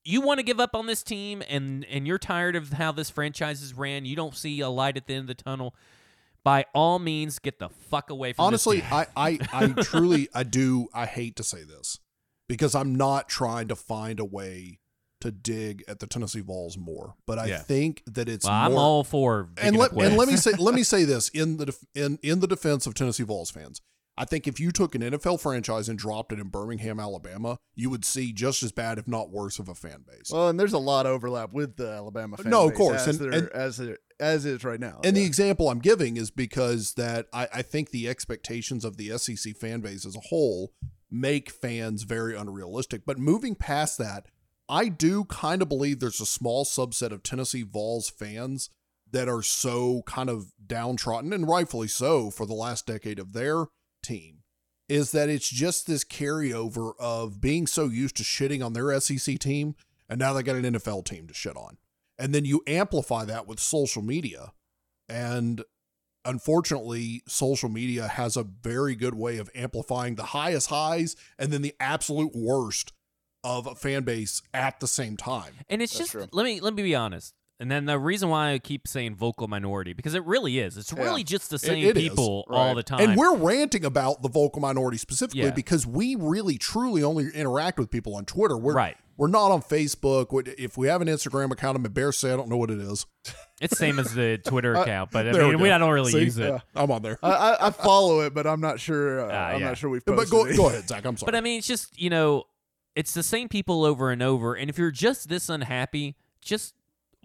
you 0.03 0.21
want 0.21 0.39
to 0.39 0.43
give 0.43 0.59
up 0.59 0.75
on 0.75 0.85
this 0.87 1.03
team 1.03 1.43
and 1.49 1.85
and 1.85 2.07
you're 2.07 2.17
tired 2.19 2.55
of 2.55 2.73
how 2.73 2.91
this 2.91 3.09
franchise 3.09 3.61
is 3.61 3.73
ran. 3.73 4.05
You 4.05 4.15
don't 4.15 4.35
see 4.35 4.59
a 4.61 4.69
light 4.69 4.97
at 4.97 5.07
the 5.07 5.13
end 5.13 5.21
of 5.21 5.27
the 5.37 5.43
tunnel. 5.43 5.75
By 6.43 6.65
all 6.73 6.97
means, 6.99 7.39
get 7.39 7.59
the 7.59 7.67
fuck 7.69 8.09
away 8.09 8.31
from. 8.33 8.45
Honestly, 8.45 8.77
this 8.77 8.89
team. 8.89 9.07
I, 9.17 9.29
I, 9.29 9.39
I 9.51 9.67
truly, 9.81 10.29
I 10.33 10.43
do, 10.43 10.87
I 10.93 11.05
hate 11.05 11.35
to 11.37 11.43
say 11.43 11.63
this 11.63 11.99
because 12.47 12.73
I'm 12.73 12.95
not 12.95 13.27
trying 13.27 13.67
to 13.67 13.75
find 13.75 14.19
a 14.21 14.25
way 14.25 14.79
to 15.19 15.31
dig 15.31 15.83
at 15.89 15.99
the 15.99 16.07
Tennessee 16.07 16.39
Vols 16.39 16.77
more, 16.77 17.15
but 17.25 17.37
I 17.37 17.47
Yeah. 17.47 17.57
think 17.57 18.01
that 18.05 18.29
it's 18.29 18.45
Well, 18.45 18.53
I'm 18.53 18.75
all 18.77 19.03
for 19.03 19.49
and 19.57 19.75
digging 19.75 19.79
let 19.79 19.91
and 19.91 20.15
let 20.15 20.29
me 20.29 20.37
say 20.37 20.51
let 20.51 20.73
me 20.73 20.83
say 20.83 21.03
this 21.03 21.27
in 21.29 21.57
the 21.57 21.65
def, 21.65 21.79
in 21.95 22.17
in 22.23 22.39
the 22.39 22.47
defense 22.47 22.87
of 22.87 22.93
Tennessee 22.93 23.23
Vols 23.23 23.49
fans. 23.51 23.81
I 24.17 24.25
think 24.25 24.47
if 24.47 24.59
you 24.59 24.71
took 24.71 24.95
an 24.95 25.01
NFL 25.01 25.39
franchise 25.39 25.87
and 25.87 25.97
dropped 25.99 26.31
it 26.31 26.39
in 26.39 26.47
Birmingham, 26.47 26.99
Alabama, 26.99 27.59
you 27.75 27.89
would 27.91 28.03
see 28.03 28.33
just 28.33 28.63
as 28.63 28.71
bad, 28.71 28.97
if 28.97 29.07
not 29.07 29.29
worse, 29.29 29.59
of 29.59 29.69
a 29.69 29.75
fan 29.75 30.03
base. 30.07 30.31
Well, 30.31 30.49
and 30.49 30.59
there's 30.59 30.73
a 30.73 30.79
lot 30.79 31.05
of 31.05 31.11
overlap 31.11 31.53
with 31.53 31.75
the 31.75 31.91
Alabama 31.91 32.37
fan 32.37 32.49
No, 32.49 32.67
of 32.67 32.73
course, 32.73 33.07
as 33.07 33.19
and- 33.21 33.33
and- 33.33 33.49
as 33.49 33.79
it, 33.79 33.99
as 34.19 34.45
is 34.45 34.63
right 34.63 34.79
now. 34.79 34.99
And 35.03 35.15
the 35.15 35.23
example 35.23 35.69
I'm 35.69 35.79
giving 35.79 36.17
is 36.17 36.31
because 36.31 36.95
that 36.95 37.27
I, 37.31 37.47
I 37.53 37.61
think 37.61 37.91
the 37.91 38.09
expectations 38.09 38.83
of 38.83 38.97
the 38.97 39.15
SEC 39.17 39.55
fan 39.55 39.81
base 39.81 40.05
as 40.05 40.15
a 40.15 40.19
whole 40.29 40.73
make 41.11 41.51
fans 41.51 42.01
very 42.03 42.35
unrealistic. 42.35 43.03
But 43.05 43.19
moving 43.19 43.53
past 43.55 43.99
that, 43.99 44.25
I 44.67 44.89
do 44.89 45.25
kind 45.25 45.61
of 45.61 45.69
believe 45.69 45.99
there's 45.99 46.19
a 46.19 46.25
small 46.25 46.65
subset 46.65 47.11
of 47.11 47.21
Tennessee 47.23 47.63
Vols 47.63 48.09
fans 48.09 48.69
that 49.11 49.29
are 49.29 49.41
so 49.43 50.01
kind 50.05 50.29
of 50.29 50.51
downtrodden, 50.65 51.31
and 51.31 51.47
rightfully 51.47 51.87
so, 51.87 52.29
for 52.29 52.45
the 52.45 52.53
last 52.53 52.85
decade 52.85 53.19
of 53.19 53.31
their 53.31 53.67
team. 54.07 54.43
Is 54.89 55.11
that 55.11 55.27
it's 55.27 55.49
just 55.49 55.85
this 55.85 56.05
carryover 56.05 56.93
of 56.97 57.41
being 57.41 57.67
so 57.67 57.85
used 57.85 58.15
to 58.17 58.23
shitting 58.23 58.65
on 58.65 58.71
their 58.71 58.97
SEC 59.01 59.37
team, 59.37 59.75
and 60.07 60.17
now 60.17 60.31
they 60.31 60.43
got 60.43 60.55
an 60.55 60.63
NFL 60.75 61.03
team 61.03 61.27
to 61.27 61.33
shit 61.33 61.57
on. 61.57 61.77
And 62.17 62.33
then 62.33 62.45
you 62.45 62.63
amplify 62.65 63.25
that 63.25 63.47
with 63.47 63.59
social 63.59 64.01
media. 64.01 64.53
And 65.09 65.61
unfortunately, 66.23 67.21
social 67.27 67.69
media 67.69 68.07
has 68.07 68.37
a 68.37 68.43
very 68.43 68.95
good 68.95 69.15
way 69.15 69.37
of 69.37 69.49
amplifying 69.53 70.15
the 70.15 70.23
highest 70.23 70.69
highs 70.69 71.15
and 71.37 71.51
then 71.51 71.61
the 71.61 71.75
absolute 71.79 72.35
worst 72.35 72.93
of 73.43 73.67
a 73.67 73.75
fan 73.75 74.03
base 74.03 74.41
at 74.53 74.79
the 74.79 74.87
same 74.87 75.17
time. 75.17 75.53
And 75.69 75.81
it's 75.81 75.93
That's 75.93 76.11
just 76.11 76.11
true. 76.11 76.27
let 76.31 76.43
me 76.43 76.59
let 76.59 76.73
me 76.73 76.83
be 76.83 76.95
honest. 76.95 77.33
And 77.59 77.71
then 77.71 77.85
the 77.85 77.97
reason 77.97 78.29
why 78.29 78.51
I 78.51 78.59
keep 78.59 78.87
saying 78.87 79.15
vocal 79.15 79.47
minority 79.47 79.93
because 79.93 80.13
it 80.13 80.23
really 80.25 80.59
is. 80.59 80.77
It's 80.77 80.93
Yeah. 80.93 81.01
really 81.03 81.23
just 81.23 81.49
the 81.49 81.57
same 81.57 81.83
it 81.83 81.97
is, 81.97 82.03
people 82.09 82.45
all 82.49 82.75
the 82.75 82.83
time. 82.83 82.99
And 82.99 83.17
we're 83.17 83.35
ranting 83.35 83.83
about 83.83 84.21
the 84.21 84.29
vocal 84.29 84.61
minority 84.61 84.97
specifically 84.99 85.41
Yeah. 85.41 85.51
because 85.51 85.87
we 85.87 86.15
really 86.15 86.59
truly 86.59 87.01
only 87.01 87.29
interact 87.33 87.79
with 87.79 87.89
people 87.89 88.15
on 88.15 88.25
Twitter. 88.25 88.55
We're 88.57 88.75
Right. 88.75 88.95
we're 89.17 89.27
not 89.27 89.49
on 89.51 89.63
Facebook. 89.63 90.27
If 90.59 90.77
we 90.77 90.87
have 90.87 91.01
an 91.01 91.07
Instagram 91.07 91.49
account, 91.51 91.77
I'm 91.77 91.85
embarrassed 91.85 92.21
to 92.21 92.27
say 92.27 92.33
I 92.33 92.35
don't 92.37 92.47
know 92.49 92.57
what 92.57 92.69
it 92.69 92.79
is. 92.79 93.05
It's 93.59 93.75
same 93.75 93.97
as 93.97 94.13
the 94.13 94.37
Twitter 94.37 94.77
Uh, 94.77 94.83
account, 94.83 95.09
but 95.09 95.27
I 95.27 95.31
there 95.31 95.45
we 95.45 95.53
mean, 95.53 95.61
we. 95.61 95.71
I 95.71 95.79
don't 95.79 95.89
really 95.91 96.11
See? 96.11 96.19
use 96.25 96.37
it. 96.37 96.47
Yeah. 96.47 96.59
I'm 96.75 96.91
on 96.91 97.01
there. 97.01 97.17
I, 97.23 97.31
I, 97.31 97.67
I 97.67 97.69
follow 97.71 98.19
it, 98.21 98.35
but 98.35 98.45
I'm 98.45 98.61
not 98.61 98.79
sure. 98.79 99.19
Uh, 99.21 99.33
Ah, 99.33 99.47
I'm 99.47 99.61
yeah. 99.61 99.67
not 99.69 99.77
sure 99.79 99.89
we've 99.89 100.05
but 100.05 100.15
posted 100.15 100.31
go, 100.31 100.45
go 100.55 100.67
ahead, 100.69 100.87
Zach. 100.87 101.05
I'm 101.05 101.17
sorry. 101.17 101.25
But 101.25 101.35
I 101.35 101.41
mean, 101.41 101.57
it's 101.57 101.65
just 101.65 101.99
you 101.99 102.11
know, 102.11 102.43
it's 102.95 103.15
the 103.15 103.23
same 103.23 103.49
people 103.49 103.83
over 103.83 104.11
and 104.11 104.21
over. 104.21 104.53
And 104.53 104.69
if 104.69 104.77
you're 104.77 104.91
just 104.91 105.27
this 105.27 105.49
unhappy, 105.49 106.17
just 106.39 106.75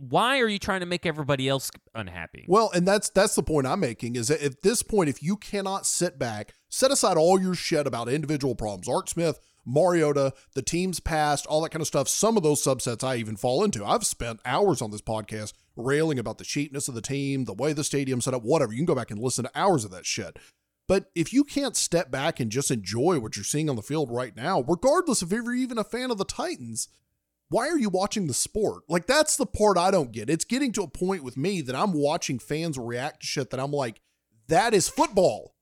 why 0.09 0.41
are 0.41 0.49
you 0.49 0.59
trying 0.59 0.81
to 0.81 0.87
make 0.87 1.07
everybody 1.07 1.49
else 1.49 1.71
unhappy? 1.95 2.45
Well, 2.49 2.71
and 2.75 2.87
that's 2.87 3.09
that's 3.11 3.37
the 3.37 3.43
point 3.43 3.69
I'm 3.69 3.81
making 3.81 4.17
is 4.17 4.29
that 4.29 4.43
at 4.43 4.63
this 4.63 4.83
point, 4.83 5.09
if 5.09 5.23
you 5.23 5.37
cannot 5.37 5.87
sit 5.87 6.19
back, 6.19 6.55
set 6.69 6.91
aside 6.91 7.17
all 7.17 7.41
your 7.41 7.55
shit 7.55 7.87
about 7.87 8.09
individual 8.09 8.57
problems, 8.57 8.89
Art 8.89 9.09
Smith, 9.09 9.39
Mariota, 9.65 10.33
the 10.55 10.63
team's 10.63 10.99
past, 10.99 11.47
all 11.47 11.61
that 11.63 11.71
kind 11.71 11.81
of 11.81 11.87
stuff. 11.87 12.09
Some 12.09 12.37
of 12.37 12.43
those 12.43 12.63
subsets 12.63 13.05
I 13.07 13.17
even 13.17 13.37
fall 13.37 13.63
into. 13.63 13.85
I've 13.85 14.05
spent 14.05 14.41
hours 14.45 14.83
on 14.83 14.91
this 14.91 15.03
podcast 15.03 15.53
railing 15.77 16.19
about 16.19 16.39
the 16.39 16.45
cheapness 16.45 16.89
of 16.89 16.97
the 16.97 17.01
team, 17.01 17.45
the 17.45 17.55
way 17.55 17.73
the 17.73 17.85
stadium's 17.85 18.25
set 18.25 18.35
up, 18.35 18.43
whatever. 18.43 18.73
You 18.73 18.79
can 18.79 18.87
go 18.87 18.97
back 18.97 19.13
and 19.13 19.21
listen 19.21 19.45
to 19.45 19.51
hours 19.55 19.85
of 19.85 19.93
that 19.93 20.05
shit. 20.05 20.37
But 20.89 21.11
if 21.15 21.33
you 21.33 21.45
can't 21.45 21.77
step 21.77 22.11
back 22.11 22.41
and 22.41 22.51
just 22.51 22.73
enjoy 22.73 23.21
what 23.21 23.37
you're 23.37 23.45
seeing 23.45 23.71
on 23.71 23.77
the 23.77 23.83
field 23.83 24.11
right 24.11 24.35
now, 24.35 24.63
regardless 24.67 25.23
if 25.23 25.31
you're 25.31 25.55
even 25.55 25.79
a 25.79 25.85
fan 25.85 26.11
of 26.11 26.19
the 26.19 26.25
Titans, 26.25 26.89
why 27.53 27.69
are 27.69 27.79
you 27.79 27.91
watching 27.91 28.27
the 28.27 28.35
sport? 28.35 28.85
Like 28.89 29.07
that's 29.07 29.37
the 29.37 29.45
part 29.45 29.77
I 29.77 29.91
don't 29.91 30.11
get. 30.11 30.31
It's 30.31 30.45
getting 30.45 30.73
to 30.73 30.83
a 30.83 30.89
point 30.89 31.23
with 31.23 31.37
me 31.37 31.61
that 31.61 31.77
I'm 31.77 31.93
watching 31.93 32.39
fans 32.39 32.79
react 32.79 33.21
to 33.21 33.27
shit 33.27 33.51
that 33.51 33.61
I'm 33.61 33.73
like, 33.73 34.01
that 34.49 34.73
is 34.73 34.89
football. 34.89 35.55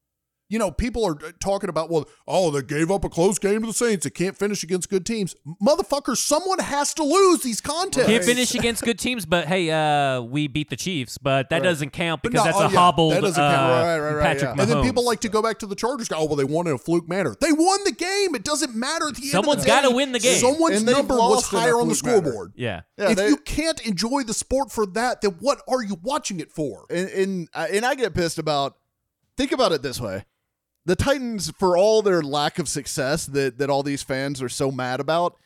You 0.51 0.59
know, 0.59 0.71
people 0.71 1.07
are 1.07 1.13
uh, 1.13 1.31
talking 1.41 1.71
about, 1.71 1.89
well, 1.91 2.07
oh, 2.29 2.51
they 2.51 2.61
gave 2.61 2.91
up 2.91 3.05
a 3.05 3.09
close 3.09 3.39
game 3.39 3.61
to 3.63 3.69
the 3.69 3.73
Saints. 3.73 4.05
They 4.05 4.11
can't 4.11 4.37
finish 4.37 4.63
against 4.63 4.91
good 4.91 5.07
teams. 5.07 5.35
Motherfuckers, 5.63 6.17
someone 6.19 6.59
has 6.59 6.93
to 6.95 7.05
lose 7.05 7.41
these 7.43 7.61
contests. 7.61 8.07
Can't 8.07 8.25
finish 8.25 8.55
against 8.55 8.83
good 8.83 8.99
teams, 8.99 9.25
but 9.25 9.47
hey, 9.47 9.71
uh, 9.71 10.21
we 10.21 10.49
beat 10.49 10.69
the 10.69 10.77
Chiefs, 10.77 11.17
but 11.19 11.49
that 11.51 11.59
Right. 11.59 11.63
doesn't 11.63 11.91
count 11.91 12.23
because 12.23 12.39
no, 12.39 12.45
that's 12.45 12.57
oh, 12.57 12.61
a 12.67 12.71
yeah, 12.71 12.77
hobbled 12.79 13.13
that 13.13 13.21
doesn't 13.23 13.43
uh, 13.43 13.51
count. 13.57 13.71
Right, 13.85 13.99
right, 14.01 14.13
right, 14.15 14.23
Patrick 14.23 14.43
yeah. 14.43 14.55
Mahomes. 14.57 14.61
And 14.63 14.71
then 14.71 14.83
people 14.83 15.05
like 15.07 15.21
to 15.21 15.29
go 15.29 15.41
back 15.41 15.61
to 15.61 15.67
the 15.67 15.77
Chargers. 15.77 16.09
Go, 16.09 16.17
oh, 16.19 16.25
well, 16.27 16.37
they 16.37 16.45
won 16.45 16.67
in 16.67 16.73
a 16.75 16.79
fluke 16.79 17.09
manner. 17.09 17.37
They 17.41 17.53
won 17.53 17.85
the 17.85 17.93
game. 17.93 18.35
It 18.35 18.43
doesn't 18.43 18.75
matter 18.75 19.07
at 19.09 19.15
the 19.15 19.23
Someone's 19.29 19.65
got 19.65 19.85
gotta 19.85 19.95
win 19.95 20.11
the 20.13 20.19
game. 20.19 20.41
Someone's 20.41 20.79
And 20.79 20.87
number 20.87 21.15
was 21.15 21.21
lost 21.45 21.53
in 21.53 21.59
a 21.59 21.63
higher 21.63 21.81
on 21.81 21.87
the 21.89 21.95
fluke 21.95 22.07
manner. 22.07 22.21
scoreboard. 22.23 22.53
yeah. 22.57 22.81
Yeah, 22.99 23.11
if 23.11 23.17
they- 23.17 23.29
you 23.29 23.37
can't 23.37 23.81
enjoy 23.87 24.25
the 24.25 24.35
sport 24.35 24.73
for 24.73 24.85
that, 24.87 25.21
then 25.21 25.37
what 25.41 25.61
are 25.69 25.83
you 25.83 25.97
watching 26.03 26.41
it 26.41 26.51
for? 26.51 26.87
and 26.91 27.09
and 27.09 27.49
and 27.55 27.87
I 27.87 27.95
get 27.95 28.15
pissed 28.15 28.39
about. 28.41 28.75
Think 29.37 29.53
about 29.53 29.73
it 29.73 29.81
this 29.81 29.99
way: 30.01 30.25
the 30.91 30.97
Titans, 30.97 31.53
for 31.53 31.79
all 31.79 32.03
their 32.03 32.21
lack 32.21 32.59
of 32.59 32.69
success 32.69 33.25
that 33.27 33.59
that 33.59 33.71
all 33.71 33.85
these 33.85 34.03
fans 34.03 34.43
are 34.43 34.49
so 34.49 34.73
mad 34.73 34.99
about, 34.99 35.37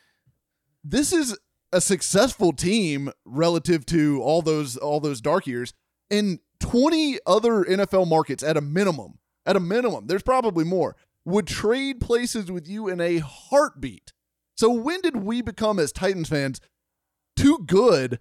this 0.83 1.13
is 1.13 1.37
a 1.71 1.79
successful 1.79 2.51
team 2.51 3.11
relative 3.25 3.85
to 3.85 4.19
all 4.23 4.41
those 4.41 4.75
all 4.75 4.99
those 4.99 5.21
dark 5.21 5.45
years 5.45 5.71
in 6.09 6.39
20 6.61 7.19
other 7.27 7.63
NFL 7.63 8.07
markets 8.07 8.41
at 8.41 8.57
a 8.57 8.61
minimum. 8.61 9.19
At 9.45 9.55
a 9.55 9.59
minimum, 9.59 10.07
there's 10.07 10.23
probably 10.23 10.65
more. 10.65 10.95
Would 11.25 11.45
trade 11.45 12.01
places 12.01 12.51
with 12.51 12.67
you 12.67 12.87
in 12.87 12.99
a 12.99 13.19
heartbeat. 13.19 14.13
So 14.57 14.71
when 14.71 15.01
did 15.01 15.17
we 15.17 15.43
become 15.43 15.77
as 15.77 15.91
Titans 15.91 16.29
fans 16.29 16.59
too 17.35 17.59
good 17.67 18.19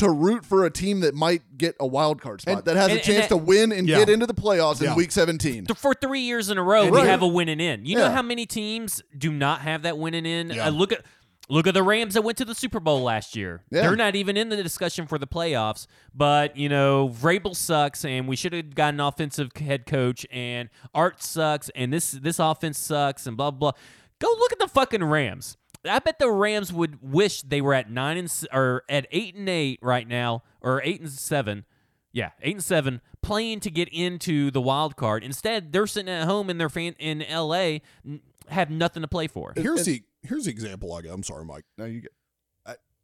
to 0.00 0.10
root 0.10 0.44
for 0.44 0.64
a 0.66 0.70
team 0.70 1.00
that 1.00 1.14
might 1.14 1.42
get 1.56 1.76
a 1.80 1.86
wild 1.86 2.20
card 2.20 2.40
spot 2.42 2.56
And- 2.58 2.64
that 2.66 2.76
has 2.76 2.88
and- 2.90 2.98
a 2.98 3.02
chance 3.02 3.20
that- 3.26 3.28
to 3.30 3.36
win 3.36 3.72
and 3.72 3.88
Yeah. 3.88 3.98
get 3.98 4.08
into 4.10 4.26
the 4.26 4.34
playoffs 4.34 4.80
Yeah. 4.82 4.90
in 4.90 4.96
week 4.96 5.12
17. 5.12 5.66
For 5.76 5.94
three 5.94 6.20
years 6.20 6.50
in 6.50 6.58
a 6.58 6.62
row, 6.62 6.84
we 6.84 6.90
Right. 6.98 7.06
have 7.06 7.22
a 7.22 7.28
winning 7.28 7.60
in. 7.60 7.84
You 7.86 7.96
know 7.96 8.10
how 8.10 8.22
many 8.22 8.44
teams 8.46 9.00
do 9.16 9.32
not 9.32 9.60
have 9.62 9.82
that 9.82 9.96
winning 9.98 10.26
in? 10.26 10.50
Yeah. 10.50 10.66
Uh, 10.66 10.70
look 10.70 10.92
at 10.92 11.02
look 11.48 11.66
at 11.66 11.74
the 11.74 11.82
Rams 11.82 12.14
that 12.14 12.22
went 12.22 12.38
to 12.38 12.44
the 12.44 12.54
Super 12.54 12.78
Bowl 12.78 13.02
last 13.02 13.34
year. 13.34 13.64
Yeah. 13.72 13.82
They're 13.82 13.96
not 13.96 14.14
even 14.14 14.36
in 14.36 14.50
the 14.50 14.62
discussion 14.62 15.08
for 15.08 15.18
the 15.18 15.26
playoffs. 15.26 15.86
But 16.14 16.56
you 16.56 16.68
know, 16.68 17.08
Vrabel 17.08 17.56
sucks, 17.56 18.04
and 18.04 18.28
we 18.28 18.36
should 18.36 18.52
have 18.52 18.74
gotten 18.76 19.00
an 19.00 19.06
offensive 19.06 19.50
head 19.56 19.84
coach. 19.84 20.24
And 20.30 20.68
Art 20.94 21.22
sucks, 21.22 21.68
and 21.74 21.92
this 21.92 22.12
this 22.12 22.38
offense 22.38 22.78
sucks, 22.78 23.26
and 23.26 23.36
blah 23.36 23.50
blah. 23.50 23.72
Go 24.20 24.28
look 24.38 24.52
at 24.52 24.58
the 24.60 24.68
fucking 24.68 25.02
Rams. 25.02 25.56
I 25.84 25.98
bet 25.98 26.18
the 26.18 26.30
Rams 26.30 26.72
would 26.72 26.98
wish 27.02 27.42
they 27.42 27.60
were 27.60 27.74
at 27.74 27.90
nine 27.90 28.16
and 28.16 28.32
or 28.52 28.84
at 28.88 29.06
eight 29.10 29.34
and 29.34 29.48
eight 29.48 29.78
right 29.82 30.06
now, 30.06 30.42
or 30.60 30.82
eight 30.84 31.00
and 31.00 31.10
seven. 31.10 31.64
Yeah, 32.12 32.30
eight 32.42 32.54
and 32.54 32.64
seven, 32.64 33.00
playing 33.22 33.60
to 33.60 33.70
get 33.70 33.88
into 33.88 34.50
the 34.50 34.60
wild 34.60 34.96
card. 34.96 35.22
Instead, 35.22 35.72
they're 35.72 35.86
sitting 35.86 36.12
at 36.12 36.26
home 36.26 36.50
in 36.50 36.58
their 36.58 36.68
fan 36.68 36.94
in 36.98 37.22
L.A. 37.22 37.82
have 38.48 38.68
nothing 38.68 39.02
to 39.02 39.08
play 39.08 39.28
for. 39.28 39.52
Here's 39.56 39.84
the 39.84 40.02
here's 40.22 40.44
the 40.44 40.50
example 40.50 40.92
I 40.92 41.02
got. 41.02 41.14
I'm 41.14 41.22
sorry, 41.22 41.44
Mike. 41.44 41.64
No, 41.78 41.84
you 41.84 42.02
get 42.02 42.12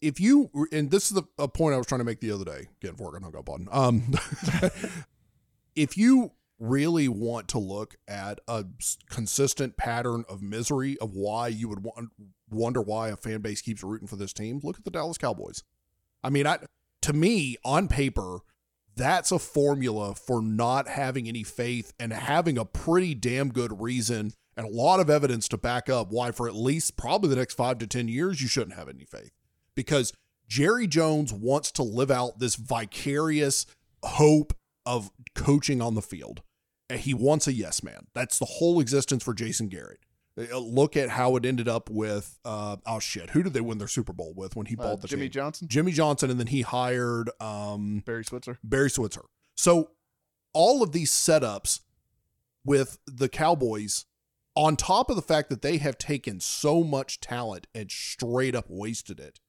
if 0.01 0.21
you 0.21 0.51
and 0.73 0.91
this 0.91 1.11
is 1.11 1.17
the 1.17 1.25
a 1.39 1.49
point 1.49 1.75
I 1.75 1.79
was 1.79 1.87
trying 1.87 2.01
to 2.01 2.05
make 2.05 2.21
the 2.21 2.31
other 2.31 2.45
day, 2.45 2.69
again 2.83 2.93
before 2.93 3.09
I 3.09 3.19
got 3.19 3.23
hung 3.23 3.37
up 3.37 3.49
on. 3.49 3.69
Um, 3.71 4.15
if 5.75 5.97
you 5.97 6.33
really 6.59 7.09
want 7.09 7.49
to 7.49 7.59
look 7.59 7.97
at 8.09 8.41
a 8.49 8.65
consistent 9.11 9.77
pattern 9.77 10.25
of 10.29 10.43
misery 10.43 10.97
of 10.99 11.15
why 11.15 11.49
you 11.49 11.69
would 11.69 11.83
want, 11.83 12.11
wonder 12.51 12.81
why 12.81 13.09
a 13.09 13.17
fan 13.17 13.41
base 13.41 13.63
keeps 13.63 13.83
rooting 13.83 14.09
for 14.09 14.17
this 14.17 14.33
team, 14.33 14.61
look 14.63 14.79
at 14.79 14.85
the 14.85 14.91
Dallas 14.91 15.19
Cowboys. 15.19 15.63
I 16.23 16.31
mean, 16.31 16.47
I 16.47 16.59
to 17.03 17.13
me 17.13 17.57
on 17.65 17.89
paper, 17.89 18.39
that's 18.97 19.31
a 19.31 19.39
formula 19.39 20.15
for 20.15 20.43
not 20.43 20.89
having 20.89 21.29
any 21.29 21.43
faith 21.43 21.93
and 22.01 22.13
having 22.13 22.59
a 22.59 22.65
pretty 22.65 23.15
damn 23.15 23.51
good 23.51 23.81
reason 23.81 24.33
and 24.57 24.67
a 24.67 24.71
lot 24.71 25.01
of 25.01 25.11
evidence 25.11 25.49
to 25.49 25.59
back 25.59 25.89
up 25.89 26.11
why 26.11 26.31
for 26.31 26.49
at 26.49 26.55
least 26.55 26.97
probably 26.97 27.29
the 27.29 27.37
next 27.37 27.55
five 27.55 27.79
to 27.79 27.87
ten 27.87 28.09
years 28.09 28.41
you 28.41 28.49
shouldn't 28.49 28.77
have 28.77 28.89
any 28.89 29.05
faith 29.05 29.33
because 29.75 30.13
Jerry 30.49 30.87
Jones 30.87 31.33
wants 31.33 31.71
to 31.73 31.83
live 31.83 32.11
out 32.11 32.39
this 32.39 32.55
vicarious 32.55 33.67
hope 34.03 34.55
of 34.85 35.11
coaching 35.35 35.83
on 35.83 35.95
the 35.95 36.03
field. 36.03 36.43
And 36.89 37.01
he 37.01 37.15
wants 37.15 37.49
a 37.49 37.53
yes 37.53 37.83
man. 37.83 38.07
That's 38.15 38.39
the 38.39 38.45
whole 38.45 38.79
existence 38.79 39.25
for 39.25 39.35
Jason 39.35 39.69
Garrett. 39.69 39.99
Uh, 40.39 40.59
Look 40.59 40.97
at 40.97 41.09
how 41.09 41.37
it 41.37 41.47
ended 41.47 41.67
up 41.69 41.89
with 41.89 42.39
uh 42.45 42.77
oh 42.87 42.99
shit, 42.99 43.31
who 43.31 43.43
did 43.43 43.55
they 43.55 43.61
win 43.61 43.79
their 43.79 43.89
Super 43.89 44.13
Bowl 44.13 44.35
with 44.37 44.55
when 44.57 44.67
he 44.67 44.77
uh, 44.77 44.83
bought 44.83 45.01
the 45.01 45.09
Jimmy 45.09 45.23
team? 45.27 45.31
Johnson, 45.33 45.69
Jimmy 45.69 45.93
Johnson 45.93 46.31
and 46.31 46.39
then 46.39 46.49
he 46.49 46.63
hired 46.63 47.31
um 47.41 48.03
Barry 48.05 48.25
Switzer. 48.25 48.59
Barry 48.63 48.91
Switzer. 48.91 49.25
So 49.57 49.91
all 50.53 50.83
of 50.83 50.93
these 50.93 51.11
setups 51.11 51.81
with 52.65 52.99
the 53.07 53.29
Cowboys, 53.29 54.05
on 54.55 54.77
top 54.77 55.09
of 55.09 55.17
the 55.17 55.23
fact 55.23 55.49
that 55.51 55.63
they 55.63 55.79
have 55.79 55.97
taken 55.99 56.41
so 56.41 56.83
much 56.83 57.21
talent 57.21 57.67
and 57.75 57.91
straight 57.91 58.55
up 58.55 58.67
wasted 58.69 59.21
it- 59.21 59.41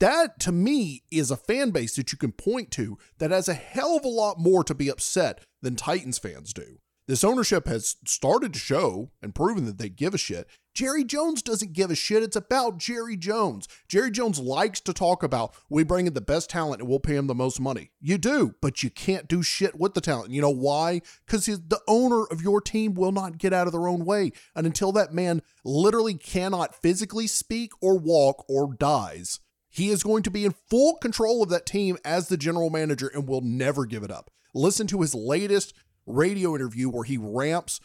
that 0.00 0.38
to 0.40 0.52
me 0.52 1.02
is 1.10 1.30
a 1.30 1.36
fan 1.36 1.70
base 1.70 1.96
that 1.96 2.12
you 2.12 2.18
can 2.18 2.32
point 2.32 2.70
to 2.72 2.98
that 3.18 3.30
has 3.30 3.48
a 3.48 3.54
hell 3.54 3.96
of 3.96 4.04
a 4.04 4.08
lot 4.08 4.38
more 4.38 4.62
to 4.62 4.74
be 4.74 4.88
upset 4.90 5.40
than 5.62 5.76
Titans 5.76 6.18
fans 6.18 6.52
do. 6.52 6.78
This 7.06 7.22
ownership 7.22 7.68
has 7.68 7.96
started 8.04 8.52
to 8.52 8.58
show 8.58 9.10
and 9.22 9.34
proven 9.34 9.64
that 9.66 9.78
they 9.78 9.88
give 9.88 10.12
a 10.12 10.18
shit. 10.18 10.48
Jerry 10.74 11.04
Jones 11.04 11.40
doesn't 11.40 11.72
give 11.72 11.90
a 11.90 11.94
shit. 11.94 12.24
It's 12.24 12.34
about 12.34 12.78
Jerry 12.78 13.16
Jones. 13.16 13.68
Jerry 13.88 14.10
Jones 14.10 14.40
likes 14.40 14.80
to 14.80 14.92
talk 14.92 15.22
about 15.22 15.54
we 15.70 15.84
bring 15.84 16.08
in 16.08 16.14
the 16.14 16.20
best 16.20 16.50
talent 16.50 16.80
and 16.80 16.90
we'll 16.90 16.98
pay 16.98 17.14
him 17.14 17.28
the 17.28 17.34
most 17.34 17.60
money. 17.60 17.92
You 18.00 18.18
do, 18.18 18.56
but 18.60 18.82
you 18.82 18.90
can't 18.90 19.28
do 19.28 19.40
shit 19.42 19.78
with 19.78 19.94
the 19.94 20.00
talent. 20.00 20.32
You 20.32 20.42
know 20.42 20.50
why? 20.50 21.00
Because 21.24 21.46
the 21.46 21.80
owner 21.86 22.24
of 22.24 22.42
your 22.42 22.60
team 22.60 22.94
will 22.94 23.12
not 23.12 23.38
get 23.38 23.52
out 23.52 23.68
of 23.68 23.72
their 23.72 23.88
own 23.88 24.04
way. 24.04 24.32
And 24.56 24.66
until 24.66 24.90
that 24.92 25.14
man 25.14 25.42
literally 25.64 26.14
cannot 26.14 26.74
physically 26.74 27.28
speak 27.28 27.70
or 27.80 27.96
walk 27.96 28.44
or 28.48 28.74
dies, 28.74 29.38
he 29.68 29.90
is 29.90 30.02
going 30.02 30.24
to 30.24 30.30
be 30.30 30.44
in 30.44 30.54
full 30.68 30.96
control 30.96 31.42
of 31.42 31.50
that 31.50 31.66
team 31.66 31.98
as 32.04 32.28
the 32.28 32.36
general 32.36 32.68
manager 32.68 33.06
and 33.14 33.28
will 33.28 33.42
never 33.42 33.86
give 33.86 34.02
it 34.02 34.10
up. 34.10 34.30
Listen 34.52 34.86
to 34.86 35.02
his 35.02 35.14
latest 35.14 35.74
radio 36.06 36.54
interview 36.54 36.88
where 36.88 37.04
he 37.04 37.18
ramps, 37.18 37.80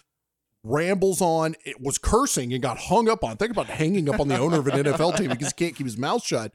rambles 0.64 1.22
on, 1.22 1.56
it 1.66 1.82
was 1.82 1.98
cursing 1.98 2.54
and 2.54 2.62
got 2.62 2.78
hung 2.78 3.10
up 3.10 3.24
on. 3.24 3.38
Think 3.38 3.52
about 3.52 3.68
hanging 3.68 4.10
up 4.10 4.20
on 4.20 4.28
the 4.28 4.38
owner 4.38 4.60
of 4.60 4.68
an 4.68 4.86
NFL 4.86 5.18
team 5.18 5.30
because 5.30 5.48
he 5.48 5.54
can't 5.54 5.76
keep 5.76 5.88
his 5.88 5.98
mouth 5.98 6.24
shut. 6.24 6.54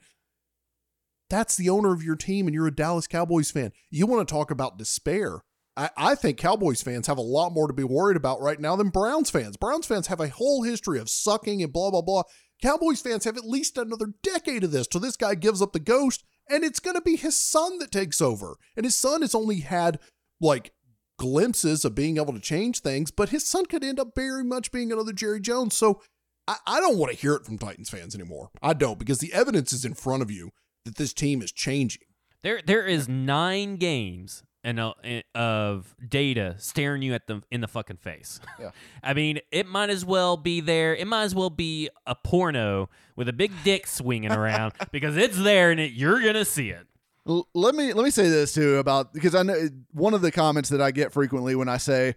That's 1.29 1.57
the 1.57 1.71
owner 1.71 1.93
of 1.93 2.05
your 2.05 2.15
team, 2.15 2.47
and 2.47 2.55
you're 2.55 2.69
a 2.69 2.75
Dallas 2.75 3.09
Cowboys 3.09 3.51
fan. 3.51 3.73
You 3.91 4.07
want 4.07 4.27
to 4.27 4.33
talk 4.33 4.51
about 4.51 4.79
despair. 4.79 5.43
I, 5.77 5.91
I 5.97 6.15
think 6.15 6.39
Cowboys 6.39 6.83
fans 6.83 7.09
have 7.09 7.19
a 7.19 7.23
lot 7.23 7.53
more 7.53 7.67
to 7.67 7.75
be 7.75 7.85
worried 7.85 8.17
about 8.17 8.41
right 8.41 8.61
now 8.61 8.77
than 8.77 8.91
Browns 8.91 9.31
fans. 9.31 9.57
Browns 9.57 9.87
fans 9.87 10.07
have 10.07 10.21
a 10.21 10.29
whole 10.29 10.63
history 10.63 11.01
of 11.01 11.11
sucking 11.11 11.63
and 11.63 11.73
blah, 11.73 11.91
blah, 11.91 12.03
blah. 12.03 12.23
Cowboys 12.63 13.01
fans 13.01 13.25
have 13.25 13.37
at 13.37 13.45
least 13.45 13.77
another 13.77 14.15
decade 14.23 14.65
of 14.65 14.71
this 14.71 14.87
till 14.87 15.01
this 15.01 15.17
guy 15.17 15.35
gives 15.35 15.61
up 15.61 15.73
the 15.73 15.81
ghost, 15.81 16.25
and 16.49 16.65
it's 16.65 16.81
going 16.81 16.97
to 16.97 17.03
be 17.03 17.17
his 17.17 17.37
son 17.37 17.79
that 17.79 17.91
takes 17.91 18.21
over. 18.21 18.57
And 18.77 18.85
his 18.85 18.95
son 18.95 19.21
has 19.21 19.35
only 19.35 19.61
had 19.61 19.99
like 20.41 20.73
glimpses 21.19 21.85
of 21.85 21.95
being 21.95 22.17
able 22.17 22.33
to 22.33 22.41
change 22.41 22.81
things, 22.81 23.11
but 23.11 23.31
his 23.31 23.47
son 23.47 23.67
could 23.67 23.85
end 23.85 23.99
up 23.99 24.15
very 24.15 24.45
much 24.45 24.73
being 24.73 24.93
another 24.93 25.13
Jerry 25.13 25.41
Jones. 25.41 25.75
So 25.75 26.01
I, 26.47 26.57
I 26.67 26.81
don't 26.81 26.99
want 26.99 27.13
to 27.13 27.19
hear 27.19 27.35
it 27.35 27.45
from 27.45 27.59
Titans 27.59 27.91
fans 27.91 28.15
anymore. 28.15 28.51
I 28.63 28.73
don't 28.73 28.99
because 28.99 29.19
the 29.19 29.33
evidence 29.33 29.73
is 29.73 29.85
in 29.85 29.95
front 29.95 30.23
of 30.23 30.31
you 30.31 30.51
that 30.85 30.97
this 30.97 31.13
team 31.13 31.43
is 31.43 31.53
changing. 31.53 32.03
There, 32.43 32.61
there 32.65 32.87
is 32.87 33.09
nine 33.09 33.77
games 33.77 34.43
and 34.67 34.81
uh, 34.81 34.95
of 35.35 35.95
data 36.07 36.57
staring 36.59 37.01
you 37.01 37.15
at 37.15 37.29
the 37.29 37.41
in 37.53 37.61
the 37.61 37.69
fucking 37.69 37.99
face. 37.99 38.41
Yeah. 38.59 38.71
I 39.03 39.15
mean, 39.15 39.39
it 39.53 39.67
might 39.67 39.91
as 39.91 40.05
well 40.05 40.37
be 40.37 40.61
there. 40.61 40.95
It 40.95 41.07
might 41.07 41.23
as 41.23 41.37
well 41.37 41.51
be 41.51 41.89
a 42.05 42.17
porno 42.17 42.91
with 43.15 43.29
a 43.29 43.33
big 43.33 43.53
dick 43.63 43.87
swinging 43.87 44.33
around 44.33 44.75
because 44.91 45.17
it's 45.17 45.41
there 45.41 45.71
and 45.71 45.79
it, 45.79 45.93
you're 45.93 46.21
gonna 46.21 46.45
see 46.45 46.71
it. 46.71 46.87
L- 47.29 47.49
let 47.55 47.75
me 47.75 47.93
let 47.93 48.05
me 48.05 48.11
say 48.11 48.29
this 48.29 48.55
too 48.55 48.77
about 48.77 49.13
because 49.13 49.35
I 49.35 49.43
know 49.43 49.69
one 49.93 50.15
of 50.15 50.23
the 50.23 50.31
comments 50.31 50.69
that 50.71 50.81
I 50.81 50.91
get 50.91 51.13
frequently 51.13 51.55
when 51.55 51.69
I 51.69 51.77
say 51.77 52.15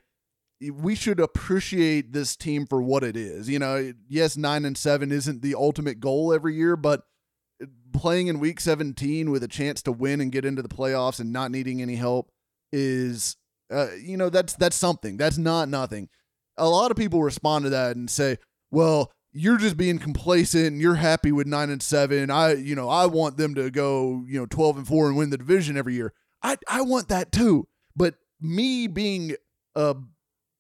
we 0.74 0.94
should 0.94 1.20
appreciate 1.20 2.12
this 2.12 2.36
team 2.36 2.66
for 2.66 2.82
what 2.82 3.04
it 3.04 3.16
is. 3.16 3.50
You 3.50 3.60
know, 3.60 3.94
yes, 4.08 4.36
nine 4.36 4.66
and 4.66 4.78
seven 4.78 5.12
isn't 5.12 5.42
the 5.42 5.56
ultimate 5.56 6.00
goal 6.00 6.34
every 6.34 6.56
year, 6.56 6.76
but 6.76 7.04
playing 7.94 8.28
in 8.28 8.40
week 8.40 8.60
17 8.60 9.32
with 9.32 9.44
a 9.44 9.48
chance 9.48 9.82
to 9.84 9.92
win 9.92 10.22
and 10.22 10.32
get 10.32 10.46
into 10.46 10.62
the 10.62 10.70
playoffs 10.70 11.20
and 11.20 11.34
not 11.34 11.52
needing 11.52 11.82
any 11.82 11.96
help 11.96 12.32
is 12.72 13.36
uh, 13.72 13.88
you 14.02 14.16
know 14.16 14.30
that's 14.30 14.54
that's 14.54 14.76
something 14.76 15.18
that's 15.18 15.38
not 15.38 15.68
nothing 15.68 16.08
a 16.58 16.70
lot 16.70 16.92
of 16.92 16.98
people 16.98 17.24
respond 17.24 17.64
to 17.64 17.70
that 17.70 17.96
and 17.96 18.10
say 18.10 18.38
well 18.72 19.12
you're 19.32 19.58
just 19.58 19.78
being 19.78 20.00
complacent 20.00 20.68
and 20.68 20.82
you're 20.82 20.96
happy 20.96 21.32
with 21.32 21.48
9 21.48 21.70
and 21.70 21.84
7 21.84 22.32
i 22.32 22.54
you 22.54 22.76
know 22.76 22.90
i 22.90 23.06
want 23.06 23.38
them 23.38 23.56
to 23.56 23.70
go 23.70 24.24
you 24.28 24.40
know 24.40 24.46
12 24.46 24.78
and 24.78 24.88
4 24.88 25.08
and 25.08 25.18
win 25.18 25.30
the 25.30 25.38
division 25.38 25.78
every 25.78 25.94
year 25.94 26.14
i 26.42 26.58
i 26.68 26.82
want 26.82 27.10
that 27.10 27.32
too 27.32 27.68
but 27.96 28.16
me 28.42 28.88
being 28.88 29.36
a 29.76 29.96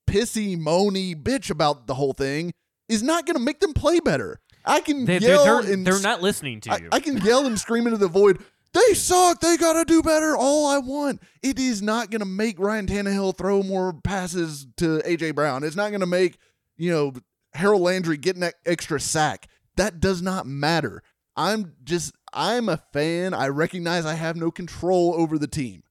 pissy 0.08 0.58
moany 0.58 1.16
bitch 1.16 1.50
about 1.50 1.88
the 1.88 1.96
whole 1.96 2.14
thing 2.14 2.54
is 2.88 3.04
not 3.04 3.26
going 3.26 3.38
to 3.38 3.44
make 3.44 3.60
them 3.60 3.74
play 3.74 4.00
better 4.00 4.40
i 4.66 4.82
can 4.82 5.06
They, 5.06 5.18
yell 5.18 5.44
they're, 5.44 5.62
they're, 5.64 5.74
and 5.74 5.88
they're 5.88 6.02
not 6.02 6.22
listening 6.22 6.62
to 6.62 6.72
I, 6.72 6.78
you. 6.78 6.90
I 6.92 7.00
can 7.00 7.18
yell 7.18 7.46
and 7.46 7.60
scream 7.60 7.88
into 7.88 7.98
the 7.98 8.08
void. 8.08 8.40
They 8.72 8.94
suck. 8.94 9.40
They 9.40 9.58
gotta 9.58 9.84
do 9.84 10.04
better. 10.04 10.36
All 10.38 10.68
I 10.68 10.78
want. 10.78 11.24
It 11.42 11.58
is 11.58 11.82
not 11.82 12.12
gonna 12.12 12.26
make 12.26 12.60
Ryan 12.60 12.86
Tannehill 12.86 13.36
throw 13.36 13.64
more 13.64 13.94
passes 14.04 14.68
to 14.78 15.02
AJ 15.08 15.34
Brown. 15.34 15.64
It's 15.64 15.76
not 15.76 15.92
gonna 15.92 16.06
make 16.06 16.38
you 16.78 16.92
know 16.92 17.14
Harold 17.54 17.82
Landry 17.82 18.18
getting 18.18 18.42
that 18.42 18.56
extra 18.66 19.00
sack. 19.00 19.48
That 19.76 20.00
does 20.00 20.22
not 20.22 20.46
matter. 20.46 21.04
I'm 21.36 21.74
just 21.84 22.14
I'm 22.34 22.70
a 22.70 22.78
fan. 22.94 23.34
I 23.34 23.48
recognize 23.48 24.06
I 24.06 24.14
have 24.16 24.36
no 24.36 24.52
control 24.52 25.14
over 25.18 25.38
the 25.38 25.48
team. 25.48 25.84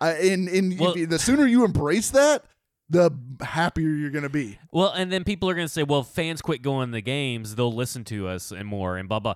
I 0.00 0.12
and 0.12 0.48
and 0.48 0.78
Well- 0.78 0.94
the 0.94 1.18
sooner 1.18 1.46
you 1.46 1.64
embrace 1.64 2.10
that, 2.10 2.44
the 2.88 3.10
happier 3.42 3.90
you're 3.90 4.10
gonna 4.10 4.28
be. 4.28 4.58
Well, 4.72 4.90
and 4.92 5.12
then 5.12 5.24
people 5.24 5.50
are 5.50 5.54
going 5.54 5.66
to 5.66 5.72
say, 5.72 5.82
"Well, 5.82 6.02
fans 6.02 6.40
quit 6.40 6.62
going 6.62 6.88
to 6.88 6.92
the 6.92 7.00
games; 7.02 7.54
they'll 7.56 7.72
listen 7.74 8.04
to 8.04 8.28
us 8.28 8.50
and 8.50 8.66
more." 8.66 8.96
And 8.96 9.08
blah 9.08 9.20
blah. 9.20 9.34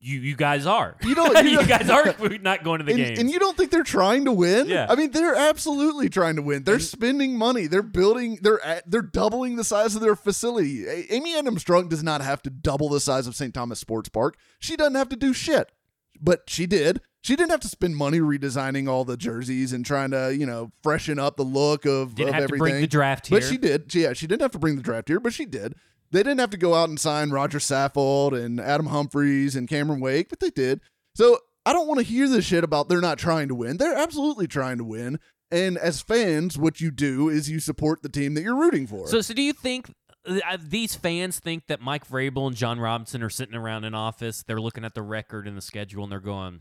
You 0.00 0.18
you 0.20 0.36
guys 0.36 0.66
are. 0.66 0.96
You 1.02 1.14
don't- 1.14 1.44
you 1.44 1.60
you 1.60 1.66
guys 1.66 1.88
are 1.88 2.14
not 2.42 2.64
going 2.64 2.78
to 2.80 2.84
the 2.84 2.94
game, 2.94 3.18
and 3.18 3.30
you 3.30 3.38
don't 3.38 3.56
think 3.56 3.70
they're 3.70 3.82
trying 3.82 4.24
to 4.26 4.32
win? 4.32 4.68
Yeah. 4.68 4.86
I 4.88 4.94
mean, 4.96 5.10
they're 5.12 5.34
absolutely 5.34 6.08
trying 6.08 6.36
to 6.36 6.42
win. 6.42 6.64
They're 6.64 6.78
spending 6.80 7.36
money. 7.36 7.66
They're 7.66 7.82
building. 7.82 8.38
They're 8.42 8.62
at, 8.64 8.90
they're 8.90 9.02
doubling 9.02 9.56
the 9.56 9.64
size 9.64 9.94
of 9.94 10.00
their 10.02 10.16
facility. 10.16 10.86
Amy 11.10 11.36
Adams 11.36 11.64
Strunk 11.64 11.88
does 11.88 12.02
not 12.02 12.20
have 12.20 12.42
to 12.42 12.50
double 12.50 12.88
the 12.88 13.00
size 13.00 13.26
of 13.26 13.34
St. 13.34 13.54
Thomas 13.54 13.78
Sports 13.80 14.08
Park. 14.08 14.36
She 14.58 14.76
doesn't 14.76 14.94
have 14.96 15.08
to 15.10 15.16
do 15.16 15.32
shit, 15.32 15.70
but 16.20 16.42
she 16.48 16.66
did. 16.66 17.00
She 17.22 17.36
didn't 17.36 17.52
have 17.52 17.60
to 17.60 17.68
spend 17.68 17.94
money 17.96 18.18
redesigning 18.18 18.88
all 18.88 19.04
the 19.04 19.16
jerseys 19.16 19.72
and 19.72 19.86
trying 19.86 20.10
to 20.10 20.34
you 20.36 20.44
know 20.44 20.72
freshen 20.82 21.20
up 21.20 21.36
the 21.36 21.44
look 21.44 21.86
of, 21.86 22.16
Didn't 22.16 22.30
of 22.30 22.34
have 22.34 22.42
everything. 22.44 22.58
to 22.66 22.70
bring 22.72 22.80
the 22.80 22.86
draft 22.88 23.28
here. 23.28 23.38
But 23.38 23.46
she 23.46 23.56
did. 23.56 23.94
Yeah, 23.94 24.12
she 24.12 24.26
didn't 24.26 24.42
have 24.42 24.50
to 24.50 24.58
bring 24.58 24.74
the 24.76 24.82
draft 24.82 25.06
here, 25.08 25.20
but 25.20 25.32
she 25.32 25.44
did. 25.46 25.76
They 26.12 26.22
didn't 26.22 26.40
have 26.40 26.50
to 26.50 26.58
go 26.58 26.74
out 26.74 26.90
and 26.90 27.00
sign 27.00 27.30
Rodger 27.30 27.58
Saffold 27.58 28.38
and 28.38 28.60
Adam 28.60 28.86
Humphries 28.86 29.56
and 29.56 29.66
Cameron 29.66 30.00
Wake, 30.00 30.28
but 30.28 30.40
they 30.40 30.50
did. 30.50 30.80
So 31.14 31.38
I 31.64 31.72
don't 31.72 31.88
want 31.88 31.98
to 32.00 32.06
hear 32.06 32.28
this 32.28 32.44
shit 32.44 32.64
about 32.64 32.88
they're 32.88 33.00
not 33.00 33.18
trying 33.18 33.48
to 33.48 33.54
win. 33.54 33.78
They're 33.78 33.96
absolutely 33.96 34.46
trying 34.46 34.78
to 34.78 34.84
win. 34.84 35.18
And 35.50 35.76
as 35.78 36.00
fans, 36.00 36.58
what 36.58 36.80
you 36.80 36.90
do 36.90 37.28
is 37.28 37.50
you 37.50 37.60
support 37.60 38.02
the 38.02 38.08
team 38.08 38.34
that 38.34 38.42
you're 38.42 38.56
rooting 38.56 38.86
for. 38.86 39.06
So, 39.08 39.20
so 39.20 39.34
do 39.34 39.42
you 39.42 39.52
think 39.52 39.94
uh, 40.26 40.56
these 40.60 40.94
fans 40.94 41.40
think 41.40 41.66
that 41.66 41.80
Mike 41.80 42.06
Vrabel 42.06 42.46
and 42.46 42.56
Jon 42.56 42.78
Robinson 42.78 43.22
are 43.22 43.30
sitting 43.30 43.54
around 43.54 43.84
in 43.84 43.94
office? 43.94 44.42
They're 44.42 44.60
looking 44.60 44.84
at 44.84 44.94
the 44.94 45.02
record 45.02 45.46
and 45.46 45.56
the 45.56 45.62
schedule, 45.62 46.04
and 46.04 46.12
they're 46.12 46.20
going, 46.20 46.60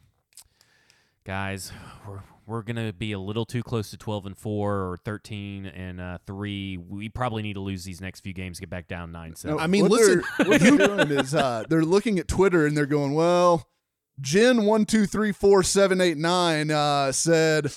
"Guys, 1.23 1.71
we're 2.07 2.19
we're 2.45 2.63
gonna 2.63 2.91
be 2.93 3.11
a 3.11 3.19
little 3.19 3.45
too 3.45 3.63
close 3.63 3.91
to 3.91 3.97
twelve 3.97 4.25
and 4.25 4.37
four 4.37 4.73
or 4.91 4.97
thirteen 4.97 5.65
and 5.65 5.99
uh, 6.01 6.17
three. 6.25 6.77
We 6.77 7.09
probably 7.09 7.43
need 7.43 7.53
to 7.53 7.59
lose 7.61 7.83
these 7.83 8.01
next 8.01 8.21
few 8.21 8.33
games, 8.33 8.59
get 8.59 8.69
back 8.69 8.87
down 8.87 9.11
nine. 9.11 9.35
So, 9.35 9.49
No, 9.51 9.59
I 9.59 9.67
mean, 9.67 9.83
what 9.83 9.91
listen- 9.91 10.23
They're, 10.37 10.47
what 10.47 10.61
they're 10.61 10.77
doing 10.87 11.11
is 11.11 11.35
uh, 11.35 11.63
they're 11.69 11.85
looking 11.85 12.19
at 12.19 12.27
Twitter 12.27 12.65
and 12.65 12.75
they're 12.75 12.85
going, 12.85 13.13
"Well, 13.13 13.67
Jen 14.19 14.65
one 14.65 14.85
two 14.85 15.05
three 15.05 15.31
four 15.31 15.63
seven 15.63 16.01
eight 16.01 16.17
nine 16.17 16.71
uh, 16.71 17.11
said, 17.11 17.71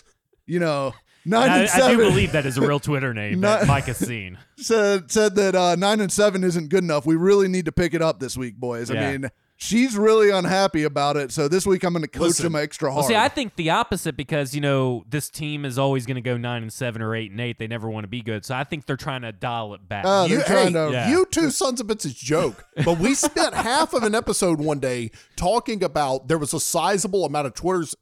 you 0.46 0.58
know, 0.60 0.92
nine 1.24 1.50
I, 1.50 1.58
and 1.60 1.62
I 1.62 1.66
seven 1.66 1.96
do 1.98 2.04
believe 2.10 2.32
that 2.32 2.46
is 2.46 2.58
a 2.58 2.60
real 2.60 2.80
Twitter 2.80 3.14
name 3.14 3.40
that 3.42 3.66
Mike 3.66 3.84
has 3.84 3.98
seen. 3.98 4.38
said 4.56 5.10
said 5.10 5.34
that 5.36 5.54
uh, 5.54 5.76
nine 5.76 6.00
and 6.00 6.10
seven 6.12 6.42
isn't 6.44 6.68
good 6.68 6.82
enough. 6.84 7.06
We 7.06 7.16
really 7.16 7.48
need 7.48 7.66
to 7.66 7.72
pick 7.72 7.94
it 7.94 8.02
up 8.02 8.20
this 8.20 8.36
week, 8.36 8.56
boys. 8.56 8.90
Yeah. 8.90 9.08
I 9.08 9.12
mean." 9.12 9.30
She's 9.56 9.96
really 9.96 10.30
unhappy 10.30 10.82
about 10.82 11.16
it, 11.16 11.30
so 11.30 11.46
this 11.46 11.64
week 11.64 11.84
I'm 11.84 11.92
going 11.92 12.02
to 12.02 12.08
coach 12.08 12.22
Listen. 12.22 12.52
them 12.52 12.56
extra 12.56 12.90
hard. 12.90 13.02
Well, 13.02 13.08
see, 13.08 13.14
I 13.16 13.28
think 13.28 13.54
the 13.54 13.70
opposite 13.70 14.16
because 14.16 14.52
you 14.54 14.60
know 14.60 15.04
this 15.08 15.30
team 15.30 15.64
is 15.64 15.78
always 15.78 16.06
going 16.06 16.16
to 16.16 16.20
go 16.20 16.36
nine 16.36 16.62
and 16.62 16.72
seven 16.72 17.00
or 17.00 17.14
eight 17.14 17.30
and 17.30 17.40
eight. 17.40 17.58
They 17.58 17.68
never 17.68 17.88
want 17.88 18.02
to 18.04 18.08
be 18.08 18.20
good, 18.20 18.44
so 18.44 18.54
I 18.56 18.64
think 18.64 18.84
they're 18.84 18.96
trying 18.96 19.22
to 19.22 19.30
dial 19.32 19.72
it 19.74 19.88
back. 19.88 20.04
Oh, 20.06 20.26
you, 20.26 20.38
they're 20.38 20.64
hey, 20.66 20.72
to- 20.72 20.90
Yeah. 20.92 21.08
you 21.10 21.24
two 21.30 21.50
sons 21.50 21.80
of 21.80 21.86
bitches 21.86 22.16
joke, 22.16 22.64
but 22.84 22.98
we 22.98 23.14
spent 23.14 23.54
half 23.54 23.94
of 23.94 24.02
an 24.02 24.14
episode 24.14 24.58
one 24.60 24.80
day 24.80 25.12
talking 25.36 25.84
about 25.84 26.26
there 26.26 26.38
was 26.38 26.52
a 26.52 26.60
sizable 26.60 27.24
amount 27.24 27.46
of 27.46 27.54
Twitter's 27.54 27.94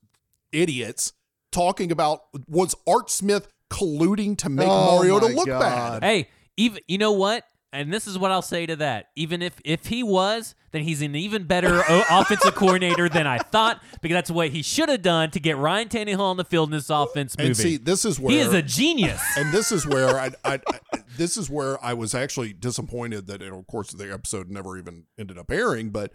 idiots 0.52 1.12
talking 1.50 1.92
about 1.92 2.22
was 2.48 2.74
Art 2.88 3.10
Smith 3.10 3.48
colluding 3.70 4.36
to 4.38 4.48
make 4.48 4.66
Oh 4.68 4.98
Mariota 5.00 5.28
my 5.28 5.34
look 5.34 5.46
God. 5.46 6.00
bad. 6.00 6.02
Hey, 6.02 6.28
even 6.56 6.80
you 6.88 6.98
know 6.98 7.12
what? 7.12 7.44
And 7.72 7.92
this 7.92 8.06
is 8.06 8.18
what 8.18 8.30
I'll 8.30 8.42
say 8.42 8.66
to 8.66 8.76
that. 8.76 9.08
Even 9.16 9.40
if 9.40 9.54
if 9.64 9.86
he 9.86 10.02
was, 10.02 10.54
then 10.72 10.82
he's 10.82 11.00
an 11.00 11.14
even 11.14 11.44
better 11.44 11.82
o- 11.88 12.00
uh, 12.00 12.04
offensive 12.20 12.54
coordinator 12.54 13.08
than 13.08 13.26
I 13.26 13.38
thought 13.38 13.82
because 14.02 14.14
that's 14.14 14.30
what 14.30 14.50
he 14.50 14.60
should 14.60 14.90
have 14.90 15.00
done 15.00 15.30
to 15.30 15.40
get 15.40 15.56
Ryan 15.56 15.88
Tannehill 15.88 16.20
on 16.20 16.36
the 16.36 16.44
field 16.44 16.68
in 16.68 16.72
this 16.72 16.90
offense 16.90 17.36
moving. 17.36 17.50
And 17.50 17.56
see, 17.56 17.76
this 17.78 18.04
is 18.04 18.20
where 18.20 18.32
he 18.32 18.40
is 18.40 18.52
a 18.52 18.60
genius. 18.60 19.22
and 19.36 19.52
this 19.52 19.72
is 19.72 19.86
where 19.86 20.18
I, 20.18 20.32
I, 20.44 20.60
I 20.66 20.98
this 21.16 21.36
is 21.36 21.48
where 21.48 21.82
I 21.82 21.94
was 21.94 22.14
actually 22.14 22.52
disappointed 22.52 23.26
that, 23.28 23.42
of 23.42 23.66
course, 23.66 23.92
the 23.92 24.12
episode 24.12 24.50
never 24.50 24.76
even 24.76 25.04
ended 25.18 25.38
up 25.38 25.50
airing, 25.50 25.90
but 25.90 26.12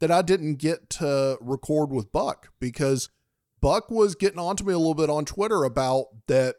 that 0.00 0.10
I 0.10 0.22
didn't 0.22 0.56
get 0.56 0.90
to 0.90 1.38
record 1.40 1.90
with 1.90 2.12
Buck 2.12 2.50
because 2.58 3.08
Buck 3.60 3.90
was 3.90 4.14
getting 4.14 4.38
onto 4.38 4.64
me 4.64 4.72
a 4.72 4.78
little 4.78 4.94
bit 4.94 5.10
on 5.10 5.24
Twitter 5.24 5.64
about 5.64 6.06
that 6.26 6.56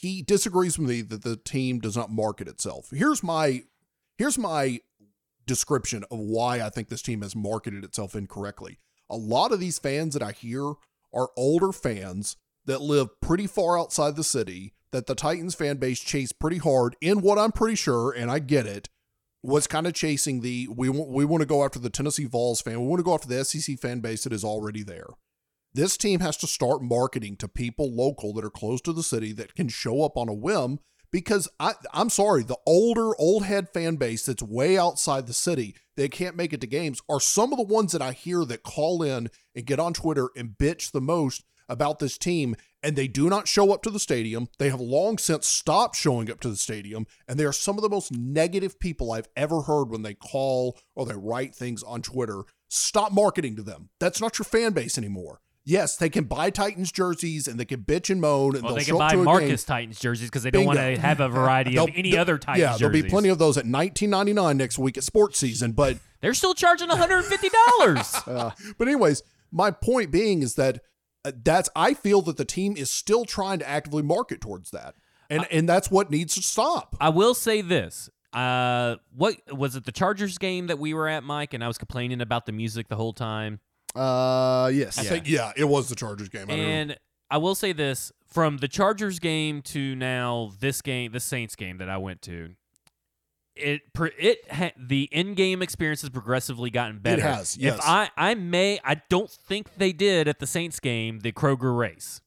he 0.00 0.22
disagrees 0.22 0.78
with 0.78 0.88
me 0.88 1.02
that 1.02 1.22
the 1.22 1.36
team 1.36 1.78
does 1.78 1.96
not 1.96 2.10
market 2.10 2.48
itself. 2.48 2.88
Here's 2.90 3.22
my 3.22 3.64
here's 4.16 4.38
my 4.38 4.80
description 5.46 6.04
of 6.10 6.18
why 6.18 6.60
I 6.62 6.70
think 6.70 6.88
this 6.88 7.02
team 7.02 7.20
has 7.22 7.36
marketed 7.36 7.84
itself 7.84 8.14
incorrectly. 8.14 8.78
A 9.10 9.16
lot 9.16 9.52
of 9.52 9.60
these 9.60 9.78
fans 9.78 10.14
that 10.14 10.22
I 10.22 10.32
hear 10.32 10.72
are 11.12 11.30
older 11.36 11.72
fans 11.72 12.36
that 12.64 12.80
live 12.80 13.20
pretty 13.20 13.46
far 13.46 13.78
outside 13.78 14.16
the 14.16 14.24
city 14.24 14.74
that 14.90 15.06
the 15.06 15.14
Titans 15.14 15.54
fan 15.54 15.76
base 15.76 16.00
chased 16.00 16.38
pretty 16.38 16.58
hard 16.58 16.96
in 17.00 17.20
what 17.20 17.38
I'm 17.38 17.52
pretty 17.52 17.76
sure, 17.76 18.10
and 18.10 18.30
I 18.30 18.38
get 18.38 18.66
it, 18.66 18.88
was 19.42 19.66
kind 19.66 19.86
of 19.86 19.94
chasing 19.94 20.40
the 20.40 20.68
we 20.68 20.88
want 20.88 21.10
we 21.10 21.24
want 21.26 21.42
to 21.42 21.46
go 21.46 21.64
after 21.64 21.78
the 21.78 21.90
Tennessee 21.90 22.26
Vols 22.26 22.62
fan. 22.62 22.80
We 22.80 22.86
want 22.86 23.00
to 23.00 23.04
go 23.04 23.14
after 23.14 23.28
the 23.28 23.44
SEC 23.44 23.78
fan 23.78 24.00
base 24.00 24.24
that 24.24 24.32
is 24.32 24.44
already 24.44 24.82
there. 24.82 25.08
This 25.72 25.96
team 25.96 26.18
has 26.20 26.36
to 26.38 26.48
start 26.48 26.82
marketing 26.82 27.36
to 27.36 27.48
people 27.48 27.94
local 27.94 28.32
that 28.34 28.44
are 28.44 28.50
close 28.50 28.80
to 28.82 28.92
the 28.92 29.04
city 29.04 29.32
that 29.34 29.54
can 29.54 29.68
show 29.68 30.02
up 30.02 30.16
on 30.16 30.28
a 30.28 30.34
whim 30.34 30.80
because 31.12 31.48
I 31.60 31.74
I'm 31.92 32.10
sorry, 32.10 32.42
the 32.42 32.58
older 32.66 33.16
old 33.18 33.44
head 33.44 33.68
fan 33.68 33.96
base 33.96 34.26
that's 34.26 34.42
way 34.42 34.76
outside 34.76 35.26
the 35.26 35.32
city, 35.32 35.76
they 35.96 36.08
can't 36.08 36.36
make 36.36 36.52
it 36.52 36.60
to 36.62 36.66
games 36.66 37.02
are 37.08 37.20
some 37.20 37.52
of 37.52 37.58
the 37.58 37.64
ones 37.64 37.92
that 37.92 38.02
I 38.02 38.12
hear 38.12 38.44
that 38.46 38.64
call 38.64 39.02
in 39.02 39.30
and 39.54 39.64
get 39.64 39.78
on 39.78 39.92
Twitter 39.92 40.30
and 40.36 40.58
bitch 40.58 40.90
the 40.90 41.00
most 41.00 41.44
about 41.68 42.00
this 42.00 42.18
team 42.18 42.56
and 42.82 42.96
they 42.96 43.06
do 43.06 43.28
not 43.28 43.46
show 43.46 43.72
up 43.72 43.82
to 43.84 43.90
the 43.90 44.00
stadium. 44.00 44.48
They 44.58 44.70
have 44.70 44.80
long 44.80 45.18
since 45.18 45.46
stopped 45.46 45.94
showing 45.94 46.28
up 46.32 46.40
to 46.40 46.48
the 46.48 46.56
stadium 46.56 47.06
and 47.28 47.38
they 47.38 47.44
are 47.44 47.52
some 47.52 47.76
of 47.76 47.82
the 47.82 47.88
most 47.88 48.12
negative 48.12 48.80
people 48.80 49.12
I've 49.12 49.28
ever 49.36 49.62
heard 49.62 49.84
when 49.84 50.02
they 50.02 50.14
call 50.14 50.76
or 50.96 51.06
they 51.06 51.14
write 51.14 51.54
things 51.54 51.84
on 51.84 52.02
Twitter. 52.02 52.42
Stop 52.68 53.12
marketing 53.12 53.54
to 53.54 53.62
them. 53.62 53.90
That's 54.00 54.20
not 54.20 54.36
your 54.36 54.46
fan 54.46 54.72
base 54.72 54.98
anymore. 54.98 55.40
Yes, 55.70 55.96
they 55.96 56.10
can 56.10 56.24
buy 56.24 56.50
Titans 56.50 56.90
jerseys 56.90 57.46
and 57.46 57.58
they 57.58 57.64
can 57.64 57.80
bitch 57.82 58.10
and 58.10 58.20
moan 58.20 58.56
and 58.56 58.64
well, 58.64 58.74
they'll 58.74 58.78
they 58.78 58.84
can 58.84 58.98
buy 58.98 59.14
Marcus. 59.14 59.64
Titans 59.64 60.00
jerseys 60.00 60.28
because 60.28 60.42
they 60.42 60.50
don't 60.50 60.64
want 60.64 60.78
to 60.78 60.98
have 60.98 61.20
a 61.20 61.28
variety 61.30 61.78
of 61.78 61.88
any 61.94 62.16
other 62.16 62.38
Titans 62.38 62.60
Yeah, 62.60 62.76
there'll 62.76 62.92
be 62.92 63.08
plenty 63.08 63.28
of 63.28 63.38
those 63.38 63.56
at 63.56 63.64
19.99 63.64 64.56
next 64.56 64.78
week 64.78 64.98
at 64.98 65.04
sports 65.04 65.38
season. 65.38 65.72
But 65.72 65.98
They're 66.20 66.34
still 66.34 66.54
charging 66.54 66.88
one 66.88 66.98
hundred 66.98 67.18
and 67.18 67.26
fifty 67.26 67.48
dollars. 67.48 68.14
but 68.78 68.88
anyways, 68.88 69.22
my 69.50 69.70
point 69.70 70.10
being 70.10 70.42
is 70.42 70.54
that 70.56 70.80
uh, 71.24 71.32
that's 71.42 71.70
I 71.74 71.94
feel 71.94 72.22
that 72.22 72.36
the 72.36 72.44
team 72.44 72.76
is 72.76 72.90
still 72.90 73.24
trying 73.24 73.58
to 73.60 73.68
actively 73.68 74.02
market 74.02 74.40
towards 74.40 74.70
that, 74.70 74.94
and 75.28 75.46
and 75.50 75.68
that's 75.68 75.90
what 75.90 76.10
needs 76.10 76.34
to 76.34 76.42
stop. 76.42 76.96
I 77.00 77.08
will 77.08 77.34
say 77.34 77.62
this. 77.62 78.10
Uh, 78.32 78.96
what 79.16 79.36
was 79.50 79.76
it? 79.76 79.84
The 79.84 79.92
Chargers 79.92 80.38
game 80.38 80.68
that 80.68 80.78
we 80.78 80.94
were 80.94 81.08
at, 81.08 81.24
Mike, 81.24 81.54
and 81.54 81.64
I 81.64 81.66
was 81.66 81.78
complaining 81.78 82.20
about 82.20 82.46
the 82.46 82.52
music 82.52 82.88
the 82.88 82.96
whole 82.96 83.12
time. 83.12 83.60
Uh, 83.94 84.70
yes. 84.72 84.98
I 84.98 85.02
think 85.02 85.28
yeah, 85.28 85.52
it 85.56 85.64
was 85.64 85.88
the 85.88 85.94
Chargers 85.96 86.28
game. 86.28 86.44
I 86.48 86.56
don't. 86.56 86.60
And 86.60 86.98
I 87.30 87.38
will 87.38 87.54
say 87.54 87.72
this: 87.72 88.12
from 88.26 88.58
the 88.58 88.68
Chargers 88.68 89.18
game 89.18 89.62
to 89.62 89.94
now 89.96 90.52
this 90.60 90.82
game, 90.82 91.12
the 91.12 91.20
Saints 91.20 91.56
game 91.56 91.78
that 91.78 91.88
I 91.88 91.96
went 91.98 92.22
to, 92.22 92.50
it 93.56 93.82
pr- 93.92 94.06
it 94.18 94.38
ha- 94.50 94.72
the 94.78 95.08
in-game 95.12 95.62
experience 95.62 96.00
has 96.02 96.10
progressively 96.10 96.70
gotten 96.70 96.98
better. 96.98 97.22
has, 97.22 97.56
yes. 97.56 97.76
If 97.78 97.80
I 97.84 98.10
I 98.16 98.34
may 98.34 98.80
I 98.84 99.02
don't 99.10 99.30
think 99.30 99.74
they 99.76 99.92
did 99.92 100.28
at 100.28 100.38
the 100.38 100.46
Saints 100.46 100.80
game 100.80 101.20
the 101.20 101.32
Kroger 101.32 101.76
race. 101.76 102.20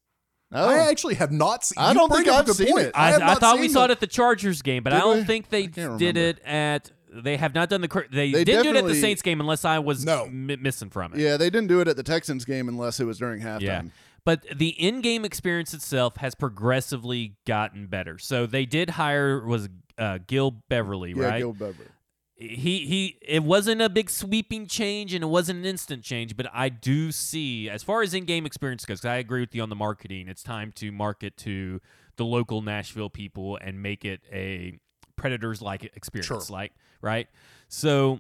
Oh. 0.55 0.70
I 0.70 0.89
actually 0.89 1.16
have 1.16 1.32
not 1.32 1.64
seen. 1.64 1.84
I 1.84 1.89
you 1.93 1.97
don't 1.97 2.09
bring 2.11 2.26
think 2.26 2.36
up 2.36 2.36
a 2.36 2.39
I've 2.41 2.45
good 2.45 2.55
seen 2.57 2.72
point. 2.74 2.86
it. 2.88 2.91
I, 2.93 3.09
have 3.11 3.22
I 3.24 3.26
not 3.26 3.39
thought 3.39 3.55
we 3.57 3.64
seen 3.64 3.72
saw 3.72 3.86
it 3.86 3.91
at 3.91 3.99
the 3.99 4.05
Chargers 4.05 4.61
game, 4.61 4.84
but 4.84 4.91
Did 4.91 4.97
I 4.97 4.99
don't 4.99 5.18
we? 5.20 5.24
think 5.24 5.49
they 5.49 5.64
I 5.64 5.68
can't 5.68 5.97
did 5.97 6.16
remember. 6.16 6.20
it 6.20 6.39
at. 6.45 6.91
They 7.14 7.38
have 7.38 7.53
not 7.53 7.70
done 7.70 7.82
the. 7.82 8.05
They, 8.11 8.32
They 8.32 8.43
didn't 8.43 8.64
do 8.64 8.70
it 8.72 8.76
at 8.78 8.86
the 8.88 8.95
Saints 8.95 9.22
game 9.22 9.39
unless 9.39 9.66
I 9.66 9.80
was 9.80 10.03
No. 10.05 10.24
m- 10.26 10.47
missing 10.61 10.89
from 10.89 11.14
it. 11.14 11.20
Yeah, 11.20 11.38
they 11.38 11.49
didn't 11.49 11.68
do 11.68 11.80
it 11.82 11.88
at 11.88 11.95
the 11.95 12.03
Texans 12.03 12.45
game 12.45 12.68
unless 12.68 12.99
it 12.99 13.06
was 13.06 13.18
during 13.19 13.41
halftime. 13.41 13.61
Yeah. 13.61 13.81
But 14.26 14.44
the 14.56 14.69
in-game 14.69 15.26
experience 15.26 15.73
itself 15.73 16.15
has 16.18 16.34
progressively 16.34 17.35
gotten 17.45 17.88
better. 17.88 18.18
So 18.18 18.45
they 18.45 18.65
did 18.65 18.91
hire 18.91 19.45
was 19.45 19.68
uh, 19.98 20.19
Gil 20.26 20.52
Beverly, 20.69 21.14
Yeah, 21.15 21.26
right? 21.26 21.38
Gil 21.40 21.52
Beverly. 21.53 21.90
he 22.35 22.85
he. 22.85 23.18
It 23.22 23.44
wasn't 23.44 23.81
a 23.81 23.90
big 23.90 24.10
sweeping 24.10 24.65
change 24.68 25.14
and 25.14 25.23
it 25.23 25.27
wasn't 25.27 25.60
an 25.60 25.65
instant 25.65 26.03
change, 26.03 26.35
but 26.38 26.48
I 26.53 26.69
do 26.69 27.11
see 27.11 27.69
as 27.69 27.84
far 27.84 28.02
as 28.02 28.14
in-game 28.14 28.45
experience 28.45 28.85
goes. 28.85 29.02
'cause 29.02 29.06
I 29.10 29.18
agree 29.18 29.41
with 29.41 29.53
you 29.53 29.61
on 29.61 29.69
the 29.69 29.76
marketing. 29.76 30.27
It's 30.30 30.41
time 30.41 30.72
to 30.77 30.91
market 30.91 31.35
to 31.40 31.81
the 32.15 32.26
local 32.26 32.61
Nashville 32.61 33.10
people 33.10 33.57
and 33.61 33.81
make 33.84 34.06
it 34.06 34.22
a 34.31 34.80
Predators-like 35.23 35.85
experience, 35.95 36.27
Sure. 36.47 36.53
like 36.53 36.73
right. 37.01 37.27
So 37.69 38.19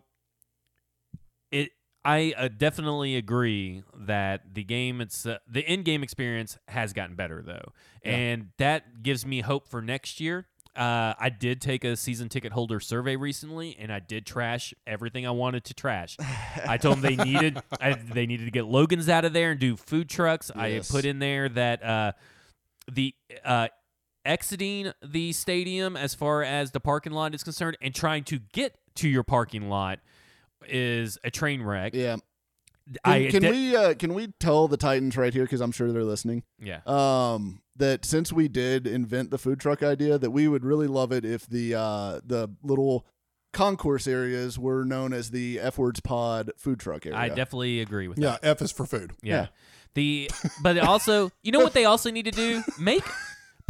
it 1.51 1.71
I 2.05 2.33
uh, 2.37 2.47
definitely 2.49 3.15
agree 3.15 3.83
that 3.95 4.53
the 4.53 4.63
game 4.63 4.99
it's 5.01 5.25
uh, 5.25 5.37
the 5.49 5.65
end 5.67 5.85
game 5.85 6.03
experience 6.03 6.57
has 6.67 6.93
gotten 6.93 7.15
better 7.15 7.41
though, 7.41 7.71
Yeah. 8.03 8.11
and 8.15 8.49
that 8.57 9.03
gives 9.03 9.25
me 9.25 9.41
hope 9.41 9.67
for 9.69 9.81
next 9.81 10.19
year. 10.19 10.47
Uh, 10.75 11.13
I 11.19 11.29
did 11.29 11.61
take 11.61 11.83
a 11.83 11.95
season 11.95 12.29
ticket 12.29 12.51
holder 12.51 12.79
survey 12.79 13.15
recently, 13.15 13.75
and 13.79 13.93
I 13.93 13.99
did 13.99 14.25
trash 14.25 14.73
everything 14.87 15.27
I 15.27 15.29
wanted 15.31 15.65
to 15.65 15.73
trash. 15.75 16.17
I 16.67 16.77
told 16.77 16.99
them 16.99 17.15
they 17.15 17.23
needed 17.31 17.59
I, 17.79 17.93
they 17.93 18.25
needed 18.25 18.45
to 18.45 18.51
get 18.51 18.65
Logan's 18.65 19.07
out 19.07 19.23
of 19.23 19.33
there 19.33 19.51
and 19.51 19.59
do 19.59 19.75
food 19.77 20.09
trucks. 20.09 20.49
I 20.55 20.81
put 20.89 21.05
in 21.05 21.19
there 21.19 21.47
that 21.49 21.83
uh, 21.83 22.11
the 22.91 23.13
uh, 23.45 23.67
exiting 24.25 24.91
the 25.03 25.31
stadium 25.33 25.95
as 25.97 26.13
far 26.15 26.43
as 26.43 26.71
the 26.71 26.79
parking 26.79 27.13
lot 27.13 27.33
is 27.35 27.43
concerned 27.43 27.77
and 27.81 27.93
trying 27.93 28.23
to 28.25 28.39
get 28.53 28.75
to 28.95 29.09
your 29.09 29.23
parking 29.23 29.69
lot 29.69 29.99
is 30.67 31.17
a 31.23 31.31
train 31.31 31.61
wreck. 31.61 31.93
Yeah. 31.93 32.17
Can, 32.85 32.97
I 33.05 33.29
can 33.31 33.41
de- 33.41 33.49
we 33.49 33.75
uh, 33.75 33.93
can 33.93 34.13
we 34.13 34.27
tell 34.39 34.67
the 34.67 34.75
Titans 34.77 35.15
right 35.15 35.33
here 35.33 35.43
because 35.43 35.61
I'm 35.61 35.71
sure 35.71 35.91
they're 35.93 36.03
listening. 36.03 36.43
yeah. 36.59 36.81
Um, 36.85 37.61
that 37.77 38.03
since 38.05 38.31
we 38.33 38.47
did 38.49 38.85
invent 38.85 39.31
the 39.31 39.37
food 39.37 39.59
truck 39.59 39.81
idea, 39.81 40.17
that 40.19 40.31
we 40.31 40.47
would 40.47 40.63
really 40.65 40.87
love 40.87 41.11
it 41.13 41.23
if 41.25 41.47
the 41.47 41.75
uh 41.75 42.19
the 42.25 42.49
little 42.61 43.05
concourse 43.53 44.05
areas 44.05 44.59
were 44.59 44.83
known 44.83 45.13
as 45.13 45.31
the 45.31 45.59
F 45.61 45.77
words 45.77 46.01
pod 46.01 46.51
food 46.57 46.79
truck 46.79 47.05
area. 47.05 47.17
I 47.17 47.29
definitely 47.29 47.79
agree 47.81 48.07
with 48.09 48.19
Yeah, 48.19 48.31
that. 48.31 48.43
F 48.43 48.61
is 48.61 48.71
for 48.71 48.85
food. 48.85 49.13
Yeah. 49.21 49.33
Yeah. 49.33 49.47
The 49.95 50.31
but 50.61 50.77
also, 50.79 51.31
you 51.41 51.51
know 51.53 51.59
what 51.59 51.73
they 51.73 51.85
also 51.85 52.11
need 52.11 52.25
to 52.25 52.31
do? 52.31 52.63
Make 52.79 53.03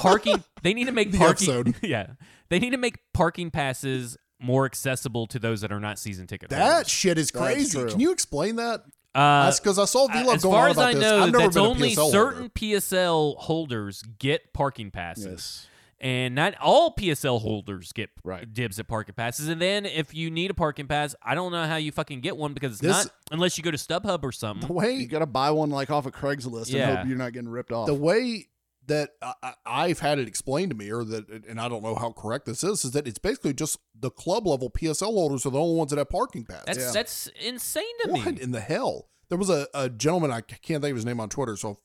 parking. 0.03 0.43
They 0.63 0.73
need 0.73 0.85
to 0.85 0.91
make 0.93 1.11
The 1.11 1.17
parking. 1.17 1.49
episode. 1.49 1.75
Yeah, 1.83 2.07
they 2.49 2.57
need 2.59 2.69
to 2.71 2.77
make 2.77 2.97
parking 3.13 3.51
passes 3.51 4.15
more 4.39 4.65
accessible 4.65 5.27
to 5.27 5.39
those 5.39 5.61
that 5.61 5.71
are 5.73 5.79
not 5.79 5.99
season 5.99 6.25
ticket 6.27 6.49
That 6.49 6.61
holders. 6.73 6.89
shit 6.89 7.17
is 7.17 7.31
crazy. 7.31 7.83
Can 7.85 7.99
you 7.99 8.11
explain 8.11 8.55
that? 8.57 8.81
Uh, 9.15 9.45
That's 9.45 9.59
because 9.59 9.77
I 9.77 9.85
saw 9.85 10.07
V 10.07 10.23
Love 10.23 10.35
as 10.37 10.43
going 10.43 10.53
far 10.55 10.63
on 10.65 10.69
as 10.71 10.77
about 10.77 10.89
I 10.89 10.93
this. 10.93 11.01
know, 11.01 11.15
I've 11.23 11.31
never 11.31 11.37
that's 11.43 11.55
been 11.55 11.63
a 11.65 11.67
only 11.67 11.89
PSL 11.91 12.11
certain 12.11 12.39
holder. 12.39 12.49
PSL 12.55 13.37
holders 13.37 14.03
get 14.19 14.53
parking 14.53 14.89
passes. 14.91 15.25
Yes. 15.25 15.67
and 15.99 16.33
not 16.35 16.55
all 16.59 16.93
PSL 16.95 17.39
holders 17.41 17.91
get 17.93 18.09
Right. 18.23 18.51
dibs 18.53 18.79
at 18.79 18.87
parking 18.87 19.15
passes. 19.15 19.47
And 19.49 19.61
then 19.61 19.85
if 19.85 20.13
you 20.13 20.29
need 20.31 20.49
a 20.51 20.53
parking 20.53 20.87
pass, 20.87 21.13
I 21.21 21.35
don't 21.35 21.51
know 21.51 21.65
how 21.65 21.75
you 21.75 21.91
fucking 21.91 22.21
get 22.21 22.35
one 22.37 22.53
because 22.53 22.73
it's 22.73 22.81
This- 22.81 23.05
not 23.05 23.13
unless 23.31 23.57
you 23.57 23.63
go 23.63 23.71
to 23.71 23.77
StubHub 23.77 24.23
or 24.23 24.31
something. 24.31 24.67
The 24.67 24.73
something. 24.73 24.99
You 25.01 25.07
got 25.07 25.19
to 25.19 25.25
buy 25.25 25.51
one 25.51 25.69
like 25.69 25.89
off 25.91 26.05
of 26.05 26.13
Craigslist 26.13 26.73
and 26.73 26.97
hope 26.97 27.07
you're 27.07 27.17
not 27.17 27.33
getting 27.33 27.49
ripped 27.49 27.71
off. 27.71 27.85
the 27.87 27.93
way 27.93 28.47
that 28.87 29.11
I, 29.21 29.33
I- 29.43 29.53
I've 29.65 29.99
had 29.99 30.19
it 30.19 30.27
explained 30.27 30.71
to 30.71 30.75
me, 30.77 30.91
or 30.91 31.03
that, 31.03 31.29
and 31.47 31.59
I 31.59 31.69
don't 31.69 31.83
know 31.83 31.95
how 31.95 32.11
correct 32.11 32.45
this 32.45 32.63
is, 32.63 32.83
is 32.85 32.91
that 32.91 33.07
it's 33.07 33.19
basically 33.19 33.53
just 33.53 33.77
the 33.97 34.09
club 34.11 34.45
level 34.47 34.69
PSL 34.69 35.05
holders 35.13 35.45
are 35.45 35.51
the 35.51 35.59
only 35.59 35.75
ones 35.75 35.91
that 35.91 35.97
have 35.97 36.09
parking 36.09 36.45
passes. 36.45 36.65
That's 36.65 36.79
Yeah. 36.79 36.91
that's 36.91 37.27
insane 37.41 37.83
to 38.03 38.09
what 38.11 38.19
me. 38.25 38.31
What 38.33 38.39
in 38.41 38.51
the 38.51 38.59
hell? 38.59 39.09
There 39.29 39.37
was 39.37 39.49
a, 39.49 39.67
a 39.73 39.89
gentleman 39.89 40.31
I 40.31 40.41
can't 40.41 40.81
think 40.81 40.91
of 40.91 40.95
his 40.97 41.05
name 41.05 41.19
on 41.19 41.29
Twitter, 41.29 41.55
so 41.57 41.79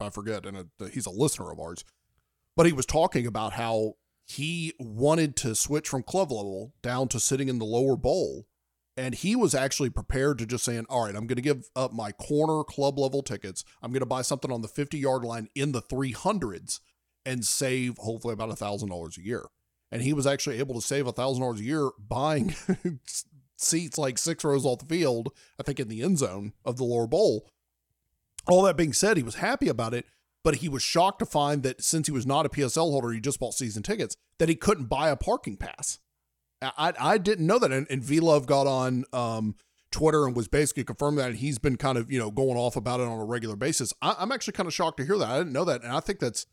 I 0.00 0.10
forget, 0.10 0.46
and 0.46 0.56
uh 0.56 0.84
he's 0.86 1.06
a 1.06 1.10
listener 1.10 1.50
of 1.52 1.58
ours. 1.60 1.84
But 2.56 2.66
he 2.66 2.72
was 2.72 2.86
talking 2.86 3.26
about 3.26 3.54
how 3.54 3.94
he 4.26 4.72
wanted 4.78 5.36
to 5.36 5.54
switch 5.54 5.88
from 5.88 6.02
club 6.02 6.30
level 6.32 6.72
down 6.82 7.08
to 7.08 7.20
sitting 7.20 7.48
in 7.48 7.58
the 7.58 7.64
lower 7.66 7.96
bowl, 7.96 8.46
and 8.96 9.14
he 9.14 9.34
was 9.34 9.54
actually 9.54 9.90
prepared 9.90 10.38
to 10.38 10.46
just 10.46 10.64
saying, 10.64 10.86
"All 10.88 11.04
right, 11.04 11.14
I'm 11.14 11.26
going 11.26 11.36
to 11.36 11.42
give 11.42 11.68
up 11.74 11.92
my 11.92 12.12
corner 12.12 12.64
club 12.64 12.98
level 12.98 13.22
tickets. 13.22 13.64
I'm 13.82 13.90
going 13.90 14.00
to 14.00 14.06
buy 14.06 14.22
something 14.22 14.52
on 14.52 14.62
the 14.62 14.68
50 14.68 14.98
yard 14.98 15.24
line 15.24 15.48
in 15.54 15.72
the 15.72 15.82
300s 15.82 16.80
and 17.26 17.44
save 17.44 17.96
hopefully 17.98 18.34
about 18.34 18.50
a 18.50 18.56
thousand 18.56 18.90
dollars 18.90 19.18
a 19.18 19.22
year." 19.22 19.44
And 19.90 20.02
he 20.02 20.12
was 20.12 20.26
actually 20.26 20.58
able 20.58 20.74
to 20.74 20.86
save 20.86 21.06
a 21.06 21.12
thousand 21.12 21.42
dollars 21.42 21.60
a 21.60 21.64
year 21.64 21.90
buying 21.98 22.54
seats 23.56 23.98
like 23.98 24.18
six 24.18 24.44
rows 24.44 24.64
off 24.64 24.80
the 24.80 24.86
field, 24.86 25.32
I 25.58 25.62
think 25.62 25.80
in 25.80 25.88
the 25.88 26.02
end 26.02 26.18
zone 26.18 26.52
of 26.64 26.76
the 26.76 26.84
lower 26.84 27.06
bowl. 27.06 27.48
All 28.46 28.62
that 28.62 28.76
being 28.76 28.92
said, 28.92 29.16
he 29.16 29.22
was 29.22 29.36
happy 29.36 29.68
about 29.68 29.94
it, 29.94 30.06
but 30.42 30.56
he 30.56 30.68
was 30.68 30.82
shocked 30.82 31.20
to 31.20 31.26
find 31.26 31.62
that 31.62 31.82
since 31.82 32.06
he 32.06 32.12
was 32.12 32.26
not 32.26 32.46
a 32.46 32.50
PSL 32.50 32.90
holder, 32.90 33.10
he 33.10 33.20
just 33.20 33.40
bought 33.40 33.54
season 33.54 33.82
tickets, 33.82 34.16
that 34.38 34.48
he 34.48 34.54
couldn't 34.54 34.86
buy 34.86 35.08
a 35.08 35.16
parking 35.16 35.56
pass. 35.56 35.98
I, 36.64 36.72
I, 36.76 36.92
I 37.00 37.18
didn't 37.18 37.46
know 37.46 37.58
that. 37.58 37.72
And, 37.72 37.86
and 37.90 38.02
V 38.02 38.20
Love 38.20 38.46
got 38.46 38.66
on 38.66 39.04
um, 39.12 39.54
Twitter 39.90 40.26
and 40.26 40.34
was 40.36 40.48
basically 40.48 40.84
confirming 40.84 41.18
that. 41.18 41.28
And 41.30 41.36
he's 41.38 41.58
been 41.58 41.76
kind 41.76 41.98
of, 41.98 42.10
you 42.10 42.18
know, 42.18 42.30
going 42.30 42.56
off 42.56 42.76
about 42.76 43.00
it 43.00 43.06
on 43.06 43.18
a 43.18 43.24
regular 43.24 43.56
basis. 43.56 43.92
I, 44.02 44.16
I'm 44.18 44.32
actually 44.32 44.52
kind 44.54 44.66
of 44.66 44.74
shocked 44.74 44.96
to 44.98 45.04
hear 45.04 45.18
that. 45.18 45.28
I 45.28 45.38
didn't 45.38 45.52
know 45.52 45.64
that. 45.64 45.82
And 45.82 45.92
I 45.92 46.00
think 46.00 46.18
that's 46.20 46.46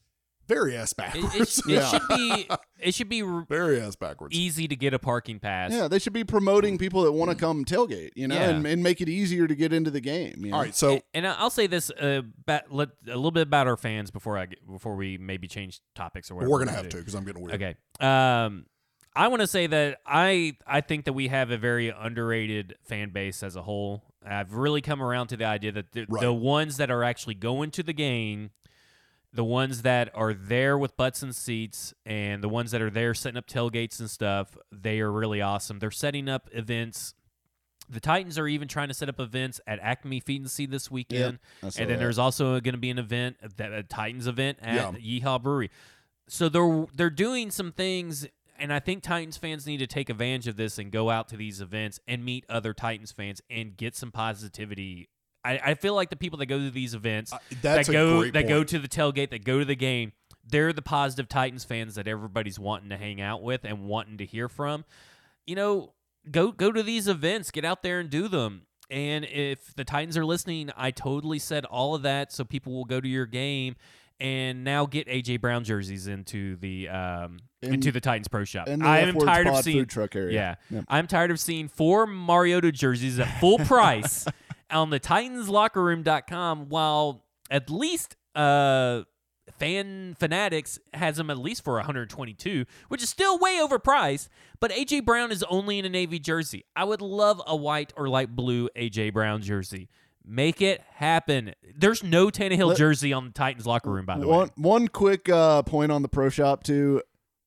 very 0.47 0.75
ass 0.75 0.91
backwards. 0.91 1.33
it, 1.35 1.47
sh- 1.47 1.59
it 1.69 1.85
should 1.87 2.07
be 2.09 2.47
it 2.79 2.93
should 2.93 3.07
be 3.07 3.21
very 3.47 3.79
ass 3.79 3.95
backwards. 3.95 4.35
easy 4.35 4.67
to 4.67 4.75
get 4.75 4.93
a 4.93 4.99
parking 4.99 5.39
pass. 5.39 5.71
yeah, 5.71 5.87
they 5.87 5.97
should 5.99 6.11
be 6.13 6.23
promoting 6.25 6.77
people 6.77 7.03
that 7.03 7.11
want 7.13 7.29
to 7.31 7.37
come 7.37 7.63
tailgate, 7.63 8.09
you 8.15 8.27
know, 8.27 8.35
Yeah. 8.35 8.49
and, 8.49 8.65
and 8.67 8.83
make 8.83 8.99
it 9.01 9.07
easier 9.07 9.47
to 9.47 9.55
get 9.55 9.71
into 9.71 9.91
the 9.91 10.01
game. 10.01 10.33
You 10.43 10.49
know? 10.51 10.57
All 10.57 10.63
right. 10.63 10.75
So, 10.75 10.93
A- 10.95 11.01
and 11.13 11.25
I- 11.27 11.35
I'll 11.37 11.51
say 11.51 11.67
this 11.67 11.89
uh, 11.91 12.23
ba- 12.45 12.63
let, 12.69 12.89
a 13.07 13.15
little 13.15 13.31
bit 13.31 13.43
about 13.43 13.67
our 13.67 13.77
fans 13.77 14.11
before 14.11 14.37
I 14.37 14.47
get, 14.47 14.67
before 14.67 14.95
we 14.95 15.17
maybe 15.17 15.47
change 15.47 15.79
topics 15.95 16.29
or 16.31 16.35
whatever. 16.35 16.51
we're 16.51 16.57
going 16.57 16.67
to 16.69 16.73
gonna 16.73 16.83
have 16.83 16.91
do. 16.91 16.97
to 16.97 17.01
because 17.01 17.13
I'm 17.15 17.23
getting 17.23 17.43
weird. 17.43 17.55
Okay. 17.61 17.75
Um, 18.05 18.65
I 19.15 19.27
want 19.27 19.41
to 19.41 19.47
say 19.47 19.67
that 19.67 19.99
I 20.05 20.57
I 20.65 20.81
think 20.81 21.05
that 21.05 21.13
we 21.13 21.27
have 21.27 21.51
a 21.51 21.57
very 21.57 21.89
underrated 21.89 22.75
fan 22.83 23.09
base 23.09 23.43
as 23.43 23.55
a 23.55 23.61
whole. 23.61 24.03
I've 24.25 24.53
really 24.53 24.81
come 24.81 25.01
around 25.01 25.27
to 25.27 25.37
the 25.37 25.45
idea 25.45 25.71
that 25.73 25.91
the, 25.91 26.05
Right. 26.07 26.21
the 26.21 26.33
ones 26.33 26.77
that 26.77 26.89
are 26.91 27.03
actually 27.03 27.33
going 27.33 27.71
to 27.71 27.83
the 27.83 27.91
game, 27.93 28.51
the 29.33 29.43
ones 29.43 29.81
that 29.81 30.11
are 30.13 30.33
there 30.33 30.77
with 30.77 30.95
butts 30.95 31.23
and 31.23 31.35
seats, 31.35 31.93
and 32.05 32.43
the 32.43 32.47
ones 32.49 32.71
that 32.71 32.81
are 32.81 32.89
there 32.91 33.13
setting 33.13 33.37
up 33.37 33.47
tailgates 33.47 33.99
and 33.99 34.09
stuff, 34.09 34.55
they 34.71 34.99
are 34.99 35.11
really 35.11 35.41
awesome. 35.41 35.79
They're 35.79 35.91
setting 35.91 36.29
up 36.29 36.49
events. 36.53 37.13
The 37.89 37.99
Titans 37.99 38.37
are 38.37 38.47
even 38.47 38.67
trying 38.69 38.87
to 38.87 38.93
set 38.93 39.09
up 39.09 39.19
events 39.19 39.59
at 39.67 39.79
Acme 39.79 40.21
Feed 40.21 40.41
and 40.41 40.51
Seed 40.51 40.71
this 40.71 40.89
weekend. 40.89 41.39
Saw 41.61 41.67
And 41.67 41.73
then 41.75 41.87
that. 41.89 41.99
there's 41.99 42.19
also 42.19 42.61
going 42.61 42.75
to 42.75 42.77
be 42.79 42.89
an 42.91 42.99
event, 42.99 43.37
a 43.59 43.83
Titans 43.83 44.27
event 44.27 44.59
at 44.61 44.75
Yeah. 44.75 45.19
Yeehaw 45.19 45.41
Brewery. 45.41 45.69
So 46.27 46.47
they're 46.47 46.85
they're 46.93 47.09
doing 47.09 47.51
some 47.51 47.73
things, 47.73 48.25
and 48.61 48.71
I 48.71 48.79
think 48.79 49.03
Titans 49.03 49.37
fans 49.37 49.65
need 49.65 49.79
to 49.79 49.87
take 49.87 50.09
advantage 50.09 50.47
of 50.47 50.55
this 50.55 50.77
and 50.77 50.91
go 50.91 51.09
out 51.09 51.27
to 51.29 51.37
these 51.37 51.59
events 51.59 51.99
and 52.07 52.23
meet 52.23 52.45
other 52.47 52.73
Titans 52.73 53.11
fans 53.11 53.41
and 53.49 53.75
get 53.75 53.95
some 53.95 54.11
positivity. 54.11 55.09
I, 55.43 55.59
I 55.63 55.73
feel 55.73 55.95
like 55.95 56.11
the 56.11 56.15
people 56.15 56.37
that 56.39 56.45
go 56.45 56.59
to 56.59 56.69
these 56.69 56.93
events, 56.93 57.33
Uh, 57.33 57.39
that 57.63 57.87
go 57.87 58.29
that 58.29 58.47
go 58.47 58.63
to 58.63 58.79
the 58.79 58.87
tailgate, 58.87 59.31
that 59.31 59.43
go 59.43 59.59
to 59.59 59.65
the 59.65 59.75
game, 59.75 60.13
they're 60.47 60.71
the 60.71 60.83
positive 60.83 61.27
Titans 61.27 61.63
fans 61.63 61.95
that 61.95 62.07
everybody's 62.07 62.59
wanting 62.59 62.89
to 62.89 62.97
hang 62.97 63.19
out 63.19 63.41
with 63.41 63.65
and 63.65 63.85
wanting 63.85 64.17
to 64.19 64.25
hear 64.25 64.47
from. 64.47 64.85
You 65.47 65.55
know, 65.55 65.93
go 66.29 66.51
go 66.51 66.71
to 66.71 66.83
these 66.83 67.07
events, 67.07 67.49
get 67.49 67.65
out 67.65 67.81
there 67.81 67.99
and 67.99 68.09
do 68.09 68.27
them. 68.27 68.67
And 68.91 69.25
if 69.25 69.73
the 69.73 69.85
Titans 69.85 70.17
are 70.17 70.25
listening, 70.25 70.69
I 70.77 70.91
totally 70.91 71.39
said 71.39 71.65
all 71.65 71.95
of 71.95 72.01
that 72.03 72.31
so 72.31 72.43
people 72.43 72.73
will 72.73 72.85
go 72.85 73.01
to 73.01 73.07
your 73.07 73.25
game 73.25 73.75
and 74.21 74.63
now 74.63 74.85
get 74.85 75.07
AJ 75.07 75.41
Brown 75.41 75.63
jerseys 75.65 76.07
into 76.07 76.55
the 76.57 76.87
um 76.87 77.39
In- 77.61 77.73
into 77.73 77.91
the 77.91 77.99
Titans 77.99 78.27
Pro 78.27 78.45
Shop. 78.45 78.69
I 78.69 78.99
am 78.99 79.17
tired 79.19 79.47
of 79.47 79.57
seeing 79.63 79.85
truck 79.87 80.15
area. 80.15 80.57
yeah. 80.69 80.81
I'm 80.87 81.07
tired 81.07 81.31
of 81.31 81.39
seeing 81.39 81.67
four 81.67 82.05
Mariota 82.07 82.71
jerseys 82.71 83.19
at 83.19 83.39
full 83.39 83.57
price 83.65 84.25
on 84.69 84.91
the 84.91 84.99
TitansLockerRoom.com 84.99 86.69
while 86.69 87.25
at 87.49 87.69
least 87.69 88.15
uh 88.35 89.01
Fan 89.59 90.15
Fanatics 90.17 90.79
has 90.93 91.17
them 91.17 91.29
at 91.29 91.37
least 91.37 91.63
for 91.63 91.73
122, 91.75 92.65
which 92.87 93.03
is 93.03 93.09
still 93.09 93.37
way 93.37 93.59
overpriced. 93.61 94.29
But 94.59 94.71
AJ 94.71 95.05
Brown 95.05 95.31
is 95.31 95.43
only 95.43 95.77
in 95.77 95.85
a 95.85 95.89
navy 95.89 96.19
jersey. 96.19 96.63
I 96.75 96.83
would 96.85 97.01
love 97.01 97.41
a 97.45 97.55
white 97.55 97.91
or 97.97 98.07
light 98.07 98.35
blue 98.35 98.69
AJ 98.77 99.13
Brown 99.13 99.41
jersey. 99.41 99.89
Make 100.25 100.61
it 100.61 100.81
happen. 100.93 101.53
There's 101.75 102.03
no 102.03 102.27
Tannehill 102.27 102.67
Let- 102.69 102.77
jersey 102.77 103.11
on 103.11 103.25
the 103.25 103.31
Titans 103.31 103.65
locker 103.65 103.89
room, 103.91 104.05
by 104.05 104.19
the 104.19 104.27
one 104.27 104.47
way. 104.47 104.53
one 104.57 104.87
quick 104.87 105.27
uh, 105.29 105.63
point 105.63 105.91
on 105.91 106.01
the 106.03 106.09
pro 106.09 106.29
shop 106.29 106.63
too. 106.63 107.01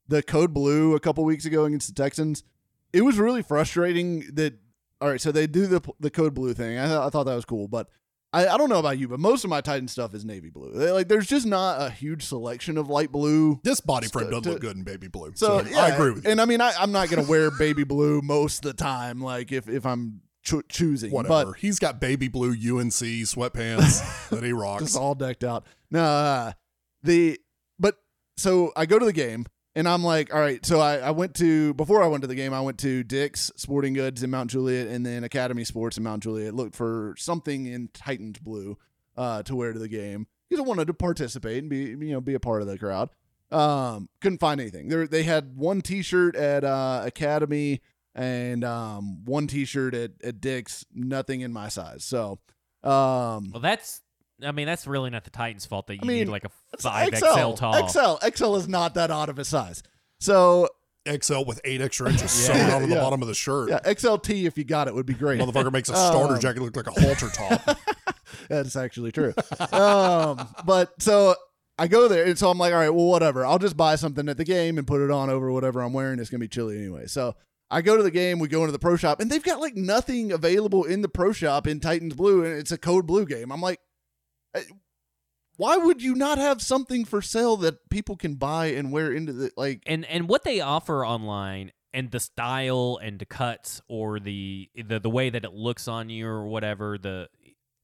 The 0.09 0.23
code 0.23 0.53
blue 0.53 0.95
a 0.95 1.01
couple 1.01 1.25
weeks 1.25 1.45
ago 1.45 1.65
against 1.65 1.89
the 1.89 1.95
Texans. 1.95 2.43
It 2.93 3.03
was 3.03 3.17
really 3.19 3.43
frustrating 3.43 4.25
that. 4.35 4.55
All 5.01 5.09
right, 5.11 5.21
so 5.21 5.33
they 5.33 5.47
do 5.47 5.67
the 5.67 5.81
the 6.01 6.11
code 6.11 6.35
blue 6.35 6.53
thing. 6.55 6.79
I, 6.79 7.07
I 7.07 7.11
thought 7.11 7.25
that 7.25 7.35
was 7.35 7.45
cool, 7.45 7.69
but 7.69 7.89
I, 8.33 8.49
I 8.49 8.57
don't 8.59 8.69
know 8.69 8.79
about 8.81 8.99
you, 8.99 9.07
but 9.09 9.21
most 9.21 9.45
of 9.45 9.51
my 9.51 9.61
Titan 9.61 9.87
stuff 9.87 10.13
is 10.15 10.25
navy 10.25 10.51
blue. 10.51 10.73
They- 10.73 10.91
like, 10.91 11.09
there's 11.09 11.27
just 11.27 11.47
not 11.47 11.81
a 11.81 11.91
huge 11.91 12.25
selection 12.25 12.77
of 12.79 12.89
light 12.89 13.13
blue. 13.13 13.61
This 13.65 13.81
body 13.81 14.09
frame 14.09 14.27
So- 14.27 14.31
doesn't 14.31 14.43
to- 14.45 14.51
look 14.51 14.61
good 14.61 14.77
in 14.77 14.83
baby 14.83 15.09
blue. 15.09 15.33
So, 15.37 15.61
So, 15.63 15.69
yeah, 15.71 15.79
I 15.79 15.89
agree 15.91 16.11
with 16.13 16.25
you. 16.25 16.31
And 16.33 16.41
I 16.41 16.45
mean, 16.45 16.61
I, 16.61 16.73
I'm 16.79 16.91
not 16.93 17.09
gonna 17.11 17.29
wear 17.29 17.51
baby 17.51 17.85
blue 17.85 18.21
most 18.23 18.65
of 18.65 18.77
the 18.77 18.83
time. 18.83 19.21
Like 19.21 19.53
if 19.53 19.69
if 19.69 19.85
I'm 19.87 20.21
cho- 20.45 20.63
choosing, 20.69 21.11
Whatever. 21.11 21.53
but 21.53 21.59
He's 21.59 21.79
got 21.79 22.01
baby 22.01 22.29
blue 22.29 22.51
UNC 22.53 22.93
sweatpants 22.93 24.29
that 24.31 24.45
he 24.45 24.53
rocks. 24.53 24.85
just 24.85 24.97
all 24.97 25.15
decked 25.15 25.45
out. 25.45 25.67
No, 25.91 26.03
uh, 26.05 26.53
the 27.03 27.39
but 27.79 27.97
so 28.37 28.73
I 28.77 28.87
go 28.87 28.99
to 28.99 29.05
the 29.05 29.13
game 29.13 29.47
and 29.75 29.89
I'm 29.89 30.05
like, 30.05 30.33
all 30.33 30.41
right. 30.41 30.65
So 30.65 30.81
I, 30.81 30.99
I 30.99 31.11
went 31.11 31.35
to 31.37 31.75
before 31.75 32.03
I 32.03 32.07
went 32.07 32.23
to 32.23 32.29
the 32.29 32.35
game, 32.35 32.53
I 32.55 32.61
went 32.61 32.79
to 32.79 33.03
Dick's 33.03 33.51
Sporting 33.57 33.93
Goods 33.95 34.23
in 34.23 34.31
Mount 34.31 34.51
Juliet 34.51 34.87
and 34.89 35.05
then 35.05 35.25
Academy 35.25 35.65
Sports 35.65 35.97
in 35.97 36.03
Mount 36.05 36.23
Juliet. 36.23 36.55
Looked 36.55 36.75
for 36.75 37.15
something 37.19 37.67
in 37.67 37.89
Titans 37.93 38.39
blue 38.39 38.79
uh, 39.17 39.43
to 39.45 39.57
wear 39.57 39.73
to 39.73 39.79
the 39.79 39.89
game 39.89 40.27
because 40.49 40.65
I 40.65 40.67
wanted 40.67 40.87
to 40.87 40.95
participate 40.95 41.59
and 41.59 41.69
be 41.71 41.79
you 41.79 42.13
know 42.13 42.21
be 42.21 42.35
a 42.35 42.41
part 42.41 42.63
of 42.63 42.69
the 42.69 42.79
crowd. 42.79 43.11
Um, 43.51 44.09
couldn't 44.21 44.39
find 44.39 44.61
anything. 44.61 44.89
There 44.89 45.07
they 45.07 45.23
had 45.23 45.57
one 45.57 45.81
T-shirt 45.81 46.35
at 46.35 46.65
uh, 46.65 47.03
Academy 47.05 47.81
and 48.15 48.65
um, 48.65 49.25
one 49.25 49.47
T-shirt 49.47 49.95
at, 49.95 50.11
at 50.23 50.41
Dick's. 50.41 50.85
Nothing 50.95 51.41
in 51.43 51.53
my 51.53 51.69
size. 51.69 52.05
So. 52.05 52.39
Um, 52.83 53.51
Well, 53.53 53.61
that's. 53.63 54.01
I 54.43 54.51
mean, 54.53 54.67
that's 54.67 54.87
really 54.87 55.11
not 55.11 55.25
the 55.25 55.31
Titans' 55.31 55.65
fault 55.65 55.87
that 55.87 55.95
you 55.95 56.01
I 56.03 56.07
mean, 56.07 56.17
need 56.19 56.29
like 56.29 56.45
a 56.45 56.51
It's 56.73 56.83
five 56.83 57.17
XL 57.17 57.53
tall. 57.55 57.89
XL. 57.89 58.17
XL 58.35 58.57
is 58.57 58.67
not 58.69 58.95
that 58.95 59.11
odd 59.11 59.29
of 59.29 59.39
a 59.39 59.45
size. 59.45 59.83
So 60.19 60.69
XL 61.09 61.45
with 61.47 61.61
eight 61.65 61.81
extra 61.81 62.11
inches 62.11 62.49
Yeah. 62.49 62.55
sewn 62.69 62.71
onto 62.83 62.89
the 62.89 62.97
bottom 63.01 63.23
of 63.23 63.29
the 63.29 63.35
shirt. 63.35 63.71
yeah, 63.71 63.79
XLT 63.81 64.45
if 64.47 64.59
you 64.59 64.65
got 64.65 64.89
it 64.89 64.95
would 64.95 65.07
be 65.07 65.15
great. 65.15 65.41
Motherfucker 65.41 65.73
makes 65.73 65.89
a 65.89 65.95
starter 65.95 66.35
Um, 66.35 66.41
jacket 66.41 66.63
look 66.63 66.77
like 66.77 66.89
a 66.89 67.01
halter 67.01 67.29
top. 67.31 67.79
That's 68.49 68.75
actually 68.75 69.13
true. 69.13 69.33
um, 69.73 70.49
but 70.65 71.01
so 71.01 71.37
I 71.79 71.87
go 71.89 72.09
there, 72.09 72.25
and 72.25 72.39
so 72.39 72.51
I'm 72.51 72.59
like, 72.59 72.73
all 72.73 72.79
right, 72.81 72.91
well, 72.91 73.07
whatever. 73.07 73.47
I'll 73.47 73.59
just 73.59 73.77
buy 73.77 73.95
something 73.97 74.29
at 74.29 74.37
the 74.37 74.45
game 74.45 74.79
and 74.79 74.87
put 74.87 75.01
it 75.01 75.11
on 75.11 75.31
over 75.31 75.51
whatever 75.53 75.81
I'm 75.81 75.93
wearing. 75.93 76.19
It's 76.19 76.29
gonna 76.31 76.41
be 76.41 76.49
chilly 76.49 76.77
anyway. 76.79 77.07
So 77.07 77.37
I 77.71 77.83
go 77.83 77.97
to 77.97 78.03
the 78.03 78.11
game. 78.11 78.39
We 78.39 78.49
go 78.49 78.61
into 78.61 78.73
the 78.73 78.79
pro 78.79 78.97
shop, 78.97 79.21
and 79.21 79.31
they've 79.31 79.43
got 79.43 79.61
like 79.61 79.75
nothing 79.77 80.31
available 80.33 80.85
in 80.85 81.03
the 81.03 81.09
pro 81.09 81.33
shop 81.33 81.67
in 81.67 81.81
Titans 81.81 82.15
Blue, 82.15 82.45
and 82.45 82.55
it's 82.59 82.73
a 82.73 82.79
code 82.79 83.07
blue 83.07 83.27
game. 83.27 83.51
I'm 83.51 83.61
like. 83.61 83.81
eh, 84.55 84.63
Why 85.57 85.77
would 85.77 86.03
you 86.03 86.15
not 86.15 86.39
have 86.39 86.61
something 86.61 87.05
for 87.05 87.23
sale 87.23 87.57
that 87.59 87.89
people 87.91 88.17
can 88.17 88.35
buy 88.35 88.67
and 88.67 88.91
wear 88.93 89.13
into 89.13 89.33
the 89.33 89.51
like? 89.57 89.83
and 89.87 90.05
and 90.07 90.29
what 90.29 90.45
they 90.45 90.61
offer 90.61 91.07
online 91.07 91.71
and 91.93 92.11
the 92.11 92.19
style 92.21 92.99
and 93.03 93.19
the 93.21 93.25
cuts 93.27 93.81
or 93.89 94.19
the 94.19 94.69
the, 94.75 94.99
the 94.99 95.11
way 95.11 95.31
that 95.31 95.45
it 95.45 95.53
looks 95.53 95.87
on 95.87 96.09
you 96.11 96.27
or 96.27 96.47
whatever 96.49 96.99
the 96.99 97.29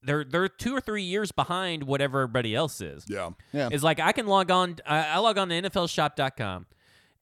they're 0.03 0.23
they're 0.25 0.49
two 0.49 0.75
or 0.75 0.81
three 0.81 1.03
years 1.03 1.31
behind 1.31 1.83
whatever 1.83 2.21
everybody 2.21 2.53
else 2.55 2.81
is. 2.81 3.05
Yeah, 3.07 3.29
yeah. 3.53 3.69
It's 3.71 3.83
like 3.83 3.99
I 4.01 4.11
can 4.11 4.27
log 4.27 4.51
on. 4.51 4.75
I, 4.85 5.07
I 5.07 5.17
log 5.19 5.37
on 5.37 5.47
to 5.49 5.61
NFLShop.com, 5.61 6.65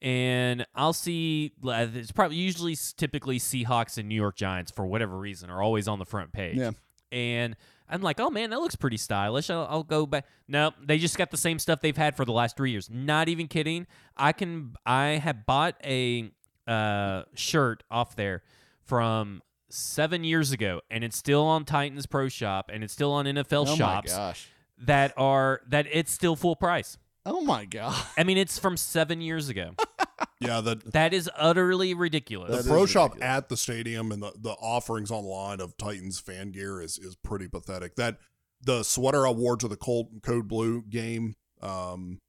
and 0.02 0.66
I'll 0.76 0.94
see. 0.94 1.52
It's 1.64 2.12
probably 2.12 2.38
usually 2.38 2.78
typically 2.98 3.40
Seahawks 3.40 3.98
and 3.98 4.08
New 4.08 4.16
York 4.16 4.36
Giants 4.36 4.72
for 4.72 4.86
whatever 4.86 5.18
reason 5.18 5.50
are 5.50 5.62
always 5.62 5.88
on 5.88 6.00
the 6.00 6.06
front 6.06 6.32
page. 6.32 6.58
Yeah. 6.58 6.72
and 7.12 7.56
I'm 7.90 8.02
like, 8.02 8.20
oh 8.20 8.30
man, 8.30 8.52
that 8.52 8.60
looks 8.60 8.76
pretty 8.76 8.98
stylish. 8.98 9.50
I'll, 9.50 9.68
I'll 9.70 9.84
go 9.84 10.06
back. 10.06 10.26
No, 10.48 10.72
they 10.82 11.00
just 11.00 11.18
got 11.18 11.32
the 11.32 11.38
same 11.38 11.58
stuff 11.58 11.82
they've 11.82 11.98
had 11.98 12.16
for 12.16 12.24
the 12.24 12.32
last 12.32 12.56
three 12.56 12.72
years. 12.72 12.90
Not 12.90 13.30
even 13.30 13.48
kidding. 13.48 13.88
I 14.16 14.32
can. 14.32 14.76
I 14.86 15.22
have 15.24 15.46
bought 15.46 15.76
a 15.84 16.32
uh, 16.68 17.24
shirt 17.34 17.84
off 17.90 18.16
there 18.16 18.44
from 18.86 19.42
seven 19.70 20.24
years 20.24 20.52
ago, 20.52 20.82
and 20.92 21.04
it's 21.04 21.18
still 21.18 21.44
on 21.44 21.66
Titans 21.66 22.06
Pro 22.06 22.30
Shop, 22.30 22.70
and 22.72 22.84
it's 22.84 22.94
still 22.94 23.12
on 23.12 23.26
NFL 23.26 23.68
oh 23.68 23.76
shops 23.76 24.12
my 24.12 24.18
gosh. 24.18 24.48
that 24.80 25.14
are 25.18 25.62
that 25.68 25.88
it's 25.92 26.12
still 26.12 26.36
full 26.36 26.56
price. 26.56 26.98
Oh 27.32 27.42
my 27.42 27.66
god. 27.66 27.96
I 28.18 28.24
mean, 28.24 28.38
it's 28.38 28.58
from 28.60 28.76
seven 28.78 29.22
years 29.22 29.50
ago. 29.50 29.72
Yeah, 30.42 30.62
the 30.62 30.82
that 30.94 31.14
is 31.14 31.30
utterly 31.38 31.94
ridiculous. 31.94 32.64
the 32.64 32.70
pro 32.70 32.84
is 32.84 32.90
shop 32.90 33.12
ridiculous. 33.16 33.36
at 33.38 33.50
the 33.50 33.58
stadium 33.58 34.12
and 34.14 34.24
the, 34.24 34.32
the 34.40 34.52
offerings 34.52 35.12
online 35.12 35.60
of 35.60 35.76
Titans 35.78 36.18
fan 36.20 36.52
gear 36.52 36.82
is 36.82 36.98
is 36.98 37.18
pretty 37.18 37.50
pathetic. 37.50 37.96
That 37.98 38.18
the 38.62 38.84
sweater 38.84 39.28
I 39.28 39.32
wore 39.32 39.58
to 39.58 39.68
the 39.68 39.76
cold 39.76 40.22
code 40.24 40.48
blue 40.48 40.82
game, 40.84 41.36
um, 41.62 42.20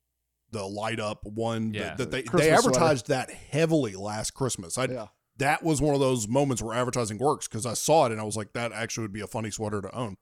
the 0.50 0.64
light 0.64 0.98
up 0.98 1.20
one 1.24 1.72
Yeah. 1.72 1.90
that, 1.90 1.98
that 1.98 2.10
they 2.10 2.22
Christmas 2.22 2.42
they 2.42 2.56
sweater. 2.56 2.68
advertised 2.78 3.08
that 3.08 3.30
heavily 3.30 3.94
last 3.94 4.32
Christmas. 4.34 4.76
I 4.76 4.86
Yeah. 4.86 5.06
that 5.38 5.62
was 5.62 5.80
one 5.80 5.94
of 5.94 6.00
those 6.00 6.26
moments 6.26 6.60
where 6.62 6.76
advertising 6.76 7.18
works 7.18 7.46
because 7.46 7.64
I 7.64 7.74
saw 7.74 8.06
it 8.06 8.12
and 8.12 8.20
I 8.20 8.24
was 8.24 8.36
like, 8.36 8.54
that 8.54 8.72
actually 8.72 9.02
would 9.02 9.12
be 9.12 9.20
a 9.20 9.28
funny 9.28 9.52
sweater 9.52 9.80
to 9.80 9.94
own. 9.94 10.16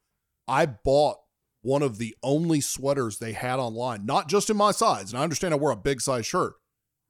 I 0.47 0.67
bought 0.67 1.17
one 1.63 1.83
of 1.83 1.99
the 1.99 2.15
only 2.23 2.61
sweaters 2.61 3.19
they 3.19 3.33
had 3.33 3.59
online, 3.59 4.07
not 4.07 4.29
just 4.29 4.51
in 4.51 4.57
my 4.57 4.71
size. 4.71 5.11
And 5.11 5.19
I 5.19 5.23
understand 5.23 5.55
I 5.55 5.57
wear 5.57 5.73
a 5.73 5.77
big 5.77 6.01
size 6.01 6.27
shirt. 6.27 6.55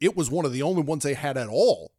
It 0.01 0.17
was 0.17 0.31
one 0.31 0.45
of 0.45 0.53
the 0.53 0.63
only 0.63 0.83
ones 0.83 1.05
they 1.05 1.15
had 1.15 1.37
at 1.37 1.49
all. 1.49 1.93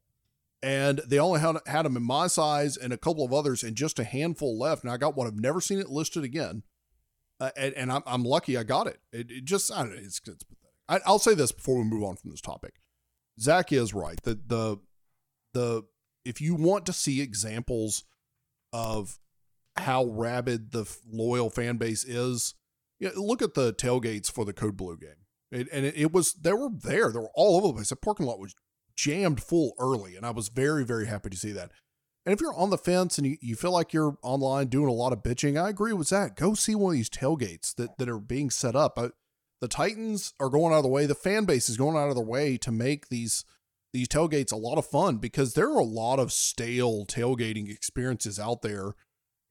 And 0.61 0.99
they 1.07 1.19
only 1.19 1.39
had, 1.39 1.57
had 1.67 1.85
them 1.85 1.95
in 1.95 2.03
my 2.03 2.27
size 2.27 2.75
and 2.75 2.91
a 2.91 2.97
couple 2.97 3.23
of 3.23 3.33
others 3.33 3.63
and 3.63 3.77
just 3.77 3.99
a 3.99 4.03
handful 4.03 4.57
left. 4.57 4.83
And 4.83 4.91
I 4.91 4.97
got 4.97 5.15
one. 5.15 5.27
I've 5.27 5.35
never 5.39 5.61
seen 5.61 5.79
it 5.79 5.89
listed 5.89 6.23
again. 6.23 6.63
Uh, 7.39 7.51
and 7.55 7.73
and 7.75 7.91
I'm, 7.91 8.03
I'm 8.05 8.23
lucky 8.23 8.57
I 8.57 8.63
got 8.63 8.87
it. 8.87 8.99
It, 9.13 9.31
it 9.31 9.45
just, 9.45 9.71
I 9.71 9.83
don't 9.83 9.91
know, 9.91 10.01
it's, 10.01 10.19
it's 10.27 10.43
pathetic. 10.43 10.75
I, 10.89 10.99
I'll 11.05 11.19
say 11.19 11.33
this 11.33 11.53
before 11.53 11.77
we 11.77 11.85
move 11.85 12.03
on 12.03 12.17
from 12.17 12.31
this 12.31 12.41
topic. 12.41 12.73
Zach 13.39 13.71
is 13.71 13.93
right. 13.93 14.19
The, 14.23 14.37
the, 14.45 14.77
the, 15.53 15.83
if 16.25 16.41
you 16.41 16.55
want 16.55 16.85
to 16.87 16.93
see 16.93 17.21
examples 17.21 18.03
of 18.73 19.17
how 19.79 20.05
rabid 20.05 20.71
the 20.71 20.85
loyal 21.11 21.49
fan 21.49 21.77
base 21.77 22.03
is, 22.03 22.55
yeah, 22.99 23.11
look 23.15 23.41
at 23.41 23.53
the 23.53 23.73
tailgates 23.73 24.31
for 24.31 24.45
the 24.45 24.53
Code 24.53 24.77
Blue 24.77 24.97
game. 24.97 25.09
It, 25.51 25.67
and 25.71 25.85
it, 25.85 25.95
it 25.97 26.11
was 26.11 26.33
they 26.33 26.53
were 26.53 26.69
there. 26.71 27.11
They 27.11 27.19
were 27.19 27.31
all 27.33 27.57
over 27.57 27.67
the 27.67 27.73
place. 27.73 27.89
The 27.89 27.95
parking 27.95 28.25
lot 28.25 28.39
was 28.39 28.53
jammed 28.95 29.41
full 29.41 29.73
early, 29.79 30.15
and 30.15 30.25
I 30.25 30.31
was 30.31 30.49
very 30.49 30.85
very 30.85 31.07
happy 31.07 31.29
to 31.29 31.37
see 31.37 31.51
that. 31.53 31.71
And 32.25 32.33
if 32.33 32.41
you're 32.41 32.53
on 32.53 32.69
the 32.69 32.77
fence 32.77 33.17
and 33.17 33.25
you, 33.25 33.37
you 33.41 33.55
feel 33.55 33.71
like 33.71 33.93
you're 33.93 34.17
online 34.21 34.67
doing 34.67 34.89
a 34.89 34.93
lot 34.93 35.13
of 35.13 35.23
bitching, 35.23 35.59
I 35.59 35.69
agree 35.69 35.93
with 35.93 36.07
Zach. 36.07 36.35
Go 36.35 36.53
see 36.53 36.75
one 36.75 36.91
of 36.91 36.97
these 36.97 37.09
tailgates 37.09 37.73
that, 37.75 37.97
that 37.97 38.09
are 38.09 38.19
being 38.19 38.49
set 38.49 38.75
up. 38.75 38.99
I, 38.99 39.09
the 39.61 39.67
Titans 39.67 40.33
are 40.39 40.49
going 40.49 40.73
out 40.73 40.77
of 40.77 40.83
the 40.83 40.89
way. 40.89 41.05
The 41.05 41.15
fan 41.15 41.45
base 41.45 41.69
is 41.69 41.77
going 41.77 41.97
out 41.97 42.09
of 42.09 42.15
their 42.15 42.23
way 42.23 42.57
to 42.57 42.71
make 42.71 43.09
these 43.09 43.45
these 43.91 44.07
tailgates 44.07 44.51
a 44.51 44.57
lot 44.57 44.77
of 44.77 44.85
fun 44.85 45.17
because 45.17 45.53
there 45.53 45.69
are 45.69 45.79
a 45.79 45.83
lot 45.83 46.19
of 46.19 46.31
stale 46.31 47.05
tailgating 47.07 47.71
experiences 47.71 48.39
out 48.39 48.61
there 48.61 48.93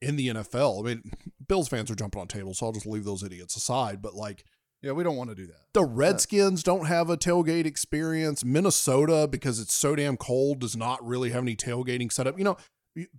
in 0.01 0.15
the 0.15 0.29
NFL. 0.29 0.79
I 0.79 0.87
mean, 0.87 1.11
Bills 1.47 1.67
fans 1.67 1.89
are 1.91 1.95
jumping 1.95 2.21
on 2.21 2.27
tables, 2.27 2.59
so 2.59 2.67
I'll 2.67 2.71
just 2.71 2.85
leave 2.85 3.05
those 3.05 3.23
idiots 3.23 3.55
aside. 3.55 4.01
But 4.01 4.13
like 4.13 4.45
Yeah, 4.81 4.93
we 4.93 5.03
don't 5.03 5.15
want 5.15 5.29
to 5.29 5.35
do 5.35 5.47
that. 5.47 5.73
the 5.73 5.83
Redskins 5.83 6.63
don't 6.63 6.85
have 6.85 7.09
a 7.09 7.17
tailgate 7.17 7.65
experience. 7.65 8.45
Minnesota, 8.45 9.27
because 9.29 9.59
it's 9.59 9.73
so 9.73 9.95
damn 9.95 10.17
cold, 10.17 10.59
does 10.59 10.75
not 10.75 11.05
really 11.05 11.31
have 11.31 11.43
any 11.43 11.55
tailgating 11.55 12.11
set 12.11 12.27
up. 12.27 12.37
You 12.37 12.45
know, 12.45 12.57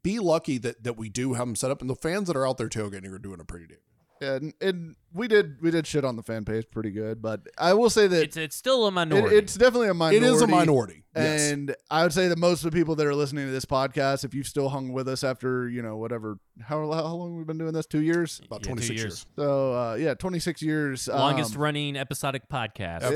be 0.03 0.19
lucky 0.19 0.59
that 0.59 0.83
that 0.85 0.97
we 0.97 1.09
do 1.09 1.35
have 1.35 1.47
them 1.47 1.57
set 1.57 1.71
up, 1.71 1.81
and 1.81 1.91
the 1.91 1.95
fans 1.95 2.29
that 2.29 2.37
are 2.37 2.47
out 2.47 2.59
there 2.59 2.69
tailgating 2.69 3.13
are 3.13 3.19
doing 3.19 3.41
a 3.41 3.45
pretty 3.45 3.67
damn. 3.67 3.79
Yeah, 4.21 4.35
and, 4.35 4.55
and 4.61 4.97
we 5.13 5.29
did 5.29 5.61
we 5.63 5.71
did 5.71 5.87
shit 5.87 6.05
on 6.05 6.17
the 6.17 6.23
fan 6.23 6.45
page 6.45 6.67
pretty 6.71 6.91
good, 6.91 7.21
but 7.23 7.41
I 7.59 7.73
will 7.75 7.91
say 7.91 8.07
that 8.07 8.23
it's 8.23 8.37
it's 8.37 8.55
still 8.57 8.85
a 8.85 8.89
it, 8.89 8.93
minority. 8.93 9.37
it's 9.37 9.55
definitely 9.55 9.89
a 9.89 9.95
minority. 9.95 10.27
It 10.27 10.31
is 10.33 10.43
a 10.43 10.47
minority. 10.47 11.05
Yes. 11.17 11.51
And 11.51 11.75
I 11.91 12.05
would 12.05 12.13
say 12.13 12.29
that 12.29 12.39
most 12.39 12.65
of 12.65 12.71
the 12.71 12.77
people 12.79 12.95
that 12.95 13.05
are 13.07 13.15
listening 13.15 13.47
to 13.47 13.51
this 13.51 13.65
podcast, 13.65 14.25
if 14.25 14.33
you've 14.33 14.47
still 14.47 14.69
hung 14.69 14.93
with 14.93 15.09
us 15.09 15.25
after, 15.25 15.69
you 15.69 15.83
know, 15.83 15.97
whatever, 15.97 16.39
how, 16.63 16.77
how 16.93 17.15
long 17.17 17.37
we've 17.37 17.47
been 17.49 17.59
doing 17.59 17.73
this? 17.73 17.87
Two 17.87 18.03
years? 18.03 18.41
About 18.47 18.61
Yeah, 18.61 18.67
26 18.75 18.91
years. 18.91 19.01
years. 19.03 19.27
So, 19.35 19.75
uh, 19.75 19.95
yeah, 19.95 20.15
26 20.15 20.63
years. 20.63 21.09
longest 21.09 21.57
um, 21.57 21.63
running 21.63 21.97
episodic 21.97 22.49
podcast. 22.49 23.03
Ever. 23.03 23.15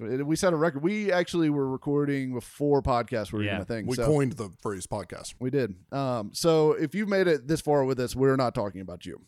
Yeah. 0.00 0.08
It- 0.14 0.26
We 0.26 0.34
set 0.34 0.52
a 0.52 0.56
record. 0.56 0.82
We 0.82 1.12
actually 1.12 1.50
were 1.50 1.68
recording 1.68 2.34
before 2.34 2.82
podcasts 2.82 3.30
were 3.30 3.42
Yeah. 3.44 3.50
even 3.50 3.62
a 3.62 3.64
thing. 3.66 3.86
We 3.86 3.94
so 3.94 4.06
coined 4.06 4.32
the 4.32 4.50
phrase 4.60 4.88
podcast. 4.88 5.34
we 5.38 5.50
did. 5.50 5.76
Um, 5.92 6.30
so 6.32 6.72
if 6.72 6.96
you've 6.96 7.08
made 7.08 7.28
it 7.28 7.46
this 7.46 7.60
far 7.60 7.84
with 7.84 8.00
us, 8.00 8.16
we're 8.16 8.34
not 8.36 8.56
talking 8.56 8.80
about 8.80 9.06
you. 9.06 9.20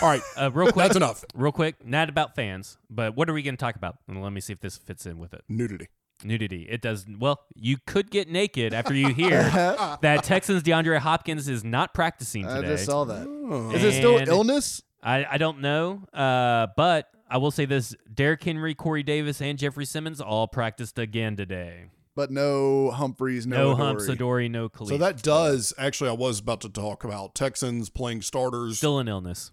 All 0.00 0.08
right, 0.08 0.22
Uh, 0.36 0.50
real 0.52 0.72
quick, 0.72 0.84
that's 0.86 0.96
enough. 0.96 1.24
real 1.34 1.52
quick, 1.52 1.84
not 1.86 2.08
about 2.08 2.34
fans, 2.34 2.78
but 2.90 3.16
what 3.16 3.28
are 3.28 3.32
we 3.32 3.42
going 3.42 3.56
to 3.56 3.60
talk 3.60 3.76
about? 3.76 3.98
And 4.08 4.22
let 4.22 4.32
me 4.32 4.40
see 4.40 4.52
if 4.52 4.60
this 4.60 4.76
fits 4.78 5.06
in 5.06 5.18
with 5.18 5.32
it. 5.34 5.42
Nudity. 5.48 5.88
Nudity. 6.24 6.66
It 6.70 6.80
does. 6.80 7.04
Well, 7.18 7.40
you 7.54 7.78
could 7.86 8.10
get 8.10 8.28
naked 8.28 8.72
after 8.74 8.94
you 8.94 9.08
hear 9.08 9.42
that 10.02 10.22
Texans 10.24 10.62
DeAndre 10.62 10.98
Hopkins 10.98 11.48
is 11.48 11.64
not 11.64 11.94
practicing 11.94 12.42
today. 12.42 12.54
I 12.54 12.60
today. 12.60 12.68
just 12.74 12.84
saw 12.86 13.04
that. 13.04 13.26
Oh. 13.26 13.70
Is 13.72 13.82
it 13.82 13.92
still 13.94 14.18
And- 14.18 14.28
illness? 14.28 14.82
I, 15.02 15.24
I 15.32 15.36
don't 15.36 15.60
know, 15.60 16.04
uh, 16.12 16.68
but 16.76 17.08
I 17.28 17.38
will 17.38 17.50
say 17.50 17.64
this: 17.64 17.92
Derrick 18.14 18.44
Henry, 18.44 18.72
Corey 18.72 19.02
Davis, 19.02 19.42
and 19.42 19.58
Jeffrey 19.58 19.84
Simmons 19.84 20.20
all 20.20 20.46
practiced 20.46 20.96
again 20.96 21.34
today. 21.36 21.86
But 22.14 22.30
no 22.30 22.90
Humphries, 22.90 23.46
no, 23.46 23.56
No, 23.56 23.70
Adoree. 23.72 23.84
humps, 23.86 24.08
Adoree, 24.08 24.48
no 24.50 24.68
Kalif. 24.68 24.88
So 24.88 24.98
that 24.98 25.22
does 25.22 25.72
actually. 25.78 26.10
I 26.10 26.14
was 26.14 26.40
about 26.40 26.60
to 26.62 26.68
talk 26.68 27.04
about 27.04 27.34
Texans 27.34 27.88
playing 27.88 28.20
starters. 28.22 28.76
still 28.78 28.98
an 28.98 29.08
illness. 29.08 29.50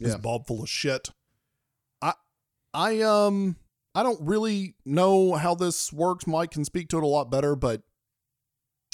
is 0.00 0.10
Yeah. 0.12 0.16
Bob 0.18 0.46
full 0.46 0.62
of 0.62 0.68
shit. 0.68 1.08
I 2.02 2.12
I 2.74 3.00
um 3.00 3.56
I 3.94 4.02
don't 4.02 4.20
really 4.20 4.74
know 4.84 5.34
how 5.34 5.54
this 5.54 5.92
works. 5.92 6.26
Mike 6.26 6.50
can 6.50 6.64
speak 6.66 6.88
to 6.90 6.98
it 6.98 7.02
a 7.02 7.06
lot 7.06 7.30
better, 7.30 7.56
but 7.56 7.82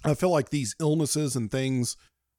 I 0.05 0.15
feel 0.15 0.31
like 0.31 0.51
these 0.51 0.77
illnesses 0.81 1.35
and 1.35 1.51
things 1.51 1.97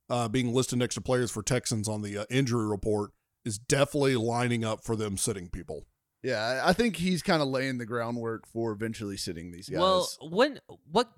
uh, 0.09 0.27
being 0.29 0.53
listed 0.53 0.79
next 0.79 0.95
to 0.95 1.01
players 1.01 1.29
for 1.29 1.43
Texans 1.43 1.87
on 1.87 2.01
the 2.01 2.17
uh, 2.19 2.25
injury 2.29 2.65
report 2.67 3.11
is 3.45 3.57
definitely 3.59 4.15
lining 4.15 4.63
up 4.65 4.83
for 4.83 4.95
them 4.95 5.17
sitting 5.17 5.49
people. 5.49 5.85
Yeah, 6.23 6.61
I 6.65 6.73
think 6.73 6.97
he's 6.97 7.21
kind 7.21 7.41
of 7.41 7.47
laying 7.47 7.77
the 7.77 7.85
groundwork 7.85 8.45
for 8.45 8.71
eventually 8.71 9.17
sitting 9.17 9.51
these 9.51 9.69
guys. 9.69 9.79
Well, 9.79 10.09
when 10.21 10.59
what 10.91 11.09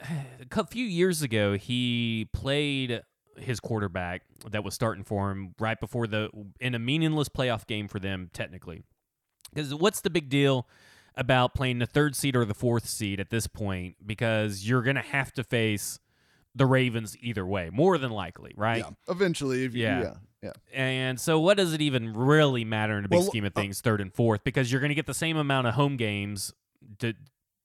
a 0.56 0.66
few 0.66 0.84
years 0.84 1.22
ago 1.22 1.54
he 1.54 2.28
played 2.32 3.02
his 3.38 3.60
quarterback 3.60 4.22
that 4.50 4.64
was 4.64 4.74
starting 4.74 5.04
for 5.04 5.30
him 5.30 5.54
right 5.58 5.78
before 5.78 6.06
the 6.06 6.30
in 6.60 6.74
a 6.74 6.78
meaningless 6.78 7.28
playoff 7.28 7.66
game 7.66 7.88
for 7.88 7.98
them 7.98 8.30
technically. 8.32 8.82
Because 9.54 9.74
what's 9.74 10.00
the 10.00 10.10
big 10.10 10.28
deal 10.28 10.66
about 11.14 11.54
playing 11.54 11.78
the 11.78 11.86
third 11.86 12.16
seed 12.16 12.34
or 12.36 12.44
the 12.44 12.54
fourth 12.54 12.88
seed 12.88 13.20
at 13.20 13.30
this 13.30 13.46
point? 13.46 13.96
Because 14.04 14.66
you're 14.68 14.82
gonna 14.82 15.02
have 15.02 15.32
to 15.34 15.44
face 15.44 15.98
the 16.54 16.66
Ravens 16.66 17.14
either 17.20 17.44
way, 17.44 17.68
more 17.70 17.98
than 17.98 18.10
likely, 18.10 18.52
right? 18.56 18.78
Yeah. 18.78 18.90
eventually, 19.10 19.64
if 19.64 19.74
you, 19.74 19.82
Yeah. 19.82 20.00
yeah, 20.00 20.14
yeah. 20.46 20.52
And 20.72 21.20
so, 21.20 21.38
what 21.40 21.56
does 21.56 21.72
it 21.72 21.80
even 21.80 22.12
really 22.12 22.64
matter 22.64 22.98
in 22.98 23.04
a 23.04 23.08
big 23.08 23.18
Well, 23.18 23.28
scheme 23.28 23.44
of 23.44 23.52
uh, 23.56 23.60
things, 23.60 23.80
third 23.80 24.00
and 24.00 24.12
fourth? 24.12 24.44
Because 24.44 24.70
you're 24.70 24.80
going 24.80 24.90
to 24.90 24.94
get 24.94 25.06
the 25.06 25.14
same 25.14 25.36
amount 25.36 25.66
of 25.66 25.74
home 25.74 25.96
games 25.96 26.52
to 26.98 27.14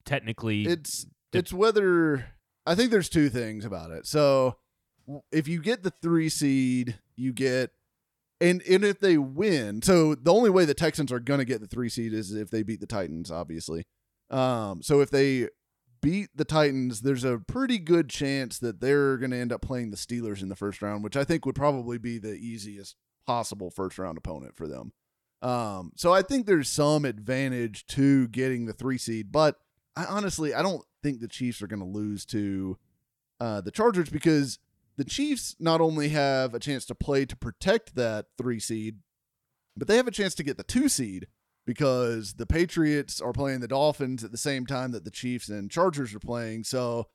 technically. 0.06 0.64
It's 0.64 1.06
Did- 1.32 1.40
it's 1.40 1.54
whether 1.54 2.26
I 2.66 2.76
think 2.76 2.92
there's 2.92 3.10
two 3.10 3.30
things 3.30 3.66
about 3.66 3.92
it. 3.92 4.06
So 4.06 4.58
if 5.32 5.48
you 5.48 5.62
get 5.62 5.84
the 5.84 5.94
three 6.02 6.30
seed, 6.30 7.00
you 7.16 7.34
get 7.34 7.72
and 8.40 8.62
and 8.64 8.84
if 8.84 9.00
they 9.00 9.18
win, 9.18 9.82
so 9.82 10.16
the 10.16 10.34
only 10.34 10.50
way 10.50 10.66
the 10.66 10.74
Texans 10.74 11.12
are 11.12 11.20
gonna 11.20 11.46
get 11.46 11.62
the 11.62 11.68
three 11.68 11.90
seed 11.90 12.14
is 12.14 12.34
if 12.34 12.50
they 12.50 12.64
beat 12.64 12.80
the 12.80 12.88
Titans, 12.88 13.32
obviously. 13.32 13.86
Um, 14.30 14.82
so 14.82 15.02
if 15.02 15.10
they 15.10 15.50
beat 16.02 16.30
the 16.36 16.46
Titans, 16.46 17.02
there's 17.02 17.24
a 17.24 17.40
pretty 17.40 17.78
good 17.78 18.10
chance 18.10 18.60
that 18.60 18.82
they're 18.82 19.18
gonna 19.18 19.36
end 19.36 19.52
up 19.52 19.62
playing 19.62 19.92
the 19.92 19.98
Steelers 19.98 20.42
in 20.42 20.50
the 20.50 20.56
first 20.56 20.82
round, 20.82 21.04
which 21.04 21.18
I 21.18 21.24
think 21.24 21.46
would 21.46 21.56
probably 21.56 21.98
be 21.98 22.18
the 22.18 22.34
easiest 22.34 22.96
possible 23.26 23.70
first 23.70 23.98
round 23.98 24.18
opponent 24.18 24.56
for 24.56 24.68
them. 24.68 24.94
Um, 25.42 25.92
so 25.96 26.14
I 26.14 26.22
think 26.22 26.46
there's 26.46 26.70
some 26.70 27.06
advantage 27.06 27.86
to 27.88 28.28
getting 28.28 28.66
the 28.66 28.74
three 28.74 28.98
seed, 28.98 29.32
but 29.32 29.58
I 29.96 30.06
honestly 30.06 30.54
I 30.54 30.62
don't 30.62 30.84
think 31.02 31.20
the 31.20 31.28
Chiefs 31.28 31.62
are 31.62 31.68
going 31.68 31.80
to 31.80 31.86
lose 31.86 32.26
to 32.28 32.78
uh, 33.40 33.62
the 33.62 33.72
Chargers 33.72 34.10
because 34.10 34.60
the 34.98 35.04
Chiefs 35.04 35.56
not 35.60 35.82
only 35.82 36.10
have 36.10 36.54
a 36.54 36.60
chance 36.60 36.86
to 36.86 36.96
play 36.96 37.26
to 37.26 37.36
protect 37.36 37.96
that 37.96 38.28
three 38.38 38.60
seed, 38.60 38.98
but 39.76 39.88
they 39.88 39.98
have 39.98 40.08
a 40.08 40.12
chance 40.12 40.36
to 40.36 40.44
get 40.44 40.58
the 40.58 40.64
two 40.64 40.90
seed 40.90 41.28
because 41.72 42.34
the 42.34 42.46
Patriots 42.46 43.22
are 43.22 43.32
playing 43.32 43.62
the 43.62 43.68
Dolphins 43.68 44.26
at 44.26 44.32
the 44.34 44.38
same 44.38 44.66
time 44.66 44.92
that 44.92 45.06
the 45.06 45.10
Chiefs 45.12 45.48
and 45.48 45.72
Chargers 45.72 46.14
are 46.14 46.20
playing. 46.20 46.66
So 46.66 47.08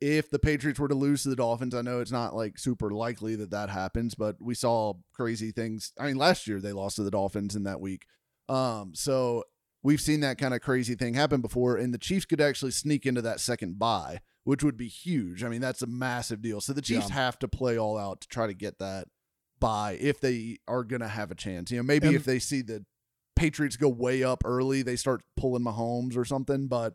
if 0.00 0.30
the 0.30 0.38
Patriots 0.38 0.78
were 0.78 0.86
to 0.86 0.94
lose 0.94 1.24
to 1.24 1.28
the 1.28 1.34
Dolphins, 1.34 1.74
I 1.74 1.82
know 1.82 1.98
it's 1.98 2.12
not 2.12 2.32
like 2.32 2.56
super 2.56 2.92
likely 2.92 3.34
that 3.34 3.50
that 3.50 3.68
happens, 3.68 4.14
but 4.14 4.36
we 4.40 4.54
saw 4.54 4.92
crazy 5.12 5.50
things. 5.50 5.92
I 5.98 6.06
mean, 6.06 6.14
last 6.16 6.46
year 6.46 6.60
they 6.60 6.72
lost 6.72 6.94
to 6.96 7.02
the 7.02 7.10
Dolphins 7.10 7.56
in 7.56 7.64
that 7.64 7.80
week. 7.80 8.04
Um, 8.48 8.92
so 8.94 9.42
we've 9.82 10.00
seen 10.00 10.20
that 10.20 10.38
kind 10.38 10.54
of 10.54 10.60
crazy 10.60 10.94
thing 10.94 11.14
happen 11.14 11.40
before, 11.40 11.76
and 11.76 11.92
the 11.92 11.98
Chiefs 11.98 12.26
could 12.26 12.40
actually 12.40 12.70
sneak 12.70 13.06
into 13.06 13.22
that 13.22 13.40
second 13.40 13.76
bye, 13.76 14.20
which 14.44 14.62
would 14.62 14.76
be 14.76 14.86
huge. 14.86 15.42
I 15.42 15.48
mean, 15.48 15.60
that's 15.60 15.82
a 15.82 15.86
massive 15.88 16.40
deal. 16.42 16.60
So 16.60 16.72
the 16.72 16.80
Chiefs 16.82 17.08
Yeah. 17.08 17.14
have 17.16 17.40
to 17.40 17.48
play 17.48 17.76
all 17.76 17.98
out 17.98 18.20
to 18.20 18.28
try 18.28 18.46
to 18.46 18.54
get 18.54 18.78
that 18.78 19.08
by 19.58 19.94
if 19.94 20.20
they 20.20 20.58
are 20.68 20.84
going 20.84 21.00
to 21.02 21.08
have 21.08 21.32
a 21.32 21.34
chance. 21.34 21.72
You 21.72 21.78
know, 21.78 21.82
maybe 21.82 22.06
And- 22.06 22.16
if 22.16 22.24
they 22.24 22.38
see 22.38 22.62
the 22.62 22.84
Patriots 23.36 23.76
go 23.76 23.88
way 23.88 24.22
up 24.24 24.42
early, 24.44 24.82
they 24.82 24.96
start 24.96 25.22
pulling 25.36 25.62
Mahomes 25.62 26.16
or 26.16 26.24
something. 26.24 26.66
But 26.66 26.94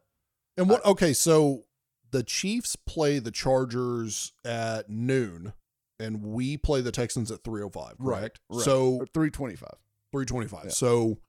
And 0.57 0.69
what? 0.69 0.84
Okay, 0.85 1.13
so 1.13 1.63
the 2.11 2.23
Chiefs 2.23 2.76
play 2.76 3.19
the 3.19 3.31
Chargers 3.31 4.34
at 4.43 4.89
noon, 4.89 5.53
and 5.99 6.22
we 6.23 6.57
play 6.57 6.81
the 6.81 6.91
Texans 6.91 7.31
at 7.31 7.43
three 7.43 7.61
o 7.61 7.69
five. 7.69 7.93
Correct. 7.99 8.39
right. 8.49 8.61
So 8.63 9.05
three 9.13 9.30
twenty 9.30 9.55
five. 9.55 9.76
three 10.11 10.26
twenty 10.26 10.47
five. 10.47 10.65
Yeah. 10.65 10.72
So 10.72 11.19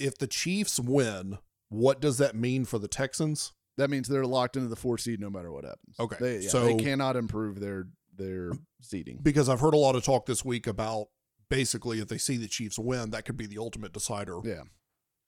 if 0.00 0.16
the 0.18 0.26
Chiefs 0.26 0.80
win, 0.80 1.38
what 1.68 2.00
does 2.00 2.18
that 2.18 2.34
mean 2.34 2.64
for 2.64 2.78
the 2.78 2.88
Texans? 2.88 3.52
That 3.76 3.90
means 3.90 4.08
they're 4.08 4.26
locked 4.26 4.56
into 4.56 4.68
the 4.68 4.76
four 4.76 4.98
seed 4.98 5.20
no 5.20 5.30
matter 5.30 5.52
what 5.52 5.64
happens. 5.64 5.94
Okay, 6.00 6.16
they, 6.18 6.38
yeah, 6.40 6.48
so- 6.48 6.64
they 6.64 6.76
cannot 6.76 7.14
improve 7.16 7.60
their 7.60 7.86
their 8.16 8.50
seeding. 8.82 9.20
Because 9.22 9.48
I've 9.48 9.60
heard 9.60 9.74
a 9.74 9.78
lot 9.78 9.94
of 9.94 10.02
talk 10.04 10.26
this 10.26 10.44
week 10.44 10.66
about 10.66 11.06
basically 11.48 12.00
if 12.00 12.08
they 12.08 12.18
see 12.18 12.36
the 12.36 12.48
Chiefs 12.48 12.78
win, 12.78 13.10
that 13.10 13.24
could 13.24 13.36
be 13.36 13.46
the 13.46 13.58
ultimate 13.58 13.92
decider. 13.92 14.38
Yeah, 14.44 14.62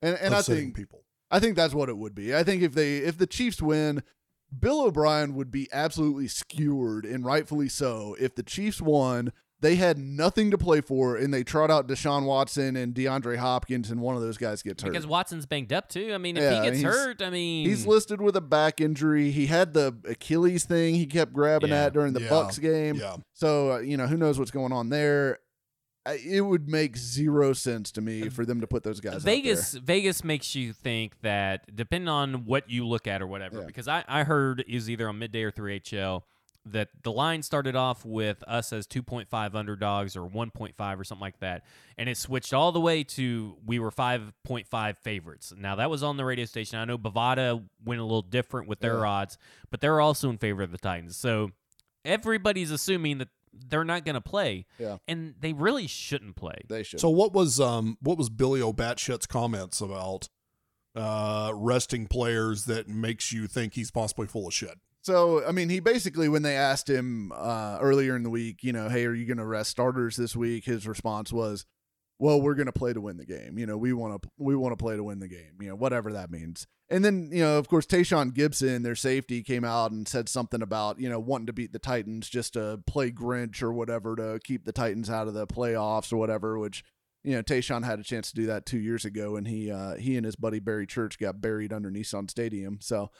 and 0.02 0.16
and 0.16 0.34
of 0.34 0.40
I 0.40 0.42
think 0.42 0.74
people. 0.74 1.04
I 1.30 1.38
think 1.38 1.56
that's 1.56 1.74
what 1.74 1.88
it 1.88 1.96
would 1.96 2.14
be. 2.14 2.34
I 2.34 2.42
think 2.42 2.62
if 2.62 2.74
they 2.74 2.98
if 2.98 3.16
the 3.18 3.26
Chiefs 3.26 3.62
win, 3.62 4.02
Bill 4.58 4.80
O'Brien 4.82 5.34
would 5.36 5.50
be 5.50 5.68
absolutely 5.72 6.26
skewered 6.28 7.04
and 7.04 7.24
rightfully 7.24 7.68
so. 7.68 8.16
If 8.18 8.34
the 8.34 8.42
Chiefs 8.42 8.80
won, 8.82 9.32
they 9.60 9.76
had 9.76 9.96
nothing 9.96 10.50
to 10.50 10.58
play 10.58 10.80
for 10.80 11.16
and 11.16 11.32
they 11.32 11.44
trot 11.44 11.70
out 11.70 11.86
Deshaun 11.86 12.24
Watson 12.24 12.74
and 12.76 12.94
DeAndre 12.94 13.36
Hopkins 13.36 13.90
and 13.92 14.00
one 14.00 14.16
of 14.16 14.22
those 14.22 14.38
guys 14.38 14.62
gets 14.62 14.82
hurt. 14.82 14.90
Because 14.90 15.06
Watson's 15.06 15.46
banged 15.46 15.72
up 15.72 15.88
too. 15.88 16.12
I 16.12 16.18
mean, 16.18 16.36
if 16.36 16.42
Yeah, 16.42 16.64
he 16.64 16.70
gets 16.70 16.82
hurt, 16.82 17.22
I 17.22 17.30
mean, 17.30 17.64
He's 17.68 17.86
listed 17.86 18.20
with 18.20 18.34
a 18.36 18.40
back 18.40 18.80
injury. 18.80 19.30
He 19.30 19.46
had 19.46 19.72
the 19.74 19.94
Achilles 20.08 20.64
thing 20.64 20.94
he 20.96 21.06
kept 21.06 21.32
grabbing 21.32 21.70
Yeah. 21.70 21.84
at 21.84 21.92
during 21.92 22.14
the 22.14 22.22
Yeah. 22.22 22.30
Bucks 22.30 22.58
game. 22.58 22.96
Yeah. 22.96 23.18
So, 23.34 23.74
uh, 23.74 23.78
you 23.78 23.96
know, 23.96 24.06
who 24.08 24.16
knows 24.16 24.38
what's 24.38 24.50
going 24.50 24.72
on 24.72 24.88
there. 24.88 25.38
It 26.06 26.40
would 26.44 26.68
make 26.68 26.96
zero 26.96 27.52
sense 27.52 27.92
to 27.92 28.00
me 28.00 28.26
uh, 28.26 28.30
for 28.30 28.46
them 28.46 28.60
to 28.62 28.66
put 28.66 28.82
those 28.82 29.00
guys. 29.00 29.22
Vegas 29.22 29.74
Vegas 29.74 30.24
makes 30.24 30.54
you 30.54 30.72
think 30.72 31.20
that 31.20 31.74
depending 31.76 32.08
on 32.08 32.46
what 32.46 32.70
you 32.70 32.86
look 32.86 33.06
at 33.06 33.20
or 33.20 33.26
whatever. 33.26 33.60
Yeah. 33.60 33.66
Because 33.66 33.86
I, 33.86 34.04
I 34.08 34.24
heard 34.24 34.64
is 34.66 34.88
either 34.88 35.08
on 35.08 35.18
midday 35.18 35.42
or 35.42 35.52
3HL 35.52 36.22
that 36.66 36.88
the 37.04 37.12
line 37.12 37.42
started 37.42 37.74
off 37.76 38.04
with 38.04 38.42
us 38.46 38.72
as 38.72 38.86
2.5 38.86 39.54
underdogs 39.54 40.14
or 40.16 40.28
1.5 40.28 41.00
or 41.00 41.04
something 41.04 41.20
like 41.22 41.40
that, 41.40 41.64
and 41.96 42.06
it 42.08 42.16
switched 42.18 42.52
all 42.52 42.70
the 42.72 42.80
way 42.80 43.02
to 43.02 43.56
we 43.64 43.78
were 43.78 43.90
5.5 43.90 44.96
favorites. 44.98 45.52
Now 45.56 45.76
that 45.76 45.90
was 45.90 46.02
on 46.02 46.16
the 46.16 46.24
radio 46.24 46.44
station. 46.46 46.78
I 46.78 46.84
know 46.86 46.98
Bovada 46.98 47.62
went 47.84 48.00
a 48.00 48.04
little 48.04 48.22
different 48.22 48.68
with 48.68 48.80
their 48.80 48.98
Yeah. 49.00 49.06
odds, 49.08 49.38
but 49.70 49.80
they're 49.80 50.00
also 50.00 50.30
in 50.30 50.38
favor 50.38 50.62
of 50.62 50.70
the 50.70 50.78
Titans. 50.78 51.16
So 51.16 51.50
everybody's 52.04 52.70
assuming 52.70 53.18
that 53.18 53.28
they're 53.52 53.84
not 53.84 54.04
going 54.04 54.14
to 54.14 54.20
play, 54.20 54.66
Yeah. 54.78 54.98
and 55.08 55.34
they 55.40 55.52
really 55.52 55.86
shouldn't 55.86 56.36
play. 56.36 56.62
They 56.68 56.82
should. 56.82 57.00
So 57.00 57.10
what 57.10 57.32
was 57.32 57.60
um 57.60 57.96
what 58.00 58.16
was 58.18 58.30
Billy 58.30 58.60
O'Batshit's 58.62 59.26
comments 59.26 59.80
about 59.80 60.28
uh 60.94 61.52
resting 61.54 62.06
players 62.06 62.64
that 62.64 62.88
makes 62.88 63.32
you 63.32 63.46
think 63.46 63.74
he's 63.74 63.90
possibly 63.90 64.26
full 64.26 64.46
of 64.48 64.54
shit? 64.54 64.78
So, 65.02 65.42
I 65.46 65.52
mean, 65.52 65.70
he 65.70 65.80
basically, 65.80 66.28
when 66.28 66.42
they 66.42 66.54
asked 66.56 66.88
him 66.90 67.32
uh, 67.34 67.78
earlier 67.80 68.14
in 68.16 68.22
the 68.22 68.28
week, 68.28 68.62
you 68.62 68.70
know, 68.70 68.90
hey, 68.90 69.06
are 69.06 69.14
you 69.14 69.24
going 69.24 69.38
to 69.38 69.46
rest 69.46 69.70
starters 69.70 70.14
this 70.16 70.36
week? 70.36 70.66
His 70.66 70.86
response 70.86 71.32
was, 71.32 71.64
well, 72.18 72.38
we're 72.38 72.52
going 72.54 72.66
to 72.66 72.72
play 72.72 72.92
to 72.92 73.00
win 73.00 73.16
the 73.16 73.24
game. 73.24 73.56
You 73.56 73.64
know, 73.64 73.78
we 73.78 73.94
want 73.94 74.20
to 74.22 74.28
we 74.36 74.54
want 74.54 74.72
to 74.72 74.76
play 74.76 74.96
to 74.96 75.02
win 75.02 75.20
the 75.20 75.28
game. 75.28 75.52
You 75.58 75.68
know, 75.70 75.74
whatever 75.74 76.12
that 76.12 76.30
means. 76.30 76.66
And 76.90 77.04
then, 77.04 77.30
you 77.32 77.42
know, 77.42 77.56
of 77.56 77.68
course, 77.68 77.86
Tashaun 77.86 78.32
Gipson, 78.32 78.82
their 78.82 78.96
safety, 78.96 79.42
came 79.42 79.64
out 79.64 79.92
and 79.92 80.08
said 80.08 80.28
something 80.28 80.60
about 80.60 80.98
you 80.98 81.08
know 81.08 81.20
wanting 81.20 81.46
to 81.46 81.52
beat 81.52 81.72
the 81.72 81.78
Titans 81.78 82.28
just 82.28 82.54
to 82.54 82.80
play 82.86 83.10
Grinch 83.12 83.62
or 83.62 83.72
whatever 83.72 84.16
to 84.16 84.40
keep 84.42 84.64
the 84.64 84.72
Titans 84.72 85.08
out 85.08 85.28
of 85.28 85.34
the 85.34 85.46
playoffs 85.46 86.12
or 86.12 86.16
whatever. 86.16 86.58
Which 86.58 86.82
you 87.22 87.36
know, 87.36 87.42
Tashaun 87.42 87.84
had 87.84 88.00
a 88.00 88.02
chance 88.02 88.30
to 88.30 88.34
do 88.34 88.46
that 88.46 88.64
two 88.64 88.78
years 88.78 89.04
ago, 89.04 89.36
and 89.36 89.46
he 89.46 89.70
uh, 89.70 89.96
he 89.96 90.16
and 90.16 90.24
his 90.24 90.36
buddy 90.36 90.58
Barry 90.58 90.86
Church 90.86 91.18
got 91.18 91.40
buried 91.40 91.72
under 91.72 91.90
Nissan 91.90 92.30
Stadium. 92.30 92.78
So, 92.80 93.10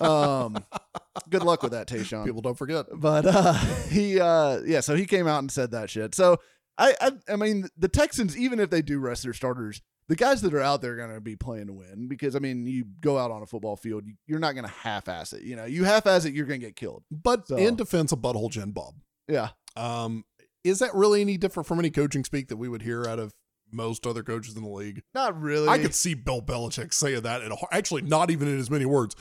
um, 0.00 0.64
good 1.28 1.42
luck 1.42 1.62
with 1.62 1.72
that, 1.72 1.88
Tayshawn 1.88 2.24
People 2.24 2.40
don't 2.40 2.56
forget. 2.56 2.86
but 2.94 3.26
uh 3.26 3.52
he 3.90 4.20
uh 4.20 4.60
yeah 4.64 4.80
so 4.80 4.94
he 4.94 5.06
came 5.06 5.26
out 5.26 5.40
and 5.40 5.50
said 5.50 5.72
that 5.72 5.90
shit 5.90 6.14
so 6.14 6.38
I, 6.78 6.94
I 7.00 7.10
i 7.32 7.36
mean 7.36 7.68
the 7.76 7.88
texans 7.88 8.36
even 8.38 8.60
if 8.60 8.70
they 8.70 8.82
do 8.82 8.98
rest 9.00 9.24
their 9.24 9.32
starters 9.34 9.82
the 10.08 10.16
guys 10.16 10.40
that 10.42 10.54
are 10.54 10.60
out 10.60 10.80
there 10.80 10.92
are 10.92 10.96
going 10.96 11.12
to 11.14 11.20
be 11.20 11.36
playing 11.36 11.66
to 11.66 11.72
win 11.72 12.08
because 12.08 12.34
i 12.36 12.38
mean 12.38 12.66
you 12.66 12.84
go 13.00 13.18
out 13.18 13.30
on 13.30 13.42
a 13.42 13.46
football 13.46 13.76
field 13.76 14.04
you, 14.06 14.14
you're 14.26 14.38
not 14.38 14.52
going 14.52 14.64
to 14.64 14.70
half-ass 14.72 15.32
it 15.32 15.42
you 15.42 15.56
know 15.56 15.64
you 15.64 15.84
half-ass 15.84 16.24
it 16.24 16.34
you're 16.34 16.46
going 16.46 16.60
to 16.60 16.66
get 16.66 16.76
killed 16.76 17.02
But 17.10 17.48
So- 17.48 17.56
in 17.56 17.76
defense 17.76 18.12
of 18.12 18.20
Butthole 18.20 18.50
Jen 18.50 18.70
Bob, 18.70 18.94
yeah 19.26 19.50
um, 19.76 20.24
is 20.64 20.78
that 20.80 20.94
really 20.94 21.20
any 21.20 21.36
different 21.36 21.66
from 21.66 21.78
any 21.78 21.90
coaching 21.90 22.24
speak 22.24 22.48
that 22.48 22.56
we 22.56 22.68
would 22.68 22.82
hear 22.82 23.04
out 23.06 23.18
of 23.18 23.32
most 23.70 24.06
other 24.06 24.22
coaches 24.22 24.56
in 24.56 24.62
the 24.62 24.68
league? 24.70 25.02
not 25.14 25.40
really 25.40 25.68
I 25.68 25.78
could 25.78 25.94
see 25.94 26.14
Bill 26.14 26.40
Belichick 26.42 26.92
saying 26.94 27.22
that, 27.22 27.42
in 27.42 27.52
a, 27.52 27.56
actually 27.70 28.02
not 28.02 28.30
even 28.30 28.48
in 28.48 28.58
as 28.58 28.70
many 28.70 28.86
words. 28.86 29.14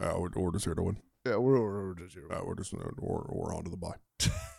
Uh, 0.00 0.14
we're, 0.18 0.28
we're 0.36 0.52
just 0.52 0.64
here 0.66 0.74
to 0.74 0.82
win. 0.82 0.98
yeah 1.26 1.36
we're, 1.36 1.60
we're, 1.60 1.88
we're 1.88 1.94
just 1.94 2.14
here. 2.14 2.28
Uh, 2.30 2.42
we're 2.44 2.54
just 2.54 2.72
we're, 2.74 3.22
we're 3.28 3.54
on 3.54 3.64
to 3.64 3.70
the 3.70 3.76
bye. 3.76 3.94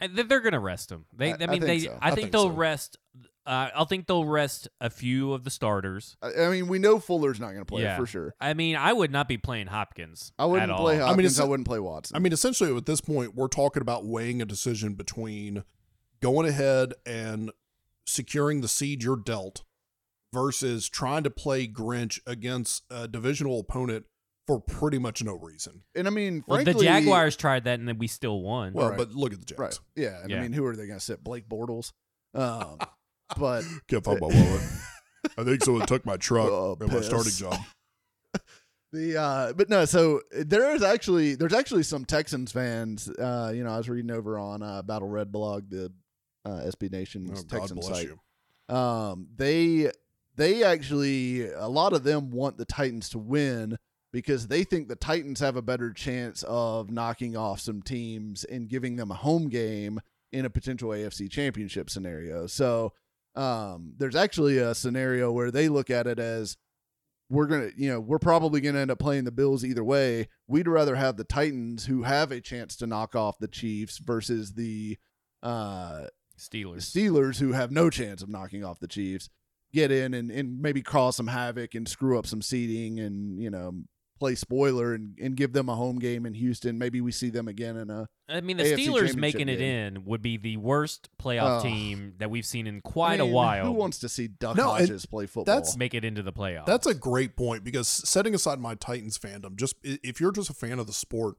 And 0.00 0.16
they- 0.16 0.22
They're 0.24 0.40
going 0.40 0.52
to 0.52 0.58
rest 0.58 0.88
them. 0.88 1.06
They, 1.14 1.32
I, 1.32 1.36
I- 1.36 1.42
I 1.42 1.46
mean, 1.46 1.48
think 1.48 1.64
they. 1.64 1.78
so. 1.80 1.98
I, 2.00 2.08
I 2.08 2.10
think, 2.10 2.16
think 2.20 2.32
they'll 2.32 2.42
so. 2.44 2.48
rest. 2.50 2.98
Uh, 3.46 3.68
I 3.76 3.84
think 3.84 4.06
they'll 4.06 4.24
rest 4.24 4.68
a 4.80 4.88
few 4.88 5.34
of 5.34 5.44
the 5.44 5.50
starters. 5.50 6.16
I, 6.22 6.44
I 6.46 6.48
mean 6.48 6.66
we 6.66 6.78
know 6.78 6.98
fuller's 6.98 7.38
not 7.38 7.48
going 7.48 7.58
to 7.60 7.66
play 7.66 7.82
Yeah. 7.82 7.98
for 7.98 8.06
sure 8.06 8.34
I 8.40 8.54
mean, 8.54 8.74
I 8.74 8.90
would 8.94 9.10
not 9.12 9.28
be 9.28 9.36
playing 9.36 9.66
Hopkins. 9.66 10.32
i 10.38 10.46
wouldn't 10.46 10.70
at 10.72 10.78
play 10.78 10.98
all. 10.98 11.08
hopkins 11.08 11.10
I 11.10 11.12
I, 11.12 11.16
mean, 11.16 11.26
it's- 11.26 11.46
wouldn't 11.48 11.66
play 11.68 11.78
watson 11.78 12.16
I 12.16 12.20
mean, 12.20 12.32
essentially, 12.32 12.74
at 12.74 12.86
this 12.86 13.02
point, 13.02 13.34
we're 13.34 13.48
talking 13.48 13.82
about 13.82 14.06
weighing 14.06 14.40
a 14.40 14.46
decision 14.46 14.94
between 14.94 15.62
going 16.22 16.48
ahead 16.48 16.94
and 17.04 17.50
securing 18.06 18.62
the 18.62 18.68
seed 18.68 19.02
you're 19.02 19.16
dealt 19.16 19.62
versus 20.32 20.88
trying 20.88 21.22
to 21.24 21.30
play 21.30 21.68
Grinch 21.68 22.20
against 22.26 22.82
a 22.90 23.06
divisional 23.06 23.60
opponent 23.60 24.06
for 24.46 24.60
pretty 24.60 24.98
much 24.98 25.22
no 25.22 25.34
reason. 25.34 25.82
and 25.94 26.06
i 26.06 26.10
mean 26.10 26.44
Well, 26.46 26.58
frankly 26.58 26.74
the 26.74 26.80
Jaguars 26.90 27.36
tried 27.36 27.64
that 27.64 27.78
and 27.78 27.88
then 27.88 27.98
we 27.98 28.06
still 28.08 28.40
won. 28.42 28.72
Well, 28.74 28.90
Right. 28.90 28.98
but 28.98 29.12
look 29.12 29.32
at 29.32 29.38
the 29.40 29.46
Jags. 29.46 29.58
right 29.60 29.78
yeah 29.96 30.20
and 30.22 30.32
i 30.34 30.40
mean 30.40 30.52
who 30.52 30.64
are 30.66 30.76
they 30.76 30.86
going 30.86 30.98
to 30.98 31.04
sit 31.04 31.22
blake 31.24 31.48
bortles 31.48 31.92
um 32.34 32.78
but 33.38 33.64
Can't 33.88 34.04
find 34.04 34.20
my 34.20 34.26
wallet. 34.26 34.62
I 35.38 35.44
think 35.44 35.64
someone 35.64 35.86
took 35.86 36.04
my 36.04 36.16
truck 36.18 36.50
Oh, 36.50 36.76
at 36.80 36.88
my 36.88 37.00
starting 37.00 37.32
job. 37.32 37.56
The 38.92 39.16
uh 39.20 39.52
but 39.54 39.68
no, 39.68 39.86
so 39.86 40.20
there 40.30 40.72
is 40.74 40.82
actually 40.84 41.34
there's 41.34 41.52
actually 41.52 41.82
some 41.82 42.04
Texans 42.04 42.52
fans. 42.52 43.08
Uh, 43.08 43.50
you 43.52 43.64
know, 43.64 43.70
I 43.70 43.76
was 43.78 43.88
reading 43.88 44.12
over 44.12 44.38
on 44.38 44.62
uh 44.62 44.82
Battle 44.82 45.08
Red 45.08 45.32
blog, 45.32 45.68
the 45.68 45.92
uh 46.44 46.60
SB 46.66 46.92
Nation's 46.92 47.40
Oh, 47.40 47.42
God 47.42 47.58
Texans 47.60 47.86
bless 47.88 47.98
site. 48.02 48.08
you. 48.68 48.74
Um 48.76 49.26
they 49.34 49.90
they 50.36 50.62
actually 50.62 51.50
a 51.50 51.66
lot 51.66 51.92
of 51.92 52.04
them 52.04 52.30
want 52.30 52.56
the 52.56 52.64
Titans 52.64 53.08
to 53.10 53.18
win 53.18 53.76
because 54.14 54.46
they 54.46 54.62
think 54.62 54.86
the 54.86 54.94
Titans 54.94 55.40
have 55.40 55.56
a 55.56 55.62
better 55.62 55.92
chance 55.92 56.44
of 56.44 56.88
knocking 56.88 57.36
off 57.36 57.58
some 57.58 57.82
teams 57.82 58.44
and 58.44 58.68
giving 58.68 58.94
them 58.94 59.10
a 59.10 59.14
home 59.14 59.48
game 59.48 60.00
in 60.30 60.44
a 60.44 60.50
potential 60.50 60.90
AFC 60.90 61.28
championship 61.28 61.90
scenario. 61.90 62.46
So 62.46 62.92
um, 63.34 63.94
there's 63.98 64.14
actually 64.14 64.58
a 64.58 64.72
scenario 64.72 65.32
where 65.32 65.50
they 65.50 65.68
look 65.68 65.90
at 65.90 66.06
it 66.06 66.20
as 66.20 66.56
we're 67.28 67.46
gonna, 67.46 67.70
you 67.76 67.90
know, 67.90 67.98
we're 67.98 68.20
probably 68.20 68.60
gonna 68.60 68.78
end 68.78 68.92
up 68.92 69.00
playing 69.00 69.24
the 69.24 69.32
Bills 69.32 69.64
either 69.64 69.82
way. 69.82 70.28
We'd 70.46 70.68
rather 70.68 70.94
have 70.94 71.16
the 71.16 71.24
Titans, 71.24 71.86
who 71.86 72.04
have 72.04 72.30
a 72.30 72.40
chance 72.40 72.76
to 72.76 72.86
knock 72.86 73.16
off 73.16 73.38
the 73.40 73.48
Chiefs, 73.48 73.98
versus 73.98 74.52
the 74.52 74.96
uh, 75.42 76.04
Steelers. 76.38 76.82
Steelers, 76.82 77.40
who 77.40 77.50
have 77.50 77.72
no 77.72 77.90
chance 77.90 78.22
of 78.22 78.28
knocking 78.28 78.64
off 78.64 78.78
the 78.78 78.86
Chiefs, 78.86 79.28
get 79.72 79.90
in 79.90 80.14
and, 80.14 80.30
and 80.30 80.60
maybe 80.62 80.82
cause 80.82 81.16
some 81.16 81.26
havoc 81.26 81.74
and 81.74 81.88
screw 81.88 82.16
up 82.16 82.28
some 82.28 82.42
seating 82.42 83.00
and 83.00 83.42
you 83.42 83.50
know 83.50 83.74
play 84.18 84.34
spoiler 84.34 84.94
and, 84.94 85.18
and 85.20 85.36
give 85.36 85.52
them 85.52 85.68
a 85.68 85.74
home 85.74 85.98
game 85.98 86.24
in 86.24 86.34
Houston. 86.34 86.78
Maybe 86.78 87.00
we 87.00 87.10
see 87.12 87.30
them 87.30 87.48
again 87.48 87.76
in 87.76 87.90
a 87.90 88.06
I 88.28 88.40
mean, 88.40 88.56
the 88.56 88.64
AFC 88.64 88.86
Steelers 88.88 89.16
making 89.16 89.48
it 89.48 89.56
game. 89.58 89.96
in 89.96 90.04
would 90.04 90.22
be 90.22 90.36
the 90.36 90.56
worst 90.56 91.08
playoff 91.20 91.60
Oh. 91.60 91.62
team 91.62 92.14
that 92.18 92.30
we've 92.30 92.46
seen 92.46 92.66
in 92.66 92.80
quite 92.80 93.20
I 93.20 93.24
mean, 93.24 93.30
a 93.32 93.34
while. 93.34 93.64
Who 93.66 93.72
wants 93.72 93.98
to 94.00 94.08
see 94.08 94.28
Duck 94.28 94.56
No, 94.56 94.68
Hodges 94.70 95.04
play 95.04 95.26
football? 95.26 95.44
that's- 95.54 95.76
make 95.76 95.94
it 95.94 96.04
into 96.04 96.22
the 96.22 96.32
playoffs? 96.32 96.66
That's 96.66 96.86
a 96.86 96.94
great 96.94 97.36
point 97.36 97.64
because 97.64 97.88
setting 97.88 98.34
aside 98.34 98.60
my 98.60 98.74
Titans 98.76 99.18
fandom, 99.18 99.56
just 99.56 99.74
if 99.82 100.20
you're 100.20 100.32
just 100.32 100.48
a 100.50 100.54
fan 100.54 100.78
of 100.78 100.86
the 100.86 100.92
sport, 100.92 101.36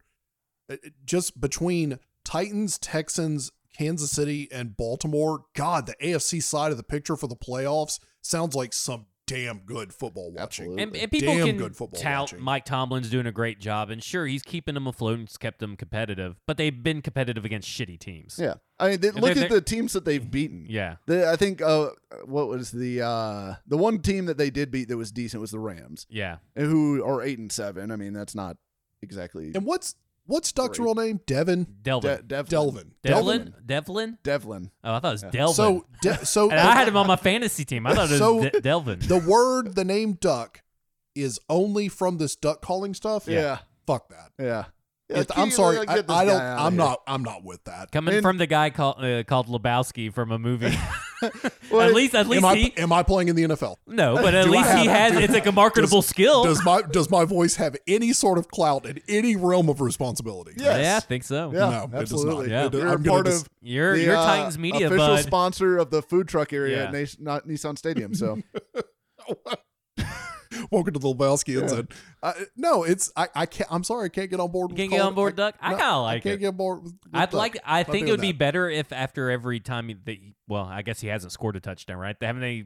it- 0.70 0.80
it- 0.84 0.94
just 1.06 1.40
between 1.40 2.00
Titans, 2.24 2.78
Texans, 2.78 3.52
Kansas 3.78 4.12
City, 4.12 4.48
and 4.52 4.76
Baltimore, 4.78 5.46
God, 5.54 5.86
the 5.86 5.96
AFC 6.02 6.42
side 6.42 6.72
of 6.72 6.78
the 6.78 6.84
picture 6.84 7.16
for 7.16 7.28
the 7.28 7.36
playoffs 7.36 8.00
sounds 8.22 8.56
like 8.56 8.74
some 8.74 9.06
damn 9.28 9.60
good 9.60 9.94
football 9.94 10.32
watching. 10.32 10.80
And, 10.80 10.96
and 10.96 11.12
people 11.12 11.34
Damn 11.36 11.48
can 11.48 11.58
good 11.58 11.76
football 11.76 12.00
tout 12.00 12.20
watching. 12.22 12.42
Mike 12.42 12.66
Tomlin's 12.66 13.10
doing 13.10 13.26
a 13.26 13.32
great 13.32 13.60
job, 13.60 13.90
and 13.90 14.04
sure, 14.04 14.26
he's 14.28 14.42
keeping 14.44 14.74
them 14.76 14.88
afloat 14.88 15.20
and 15.20 15.40
kept 15.40 15.60
them 15.60 15.76
competitive, 15.76 16.36
but 16.46 16.58
they've 16.58 16.84
been 16.84 17.02
competitive 17.02 17.46
against 17.46 17.68
shitty 17.70 18.00
teams. 18.00 18.38
yeah. 18.42 18.56
I 18.80 18.90
mean, 18.92 19.00
they, 19.00 19.12
look 19.12 19.34
they're- 19.36 19.46
at 19.46 19.50
the 19.50 19.62
teams 19.62 19.94
that 19.94 20.04
they've 20.06 20.30
beaten. 20.30 20.66
Yeah. 20.70 20.98
The, 21.06 21.30
I 21.30 21.38
think 21.38 21.62
uh, 21.62 21.90
what 22.26 22.48
was 22.50 22.72
the 22.72 23.02
uh, 23.02 23.56
the 23.66 23.78
one 23.78 24.00
team 24.00 24.26
that 24.26 24.38
they 24.38 24.50
did 24.50 24.70
beat 24.70 24.90
that 24.90 24.98
was 24.98 25.12
decent 25.12 25.40
was 25.42 25.52
the 25.52 25.60
Rams, 25.60 26.06
Yeah. 26.10 26.38
who 26.56 27.04
are 27.06 27.22
eight 27.22 27.40
and 27.40 27.52
seven. 27.52 27.90
I 27.92 27.96
mean, 27.96 28.12
that's 28.14 28.36
not 28.36 28.58
exactly 29.02 29.52
And 29.56 29.66
what's 29.66 29.96
What's 30.28 30.52
Duck's 30.52 30.78
Great. 30.80 30.86
real 30.86 30.96
name? 30.96 31.20
Devin 31.28 31.68
Delvin. 31.84 32.18
De- 32.18 32.24
Devlin. 32.24 32.46
Delvin. 32.52 32.94
Devlin. 33.04 33.54
Devlin. 33.66 34.18
Devlin. 34.24 34.72
Oh, 34.84 34.94
I 34.96 35.00
thought 35.00 35.10
it 35.10 35.12
was 35.12 35.32
Delvin. 35.32 35.54
So, 35.56 35.86
de- 36.02 36.26
so 36.26 36.44
and 36.52 36.60
I 36.60 36.74
had 36.76 36.88
him 36.88 36.98
on 36.98 37.06
my 37.08 37.16
fantasy 37.16 37.64
team. 37.66 37.86
I 37.86 37.94
thought 37.94 38.08
it 38.10 38.12
was 38.12 38.20
So- 38.20 38.42
De- 38.50 38.62
Delvin. 38.62 39.00
the 39.00 39.20
word, 39.20 39.76
the 39.76 39.86
name 39.86 40.14
duck, 40.14 40.62
is 41.14 41.40
only 41.50 41.88
from 41.90 42.18
this 42.18 42.36
duck 42.36 42.62
calling 42.62 42.94
stuff. 42.94 43.26
Yeah. 43.28 43.60
Fuck 43.88 44.10
that. 44.10 44.32
Yeah. 44.40 44.66
Yeah, 45.10 45.20
It- 45.20 45.32
I'm 45.38 45.52
sorry. 45.52 45.78
like, 45.78 45.90
I, 45.90 45.94
I 46.22 46.26
don't. 46.26 46.42
I'm 46.42 46.74
here. 46.74 46.78
not. 46.80 47.02
I'm 47.06 47.24
not 47.24 47.44
with 47.44 47.64
that. 47.66 47.92
Coming 47.92 48.16
And- 48.16 48.24
from 48.24 48.38
the 48.38 48.48
guy 48.48 48.72
called 48.72 49.04
uh, 49.04 49.24
called 49.24 49.48
Lebowski 49.48 50.12
from 50.12 50.32
a 50.32 50.40
movie. 50.40 50.76
Well, 51.72 51.82
at 51.82 51.94
least, 51.94 52.14
at 52.16 52.28
least 52.28 52.44
Am 52.44 52.46
I, 52.46 52.56
he 52.56 52.78
am 52.78 52.94
I 52.94 53.02
playing 53.04 53.28
in 53.30 53.36
the 53.36 53.44
NFL? 53.44 53.78
no, 53.88 54.16
but 54.16 54.36
at 54.36 54.46
Do 54.46 54.54
I 54.54 54.58
least 54.58 54.78
he 54.78 54.86
have- 54.86 55.14
has. 55.14 55.24
It's 55.24 55.34
like 55.34 55.46
a 55.48 55.52
marketable 55.52 56.02
skill. 56.02 56.44
Does 56.44 56.64
my 56.64 56.82
does 56.84 57.10
my 57.10 57.26
voice 57.26 57.56
have 57.56 57.76
any 57.88 58.14
sort 58.14 58.38
of 58.38 58.48
clout 58.50 58.86
in 58.86 59.02
any 59.08 59.36
realm 59.36 59.68
of 59.70 59.82
responsibility? 59.82 60.54
Yes. 60.58 60.80
Yeah, 60.82 60.98
I 60.98 61.00
think 61.00 61.24
so. 61.24 61.52
Yeah, 61.52 61.60
No, 61.60 61.68
it 61.68 61.72
does 61.72 61.92
not. 61.92 62.02
absolutely. 62.02 62.50
Yeah. 62.52 62.66
It 62.68 62.72
does- 62.72 62.82
You're 62.82 62.90
I'm 62.92 63.04
part 63.04 63.26
dis- 63.26 63.42
of 63.42 63.50
You're 63.62 63.98
the, 63.98 64.04
you're 64.04 64.16
uh, 64.16 64.26
Titans 64.26 64.58
media, 64.60 64.88
official 64.88 65.08
bud. 65.08 65.24
sponsor 65.26 65.78
of 65.78 65.90
the 65.90 66.02
food 66.02 66.28
truck 66.28 66.54
area 66.54 66.78
Yeah. 66.78 66.84
at 66.86 66.94
Nas- 66.94 67.18
not 67.20 67.48
Nissan 67.48 67.78
Stadium. 67.78 68.14
So 68.14 68.40
Welcome 70.72 70.94
to 70.94 71.00
the 71.00 71.08
Lebowski 71.14 71.62
Incident. 71.62 71.92
Uh, 72.24 72.34
no, 72.56 72.84
it's 72.84 73.12
I. 73.16 73.28
I 73.36 73.46
can't. 73.46 73.72
I'm 73.72 73.84
sorry. 73.84 74.06
I 74.06 74.10
can't 74.10 74.30
get 74.30 74.40
on 74.40 74.52
board. 74.52 74.72
You 74.72 74.74
with 74.74 74.78
can't 74.78 74.92
get 74.92 74.98
calling- 75.00 75.10
on 75.10 75.16
board, 75.16 75.36
Duck. 75.36 75.56
I 75.62 75.72
no, 75.72 75.78
kinda 75.78 75.98
like 76.00 76.16
I 76.18 76.20
can't 76.22 76.36
it. 76.36 76.38
get 76.40 76.48
on 76.50 76.56
board. 76.58 76.84
With, 76.84 76.94
with 76.94 77.16
I'd 77.16 77.26
Duck. 77.30 77.34
like. 77.34 77.58
I 77.66 77.80
Not 77.80 77.86
think 77.88 77.96
it 77.96 78.06
doing 78.08 78.12
would 78.12 78.22
be 78.22 78.32
better 78.32 78.70
if 78.70 78.92
after 78.92 79.30
every 79.30 79.60
time 79.60 79.88
he- 79.90 79.98
they. 80.04 80.34
Well, 80.48 80.64
I 80.66 80.82
guess 80.82 81.00
he 81.02 81.08
hasn't 81.08 81.32
scored 81.32 81.56
a 81.56 81.60
touchdown, 81.60 81.98
right? 81.98 82.16
Haven't 82.22 82.42
they? 82.42 82.66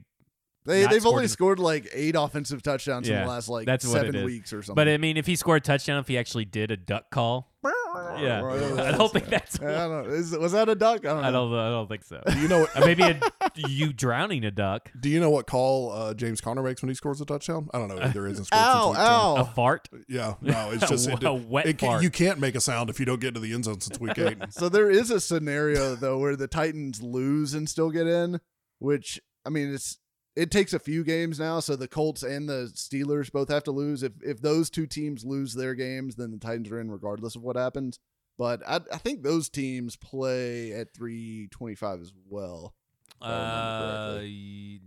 They 0.65 0.86
they've 0.86 1.06
only 1.06 1.23
in- 1.23 1.30
scored 1.30 1.60
like 1.60 1.88
eight 1.94 2.15
offensive 2.18 2.61
touchdowns 2.61 3.07
in 3.07 3.14
Yeah, 3.15 3.23
the 3.23 3.30
last 3.30 3.49
like 3.49 3.65
that's 3.65 3.86
what 3.86 3.98
it 3.98 3.99
seven 4.07 4.15
is. 4.18 4.26
weeks 4.26 4.53
or 4.53 4.61
something. 4.61 4.76
But 4.76 4.88
I 4.90 4.98
mean, 4.98 5.18
if 5.18 5.26
he 5.26 5.36
scored 5.36 5.57
a 5.64 5.65
touchdown, 5.65 5.99
if 5.99 6.07
he 6.07 6.18
actually 6.18 6.45
did 6.45 6.69
a 6.72 6.77
duck 6.77 7.10
call, 7.11 7.52
yeah, 7.64 8.44
I 8.84 8.91
don't 8.91 9.11
think 9.11 9.27
that's. 9.27 9.60
I 9.60 9.72
don't 9.72 10.07
know. 10.07 10.14
Is, 10.14 10.38
was 10.38 10.52
that 10.52 10.69
a 10.69 10.76
duck? 10.76 11.06
I 11.06 11.10
don't 11.10 11.22
know. 11.22 11.27
I 11.27 11.31
don't. 11.31 11.53
I 11.56 11.69
don't 11.69 11.88
think 11.88 12.03
so. 12.03 12.22
Do 12.27 12.40
you 12.41 12.48
know? 12.48 12.68
Uh, 12.76 12.81
Maybe 12.81 13.03
a, 13.03 13.19
you 13.56 13.91
drowning 13.94 14.45
a 14.45 14.52
duck, 14.52 14.91
Do 14.99 15.10
you 15.10 15.19
know 15.19 15.30
what 15.30 15.48
call 15.48 15.91
uh, 15.91 16.14
James 16.14 16.40
Conner 16.41 16.61
makes 16.61 16.81
when 16.81 16.90
he 16.90 16.95
scores 16.95 17.19
a 17.22 17.26
touchdown? 17.26 17.68
I 17.73 17.80
don't 17.80 17.88
know. 17.88 17.99
Either 17.99 18.27
isn't 18.27 18.45
scored 18.45 18.61
Ow! 18.61 18.88
week 18.90 18.98
10. 18.98 19.06
a 19.06 19.10
Ow! 19.10 19.44
fart. 19.56 19.90
Yeah, 20.07 20.36
no, 20.41 20.72
it's 20.72 20.88
just 20.88 21.07
it, 21.10 21.23
A 21.23 21.34
wet 21.34 21.65
it 21.65 21.77
can- 21.77 21.90
fart. 21.90 22.03
You 22.03 22.10
can't 22.11 22.40
make 22.40 22.56
a 22.56 22.61
sound 22.61 22.90
if 22.90 22.99
you 22.99 23.06
don't 23.06 23.19
get 23.22 23.34
to 23.34 23.40
the 23.40 23.53
end 23.53 23.65
zone 23.65 23.80
since 23.81 23.99
week 23.99 24.18
eight. 24.19 24.38
So 24.52 24.69
there 24.69 24.90
is 24.91 25.10
a 25.10 25.19
scenario 25.19 25.95
though 25.95 26.18
where 26.19 26.36
the 26.36 26.48
Titans 26.48 27.02
lose 27.02 27.53
and 27.53 27.68
still 27.68 27.90
get 27.90 28.06
in, 28.07 28.40
which 28.80 29.19
I 29.45 29.49
mean 29.49 29.73
it's 29.73 29.98
it 30.35 30.51
takes 30.51 30.73
a 30.73 30.80
few 30.80 31.03
games 31.03 31.39
now. 31.39 31.60
So 31.60 31.76
the 31.76 31.88
Colts 31.88 32.23
and 32.23 32.47
the 32.47 32.72
Steelers 32.73 33.31
both 33.31 33.49
have 33.49 33.64
to 33.65 33.72
lose. 33.72 34.03
If 34.03 34.14
if 34.22 34.41
those 34.41 34.69
two 34.69 34.88
teams 34.88 35.26
lose 35.26 35.53
their 35.53 35.76
games, 35.76 36.15
then 36.15 36.31
the 36.31 36.38
Titans 36.38 36.72
are 36.72 36.80
in 36.80 36.91
regardless 36.91 37.35
of 37.35 37.41
what 37.41 37.56
happens. 37.56 37.99
But 38.38 38.61
I, 38.68 38.80
I 38.93 38.97
think 38.97 39.22
those 39.23 39.49
teams 39.49 39.95
play 39.97 40.72
at 40.73 40.93
three 40.93 41.47
twenty 41.51 41.76
five 41.76 41.99
as 42.01 42.14
well. 42.30 42.73
Uh, 43.22 44.19
y- 44.22 44.80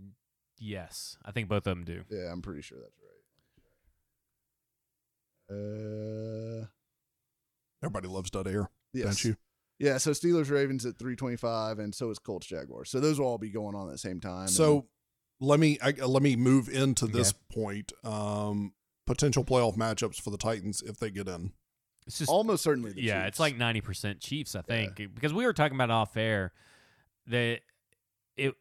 yes, 0.57 1.17
I 1.23 1.31
think 1.31 1.49
both 1.49 1.67
of 1.67 1.75
them 1.75 1.83
do. 1.83 2.03
Yeah, 2.09 2.31
I'm 2.31 2.41
pretty 2.41 2.61
sure 2.63 2.79
that's 2.81 2.97
right. 5.49 6.61
Uh, 6.61 6.65
Everybody 7.83 8.07
loves 8.07 8.31
Dud 8.31 8.47
Air, 8.47 8.69
yes. 8.93 9.05
don't 9.05 9.23
you? 9.25 9.35
Yeah, 9.77 9.97
so 9.97 10.11
Steelers 10.11 10.49
Ravens 10.49 10.85
at 10.85 10.97
325 10.97 11.79
and 11.79 11.93
so 11.93 12.09
is 12.09 12.17
Colts 12.17 12.47
Jaguars. 12.47 12.89
So 12.89 12.99
those 13.01 13.19
will 13.19 13.27
all 13.27 13.37
be 13.37 13.49
going 13.49 13.75
on 13.75 13.87
at 13.87 13.91
the 13.91 13.97
same 13.97 14.21
time. 14.21 14.47
So 14.47 14.87
let 15.43 15.59
me 15.59 15.77
I, 15.81 15.91
let 15.91 16.23
me 16.23 16.35
move 16.35 16.69
into 16.69 17.05
this 17.07 17.29
Okay. 17.31 17.61
point. 17.61 17.91
Um, 18.03 18.73
potential 19.05 19.43
playoff 19.43 19.75
matchups 19.77 20.21
for 20.21 20.29
the 20.31 20.37
Titans 20.37 20.81
if 20.81 20.97
they 20.97 21.11
get 21.11 21.27
in. 21.27 21.51
It's 22.07 22.17
just 22.19 22.29
almost 22.29 22.63
certainly 22.63 22.91
the 22.91 23.01
yeah, 23.01 23.21
Chiefs. 23.23 23.27
it's 23.29 23.39
like 23.39 23.57
ninety 23.57 23.81
percent 23.81 24.19
Chiefs, 24.19 24.55
I 24.55 24.61
think, 24.61 24.95
because 24.95 25.33
we 25.33 25.45
were 25.45 25.53
talking 25.53 25.75
about 25.75 25.89
off 25.89 26.15
air 26.17 26.51
that 27.27 27.59
it. 28.37 28.53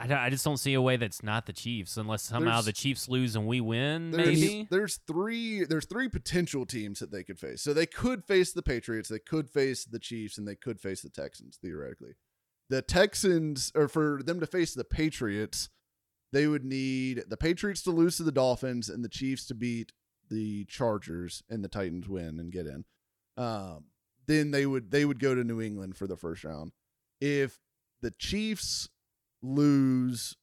I, 0.00 0.14
I 0.14 0.30
just 0.30 0.44
don't 0.44 0.58
see 0.58 0.74
a 0.74 0.80
way 0.80 0.96
that's 0.96 1.24
not 1.24 1.46
the 1.46 1.52
Chiefs 1.52 1.96
unless 1.96 2.22
somehow 2.22 2.50
There's- 2.60 2.64
the 2.66 2.72
Chiefs 2.72 3.08
lose 3.08 3.34
and 3.34 3.48
we 3.48 3.60
win. 3.60 4.12
there's, 4.12 4.26
Maybe 4.40 4.68
there's 4.70 5.00
three 5.08 5.64
there's 5.64 5.86
three 5.86 6.08
potential 6.08 6.64
teams 6.66 7.00
that 7.00 7.10
they 7.10 7.24
could 7.24 7.38
face. 7.40 7.62
So 7.62 7.74
they 7.74 7.86
could 7.86 8.24
face 8.24 8.52
the 8.52 8.62
Patriots, 8.62 9.08
they 9.08 9.18
could 9.18 9.50
face 9.50 9.84
the 9.84 9.98
Chiefs, 9.98 10.38
and 10.38 10.46
they 10.46 10.54
could 10.54 10.78
face 10.80 11.00
the 11.02 11.10
Texans 11.10 11.58
theoretically. 11.60 12.12
The 12.68 12.80
Texans, 12.82 13.72
or 13.74 13.88
for 13.88 14.22
them 14.22 14.38
to 14.38 14.46
face 14.46 14.72
the 14.74 14.84
Patriots, 14.84 15.68
they 16.32 16.46
would 16.46 16.64
need 16.64 17.24
the 17.28 17.36
Patriots 17.36 17.82
to 17.82 17.90
lose 17.90 18.16
to 18.16 18.22
the 18.22 18.32
Dolphins 18.32 18.88
and 18.88 19.04
the 19.04 19.08
Chiefs 19.08 19.46
to 19.46 19.54
beat 19.54 19.92
the 20.30 20.64
Chargers 20.66 21.42
and 21.48 21.64
the 21.64 21.68
Titans 21.68 22.08
win 22.08 22.38
and 22.38 22.52
get 22.52 22.66
in. 22.66 22.84
Um, 23.36 23.84
then 24.26 24.50
they 24.50 24.66
would 24.66 24.90
they 24.90 25.04
would 25.04 25.20
go 25.20 25.34
to 25.34 25.44
New 25.44 25.60
England 25.60 25.96
for 25.96 26.06
the 26.06 26.16
first 26.16 26.44
round. 26.44 26.72
If 27.20 27.58
the 28.02 28.10
Chiefs 28.12 28.88
lose, 29.42 30.36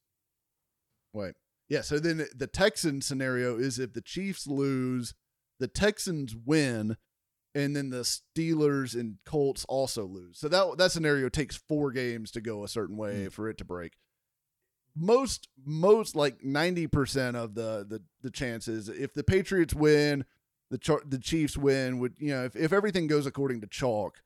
wait, 1.12 1.34
yeah. 1.68 1.82
So 1.82 1.98
then 1.98 2.26
the 2.34 2.46
Texan 2.46 3.00
scenario 3.00 3.56
is 3.56 3.78
if 3.78 3.92
the 3.92 4.00
Chiefs 4.00 4.46
lose, 4.46 5.14
the 5.60 5.68
Texans 5.68 6.34
win, 6.34 6.96
and 7.54 7.76
then 7.76 7.90
the 7.90 8.02
Steelers 8.02 8.98
and 8.98 9.18
Colts 9.24 9.64
also 9.68 10.04
lose. 10.04 10.38
So 10.38 10.48
that 10.48 10.78
that 10.78 10.92
scenario 10.92 11.28
takes 11.28 11.56
four 11.56 11.92
games 11.92 12.30
to 12.32 12.40
go 12.40 12.64
a 12.64 12.68
certain 12.68 12.96
way 12.96 13.28
for 13.28 13.48
it 13.48 13.56
to 13.58 13.64
break. 13.64 13.92
Most 14.96 15.48
most 15.64 16.16
like 16.16 16.42
ninety 16.42 16.86
percent 16.86 17.36
of 17.36 17.54
the 17.54 17.84
the 17.86 18.02
the 18.22 18.30
chances 18.30 18.88
if 18.88 19.12
the 19.12 19.24
Patriots 19.24 19.74
win, 19.74 20.24
the 20.70 20.78
Char- 20.78 21.02
the 21.06 21.18
Chiefs 21.18 21.56
win 21.56 21.98
would 21.98 22.14
you 22.18 22.30
know 22.32 22.44
if 22.44 22.56
if 22.56 22.72
everything 22.72 23.06
goes 23.06 23.26
according 23.26 23.60
to 23.60 23.66
chalk, 23.66 24.22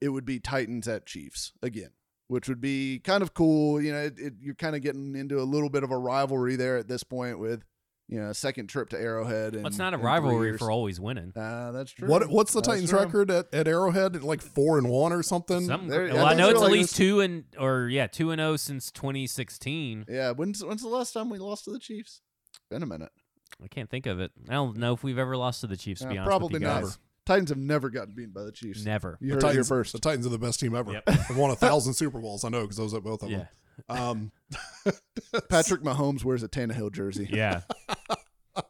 it 0.00 0.08
would 0.08 0.24
be 0.24 0.40
Titans 0.40 0.88
at 0.88 1.04
Chiefs 1.04 1.52
again, 1.62 1.90
which 2.28 2.48
would 2.48 2.60
be 2.60 2.98
kind 3.00 3.22
of 3.22 3.34
cool. 3.34 3.80
You 3.80 3.92
know, 3.92 4.00
it, 4.04 4.18
it, 4.18 4.32
you're 4.40 4.54
kind 4.54 4.74
of 4.74 4.82
getting 4.82 5.14
into 5.16 5.38
a 5.38 5.44
little 5.44 5.68
bit 5.68 5.82
of 5.82 5.90
a 5.90 5.98
rivalry 5.98 6.56
there 6.56 6.78
at 6.78 6.88
this 6.88 7.04
point 7.04 7.38
with 7.38 7.64
you 8.08 8.20
know 8.20 8.32
second 8.32 8.68
trip 8.68 8.90
to 8.90 8.98
Arrowhead. 9.00 9.54
And 9.54 9.62
Well, 9.64 9.68
it's 9.68 9.78
not 9.78 9.94
a 9.94 9.98
rivalry 9.98 10.56
for 10.58 10.70
always 10.70 11.00
winning. 11.00 11.32
Uh, 11.36 11.72
that's 11.72 11.90
true. 11.92 12.08
What 12.08 12.28
what's 12.28 12.52
the 12.52 12.60
That's 12.60 12.68
Titans 12.68 12.90
true. 12.90 12.98
record 13.00 13.30
at, 13.30 13.52
at 13.52 13.66
Arrowhead? 13.68 14.22
Like 14.22 14.40
four 14.42 14.78
and 14.78 14.88
one 14.88 15.12
or 15.12 15.22
something? 15.22 15.66
Some, 15.66 15.88
there- 15.88 16.06
well, 16.14 16.24
I 16.26 16.30
I 16.32 16.34
know 16.34 16.50
it's 16.50 16.62
at 16.62 16.70
least 16.70 16.90
this- 16.90 16.96
two 16.98 17.20
and 17.20 17.44
or 17.58 17.88
yeah, 17.88 18.06
two 18.06 18.30
and 18.30 18.38
zero 18.40 18.56
since 18.56 18.90
2016. 18.92 20.06
Yeah, 20.08 20.32
when's 20.32 20.64
when's 20.64 20.82
the 20.82 20.88
last 20.88 21.12
time 21.12 21.30
we 21.30 21.38
lost 21.38 21.64
to 21.64 21.70
the 21.72 21.78
Chiefs? 21.78 22.22
Been 22.70 22.82
a 22.82 22.86
minute. 22.86 23.10
I 23.62 23.68
can't 23.68 23.88
think 23.90 24.06
of 24.06 24.20
it. 24.20 24.32
I 24.48 24.52
don't 24.54 24.76
know 24.76 24.92
if 24.92 25.02
we've 25.02 25.18
ever 25.18 25.36
lost 25.36 25.60
to 25.62 25.66
the 25.66 25.76
Chiefs. 25.76 26.00
To 26.02 26.08
Uh, 26.08 26.10
be 26.12 26.18
honest 26.18 26.28
probably 26.28 26.52
with 26.54 26.62
you 26.62 26.68
not. 26.68 26.82
guys. 26.82 26.98
Titans 27.24 27.48
have 27.48 27.58
never 27.58 27.90
gotten 27.90 28.14
beaten 28.14 28.32
by 28.32 28.44
the 28.44 28.52
Chiefs. 28.52 28.84
Never. 28.84 29.18
You 29.20 29.30
the 29.30 29.34
heard 29.34 29.38
it 29.42 29.46
here 29.46 29.50
Titans, 29.54 29.68
first. 29.68 29.92
the 29.92 29.98
Titans 29.98 30.26
are 30.26 30.30
the 30.30 30.38
best 30.38 30.60
team 30.60 30.74
ever. 30.76 30.92
Yep. 30.92 31.06
They've 31.06 31.36
won 31.36 31.50
a 31.50 31.56
thousand 31.56 31.94
Super 31.94 32.20
Bowls. 32.20 32.44
I 32.44 32.50
know 32.50 32.62
because 32.62 32.78
I 32.78 32.82
was 32.82 32.94
at 32.94 33.02
both 33.02 33.22
of 33.24 33.30
Yeah. 33.30 33.38
them. 33.38 33.48
Um, 33.88 34.32
Patrick 35.48 35.82
Mahomes 35.82 36.24
wears 36.24 36.42
a 36.42 36.48
Tannehill 36.48 36.92
jersey. 36.92 37.28
Yeah. 37.30 37.62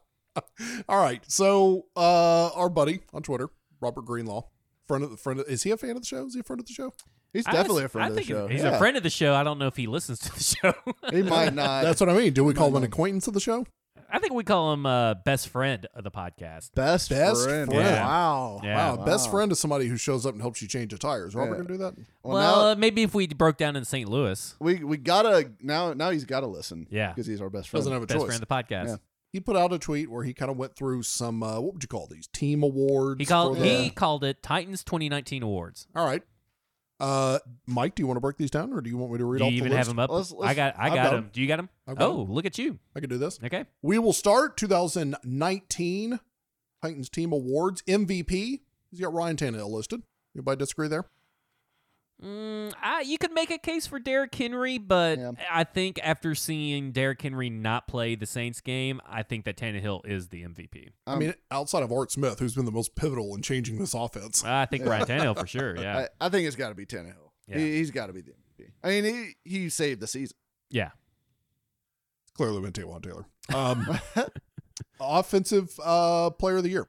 All 0.89 1.01
right. 1.01 1.21
So 1.27 1.85
uh, 1.95 2.49
our 2.53 2.69
buddy 2.69 2.99
on 3.13 3.23
Twitter, 3.23 3.49
Robert 3.81 4.05
Greenlaw, 4.05 4.43
friend 4.87 5.03
of 5.03 5.11
the 5.11 5.17
friend. 5.17 5.39
Of, 5.39 5.47
is 5.47 5.63
he 5.63 5.71
a 5.71 5.77
fan 5.77 5.91
of 5.91 6.01
the 6.01 6.05
show? 6.05 6.25
Is 6.25 6.33
he 6.33 6.39
a 6.39 6.43
friend 6.43 6.59
of 6.59 6.65
the 6.67 6.73
show? 6.73 6.93
He's 7.33 7.45
I 7.47 7.51
definitely 7.51 7.83
s- 7.83 7.85
a 7.87 7.89
friend 7.89 8.05
I 8.05 8.07
of 8.09 8.13
the 8.15 8.21
think 8.21 8.29
show. 8.29 8.47
He's 8.47 8.61
Yeah. 8.63 8.75
a 8.75 8.77
friend 8.77 8.97
of 8.97 9.03
the 9.03 9.09
show. 9.09 9.33
I 9.35 9.43
don't 9.43 9.59
know 9.59 9.67
if 9.67 9.75
he 9.75 9.87
listens 9.87 10.19
to 10.19 10.31
the 10.33 10.43
show. 10.43 10.73
He 11.11 11.23
might 11.23 11.53
not. 11.55 11.83
That's 11.83 11.99
what 11.99 12.09
I 12.09 12.13
mean. 12.17 12.33
Do 12.33 12.43
we 12.43 12.53
call 12.53 12.69
him 12.69 12.75
an 12.77 12.83
acquaintance 12.83 13.27
of 13.27 13.33
the 13.33 13.39
show? 13.39 13.65
I 14.09 14.19
think 14.19 14.33
we 14.33 14.43
call 14.43 14.73
him 14.73 14.85
uh, 14.85 15.15
best 15.15 15.49
friend 15.49 15.85
of 15.93 16.03
the 16.03 16.11
podcast. 16.11 16.73
best 16.75 17.09
Best 17.09 17.43
friend. 17.45 17.69
friend. 17.71 17.91
Wow. 18.01 18.61
Yeah. 18.63 18.95
wow, 18.95 19.05
best 19.05 19.29
friend 19.29 19.51
is 19.51 19.59
somebody 19.59 19.87
who 19.87 19.97
shows 19.97 20.25
up 20.25 20.33
and 20.33 20.41
helps 20.41 20.61
you 20.61 20.67
change 20.67 20.91
the 20.91 20.97
tires. 20.97 21.35
Robert 21.35 21.51
Yeah. 21.51 21.57
gonna 21.57 21.67
do 21.69 21.77
that? 21.77 21.93
Well, 22.23 22.33
Well, 22.35 22.55
now 22.65 22.67
uh, 22.71 22.75
maybe 22.75 23.03
if 23.03 23.13
we 23.13 23.27
broke 23.27 23.57
down 23.57 23.75
in 23.75 23.85
St. 23.85 24.07
Louis. 24.09 24.55
we 24.59 24.83
we 24.83 24.97
gotta 24.97 25.51
now 25.61 25.93
now 25.93 26.09
he's 26.11 26.25
got 26.25 26.41
to 26.41 26.47
listen. 26.47 26.87
Yeah. 26.89 27.09
because 27.13 27.27
he's 27.27 27.41
our 27.41 27.49
best 27.49 27.69
friend. 27.69 27.81
Doesn't 27.81 27.93
have 27.93 28.03
a 28.03 28.05
Best 28.05 28.17
choice. 28.19 28.25
friend 28.27 28.41
of 28.43 28.47
the 28.47 28.53
podcast. 28.53 28.87
Yeah. 28.87 28.95
He 29.33 29.39
put 29.41 29.57
out 29.57 29.73
a 29.73 29.77
tweet 29.79 30.09
where 30.09 30.23
he 30.23 30.33
kind 30.33 30.49
of 30.49 30.57
went 30.57 30.75
through 30.75 31.03
some. 31.03 31.43
Uh, 31.43 31.59
what 31.59 31.73
would 31.73 31.83
you 31.83 31.87
call 31.89 32.07
these 32.07 32.27
team 32.27 32.63
awards? 32.63 33.19
He 33.19 33.25
called 33.25 33.57
the- 33.57 33.65
he 33.65 33.89
called 33.89 34.23
it 34.23 34.41
Titans 34.41 34.83
2019 34.85 35.43
awards. 35.43 35.87
All 35.95 36.05
right. 36.05 36.23
Uh, 36.99 37.37
Mike, 37.67 37.93
do 37.95 38.01
you 38.01 38.07
want 38.07 38.17
to 38.17 38.21
break 38.21 38.37
these 38.37 38.49
down, 38.49 38.73
or 38.73 38.81
do 38.81 38.89
you 38.89 38.97
want 38.97 39.11
me 39.11 39.19
to 39.19 39.25
read 39.25 39.39
Do 39.39 39.45
off 39.45 39.51
you 39.51 39.59
the 39.61 39.65
even 39.67 39.77
have 39.77 39.87
them 39.87 39.99
up? 39.99 40.09
Let's- 40.09 40.31
let's- 40.31 40.49
I 40.49 40.53
got 40.55 40.75
I 40.79 40.85
I've 40.87 40.89
got 40.95 41.03
got 41.03 41.09
them. 41.11 41.23
'em. 41.25 41.29
Do 41.31 41.41
you 41.41 41.47
got 41.47 41.57
them? 41.57 41.69
I've 41.87 41.95
got 41.97 42.09
Oh, 42.09 42.23
look 42.29 42.45
at 42.45 42.57
you. 42.57 42.79
I 42.95 42.99
can 42.99 43.09
do 43.09 43.17
this. 43.19 43.39
Okay. 43.43 43.65
We 43.83 43.99
will 43.99 44.13
start 44.13 44.57
2019 44.57 46.19
Titans 46.81 47.09
team 47.09 47.31
awards 47.31 47.83
MVP. 47.87 48.61
He's 48.89 48.99
got 48.99 49.13
Ryan 49.13 49.35
Tannehill 49.35 49.69
listed. 49.69 50.01
Anybody 50.35 50.57
disagree 50.59 50.87
there? 50.87 51.05
Mm, 52.23 52.73
I, 52.81 53.01
you 53.01 53.19
could 53.19 53.31
make 53.31 53.51
a 53.51 53.59
case 53.59 53.85
for 53.85 53.99
Derrick 53.99 54.33
Henry, 54.33 54.79
but 54.79 55.19
Yeah. 55.19 55.31
I 55.51 55.63
think 55.63 55.99
after 56.01 56.33
seeing 56.33 56.91
Derrick 56.91 57.21
Henry 57.21 57.49
not 57.51 57.87
play 57.87 58.15
the 58.15 58.25
Saints 58.25 58.59
game, 58.59 58.99
I 59.07 59.21
think 59.21 59.45
that 59.45 59.55
Tannehill 59.55 60.03
is 60.05 60.29
the 60.29 60.41
MVP. 60.43 60.89
I 61.05 61.13
Um, 61.13 61.19
mean, 61.19 61.33
outside 61.51 61.83
of 61.83 61.91
Art 61.91 62.11
Smith, 62.11 62.39
who's 62.39 62.55
been 62.55 62.65
the 62.65 62.71
most 62.71 62.95
pivotal 62.95 63.35
in 63.35 63.43
changing 63.43 63.77
this 63.77 63.93
offense. 63.93 64.43
I 64.43 64.65
think 64.65 64.85
Ryan 64.85 65.05
Tannehill 65.07 65.37
for 65.39 65.45
sure. 65.45 65.77
Yeah. 65.77 66.07
I, 66.19 66.25
I 66.25 66.29
think 66.29 66.47
it's 66.47 66.55
got 66.55 66.69
to 66.69 66.75
be 66.75 66.87
Tannehill. 66.87 67.13
Yeah. 67.47 67.59
He, 67.59 67.73
he's 67.77 67.91
got 67.91 68.07
to 68.07 68.13
be 68.13 68.21
the 68.21 68.31
MVP. 68.31 68.71
I 68.83 68.87
mean, 68.89 69.03
he 69.45 69.49
he 69.49 69.69
saved 69.69 70.01
the 70.01 70.07
season. 70.07 70.35
yeah. 70.71 70.89
It's 72.23 72.31
clearly 72.33 72.61
been 72.61 72.71
Taywan 72.73 73.03
Taylor. 73.03 73.25
Um, 73.53 73.99
offensive 74.99 75.79
uh, 75.83 76.29
player 76.31 76.57
of 76.57 76.63
the 76.63 76.69
year. 76.69 76.87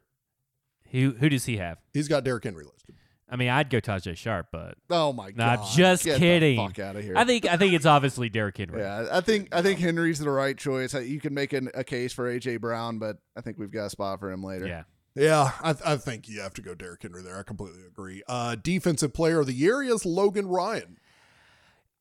Who 0.91 1.15
who 1.21 1.29
does 1.29 1.45
he 1.45 1.59
have? 1.59 1.79
He's 1.93 2.09
got 2.09 2.25
Derrick 2.25 2.45
Henry 2.45 2.65
listed. 2.65 2.95
I 3.31 3.37
mean, 3.37 3.49
I'd 3.51 3.69
go 3.69 3.79
Tajae 3.81 4.17
Sharpe, 4.17 4.47
but 4.51 4.77
Oh 4.91 5.13
my 5.13 5.27
Nah, 5.35 5.57
god! 5.57 5.59
I'm 5.67 5.77
just 5.77 6.05
Get 6.05 6.19
kidding. 6.19 6.57
The 6.57 6.63
fuck 6.67 6.79
out 6.79 6.97
of 6.97 7.03
here. 7.05 7.15
I 7.17 7.25
think 7.25 7.45
I 7.47 7.57
think 7.57 7.75
it's 7.75 7.85
obviously 7.87 8.29
Derrick 8.29 8.57
Henry. 8.57 8.81
yeah, 8.81 9.07
I 9.13 9.21
think 9.21 9.49
I 9.55 9.61
think 9.63 9.79
Henry's 9.81 10.19
the 10.19 10.31
right 10.31 10.57
choice. 10.57 10.95
You 10.95 11.21
can 11.21 11.35
make 11.35 11.53
an, 11.53 11.71
a 11.75 11.85
case 11.85 12.13
for 12.13 12.25
AJ 12.33 12.61
Brown, 12.61 12.99
but 12.99 13.19
I 13.37 13.41
think 13.43 13.59
we've 13.59 13.71
got 13.71 13.87
a 13.87 13.91
spot 13.91 14.21
for 14.21 14.31
him 14.31 14.43
later. 14.43 14.67
Yeah. 14.67 14.83
Yeah, 15.15 15.51
I, 15.65 15.75
I 15.85 15.97
think 15.97 16.29
you 16.29 16.41
have 16.43 16.55
to 16.55 16.63
go 16.63 16.75
Derrick 16.77 17.03
Henry 17.03 17.23
there. 17.23 17.39
I 17.39 17.43
completely 17.43 17.83
agree. 17.85 18.23
Uh, 18.29 18.55
defensive 18.55 19.13
player 19.13 19.41
of 19.41 19.47
the 19.47 19.53
year 19.53 19.83
is 19.83 20.07
Logan 20.07 20.47
Ryan. 20.47 20.97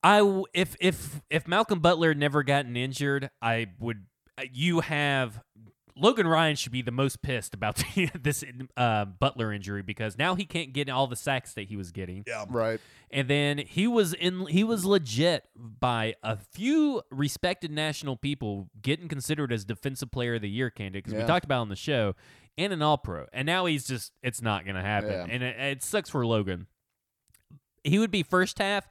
I 0.03 0.19
w- 0.19 0.45
if 0.53 0.75
if 0.79 1.21
if 1.29 1.47
Malcolm 1.47 1.79
Butler 1.79 2.13
never 2.13 2.43
gotten 2.43 2.77
injured, 2.77 3.29
I 3.41 3.67
would. 3.79 4.05
uh, 4.37 4.43
You 4.53 4.81
have 4.81 5.41
Logan 5.99 6.27
Ryan 6.27 6.55
should 6.55 6.71
be 6.71 6.81
the 6.81 6.91
most 6.91 7.21
pissed 7.21 7.53
about 7.53 7.75
the, 7.95 8.09
this 8.19 8.43
uh, 8.75 9.05
Butler 9.05 9.51
injury 9.51 9.81
because 9.81 10.17
now 10.17 10.35
he 10.35 10.45
can't 10.45 10.73
get 10.73 10.89
all 10.89 11.07
the 11.07 11.15
sacks 11.15 11.53
that 11.53 11.67
he 11.67 11.75
was 11.75 11.91
getting, 11.91 12.23
Yeah, 12.27 12.45
Right. 12.49 12.79
and 13.09 13.27
then 13.27 13.57
he 13.57 13.87
was 13.87 14.13
in 14.13 14.45
he 14.47 14.63
was 14.63 14.85
legit 14.85 15.45
by 15.55 16.15
a 16.23 16.37
few 16.37 17.01
respected 17.11 17.71
national 17.71 18.15
people 18.17 18.69
getting 18.81 19.07
considered 19.07 19.51
as 19.51 19.65
defensive 19.65 20.11
player 20.11 20.35
of 20.35 20.41
the 20.41 20.49
year 20.49 20.69
candidate 20.69 21.03
because 21.03 21.13
Yeah. 21.13 21.21
we 21.23 21.27
talked 21.27 21.45
about 21.45 21.61
on 21.61 21.69
the 21.69 21.75
show 21.75 22.15
and 22.57 22.73
an 22.73 22.81
All 22.81 22.97
Pro, 22.97 23.25
and 23.33 23.45
now 23.45 23.65
he's 23.65 23.85
just 23.87 24.11
it's 24.23 24.41
not 24.41 24.65
going 24.65 24.75
to 24.75 24.81
happen, 24.81 25.09
Yeah. 25.11 25.25
and 25.29 25.43
it, 25.43 25.59
it 25.59 25.83
sucks 25.83 26.09
for 26.09 26.25
Logan. 26.25 26.67
He 27.83 27.99
would 27.99 28.11
be 28.11 28.23
first 28.23 28.59
half. 28.59 28.87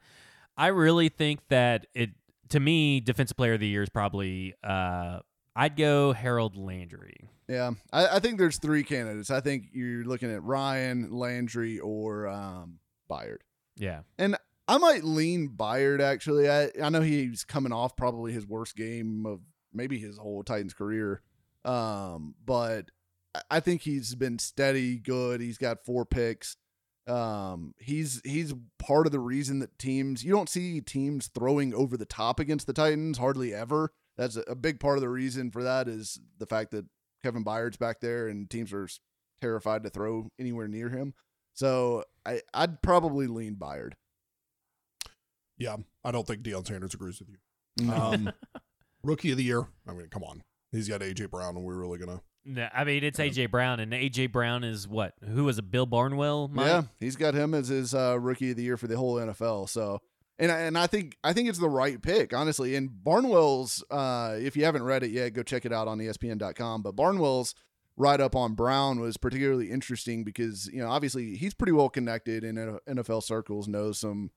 I 0.55 0.67
really 0.67 1.09
think 1.09 1.41
that 1.49 1.85
it 1.93 2.11
to 2.49 2.59
me 2.59 2.99
defensive 3.01 3.37
player 3.37 3.53
of 3.53 3.59
the 3.59 3.67
year 3.67 3.83
is 3.83 3.89
probably 3.89 4.53
uh 4.63 5.19
I'd 5.57 5.75
go 5.75 6.13
Harold 6.13 6.55
Landry. 6.55 7.29
Yeah, 7.49 7.71
I, 7.91 8.17
I 8.17 8.19
think 8.19 8.37
there's 8.37 8.57
three 8.59 8.83
candidates. 8.83 9.31
I 9.31 9.39
think 9.41 9.65
you're 9.73 10.03
looking 10.05 10.31
at 10.31 10.43
Ryan, 10.43 11.11
Landry, 11.11 11.79
or 11.79 12.27
um, 12.27 12.79
Byard. 13.09 13.37
Yeah. 13.75 14.01
And 14.19 14.37
I 14.67 14.77
might 14.77 15.03
lean 15.03 15.49
Byard 15.55 15.99
actually. 16.01 16.49
I 16.49 16.69
I 16.81 16.89
know 16.89 17.01
he's 17.01 17.43
coming 17.43 17.71
off 17.71 17.95
probably 17.97 18.33
his 18.33 18.45
worst 18.45 18.75
game 18.75 19.25
of 19.25 19.39
maybe 19.73 19.97
his 19.97 20.17
whole 20.17 20.43
Titans 20.43 20.73
career. 20.73 21.21
Um, 21.65 22.35
but 22.45 22.91
I- 23.33 23.41
I 23.51 23.59
think 23.59 23.81
he's 23.81 24.13
been 24.15 24.39
steady, 24.39 24.97
good. 24.99 25.41
He's 25.41 25.57
got 25.57 25.85
four 25.85 26.05
picks. 26.05 26.57
Um, 27.07 27.73
he's 27.79 28.21
he's 28.25 28.53
part 28.79 29.05
of 29.05 29.13
the 29.13 29.19
reason 29.19 29.59
that 29.59 29.79
teams 29.79 30.23
you 30.25 30.31
don't 30.33 30.49
see 30.49 30.81
teams 30.81 31.27
throwing 31.33 31.73
over 31.73 31.95
the 31.95 32.05
top 32.05 32.39
against 32.39 32.67
the 32.67 32.73
Titans 32.73 33.17
hardly 33.17 33.53
ever. 33.53 33.93
That's 34.17 34.35
a, 34.35 34.41
a 34.47 34.55
big 34.55 34.79
part 34.79 34.97
of 34.97 35.01
the 35.01 35.09
reason 35.09 35.51
for 35.51 35.63
that 35.63 35.87
is 35.87 36.19
the 36.39 36.45
fact 36.45 36.71
that 36.71 36.85
Kevin 37.23 37.43
Byard's 37.43 37.77
back 37.77 37.99
there 38.01 38.27
and 38.27 38.49
teams 38.49 38.73
are 38.73 38.87
terrified 39.41 39.83
to 39.83 39.89
throw 39.89 40.27
anywhere 40.39 40.67
near 40.67 40.89
him. 40.89 41.13
So 41.53 42.03
I 42.25 42.41
I'd 42.53 42.81
probably 42.81 43.27
lean 43.27 43.55
Byard. 43.55 43.93
yeah. 45.57 45.77
I 46.03 46.11
don't 46.11 46.25
think 46.25 46.41
Deion 46.41 46.65
Sanders 46.65 46.93
agrees 46.93 47.19
with 47.19 47.29
you. 47.29 47.91
Um, 47.91 48.31
rookie 49.03 49.31
of 49.31 49.37
the 49.37 49.43
year. 49.43 49.67
I 49.87 49.93
mean, 49.93 50.07
come 50.09 50.23
on. 50.23 50.41
He's 50.71 50.87
got 50.87 51.01
AJ 51.01 51.29
Brown, 51.31 51.55
and 51.55 51.65
we're 51.65 51.75
really 51.75 51.97
gonna. 51.99 52.21
No, 52.45 52.69
I 52.73 52.85
mean 52.85 53.03
it's 53.03 53.19
AJ 53.19 53.51
Brown 53.51 53.79
and 53.81 53.91
AJ 53.91 54.31
Brown 54.31 54.63
is 54.63 54.87
what? 54.87 55.13
Who 55.33 55.43
was 55.43 55.57
it? 55.59 55.69
Bill 55.69 55.85
Barnwell? 55.85 56.47
Mike? 56.47 56.67
Yeah, 56.67 56.83
he's 56.99 57.15
got 57.17 57.33
him 57.33 57.53
as 57.53 57.67
his 57.67 57.93
uh, 57.93 58.17
rookie 58.19 58.51
of 58.51 58.57
the 58.57 58.63
year 58.63 58.77
for 58.77 58.87
the 58.87 58.95
whole 58.97 59.15
NFL. 59.15 59.67
So, 59.69 59.99
and 60.39 60.51
I- 60.51 60.59
and 60.61 60.77
I 60.77 60.87
think 60.87 61.17
I 61.23 61.33
think 61.33 61.49
it's 61.49 61.59
the 61.59 61.69
right 61.69 62.01
pick, 62.01 62.33
honestly. 62.33 62.75
And 62.75 62.89
Barnwell's, 62.89 63.83
uh, 63.89 64.37
if 64.39 64.55
you 64.55 64.63
haven't 64.65 64.83
read 64.83 65.03
it 65.03 65.11
yet, 65.11 65.33
go 65.33 65.43
check 65.43 65.65
it 65.65 65.73
out 65.73 65.87
on 65.87 65.99
ESPN.com. 65.99 66.81
But 66.81 66.95
Barnwell's 66.95 67.55
write 67.95 68.21
up 68.21 68.35
on 68.35 68.53
Brown 68.53 68.99
was 68.99 69.17
particularly 69.17 69.71
interesting 69.71 70.23
because 70.23 70.67
you 70.71 70.79
know 70.79 70.87
obviously 70.89 71.35
he's 71.35 71.53
pretty 71.55 71.71
well 71.71 71.89
connected 71.89 72.43
in 72.43 72.55
NFL 72.87 73.23
circles, 73.23 73.67
knows 73.67 73.97
some 73.99 74.29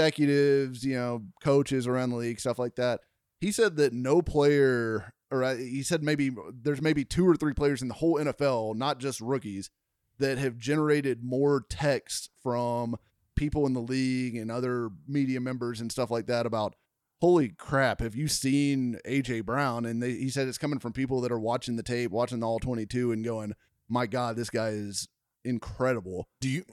executives, 0.00 0.84
you 0.84 0.94
know, 0.94 1.22
coaches 1.42 1.86
around 1.86 2.10
the 2.10 2.16
league, 2.16 2.40
stuff 2.40 2.58
like 2.58 2.76
that. 2.76 3.00
He 3.40 3.50
said 3.52 3.76
that 3.76 3.92
no 3.92 4.22
player, 4.22 5.12
or 5.30 5.42
uh, 5.42 5.56
he 5.56 5.82
said 5.82 6.02
maybe 6.02 6.30
there's 6.52 6.82
maybe 6.82 7.04
two 7.04 7.26
or 7.28 7.34
three 7.36 7.54
players 7.54 7.82
in 7.82 7.88
the 7.88 7.94
whole 7.94 8.16
NFL, 8.16 8.76
not 8.76 8.98
just 8.98 9.20
rookies, 9.20 9.70
that 10.18 10.38
have 10.38 10.58
generated 10.58 11.24
more 11.24 11.64
text 11.68 12.30
from 12.42 12.96
people 13.40 13.64
in 13.66 13.72
the 13.72 13.80
league 13.80 14.36
and 14.36 14.50
other 14.50 14.90
media 15.08 15.40
members 15.40 15.80
and 15.80 15.90
stuff 15.90 16.10
like 16.10 16.26
that 16.26 16.44
about 16.44 16.74
holy 17.22 17.48
crap 17.48 18.00
have 18.00 18.14
you 18.14 18.28
seen 18.28 18.98
AJ 19.06 19.46
Brown 19.46 19.86
and 19.86 20.02
they, 20.02 20.10
he 20.12 20.28
said 20.28 20.46
it's 20.46 20.58
coming 20.58 20.78
from 20.78 20.92
people 20.92 21.22
that 21.22 21.32
are 21.32 21.38
watching 21.40 21.76
the 21.76 21.82
tape 21.82 22.10
watching 22.10 22.40
the 22.40 22.46
all 22.46 22.58
22 22.58 23.12
and 23.12 23.24
going 23.24 23.54
my 23.88 24.04
god 24.06 24.36
this 24.36 24.50
guy 24.50 24.68
is 24.68 25.08
incredible 25.42 26.28
Do 26.42 26.50
you? 26.50 26.64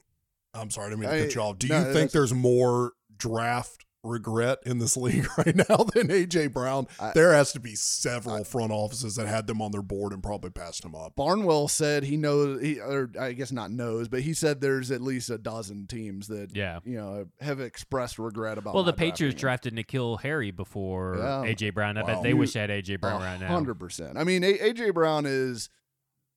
I'm 0.54 0.70
sorry, 0.70 0.88
I 0.88 0.90
didn't 0.90 1.02
mean 1.02 1.10
to 1.10 1.16
I- 1.16 1.22
cut 1.22 1.36
you 1.36 1.42
off. 1.42 1.58
Do 1.60 1.68
no, 1.70 1.88
you 1.88 1.94
think 1.94 2.12
there's 2.12 2.34
more 2.34 2.92
draft 3.18 3.86
regret 4.08 4.60
in 4.66 4.80
this 4.80 4.96
league 4.98 5.28
right 5.38 5.56
now 5.56 5.78
than 5.94 6.08
AJ 6.08 6.54
Brown? 6.54 6.88
I- 7.00 7.12
there 7.14 7.34
has 7.34 7.52
to 7.54 7.60
be 7.60 7.76
several 7.76 8.44
front 8.44 8.72
offices 8.72 9.16
that 9.16 9.28
had 9.28 9.48
them 9.48 9.62
on 9.62 9.72
their 9.72 9.82
board 9.82 10.14
and 10.14 10.24
probably 10.24 10.50
passed 10.50 10.84
him 10.84 10.96
up. 10.96 11.16
Barnwell 11.16 11.68
said 11.68 12.04
he 12.04 12.18
knows 12.18 12.62
he 12.62 12.80
or 12.80 13.10
I 13.20 13.34
guess 13.34 13.52
not 13.52 13.72
knows 13.72 14.08
but 14.08 14.22
he 14.22 14.34
said 14.34 14.62
there's 14.62 14.90
at 14.92 15.02
least 15.02 15.30
a 15.30 15.38
dozen 15.38 15.88
teams 15.88 16.28
that 16.28 16.56
Yeah. 16.56 16.80
you 16.86 16.98
know 16.98 17.28
have 17.42 17.60
expressed 17.60 18.18
regret 18.20 18.58
about 18.58 18.74
Well, 18.74 18.84
the 18.84 18.94
Patriots 18.94 19.40
drafted 19.40 19.76
N'Keal 19.76 20.22
Harry 20.22 20.52
before 20.52 21.18
Yeah. 21.18 21.44
AJ 21.54 21.74
Brown. 21.74 21.98
I 21.98 22.02
Wow. 22.02 22.08
bet 22.08 22.24
they 22.24 22.34
wish 22.34 22.54
they 22.54 22.62
had 22.62 22.70
AJ 22.70 23.00
Brown 23.02 23.22
right 23.22 23.40
now. 23.40 23.48
Hundred 23.48 23.76
percent. 23.80 24.18
I 24.18 24.24
mean, 24.24 24.44
AJ 24.44 24.94
Brown 24.94 25.26
is. 25.26 25.70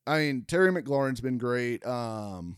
I 0.06 0.18
mean, 0.18 0.44
Terry 0.48 0.72
McLaurin's 0.72 1.20
been 1.20 1.38
great. 1.38 1.84
Um, 1.86 2.56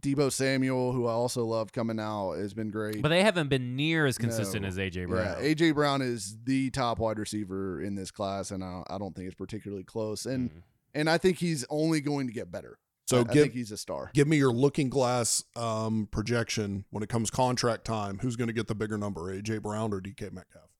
Deebo 0.00 0.30
Samuel, 0.32 0.92
who 0.92 1.06
I 1.06 1.12
also 1.12 1.44
love 1.44 1.72
coming 1.72 1.98
out, 2.00 2.32
has 2.34 2.54
been 2.54 2.70
great. 2.70 3.02
But 3.02 3.08
they 3.10 3.22
haven't 3.22 3.48
been 3.48 3.76
near 3.76 4.06
as 4.06 4.18
consistent 4.18 4.62
No. 4.62 4.68
as 4.68 4.76
AJ 4.78 4.96
yeah, 5.02 5.06
Brown. 5.06 5.36
AJ 5.42 5.74
Brown 5.74 6.02
is 6.02 6.36
the 6.44 6.70
top 6.70 6.98
wide 6.98 7.18
receiver 7.18 7.80
in 7.82 7.94
this 7.94 8.10
class, 8.10 8.50
and 8.50 8.62
I, 8.64 8.82
I 8.88 8.98
don't 8.98 9.14
think 9.14 9.26
it's 9.26 9.34
particularly 9.36 9.84
close. 9.84 10.26
And 10.26 10.50
Mm. 10.50 10.62
and 10.94 11.10
I 11.10 11.18
think 11.18 11.38
he's 11.38 11.64
only 11.70 12.00
going 12.00 12.26
to 12.28 12.32
get 12.32 12.50
better. 12.52 12.78
So 13.06 13.18
I, 13.18 13.20
I 13.20 13.24
think 13.34 13.52
he's 13.52 13.70
a 13.70 13.76
star. 13.76 14.10
give 14.14 14.26
me 14.26 14.38
your 14.38 14.52
looking 14.52 14.88
glass 14.88 15.44
um, 15.56 16.08
projection 16.10 16.84
when 16.90 17.02
it 17.02 17.08
comes 17.10 17.30
contract 17.30 17.84
time. 17.84 18.18
Who's 18.20 18.36
going 18.36 18.46
to 18.48 18.54
get 18.54 18.66
the 18.66 18.74
bigger 18.74 18.96
number, 18.96 19.22
AJ 19.34 19.60
Brown 19.62 19.92
or 19.92 20.00
DK 20.00 20.32
Metcalf? 20.32 20.70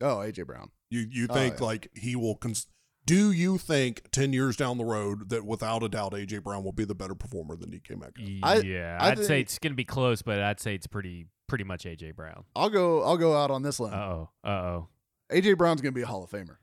Oh, 0.00 0.16
AJ 0.18 0.46
Brown. 0.46 0.70
You 0.90 1.00
you 1.10 1.26
Oh, 1.28 1.34
think 1.34 1.58
yeah. 1.58 1.64
like 1.66 1.88
he 1.94 2.14
will? 2.14 2.36
Cons- 2.36 2.66
do 3.06 3.32
you 3.32 3.58
think 3.58 4.02
ten 4.12 4.32
years 4.32 4.56
down 4.56 4.78
the 4.78 4.84
road 4.84 5.28
that 5.30 5.44
without 5.44 5.82
a 5.82 5.88
doubt 5.88 6.12
AJ 6.12 6.42
Brown 6.42 6.64
will 6.64 6.72
be 6.72 6.84
the 6.84 6.94
better 6.94 7.14
performer 7.14 7.56
than 7.56 7.70
DK 7.70 7.98
Metcalf? 7.98 8.28
I- 8.42 8.66
yeah, 8.66 8.98
I 9.00 9.10
I'd 9.10 9.24
say 9.24 9.40
it's 9.40 9.58
going 9.58 9.72
to 9.72 9.76
be 9.76 9.84
close, 9.84 10.22
but 10.22 10.40
I'd 10.40 10.60
say 10.60 10.74
it's 10.74 10.86
pretty 10.86 11.26
pretty 11.48 11.64
much 11.64 11.84
AJ 11.84 12.16
Brown. 12.16 12.44
I'll 12.56 12.70
go. 12.70 13.02
I'll 13.02 13.18
go 13.18 13.36
out 13.36 13.50
on 13.50 13.62
this 13.62 13.78
limb. 13.80 13.94
Uh 13.94 13.96
oh. 13.96 14.30
Uh 14.44 14.48
oh. 14.48 14.88
AJ 15.32 15.58
Brown's 15.58 15.80
going 15.80 15.92
to 15.92 15.96
be 15.96 16.02
a 16.02 16.06
Hall 16.06 16.24
of 16.24 16.30
Famer. 16.30 16.56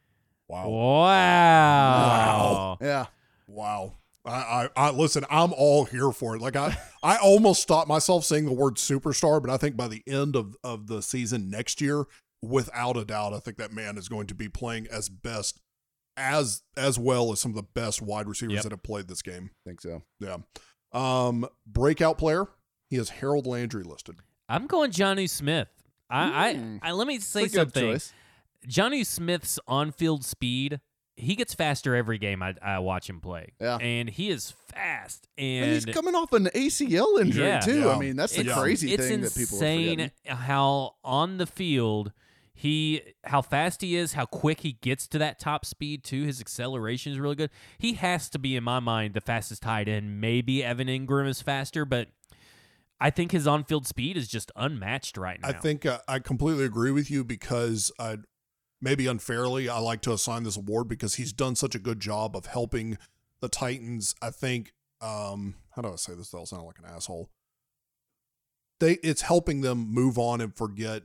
Wow. 0.47 0.69
Wow. 0.69 2.77
Yeah. 2.81 3.05
Wow. 3.47 3.93
I, 4.25 4.31
I, 4.31 4.69
I 4.75 4.91
listen, 4.91 5.25
I'm 5.31 5.51
all 5.53 5.85
here 5.85 6.11
for 6.11 6.35
it. 6.35 6.41
Like 6.41 6.55
I, 6.55 6.77
I 7.03 7.17
almost 7.17 7.61
stopped 7.61 7.87
myself 7.87 8.25
saying 8.25 8.45
the 8.45 8.51
word 8.53 8.75
superstar, 8.75 9.41
but 9.41 9.49
I 9.51 9.57
think 9.57 9.75
by 9.75 9.87
the 9.87 10.03
end 10.07 10.35
of, 10.35 10.55
of 10.63 10.87
the 10.87 11.01
season 11.01 11.49
next 11.49 11.81
year, 11.81 12.05
without 12.41 12.97
a 12.97 13.05
doubt, 13.05 13.33
I 13.33 13.39
think 13.39 13.57
that 13.57 13.71
man 13.71 13.97
is 13.97 14.09
going 14.09 14.27
to 14.27 14.35
be 14.35 14.49
playing 14.49 14.87
as 14.91 15.09
best 15.09 15.59
as 16.17 16.61
as 16.77 16.99
well 16.99 17.31
as 17.31 17.39
some 17.39 17.51
of 17.51 17.55
the 17.55 17.63
best 17.63 18.01
wide 18.01 18.27
receivers 18.27 18.55
Yep. 18.55 18.63
that 18.63 18.71
have 18.71 18.83
played 18.83 19.07
this 19.07 19.21
game. 19.21 19.51
I 19.65 19.69
think 19.69 19.81
so. 19.81 20.03
Yeah. 20.19 20.37
Um, 20.93 21.47
breakout 21.65 22.17
player. 22.17 22.47
He 22.89 22.97
has 22.97 23.09
Harold 23.09 23.47
Landry 23.47 23.83
listed. 23.83 24.17
I'm 24.49 24.67
going 24.67 24.91
Jonnu 24.91 25.29
Smith. 25.29 25.69
I, 26.09 26.53
Hmm. 26.53 26.77
I, 26.83 26.89
I 26.89 26.91
let 26.91 27.07
me 27.07 27.19
say 27.19 27.43
It's 27.43 27.55
a 27.55 27.65
good 27.65 27.73
something. 27.73 27.99
Jonnu 28.67 29.05
Smith's 29.05 29.57
on-field 29.67 30.25
speed, 30.25 30.81
he 31.15 31.35
gets 31.35 31.53
faster 31.53 31.95
every 31.95 32.17
game 32.17 32.43
I, 32.43 32.55
I 32.61 32.79
watch 32.79 33.09
him 33.09 33.21
play. 33.21 33.53
Yeah. 33.61 33.77
And 33.77 34.09
he 34.09 34.29
is 34.29 34.53
fast. 34.73 35.27
And 35.37 35.65
And 35.65 35.73
he's 35.73 35.85
coming 35.85 36.13
off 36.15 36.33
an 36.33 36.47
ACL 36.53 37.19
injury 37.21 37.45
Yeah. 37.47 37.59
too. 37.61 37.79
Yeah. 37.81 37.95
I 37.95 37.97
mean, 37.99 38.17
that's 38.17 38.35
the 38.35 38.41
it's, 38.41 38.53
crazy 38.53 38.93
it's 38.93 39.07
thing 39.07 39.21
that 39.21 39.33
people 39.33 39.57
are 39.57 39.65
insane 39.65 40.11
how 40.25 40.95
on 41.03 41.37
the 41.37 41.47
field 41.47 42.11
he 42.61 43.01
how 43.23 43.41
fast 43.41 43.81
he 43.81 43.95
is, 43.95 44.13
how 44.13 44.27
quick 44.27 44.59
he 44.59 44.73
gets 44.73 45.07
to 45.07 45.17
that 45.17 45.39
top 45.39 45.65
speed 45.65 46.03
too. 46.03 46.25
His 46.25 46.39
acceleration 46.39 47.11
is 47.11 47.19
really 47.19 47.33
good. 47.33 47.49
He 47.79 47.93
has 47.93 48.29
to 48.29 48.37
be 48.37 48.55
in 48.55 48.63
my 48.63 48.79
mind 48.79 49.15
the 49.15 49.21
fastest 49.21 49.63
tight 49.63 49.87
end. 49.87 50.21
Maybe 50.21 50.63
Evan 50.63 50.87
Engram 50.87 51.27
is 51.27 51.41
faster, 51.41 51.85
but 51.85 52.09
I 52.99 53.09
think 53.09 53.31
his 53.31 53.47
on-field 53.47 53.87
speed 53.87 54.15
is 54.15 54.27
just 54.27 54.51
unmatched 54.55 55.17
right 55.17 55.39
now. 55.41 55.47
I 55.47 55.53
think 55.53 55.87
uh, 55.87 56.01
I 56.07 56.19
completely 56.19 56.63
agree 56.65 56.91
with 56.91 57.09
you 57.09 57.23
because 57.23 57.91
I 57.97 58.17
maybe 58.79 59.07
unfairly 59.07 59.67
I 59.67 59.79
like 59.79 60.01
to 60.01 60.13
assign 60.13 60.43
this 60.43 60.55
award 60.55 60.87
because 60.87 61.15
he's 61.15 61.33
done 61.33 61.55
such 61.55 61.73
a 61.73 61.79
good 61.79 61.99
job 61.99 62.35
of 62.35 62.45
helping 62.45 62.99
the 63.39 63.49
Titans. 63.49 64.13
I 64.21 64.29
think 64.29 64.73
um 65.01 65.55
how 65.71 65.81
do 65.81 65.91
I 65.91 65.95
say 65.95 66.13
this? 66.13 66.29
That'll 66.29 66.45
sound 66.45 66.67
like 66.67 66.77
an 66.77 66.85
asshole. 66.85 67.31
They 68.79 68.99
it's 69.01 69.23
helping 69.23 69.61
them 69.61 69.91
move 69.91 70.19
on 70.19 70.41
and 70.41 70.55
forget 70.55 71.01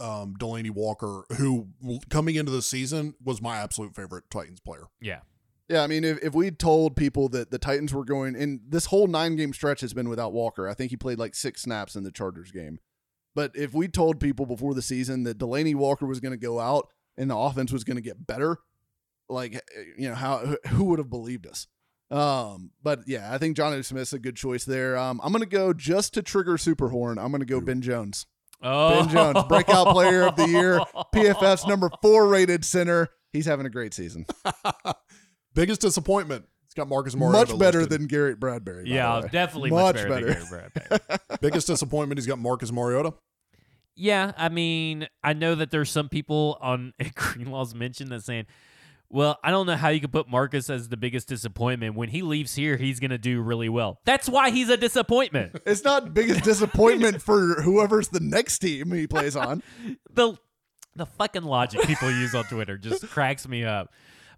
um 0.00 0.34
Delanie 0.38 0.70
Walker, 0.70 1.24
who 1.36 1.68
coming 2.10 2.34
into 2.34 2.52
the 2.52 2.62
season 2.62 3.14
was 3.22 3.40
my 3.40 3.56
absolute 3.56 3.94
favorite 3.94 4.24
Titans 4.30 4.60
player. 4.60 4.88
yeah. 5.00 5.20
Yeah, 5.66 5.82
I 5.82 5.86
mean, 5.86 6.04
if, 6.04 6.22
if 6.22 6.34
we 6.34 6.50
told 6.50 6.94
people 6.94 7.30
that 7.30 7.50
the 7.50 7.58
Titans 7.58 7.94
were 7.94 8.04
going, 8.04 8.36
and 8.36 8.60
this 8.68 8.84
whole 8.84 9.06
nine 9.06 9.34
game 9.34 9.54
stretch 9.54 9.80
has 9.80 9.94
been 9.94 10.10
without 10.10 10.34
Walker, 10.34 10.68
I 10.68 10.74
think 10.74 10.90
he 10.90 10.96
played 10.98 11.18
like 11.18 11.34
six 11.34 11.62
snaps 11.62 11.96
in 11.96 12.04
the 12.04 12.10
Chargers 12.12 12.50
game. 12.50 12.80
But 13.34 13.52
if 13.54 13.72
we 13.72 13.88
told 13.88 14.20
people 14.20 14.44
before 14.44 14.74
the 14.74 14.82
season 14.82 15.24
that 15.24 15.38
Delanie 15.38 15.74
Walker 15.74 16.04
was 16.04 16.20
going 16.20 16.32
to 16.32 16.38
go 16.38 16.60
out 16.60 16.88
and 17.16 17.30
the 17.30 17.36
offense 17.36 17.72
was 17.72 17.82
going 17.82 17.96
to 17.96 18.02
get 18.02 18.26
better, 18.26 18.58
like, 19.28 19.54
you 19.96 20.08
know, 20.08 20.14
how 20.14 20.56
who 20.68 20.84
would 20.84 20.98
have 20.98 21.08
believed 21.08 21.46
us? 21.46 21.66
Um, 22.10 22.72
but 22.82 23.00
yeah, 23.06 23.32
I 23.32 23.38
think 23.38 23.56
Jonnu 23.56 23.84
Smith's 23.84 24.12
a 24.12 24.18
good 24.18 24.36
choice 24.36 24.64
there. 24.64 24.96
Um, 24.98 25.18
I'm 25.24 25.32
going 25.32 25.42
to 25.42 25.48
go 25.48 25.72
just 25.72 26.12
to 26.14 26.22
trigger 26.22 26.58
Superhorn. 26.58 27.18
I'm 27.18 27.30
going 27.30 27.40
to 27.40 27.46
go 27.46 27.60
Ben 27.60 27.80
Jones. 27.80 28.26
Oh. 28.62 29.00
Ben 29.04 29.08
Jones, 29.10 29.44
breakout 29.48 29.88
player 29.88 30.22
of 30.26 30.36
the 30.36 30.48
year, 30.48 30.78
PFF's 31.14 31.66
number 31.66 31.90
four 32.02 32.28
rated 32.28 32.64
center. 32.64 33.08
He's 33.32 33.46
having 33.46 33.66
a 33.66 33.70
great 33.70 33.92
season. 33.94 34.26
Biggest 35.54 35.80
disappointment. 35.80 36.44
It's 36.66 36.74
got 36.74 36.88
Marcus 36.88 37.14
Mariota. 37.14 37.52
much 37.52 37.58
better 37.58 37.80
listed. 37.80 38.00
than 38.00 38.06
Garrett 38.08 38.40
Bradbury. 38.40 38.84
by 38.84 38.90
Yeah, 38.90 39.16
the 39.16 39.22
way. 39.26 39.28
definitely 39.32 39.70
Much 39.70 39.94
much, 39.94 39.94
better. 39.96 40.08
better. 40.08 40.26
Than 40.26 40.34
Gary 40.48 40.60
Bradbury. 41.08 41.18
biggest 41.40 41.66
disappointment. 41.66 42.18
He's 42.18 42.26
got 42.26 42.38
Marcus 42.38 42.72
Mariota. 42.72 43.14
Yeah, 43.96 44.32
I 44.36 44.48
mean, 44.48 45.06
I 45.22 45.34
know 45.34 45.54
that 45.54 45.70
there's 45.70 45.90
some 45.90 46.08
people 46.08 46.58
on 46.60 46.92
Greenlaw's 47.14 47.74
mention 47.76 48.08
that 48.08 48.22
saying, 48.24 48.46
"Well, 49.14 49.38
I 49.44 49.50
don't 49.50 49.66
know 49.66 49.76
how 49.76 49.88
you 49.90 50.00
could 50.00 50.12
put 50.12 50.28
Marcus 50.28 50.68
as 50.68 50.88
the 50.88 50.96
biggest 50.96 51.28
disappointment. 51.28 51.94
When 51.94 52.08
he 52.08 52.22
leaves 52.22 52.54
here, 52.56 52.76
he's 52.76 52.98
going 52.98 53.12
to 53.12 53.18
do 53.18 53.40
really 53.40 53.68
well. 53.68 54.00
That's 54.04 54.28
why 54.28 54.50
he's 54.50 54.68
a 54.68 54.76
disappointment." 54.76 55.60
It's 55.66 55.84
not 55.84 56.12
biggest 56.12 56.44
disappointment 56.44 57.22
for 57.22 57.62
whoever's 57.62 58.08
the 58.08 58.20
next 58.20 58.58
team 58.58 58.92
he 58.92 59.06
plays 59.06 59.34
on. 59.36 59.62
the 60.12 60.36
the 60.96 61.06
fucking 61.06 61.42
logic 61.44 61.82
people 61.82 62.10
use 62.10 62.34
on 62.34 62.44
Twitter 62.44 62.76
just 62.76 63.08
cracks 63.08 63.48
me 63.48 63.64
up. 63.64 63.92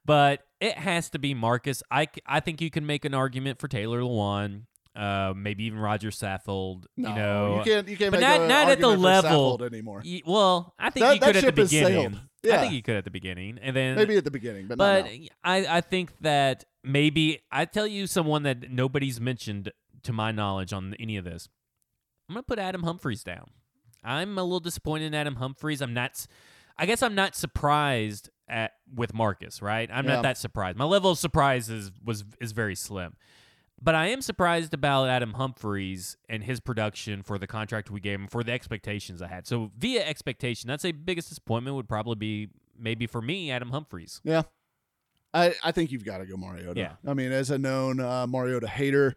But 0.05 0.47
it 0.61 0.75
has 0.79 1.11
to 1.11 1.19
be 1.19 1.35
Marcus. 1.35 1.83
I, 1.91 2.09
I 2.27 2.41
think 2.41 2.61
you 2.61 2.71
can 2.71 2.87
make 2.87 3.05
an 3.05 3.15
argument 3.15 3.59
for 3.59 3.69
Taylor 3.69 4.01
Lewan, 4.01 4.63
uh, 4.97 5.35
maybe 5.37 5.65
even 5.65 5.79
Rodger 5.79 6.11
Saffold. 6.11 6.87
No, 6.97 7.09
you 7.11 7.15
know, 7.15 7.59
you 7.59 7.65
can't. 7.65 7.89
You 7.89 7.97
can't 7.97 8.11
but 8.13 8.21
make 8.21 8.29
not 8.29 8.41
a 8.41 8.49
not 8.49 8.69
at 8.71 8.81
the 8.81 8.89
level 8.89 9.63
anymore. 9.63 10.03
Well, 10.27 10.75
I 10.79 10.91
think 10.91 11.05
That- 11.05 11.15
you 11.15 11.21
could 11.21 11.37
at 11.37 11.45
the 11.45 11.53
beginning. 11.53 11.93
sailed. 12.13 12.21
I 12.53 12.59
think 12.59 12.75
you 12.75 12.83
could 12.83 12.95
at 12.97 13.05
the 13.05 13.11
beginning, 13.11 13.59
and 13.61 13.75
then 13.75 13.97
Maybe 13.97 14.17
at 14.17 14.23
the 14.25 14.31
beginning, 14.31 14.69
but, 14.69 14.79
but. 14.79 15.07
I, 15.43 15.67
I 15.79 15.81
think 15.81 16.13
that 16.21 16.65
maybe 16.85 17.41
I 17.51 17.65
tell 17.65 17.89
you 17.89 18.07
someone 18.07 18.45
that 18.45 18.71
nobody's 18.71 19.21
mentioned 19.21 19.73
to 20.05 20.13
my 20.13 20.31
knowledge 20.31 20.73
on 20.73 20.95
any 21.01 21.17
of 21.17 21.25
this. 21.25 21.49
I'm 22.29 22.35
gonna 22.37 22.45
put 22.45 22.61
Adam 22.61 22.85
Humphries 22.85 23.25
down. 23.25 23.51
I'm 24.05 24.39
a 24.39 24.45
little 24.45 24.61
disappointed 24.61 25.07
in 25.07 25.15
Adam 25.15 25.37
Humphries. 25.37 25.81
I'm 25.83 25.93
not. 25.93 26.25
I 26.79 26.87
guess 26.87 27.03
I'm 27.03 27.17
not 27.17 27.35
surprised 27.35 28.31
at 28.49 28.73
with 28.95 29.13
Marcus. 29.13 29.61
Right? 29.61 29.91
I'm 29.93 30.05
Yeah. 30.07 30.15
not 30.17 30.23
that 30.23 30.39
surprised. 30.39 30.79
My 30.79 30.85
level 30.85 31.11
of 31.11 31.19
surprise 31.19 31.69
is 31.69 31.91
was 32.05 32.25
is 32.41 32.53
very 32.53 32.77
slim. 32.77 33.17
But 33.81 33.95
I 33.95 34.07
am 34.07 34.23
surprised 34.23 34.73
about 34.73 35.09
Adam 35.09 35.35
Humphries 35.35 36.17
and 36.29 36.43
his 36.43 36.61
production 36.61 37.23
for 37.23 37.39
the 37.39 37.47
contract 37.47 37.91
we 37.91 38.01
gave 38.01 38.19
him 38.19 38.27
for 38.27 38.43
the 38.43 38.53
expectations 38.53 39.21
I 39.21 39.29
had. 39.29 39.47
So 39.47 39.71
via 39.77 40.05
expectation, 40.05 40.71
I'd 40.71 40.81
say 40.81 40.93
biggest 40.93 41.29
disappointment 41.29 41.77
would 41.77 41.89
probably 41.89 42.15
be 42.15 42.49
maybe 42.79 43.07
for 43.07 43.21
me 43.21 43.51
Adam 43.51 43.71
Humphries. 43.71 44.21
Yeah. 44.25 44.43
I, 45.35 45.55
I 45.63 45.73
think 45.73 45.93
you've 45.93 46.05
got 46.05 46.19
to 46.19 46.27
go 46.27 46.39
Mariota. 46.39 46.81
Yeah. 46.81 46.93
I 47.07 47.13
mean, 47.13 47.33
as 47.33 47.51
a 47.51 47.59
known 47.59 48.01
uh, 48.01 48.27
Mariota 48.27 48.67
hater, 48.67 49.17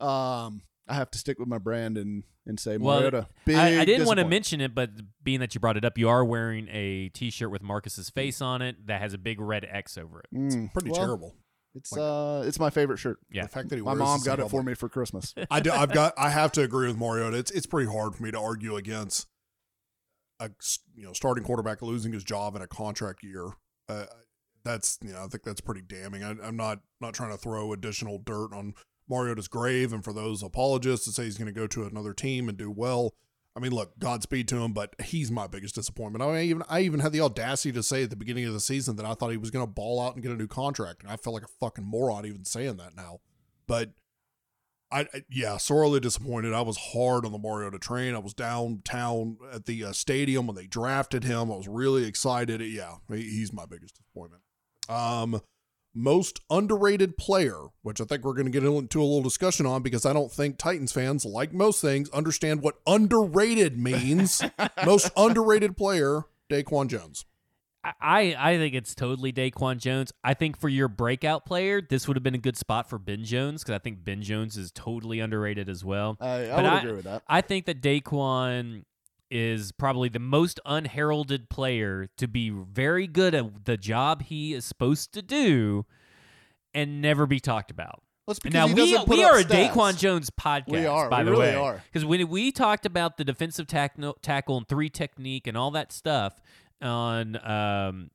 um, 0.00 0.62
I 0.88 0.94
have 0.94 1.10
to 1.12 1.18
stick 1.18 1.38
with 1.38 1.46
my 1.46 1.58
brand 1.58 1.96
and, 1.96 2.24
and 2.46 2.58
say 2.58 2.76
Well, 2.78 2.98
Mariota. 2.98 3.28
Big 3.44 3.56
I, 3.56 3.82
I 3.82 3.84
didn't 3.84 4.08
want 4.08 4.18
to 4.18 4.26
mention 4.26 4.60
it, 4.60 4.74
but 4.74 4.90
being 5.22 5.38
that 5.38 5.54
you 5.54 5.60
brought 5.60 5.76
it 5.76 5.84
up, 5.84 5.96
you 5.96 6.08
are 6.08 6.24
wearing 6.24 6.66
a 6.72 7.10
T-shirt 7.10 7.52
with 7.52 7.62
Marcus's 7.62 8.10
face 8.10 8.40
on 8.40 8.60
it 8.62 8.88
that 8.88 9.00
has 9.00 9.14
a 9.14 9.18
big 9.18 9.40
red 9.40 9.64
X 9.70 9.96
over 9.96 10.20
it. 10.20 10.34
Mm, 10.34 10.72
Pretty 10.72 10.90
well, 10.90 11.00
terrible. 11.00 11.34
It's 11.74 11.96
uh, 11.96 12.42
it's 12.46 12.58
my 12.58 12.70
favorite 12.70 12.98
shirt. 12.98 13.18
Yeah. 13.30 13.42
The 13.42 13.48
fact 13.48 13.68
that 13.68 13.76
he 13.76 13.82
My 13.82 13.92
wears 13.92 14.00
mom 14.00 14.20
got 14.22 14.40
it 14.40 14.50
for 14.50 14.62
me 14.62 14.74
for 14.74 14.88
Christmas. 14.88 15.34
I 15.50 15.60
do, 15.60 15.70
I've 15.70 15.92
got. 15.92 16.14
I 16.18 16.30
have 16.30 16.52
to 16.52 16.62
agree 16.62 16.88
with 16.88 16.98
Mariota. 16.98 17.36
It's 17.36 17.50
it's 17.50 17.66
pretty 17.66 17.90
hard 17.90 18.14
for 18.14 18.22
me 18.22 18.30
to 18.32 18.40
argue 18.40 18.76
against 18.76 19.28
a 20.40 20.50
you 20.96 21.04
know 21.04 21.12
starting 21.12 21.44
quarterback 21.44 21.82
losing 21.82 22.12
his 22.12 22.24
job 22.24 22.56
in 22.56 22.62
a 22.62 22.66
contract 22.66 23.22
year. 23.22 23.50
Uh, 23.88 24.06
that's 24.64 24.98
you 25.02 25.12
know 25.12 25.24
I 25.24 25.28
think 25.28 25.44
that's 25.44 25.60
pretty 25.60 25.82
damning. 25.82 26.24
I, 26.24 26.34
I'm 26.42 26.56
not 26.56 26.80
not 27.00 27.14
trying 27.14 27.30
to 27.30 27.38
throw 27.38 27.72
additional 27.72 28.18
dirt 28.18 28.52
on 28.52 28.74
Mariota's 29.08 29.48
grave, 29.48 29.92
and 29.92 30.02
for 30.02 30.12
those 30.12 30.42
apologists 30.42 31.06
to 31.06 31.12
say 31.12 31.24
he's 31.24 31.38
going 31.38 31.52
to 31.52 31.58
go 31.58 31.66
to 31.68 31.84
another 31.84 32.12
team 32.12 32.48
and 32.48 32.58
do 32.58 32.70
well. 32.70 33.14
I 33.60 33.62
mean, 33.62 33.72
look, 33.72 33.98
Godspeed 33.98 34.48
to 34.48 34.56
him, 34.56 34.72
but 34.72 34.94
he's 35.02 35.30
my 35.30 35.46
biggest 35.46 35.74
disappointment. 35.74 36.22
I 36.22 36.26
mean, 36.28 36.36
I 36.36 36.42
even 36.44 36.62
I 36.70 36.80
even 36.80 37.00
had 37.00 37.12
the 37.12 37.20
audacity 37.20 37.72
to 37.72 37.82
say 37.82 38.04
at 38.04 38.10
the 38.10 38.16
beginning 38.16 38.46
of 38.46 38.54
the 38.54 38.60
season 38.60 38.96
that 38.96 39.04
I 39.04 39.12
thought 39.12 39.30
he 39.32 39.36
was 39.36 39.50
going 39.50 39.66
to 39.66 39.70
ball 39.70 40.00
out 40.00 40.14
and 40.14 40.22
get 40.22 40.32
a 40.32 40.36
new 40.36 40.46
contract, 40.46 41.02
and 41.02 41.12
I 41.12 41.16
felt 41.16 41.34
like 41.34 41.42
a 41.44 41.48
fucking 41.60 41.84
moron 41.84 42.24
even 42.24 42.46
saying 42.46 42.78
that 42.78 42.96
now. 42.96 43.20
But 43.66 43.90
I, 44.90 45.00
I 45.12 45.24
yeah, 45.28 45.58
sorely 45.58 46.00
disappointed. 46.00 46.54
I 46.54 46.62
was 46.62 46.78
hard 46.78 47.26
on 47.26 47.32
the 47.32 47.38
Mariota 47.38 47.78
train. 47.78 48.14
I 48.14 48.18
was 48.18 48.32
downtown 48.32 49.36
at 49.52 49.66
the 49.66 49.84
uh, 49.84 49.92
stadium 49.92 50.46
when 50.46 50.56
they 50.56 50.66
drafted 50.66 51.24
him. 51.24 51.52
I 51.52 51.56
was 51.56 51.68
really 51.68 52.06
excited. 52.06 52.62
Yeah, 52.62 52.94
he- 53.10 53.30
he's 53.30 53.52
my 53.52 53.66
biggest 53.66 53.94
disappointment. 53.96 54.42
Um, 54.88 55.42
most 55.94 56.40
underrated 56.50 57.16
player, 57.18 57.66
which 57.82 58.00
I 58.00 58.04
think 58.04 58.24
we're 58.24 58.34
going 58.34 58.46
to 58.46 58.52
get 58.52 58.64
into 58.64 59.00
a 59.00 59.04
little 59.04 59.22
discussion 59.22 59.66
on 59.66 59.82
because 59.82 60.06
I 60.06 60.12
don't 60.12 60.30
think 60.30 60.58
Titans 60.58 60.92
fans, 60.92 61.24
like 61.24 61.52
most 61.52 61.80
things, 61.80 62.08
understand 62.10 62.62
what 62.62 62.76
underrated 62.86 63.78
means. 63.78 64.42
most 64.86 65.10
underrated 65.16 65.76
player, 65.76 66.22
Daquan 66.48 66.88
Jones. 66.88 67.24
I, 67.82 68.36
I 68.38 68.58
think 68.58 68.74
it's 68.74 68.94
totally 68.94 69.32
Daquan 69.32 69.78
Jones. 69.78 70.12
I 70.22 70.34
think 70.34 70.58
for 70.60 70.68
your 70.68 70.86
breakout 70.86 71.46
player, 71.46 71.80
this 71.80 72.06
would 72.06 72.16
have 72.16 72.22
been 72.22 72.34
a 72.34 72.38
good 72.38 72.58
spot 72.58 72.90
for 72.90 72.98
Ben 72.98 73.24
Jones 73.24 73.62
because 73.62 73.74
I 73.74 73.78
think 73.78 74.04
Ben 74.04 74.20
Jones 74.22 74.58
is 74.58 74.70
totally 74.70 75.20
underrated 75.20 75.68
as 75.68 75.82
well. 75.82 76.18
I, 76.20 76.48
I 76.48 76.56
would 76.56 76.64
I- 76.66 76.78
agree 76.80 76.92
with 76.92 77.04
that. 77.04 77.22
I 77.26 77.40
think 77.40 77.64
that 77.66 77.80
Daquan 77.80 78.84
is 79.30 79.70
probably 79.72 80.08
the 80.08 80.18
most 80.18 80.58
unheralded 80.66 81.48
player 81.48 82.08
to 82.18 82.26
be 82.26 82.50
very 82.50 83.06
good 83.06 83.34
at 83.34 83.64
the 83.64 83.76
job 83.76 84.22
he 84.22 84.52
is 84.54 84.64
supposed 84.64 85.12
to 85.12 85.22
do 85.22 85.86
and 86.74 87.00
never 87.00 87.26
be 87.26 87.38
talked 87.40 87.70
about. 87.70 88.02
Let's 88.26 88.44
now 88.44 88.66
we 88.66 88.96
we 89.08 89.24
are 89.24 89.38
a 89.38 89.44
stats. 89.44 89.70
Daquan 89.70 89.98
Jones 89.98 90.30
podcast. 90.30 90.68
We 90.68 90.86
are. 90.86 91.08
by 91.08 91.20
We 91.20 91.24
the 91.24 91.30
really 91.32 91.46
way, 91.48 91.54
are. 91.56 91.82
because 91.92 92.04
when 92.04 92.28
we 92.28 92.52
talked 92.52 92.86
about 92.86 93.16
the 93.16 93.24
defensive 93.24 93.66
tack- 93.66 93.96
tackle 94.22 94.56
and 94.58 94.68
three 94.68 94.88
technique 94.88 95.46
and 95.48 95.56
all 95.56 95.72
that 95.72 95.90
stuff 95.92 96.40
on 96.80 97.36
um, 97.44 98.10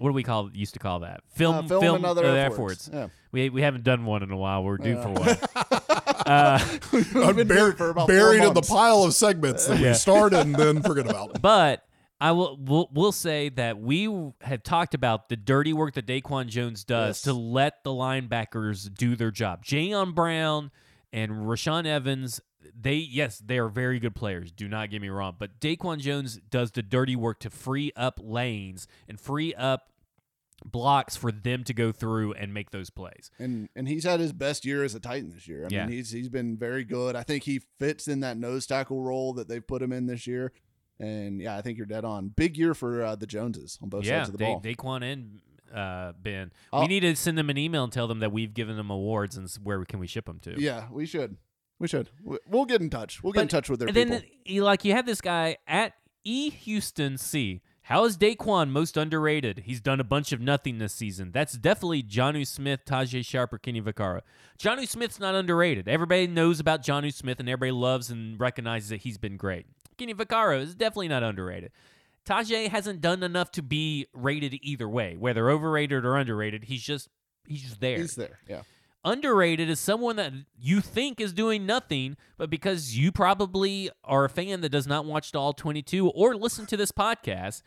what 0.00 0.10
do 0.10 0.12
we 0.12 0.22
call 0.22 0.50
used 0.52 0.74
to 0.74 0.80
call 0.80 1.00
that 1.00 1.20
film 1.34 1.64
Uh, 1.66 1.80
film, 1.80 1.96
and 1.96 2.04
other 2.06 2.26
uh, 2.26 2.34
efforts. 2.34 2.90
Yeah. 2.92 3.08
We 3.32 3.48
we 3.48 3.62
haven't 3.62 3.84
done 3.84 4.04
one 4.04 4.22
in 4.22 4.30
a 4.30 4.36
while. 4.36 4.62
We're 4.64 4.76
due 4.76 4.94
Yeah. 4.96 5.02
for 5.02 5.10
one. 5.10 5.36
uh, 6.26 6.58
We've 6.92 7.12
been 7.12 7.34
doing 7.34 7.46
Bur- 7.46 7.68
it 7.70 7.78
for 7.78 7.90
about 7.90 8.08
buried 8.08 8.42
in 8.42 8.54
the 8.54 8.62
pile 8.62 9.02
of 9.04 9.14
segments 9.14 9.66
that 9.66 9.78
Yeah. 9.78 9.88
we 9.88 9.94
started 9.94 10.40
and 10.40 10.54
then 10.54 10.82
forget 10.82 11.08
about. 11.08 11.40
But 11.42 11.84
I 12.20 12.32
will 12.32 12.56
will 12.56 12.88
will 12.92 13.12
say 13.12 13.48
that 13.50 13.78
we 13.80 14.08
have 14.40 14.62
talked 14.62 14.94
about 14.94 15.28
the 15.28 15.36
dirty 15.36 15.72
work 15.72 15.94
that 15.94 16.06
Daquan 16.06 16.46
Jones 16.48 16.84
does 16.84 17.16
Yes. 17.16 17.22
to 17.22 17.32
let 17.34 17.82
the 17.84 17.90
linebackers 17.90 18.92
do 18.92 19.16
their 19.16 19.30
job. 19.30 19.64
Jayon 19.64 20.14
Brown 20.14 20.70
and 21.12 21.30
Rashaan 21.32 21.86
Evans, 21.86 22.40
they 22.78 22.94
yes, 22.94 23.38
they 23.44 23.58
are 23.58 23.68
very 23.68 23.98
good 23.98 24.14
players. 24.14 24.50
Do 24.52 24.68
not 24.68 24.90
get 24.90 25.02
me 25.02 25.08
wrong, 25.08 25.36
but 25.38 25.60
Daquan 25.60 25.98
Jones 25.98 26.38
does 26.50 26.70
the 26.70 26.82
dirty 26.82 27.16
work 27.16 27.40
to 27.40 27.50
free 27.50 27.92
up 27.96 28.18
lanes 28.22 28.86
and 29.08 29.20
free 29.20 29.52
up 29.54 29.90
blocks 30.64 31.16
for 31.16 31.30
them 31.32 31.64
to 31.64 31.74
go 31.74 31.92
through 31.92 32.32
and 32.34 32.52
make 32.54 32.70
those 32.70 32.90
plays. 32.90 33.30
and 33.38 33.68
and 33.76 33.88
he's 33.88 34.04
had 34.04 34.20
his 34.20 34.32
best 34.32 34.64
year 34.64 34.82
as 34.84 34.94
a 34.94 35.00
Titan 35.00 35.30
this 35.30 35.46
year. 35.48 35.64
I 35.64 35.68
Yeah. 35.70 35.86
mean, 35.86 35.96
he's 35.96 36.10
he's 36.10 36.28
been 36.28 36.56
very 36.56 36.84
good. 36.84 37.16
I 37.16 37.22
think 37.22 37.44
he 37.44 37.60
fits 37.78 38.08
in 38.08 38.20
that 38.20 38.36
nose 38.36 38.66
tackle 38.66 39.02
role 39.02 39.32
that 39.34 39.48
they've 39.48 39.66
put 39.66 39.82
him 39.82 39.92
in 39.92 40.06
this 40.06 40.26
year. 40.26 40.52
And 41.00 41.40
yeah, 41.40 41.56
I 41.56 41.62
think 41.62 41.76
you're 41.76 41.86
dead 41.86 42.04
on. 42.04 42.28
Big 42.28 42.56
year 42.56 42.72
for 42.72 43.02
uh, 43.02 43.16
the 43.16 43.26
Joneses 43.26 43.78
on 43.82 43.88
both 43.88 44.04
yeah, 44.04 44.18
sides 44.20 44.28
of 44.28 44.38
the 44.38 44.44
Da- 44.44 44.52
ball. 44.54 44.62
Daquan 44.62 45.02
and 45.12 45.40
uh, 45.74 46.12
Ben. 46.22 46.52
I'll- 46.72 46.82
we 46.82 46.86
need 46.88 47.00
to 47.00 47.16
send 47.16 47.36
them 47.36 47.50
an 47.50 47.58
email 47.58 47.82
and 47.84 47.92
tell 47.92 48.06
them 48.06 48.20
that 48.20 48.30
we've 48.32 48.54
given 48.54 48.76
them 48.76 48.90
awards 48.90 49.36
and 49.36 49.50
where 49.62 49.84
can 49.84 49.98
we 49.98 50.06
ship 50.06 50.26
them 50.26 50.38
to. 50.40 50.54
yeah, 50.60 50.86
we 50.92 51.04
should. 51.04 51.36
We 51.80 51.88
should. 51.88 52.10
We- 52.22 52.38
We'll 52.48 52.64
get 52.64 52.80
in 52.80 52.90
touch. 52.90 53.22
We'll 53.24 53.32
get 53.32 53.42
in 53.42 53.48
touch 53.48 53.68
with 53.68 53.80
their 53.80 53.88
and 53.88 53.96
people. 53.96 54.20
then 54.46 54.62
like 54.62 54.84
you 54.84 54.92
have 54.92 55.04
this 55.04 55.20
guy 55.20 55.56
at 55.66 55.94
E 56.22 56.48
Houston 56.50 57.18
C. 57.18 57.60
How 57.88 58.06
is 58.06 58.16
Daquan 58.16 58.70
most 58.70 58.96
underrated? 58.96 59.64
He's 59.66 59.82
done 59.82 60.00
a 60.00 60.04
bunch 60.04 60.32
of 60.32 60.40
nothing 60.40 60.78
this 60.78 60.94
season. 60.94 61.32
That's 61.32 61.52
definitely 61.52 62.02
Jonnu 62.02 62.46
Smith, 62.46 62.80
Tajae 62.86 63.22
Sharpe, 63.22 63.52
or 63.52 63.58
Kenny 63.58 63.82
Vaccaro. 63.82 64.22
Jonnu 64.58 64.88
Smith's 64.88 65.20
not 65.20 65.34
underrated. 65.34 65.86
Everybody 65.86 66.26
knows 66.26 66.60
about 66.60 66.82
Jonnu 66.82 67.12
Smith, 67.12 67.40
and 67.40 67.48
everybody 67.48 67.72
loves 67.72 68.08
and 68.08 68.40
recognizes 68.40 68.88
that 68.88 69.02
he's 69.02 69.18
been 69.18 69.36
great. 69.36 69.66
Kenny 69.98 70.14
Vaccaro 70.14 70.62
is 70.62 70.74
definitely 70.74 71.08
not 71.08 71.22
underrated. 71.22 71.72
Tajae 72.24 72.68
hasn't 72.68 73.02
done 73.02 73.22
enough 73.22 73.52
to 73.52 73.62
be 73.62 74.06
rated 74.14 74.58
either 74.62 74.88
way, 74.88 75.16
whether 75.18 75.50
overrated 75.50 76.06
or 76.06 76.16
underrated. 76.16 76.64
He's 76.64 76.82
just 76.82 77.10
he's 77.46 77.60
just 77.60 77.80
there 77.80 77.98
He's 77.98 78.14
there. 78.14 78.38
Yeah. 78.48 78.62
Underrated 79.04 79.68
is 79.68 79.78
someone 79.78 80.16
that 80.16 80.32
you 80.58 80.80
think 80.80 81.20
is 81.20 81.32
doing 81.32 81.66
nothing, 81.66 82.16
but 82.38 82.48
because 82.48 82.96
you 82.96 83.12
probably 83.12 83.90
are 84.02 84.24
a 84.24 84.28
fan 84.30 84.62
that 84.62 84.70
does 84.70 84.86
not 84.86 85.04
watch 85.04 85.34
all 85.34 85.52
22 85.52 86.08
or 86.08 86.34
listen 86.34 86.64
to 86.66 86.76
this 86.76 86.90
podcast, 86.90 87.62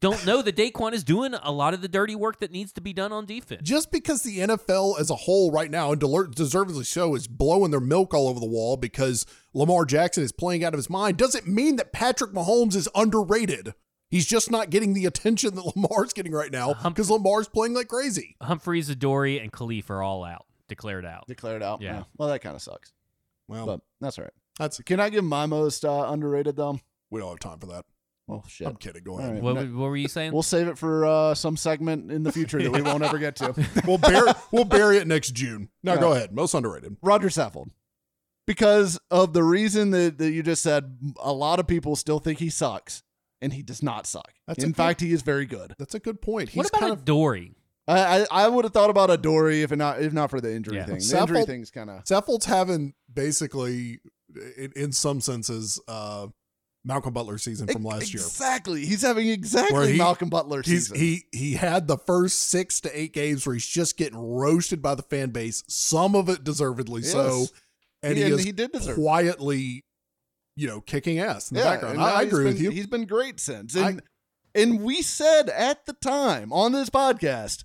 don't 0.00 0.26
know 0.26 0.42
that 0.42 0.56
Daquan 0.56 0.92
is 0.92 1.02
doing 1.02 1.32
a 1.32 1.50
lot 1.50 1.72
of 1.72 1.80
the 1.80 1.88
dirty 1.88 2.14
work 2.14 2.38
that 2.40 2.50
needs 2.52 2.72
to 2.74 2.82
be 2.82 2.92
done 2.92 3.12
on 3.12 3.24
defense. 3.24 3.62
Just 3.62 3.90
because 3.90 4.22
the 4.22 4.40
NFL 4.40 5.00
as 5.00 5.08
a 5.08 5.14
whole 5.14 5.50
right 5.50 5.70
now, 5.70 5.92
and 5.92 6.34
deservedly 6.34 6.84
so, 6.84 7.14
is 7.14 7.26
blowing 7.26 7.70
their 7.70 7.80
milk 7.80 8.12
all 8.12 8.28
over 8.28 8.38
the 8.38 8.44
wall 8.44 8.76
because 8.76 9.24
Lamar 9.54 9.86
Jackson 9.86 10.22
is 10.22 10.32
playing 10.32 10.62
out 10.64 10.74
of 10.74 10.78
his 10.78 10.90
mind, 10.90 11.16
doesn't 11.16 11.46
mean 11.46 11.76
that 11.76 11.92
Patrick 11.92 12.32
Mahomes 12.32 12.76
is 12.76 12.88
underrated. 12.94 13.72
He's 14.10 14.26
just 14.26 14.50
not 14.50 14.70
getting 14.70 14.92
the 14.92 15.06
attention 15.06 15.54
that 15.54 15.64
Lamar's 15.76 16.12
getting 16.12 16.32
right 16.32 16.52
now 16.52 16.74
because 16.74 17.10
Lamar's 17.10 17.48
playing 17.48 17.72
like 17.72 17.88
crazy. 17.88 18.36
Humphries, 18.42 18.90
Adoree, 18.90 19.40
and 19.40 19.50
Kalif 19.50 19.88
are 19.88 20.02
all 20.02 20.22
out, 20.22 20.44
declared 20.68 21.04
out. 21.06 21.26
Declared 21.26 21.62
out. 21.62 21.80
Yeah. 21.82 22.04
Well, 22.16 22.28
that 22.28 22.40
kind 22.40 22.54
of 22.56 22.62
sucks, 22.62 22.92
Well, 23.48 23.66
but 23.66 23.80
that's 24.00 24.18
all 24.18 24.24
right. 24.24 24.34
that's 24.58 24.78
Can 24.80 25.00
I 25.00 25.10
give 25.10 25.24
my 25.24 25.46
most 25.46 25.84
uh, 25.84 26.06
underrated 26.08 26.56
though? 26.56 26.78
we 27.10 27.20
don't 27.20 27.30
have 27.30 27.38
time 27.40 27.58
for 27.58 27.66
that. 27.66 27.84
Well, 28.26 28.42
shit. 28.48 28.66
I'm 28.66 28.76
kidding. 28.76 29.04
Go 29.04 29.18
ahead. 29.18 29.34
right. 29.34 29.42
What, 29.42 29.56
what 29.56 29.68
were 29.90 29.96
you 29.98 30.08
saying? 30.08 30.32
We'll 30.32 30.42
save 30.42 30.66
it 30.68 30.78
for 30.78 31.04
uh, 31.04 31.34
some 31.34 31.58
segment 31.58 32.10
in 32.10 32.22
the 32.22 32.32
future 32.32 32.60
that 32.62 32.72
we 32.72 32.80
won't 32.80 33.02
ever 33.04 33.18
get 33.18 33.36
to. 33.36 33.54
we'll 33.86 33.98
bury 33.98 34.32
we'll 34.50 34.64
bury 34.64 34.96
it 34.96 35.06
next 35.06 35.32
June. 35.32 35.68
Now 35.82 35.94
Yeah. 35.94 36.00
go 36.00 36.12
ahead. 36.12 36.32
Most 36.32 36.54
underrated. 36.54 36.96
Rodger 37.02 37.28
Saffold. 37.28 37.68
Because 38.46 38.98
of 39.10 39.32
the 39.32 39.42
reason 39.42 39.90
that, 39.90 40.18
that 40.18 40.30
you 40.32 40.42
just 40.42 40.62
said, 40.62 40.96
a 41.22 41.32
lot 41.32 41.60
of 41.60 41.66
people 41.66 41.96
still 41.96 42.18
think 42.18 42.38
he 42.40 42.50
sucks, 42.50 43.02
and 43.40 43.52
he 43.54 43.62
does 43.62 43.82
not 43.82 44.06
suck. 44.06 44.32
That's 44.46 44.58
a 44.62 44.66
In 44.66 44.72
good- 44.72 44.76
fact, 44.76 45.00
he 45.00 45.12
is 45.12 45.22
very 45.22 45.46
good. 45.46 45.74
That's 45.78 45.94
a 45.94 45.98
good 45.98 46.20
point. 46.20 46.50
He's 46.50 46.56
what 46.56 46.68
about 46.68 46.80
kind 46.80 46.92
of 46.92 47.00
Adoree? 47.00 47.54
I 47.86 48.22
I, 48.22 48.26
I 48.30 48.48
would 48.48 48.64
have 48.64 48.72
thought 48.72 48.90
about 48.90 49.10
Adoree 49.10 49.62
if 49.62 49.70
not 49.72 50.00
if 50.00 50.12
not 50.12 50.30
for 50.30 50.40
the 50.40 50.54
injury 50.54 50.76
Yeah. 50.76 50.86
thing. 50.86 50.98
The 50.98 51.18
injury 51.20 51.38
Saffold- 51.40 51.46
thing's 51.46 51.70
kind 51.70 51.90
of 51.90 52.04
Saffold's 52.04 52.46
having 52.46 52.94
basically, 53.12 54.00
in, 54.56 54.72
in 54.74 54.92
some 54.92 55.20
senses, 55.20 55.80
uh, 55.88 56.28
Malcolm 56.86 57.14
Butler 57.14 57.38
season 57.38 57.66
from 57.66 57.82
last 57.82 58.12
year. 58.12 58.22
Exactly. 58.22 58.84
He's 58.84 59.00
having 59.02 59.28
exactly 59.28 59.74
Where 59.74 59.88
he- 59.88 59.96
Malcolm 59.98 60.28
Butler 60.28 60.62
He's 60.62 60.88
season. 60.88 60.96
he 60.96 61.24
he 61.32 61.52
had 61.54 61.88
the 61.88 61.96
first 61.98 62.40
six 62.50 62.80
to 62.82 62.98
eight 62.98 63.12
games 63.14 63.46
where 63.46 63.54
he's 63.54 63.66
just 63.66 63.96
getting 63.96 64.18
roasted 64.18 64.82
by 64.82 64.94
the 64.94 65.02
fan 65.02 65.30
base. 65.30 65.62
Some 65.68 66.14
of 66.14 66.28
it 66.28 66.44
deservedly 66.44 67.02
so, 67.02 67.38
Yes. 67.40 67.52
and 68.02 68.12
He- 68.16 68.18
he, 68.24 68.30
and 68.30 68.38
is 68.40 68.44
he 68.44 68.52
did 68.52 68.72
deserve 68.72 68.98
it. 68.98 69.00
quietly, 69.00 69.84
you 70.56 70.66
know, 70.66 70.80
kicking 70.82 71.18
ass 71.20 71.50
in 71.50 71.56
the 71.56 71.62
Yeah, 71.62 71.70
background. 71.70 71.94
and 71.94 72.02
now 72.02 72.14
I, 72.14 72.18
I 72.20 72.24
he's 72.24 72.32
agree 72.32 72.44
been- 72.44 72.52
with 72.54 72.62
you. 72.62 72.70
He's 72.70 72.86
been 72.86 73.06
great 73.06 73.40
since. 73.40 73.76
I- 73.76 73.88
And 73.90 74.02
and 74.54 74.82
we 74.82 75.00
said 75.02 75.48
at 75.48 75.86
the 75.86 75.94
time 75.94 76.52
on 76.52 76.72
this 76.72 76.90
podcast, 76.90 77.64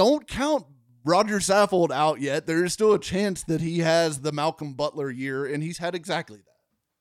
don't 0.00 0.26
count 0.26 0.64
Rodger 1.04 1.40
Saffold 1.40 1.90
out 1.90 2.22
yet. 2.22 2.46
There 2.46 2.64
is 2.64 2.72
still 2.72 2.94
a 2.94 2.98
chance 2.98 3.42
that 3.44 3.60
he 3.60 3.80
has 3.80 4.20
the 4.22 4.32
Malcolm 4.32 4.72
Butler 4.72 5.10
year, 5.10 5.44
and 5.44 5.62
he's 5.62 5.76
had 5.76 5.94
exactly 5.94 6.38
that. 6.38 6.44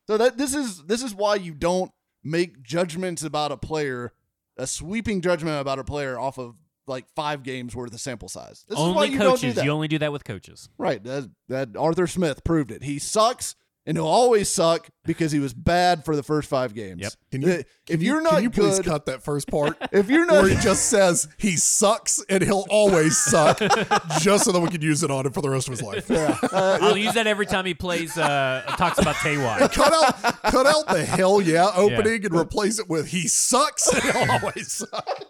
So 0.07 0.17
that 0.17 0.38
this 0.38 0.53
is 0.53 0.84
this 0.84 1.01
is 1.01 1.15
why 1.15 1.35
you 1.35 1.53
don't 1.53 1.91
make 2.23 2.61
judgments 2.61 3.23
about 3.23 3.53
a 3.53 3.57
player, 3.57 4.11
a 4.57 4.67
sweeping 4.67 5.21
judgment 5.21 5.61
about 5.61 5.80
a 5.80 5.85
player 5.85 6.19
off 6.19 6.38
of 6.38 6.55
like 6.88 7.05
five 7.15 7.43
games 7.43 7.73
worth 7.73 7.93
of 7.93 8.01
sample 8.01 8.27
size. 8.27 8.65
This 8.67 8.77
is 8.77 8.84
why 8.84 8.89
only 8.89 9.09
you 9.11 9.19
don't 9.19 9.27
do 9.27 9.31
coaches. 9.31 9.55
that. 9.55 9.63
You 9.63 9.71
only 9.71 9.88
do 9.88 9.99
that 9.99 10.11
with 10.11 10.26
coaches. 10.26 10.67
Right. 10.77 11.01
That, 11.01 11.31
that 11.47 11.77
Arthur 11.77 12.07
Smith 12.07 12.43
proved 12.43 12.71
it. 12.71 12.84
He 12.84 12.99
sucks 12.99 13.55
and 13.90 13.98
he'll 13.98 14.06
always 14.06 14.48
suck 14.48 14.88
because 15.03 15.32
he 15.32 15.40
was 15.40 15.52
bad 15.52 16.06
for 16.06 16.16
the 16.16 16.22
first 16.22 16.48
five 16.48 16.76
games. 16.76 17.02
Yep. 17.02 17.14
Can 17.32 17.41
you, 17.41 17.49
if 17.49 17.66
can 17.88 18.02
you're 18.02 18.22
not 18.22 18.34
can 18.36 18.44
you 18.44 18.49
please 18.52 18.78
good, 18.78 18.86
cut 18.86 19.07
that 19.07 19.24
first 19.24 19.48
part 19.49 19.78
if 19.91 20.11
you're 20.11 20.28
not 20.28 20.44
where 20.44 20.48
he 20.48 20.61
just 20.61 20.86
says 20.91 21.28
he 21.40 21.56
sucks 21.57 22.24
and 22.30 22.44
he'll 22.44 22.68
always 22.70 23.18
suck, 23.18 23.57
just 24.20 24.45
so 24.45 24.52
that 24.52 24.60
we 24.60 24.70
can 24.70 24.84
use 24.84 25.02
it 25.02 25.10
on 25.10 25.26
him 25.26 25.32
for 25.32 25.41
the 25.41 25.49
rest 25.49 25.68
of 25.68 25.72
his 25.72 25.82
life. 25.82 26.10
I'll 26.53 26.95
use 26.95 27.16
that 27.16 27.26
every 27.26 27.48
time 27.48 27.66
he 27.66 27.74
plays. 27.74 28.16
Uh, 28.16 28.61
talks 28.78 28.99
about 28.99 29.16
Tay 29.24 29.38
cut 29.72 29.91
out 29.91 30.22
cut 30.44 30.68
out 30.68 30.88
the 30.88 31.03
hell 31.03 31.41
yeah 31.41 31.72
opening 31.76 32.24
and 32.26 32.36
replace 32.36 32.78
it 32.78 32.88
with 32.88 33.07
he 33.07 33.28
sucks 33.28 33.91
and 33.91 34.03
he'll 34.03 34.32
always 34.32 34.72
suck. 34.72 35.26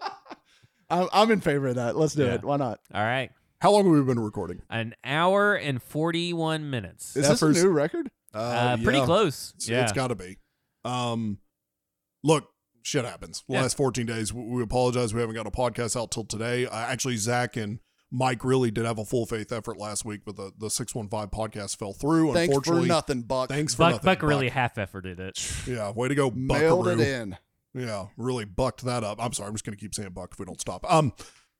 I'm, 0.90 1.08
I'm 1.14 1.30
in 1.30 1.40
favor 1.40 1.68
of 1.68 1.76
that. 1.76 1.96
Let's 1.96 2.14
do 2.14 2.24
Yeah. 2.26 2.34
it. 2.34 2.44
Why 2.44 2.58
not? 2.58 2.78
All 2.92 3.02
right, 3.02 3.30
How 3.62 3.70
long 3.70 3.84
have 3.84 3.92
we 3.94 4.02
been 4.02 4.20
recording? 4.20 4.60
an 4.68 4.94
hour 5.02 5.54
and 5.54 5.82
forty-one 5.82 6.68
minutes. 6.68 7.16
Is 7.16 7.26
that 7.26 7.38
this 7.40 7.42
a 7.58 7.64
new 7.64 7.70
record? 7.70 8.10
Uh, 8.32 8.76
pretty 8.82 8.98
yeah. 8.98 9.04
close. 9.04 9.50
It's- 9.56 9.68
yeah. 9.68 9.82
it's 9.82 9.92
got 9.92 10.08
to 10.08 10.14
be. 10.14 10.38
Um, 10.84 11.38
look, 12.22 12.48
shit 12.82 13.04
happens. 13.04 13.42
The 13.48 13.54
Yeah. 13.54 13.62
last 13.62 13.76
14 13.76 14.06
days, 14.06 14.32
we, 14.32 14.42
we 14.44 14.62
apologize. 14.62 15.12
We 15.14 15.20
haven't 15.20 15.34
got 15.36 15.46
a 15.46 15.50
podcast 15.50 16.00
out 16.00 16.10
till 16.10 16.24
today. 16.24 16.66
Uh, 16.66 16.76
actually, 16.76 17.16
Zach 17.16 17.56
and 17.56 17.80
Mike 18.10 18.44
really 18.44 18.70
did 18.70 18.84
have 18.86 18.98
a 18.98 19.04
full 19.04 19.26
faith 19.26 19.52
effort 19.52 19.76
last 19.78 20.04
week, 20.04 20.22
but 20.24 20.36
the, 20.36 20.52
the 20.58 20.70
615 20.70 21.28
podcast 21.28 21.76
fell 21.76 21.92
through. 21.92 22.32
Thanks 22.34 22.52
for 22.52 22.58
Unfortunately, 22.58 22.88
nothing, 22.88 23.22
Buck. 23.22 23.48
Thanks 23.48 23.74
for 23.74 23.80
Buck, 23.80 23.92
nothing. 23.92 24.04
Buck 24.06 24.22
really 24.22 24.48
half 24.48 24.74
efforted 24.76 25.18
it. 25.20 25.52
Yeah, 25.66 25.90
way 25.90 26.08
to 26.08 26.14
go, 26.14 26.30
Mailed 26.30 26.84
Buckaroo. 26.84 27.00
it 27.00 27.08
in. 27.08 27.36
Yeah, 27.72 28.06
really 28.16 28.44
bucked 28.44 28.84
that 28.84 29.04
up. 29.04 29.22
I'm 29.22 29.32
sorry, 29.32 29.48
I'm 29.48 29.54
just 29.54 29.64
going 29.64 29.76
to 29.76 29.80
keep 29.80 29.94
saying 29.94 30.10
buck 30.10 30.30
if 30.32 30.40
we 30.40 30.44
don't 30.44 30.60
stop. 30.60 30.84
Um, 30.92 31.12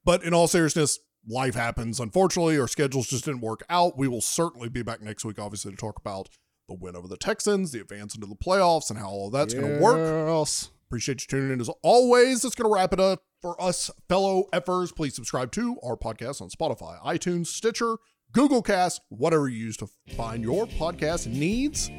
but 0.04 0.24
in 0.24 0.34
all 0.34 0.48
seriousness, 0.48 0.98
life 1.28 1.54
happens. 1.54 2.00
Unfortunately, 2.00 2.58
our 2.58 2.66
schedules 2.66 3.06
just 3.06 3.26
didn't 3.26 3.42
work 3.42 3.62
out. 3.70 3.96
We 3.96 4.08
will 4.08 4.20
certainly 4.20 4.68
be 4.68 4.82
back 4.82 5.00
next 5.02 5.24
week, 5.24 5.38
obviously, 5.38 5.70
to 5.70 5.76
talk 5.76 6.00
about 6.00 6.28
the 6.70 6.74
win 6.74 6.96
over 6.96 7.08
the 7.08 7.16
Texans, 7.16 7.72
the 7.72 7.80
advance 7.80 8.14
into 8.14 8.26
the 8.26 8.36
playoffs, 8.36 8.90
and 8.90 8.98
how 8.98 9.08
all 9.08 9.30
that's 9.30 9.52
going 9.52 9.66
to 9.66 9.82
work. 9.82 9.98
Yes. 9.98 10.70
Appreciate 10.88 11.22
you 11.22 11.26
tuning 11.26 11.52
in 11.52 11.60
as 11.60 11.70
always. 11.82 12.42
That's 12.42 12.54
going 12.54 12.70
to 12.70 12.74
wrap 12.74 12.92
it 12.92 13.00
up 13.00 13.22
for 13.42 13.60
us, 13.60 13.90
fellow 14.08 14.46
effers. 14.52 14.94
Please 14.94 15.14
subscribe 15.14 15.52
to 15.52 15.76
our 15.82 15.96
podcast 15.96 16.40
on 16.40 16.48
Spotify, 16.48 17.00
iTunes, 17.02 17.48
Stitcher, 17.48 17.96
Google 18.32 18.62
Cast, 18.62 19.00
whatever 19.08 19.48
you 19.48 19.58
use 19.58 19.76
to 19.78 19.88
find 20.16 20.42
your 20.42 20.66
podcast 20.66 21.26
needs. 21.26 21.90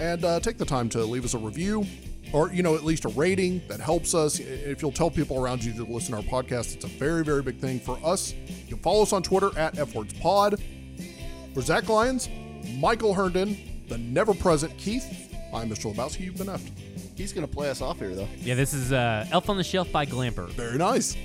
And 0.00 0.24
uh, 0.24 0.40
take 0.40 0.58
the 0.58 0.64
time 0.64 0.88
to 0.90 1.04
leave 1.04 1.24
us 1.24 1.34
a 1.34 1.38
review 1.38 1.86
or, 2.32 2.52
you 2.52 2.62
know, 2.62 2.74
at 2.74 2.84
least 2.84 3.04
a 3.04 3.08
rating 3.10 3.62
that 3.68 3.78
helps 3.78 4.14
us. 4.14 4.40
If 4.40 4.82
you'll 4.82 4.92
tell 4.92 5.10
people 5.10 5.40
around 5.40 5.62
you 5.62 5.72
to 5.74 5.84
listen 5.84 6.12
to 6.12 6.16
our 6.16 6.42
podcast, 6.42 6.74
it's 6.74 6.84
a 6.84 6.88
very, 6.88 7.24
very 7.24 7.42
big 7.42 7.58
thing 7.58 7.78
for 7.78 7.98
us. 8.04 8.32
You 8.32 8.74
can 8.74 8.78
follow 8.78 9.02
us 9.02 9.12
on 9.12 9.22
Twitter 9.22 9.56
at 9.58 9.74
FWordsPod. 9.74 10.60
For 11.54 11.60
Zach 11.60 11.88
Lyons, 11.88 12.28
Michael 12.78 13.14
Herndon, 13.14 13.56
the 13.88 13.98
never 13.98 14.34
present 14.34 14.76
Keith, 14.78 15.34
I'm 15.52 15.70
Mr. 15.70 15.94
Lebowski. 15.94 16.20
You've 16.20 16.36
been 16.36 16.48
effed. 16.48 16.70
He's 17.16 17.32
going 17.32 17.46
to 17.46 17.52
play 17.52 17.70
us 17.70 17.80
off 17.80 17.98
here, 17.98 18.14
though. 18.14 18.28
Yeah, 18.40 18.54
this 18.54 18.74
is 18.74 18.92
uh, 18.92 19.26
Elf 19.30 19.48
on 19.48 19.56
the 19.56 19.64
Shelf 19.64 19.90
by 19.92 20.04
Glamper. 20.04 20.48
Very 20.50 20.78
nice. 20.78 21.16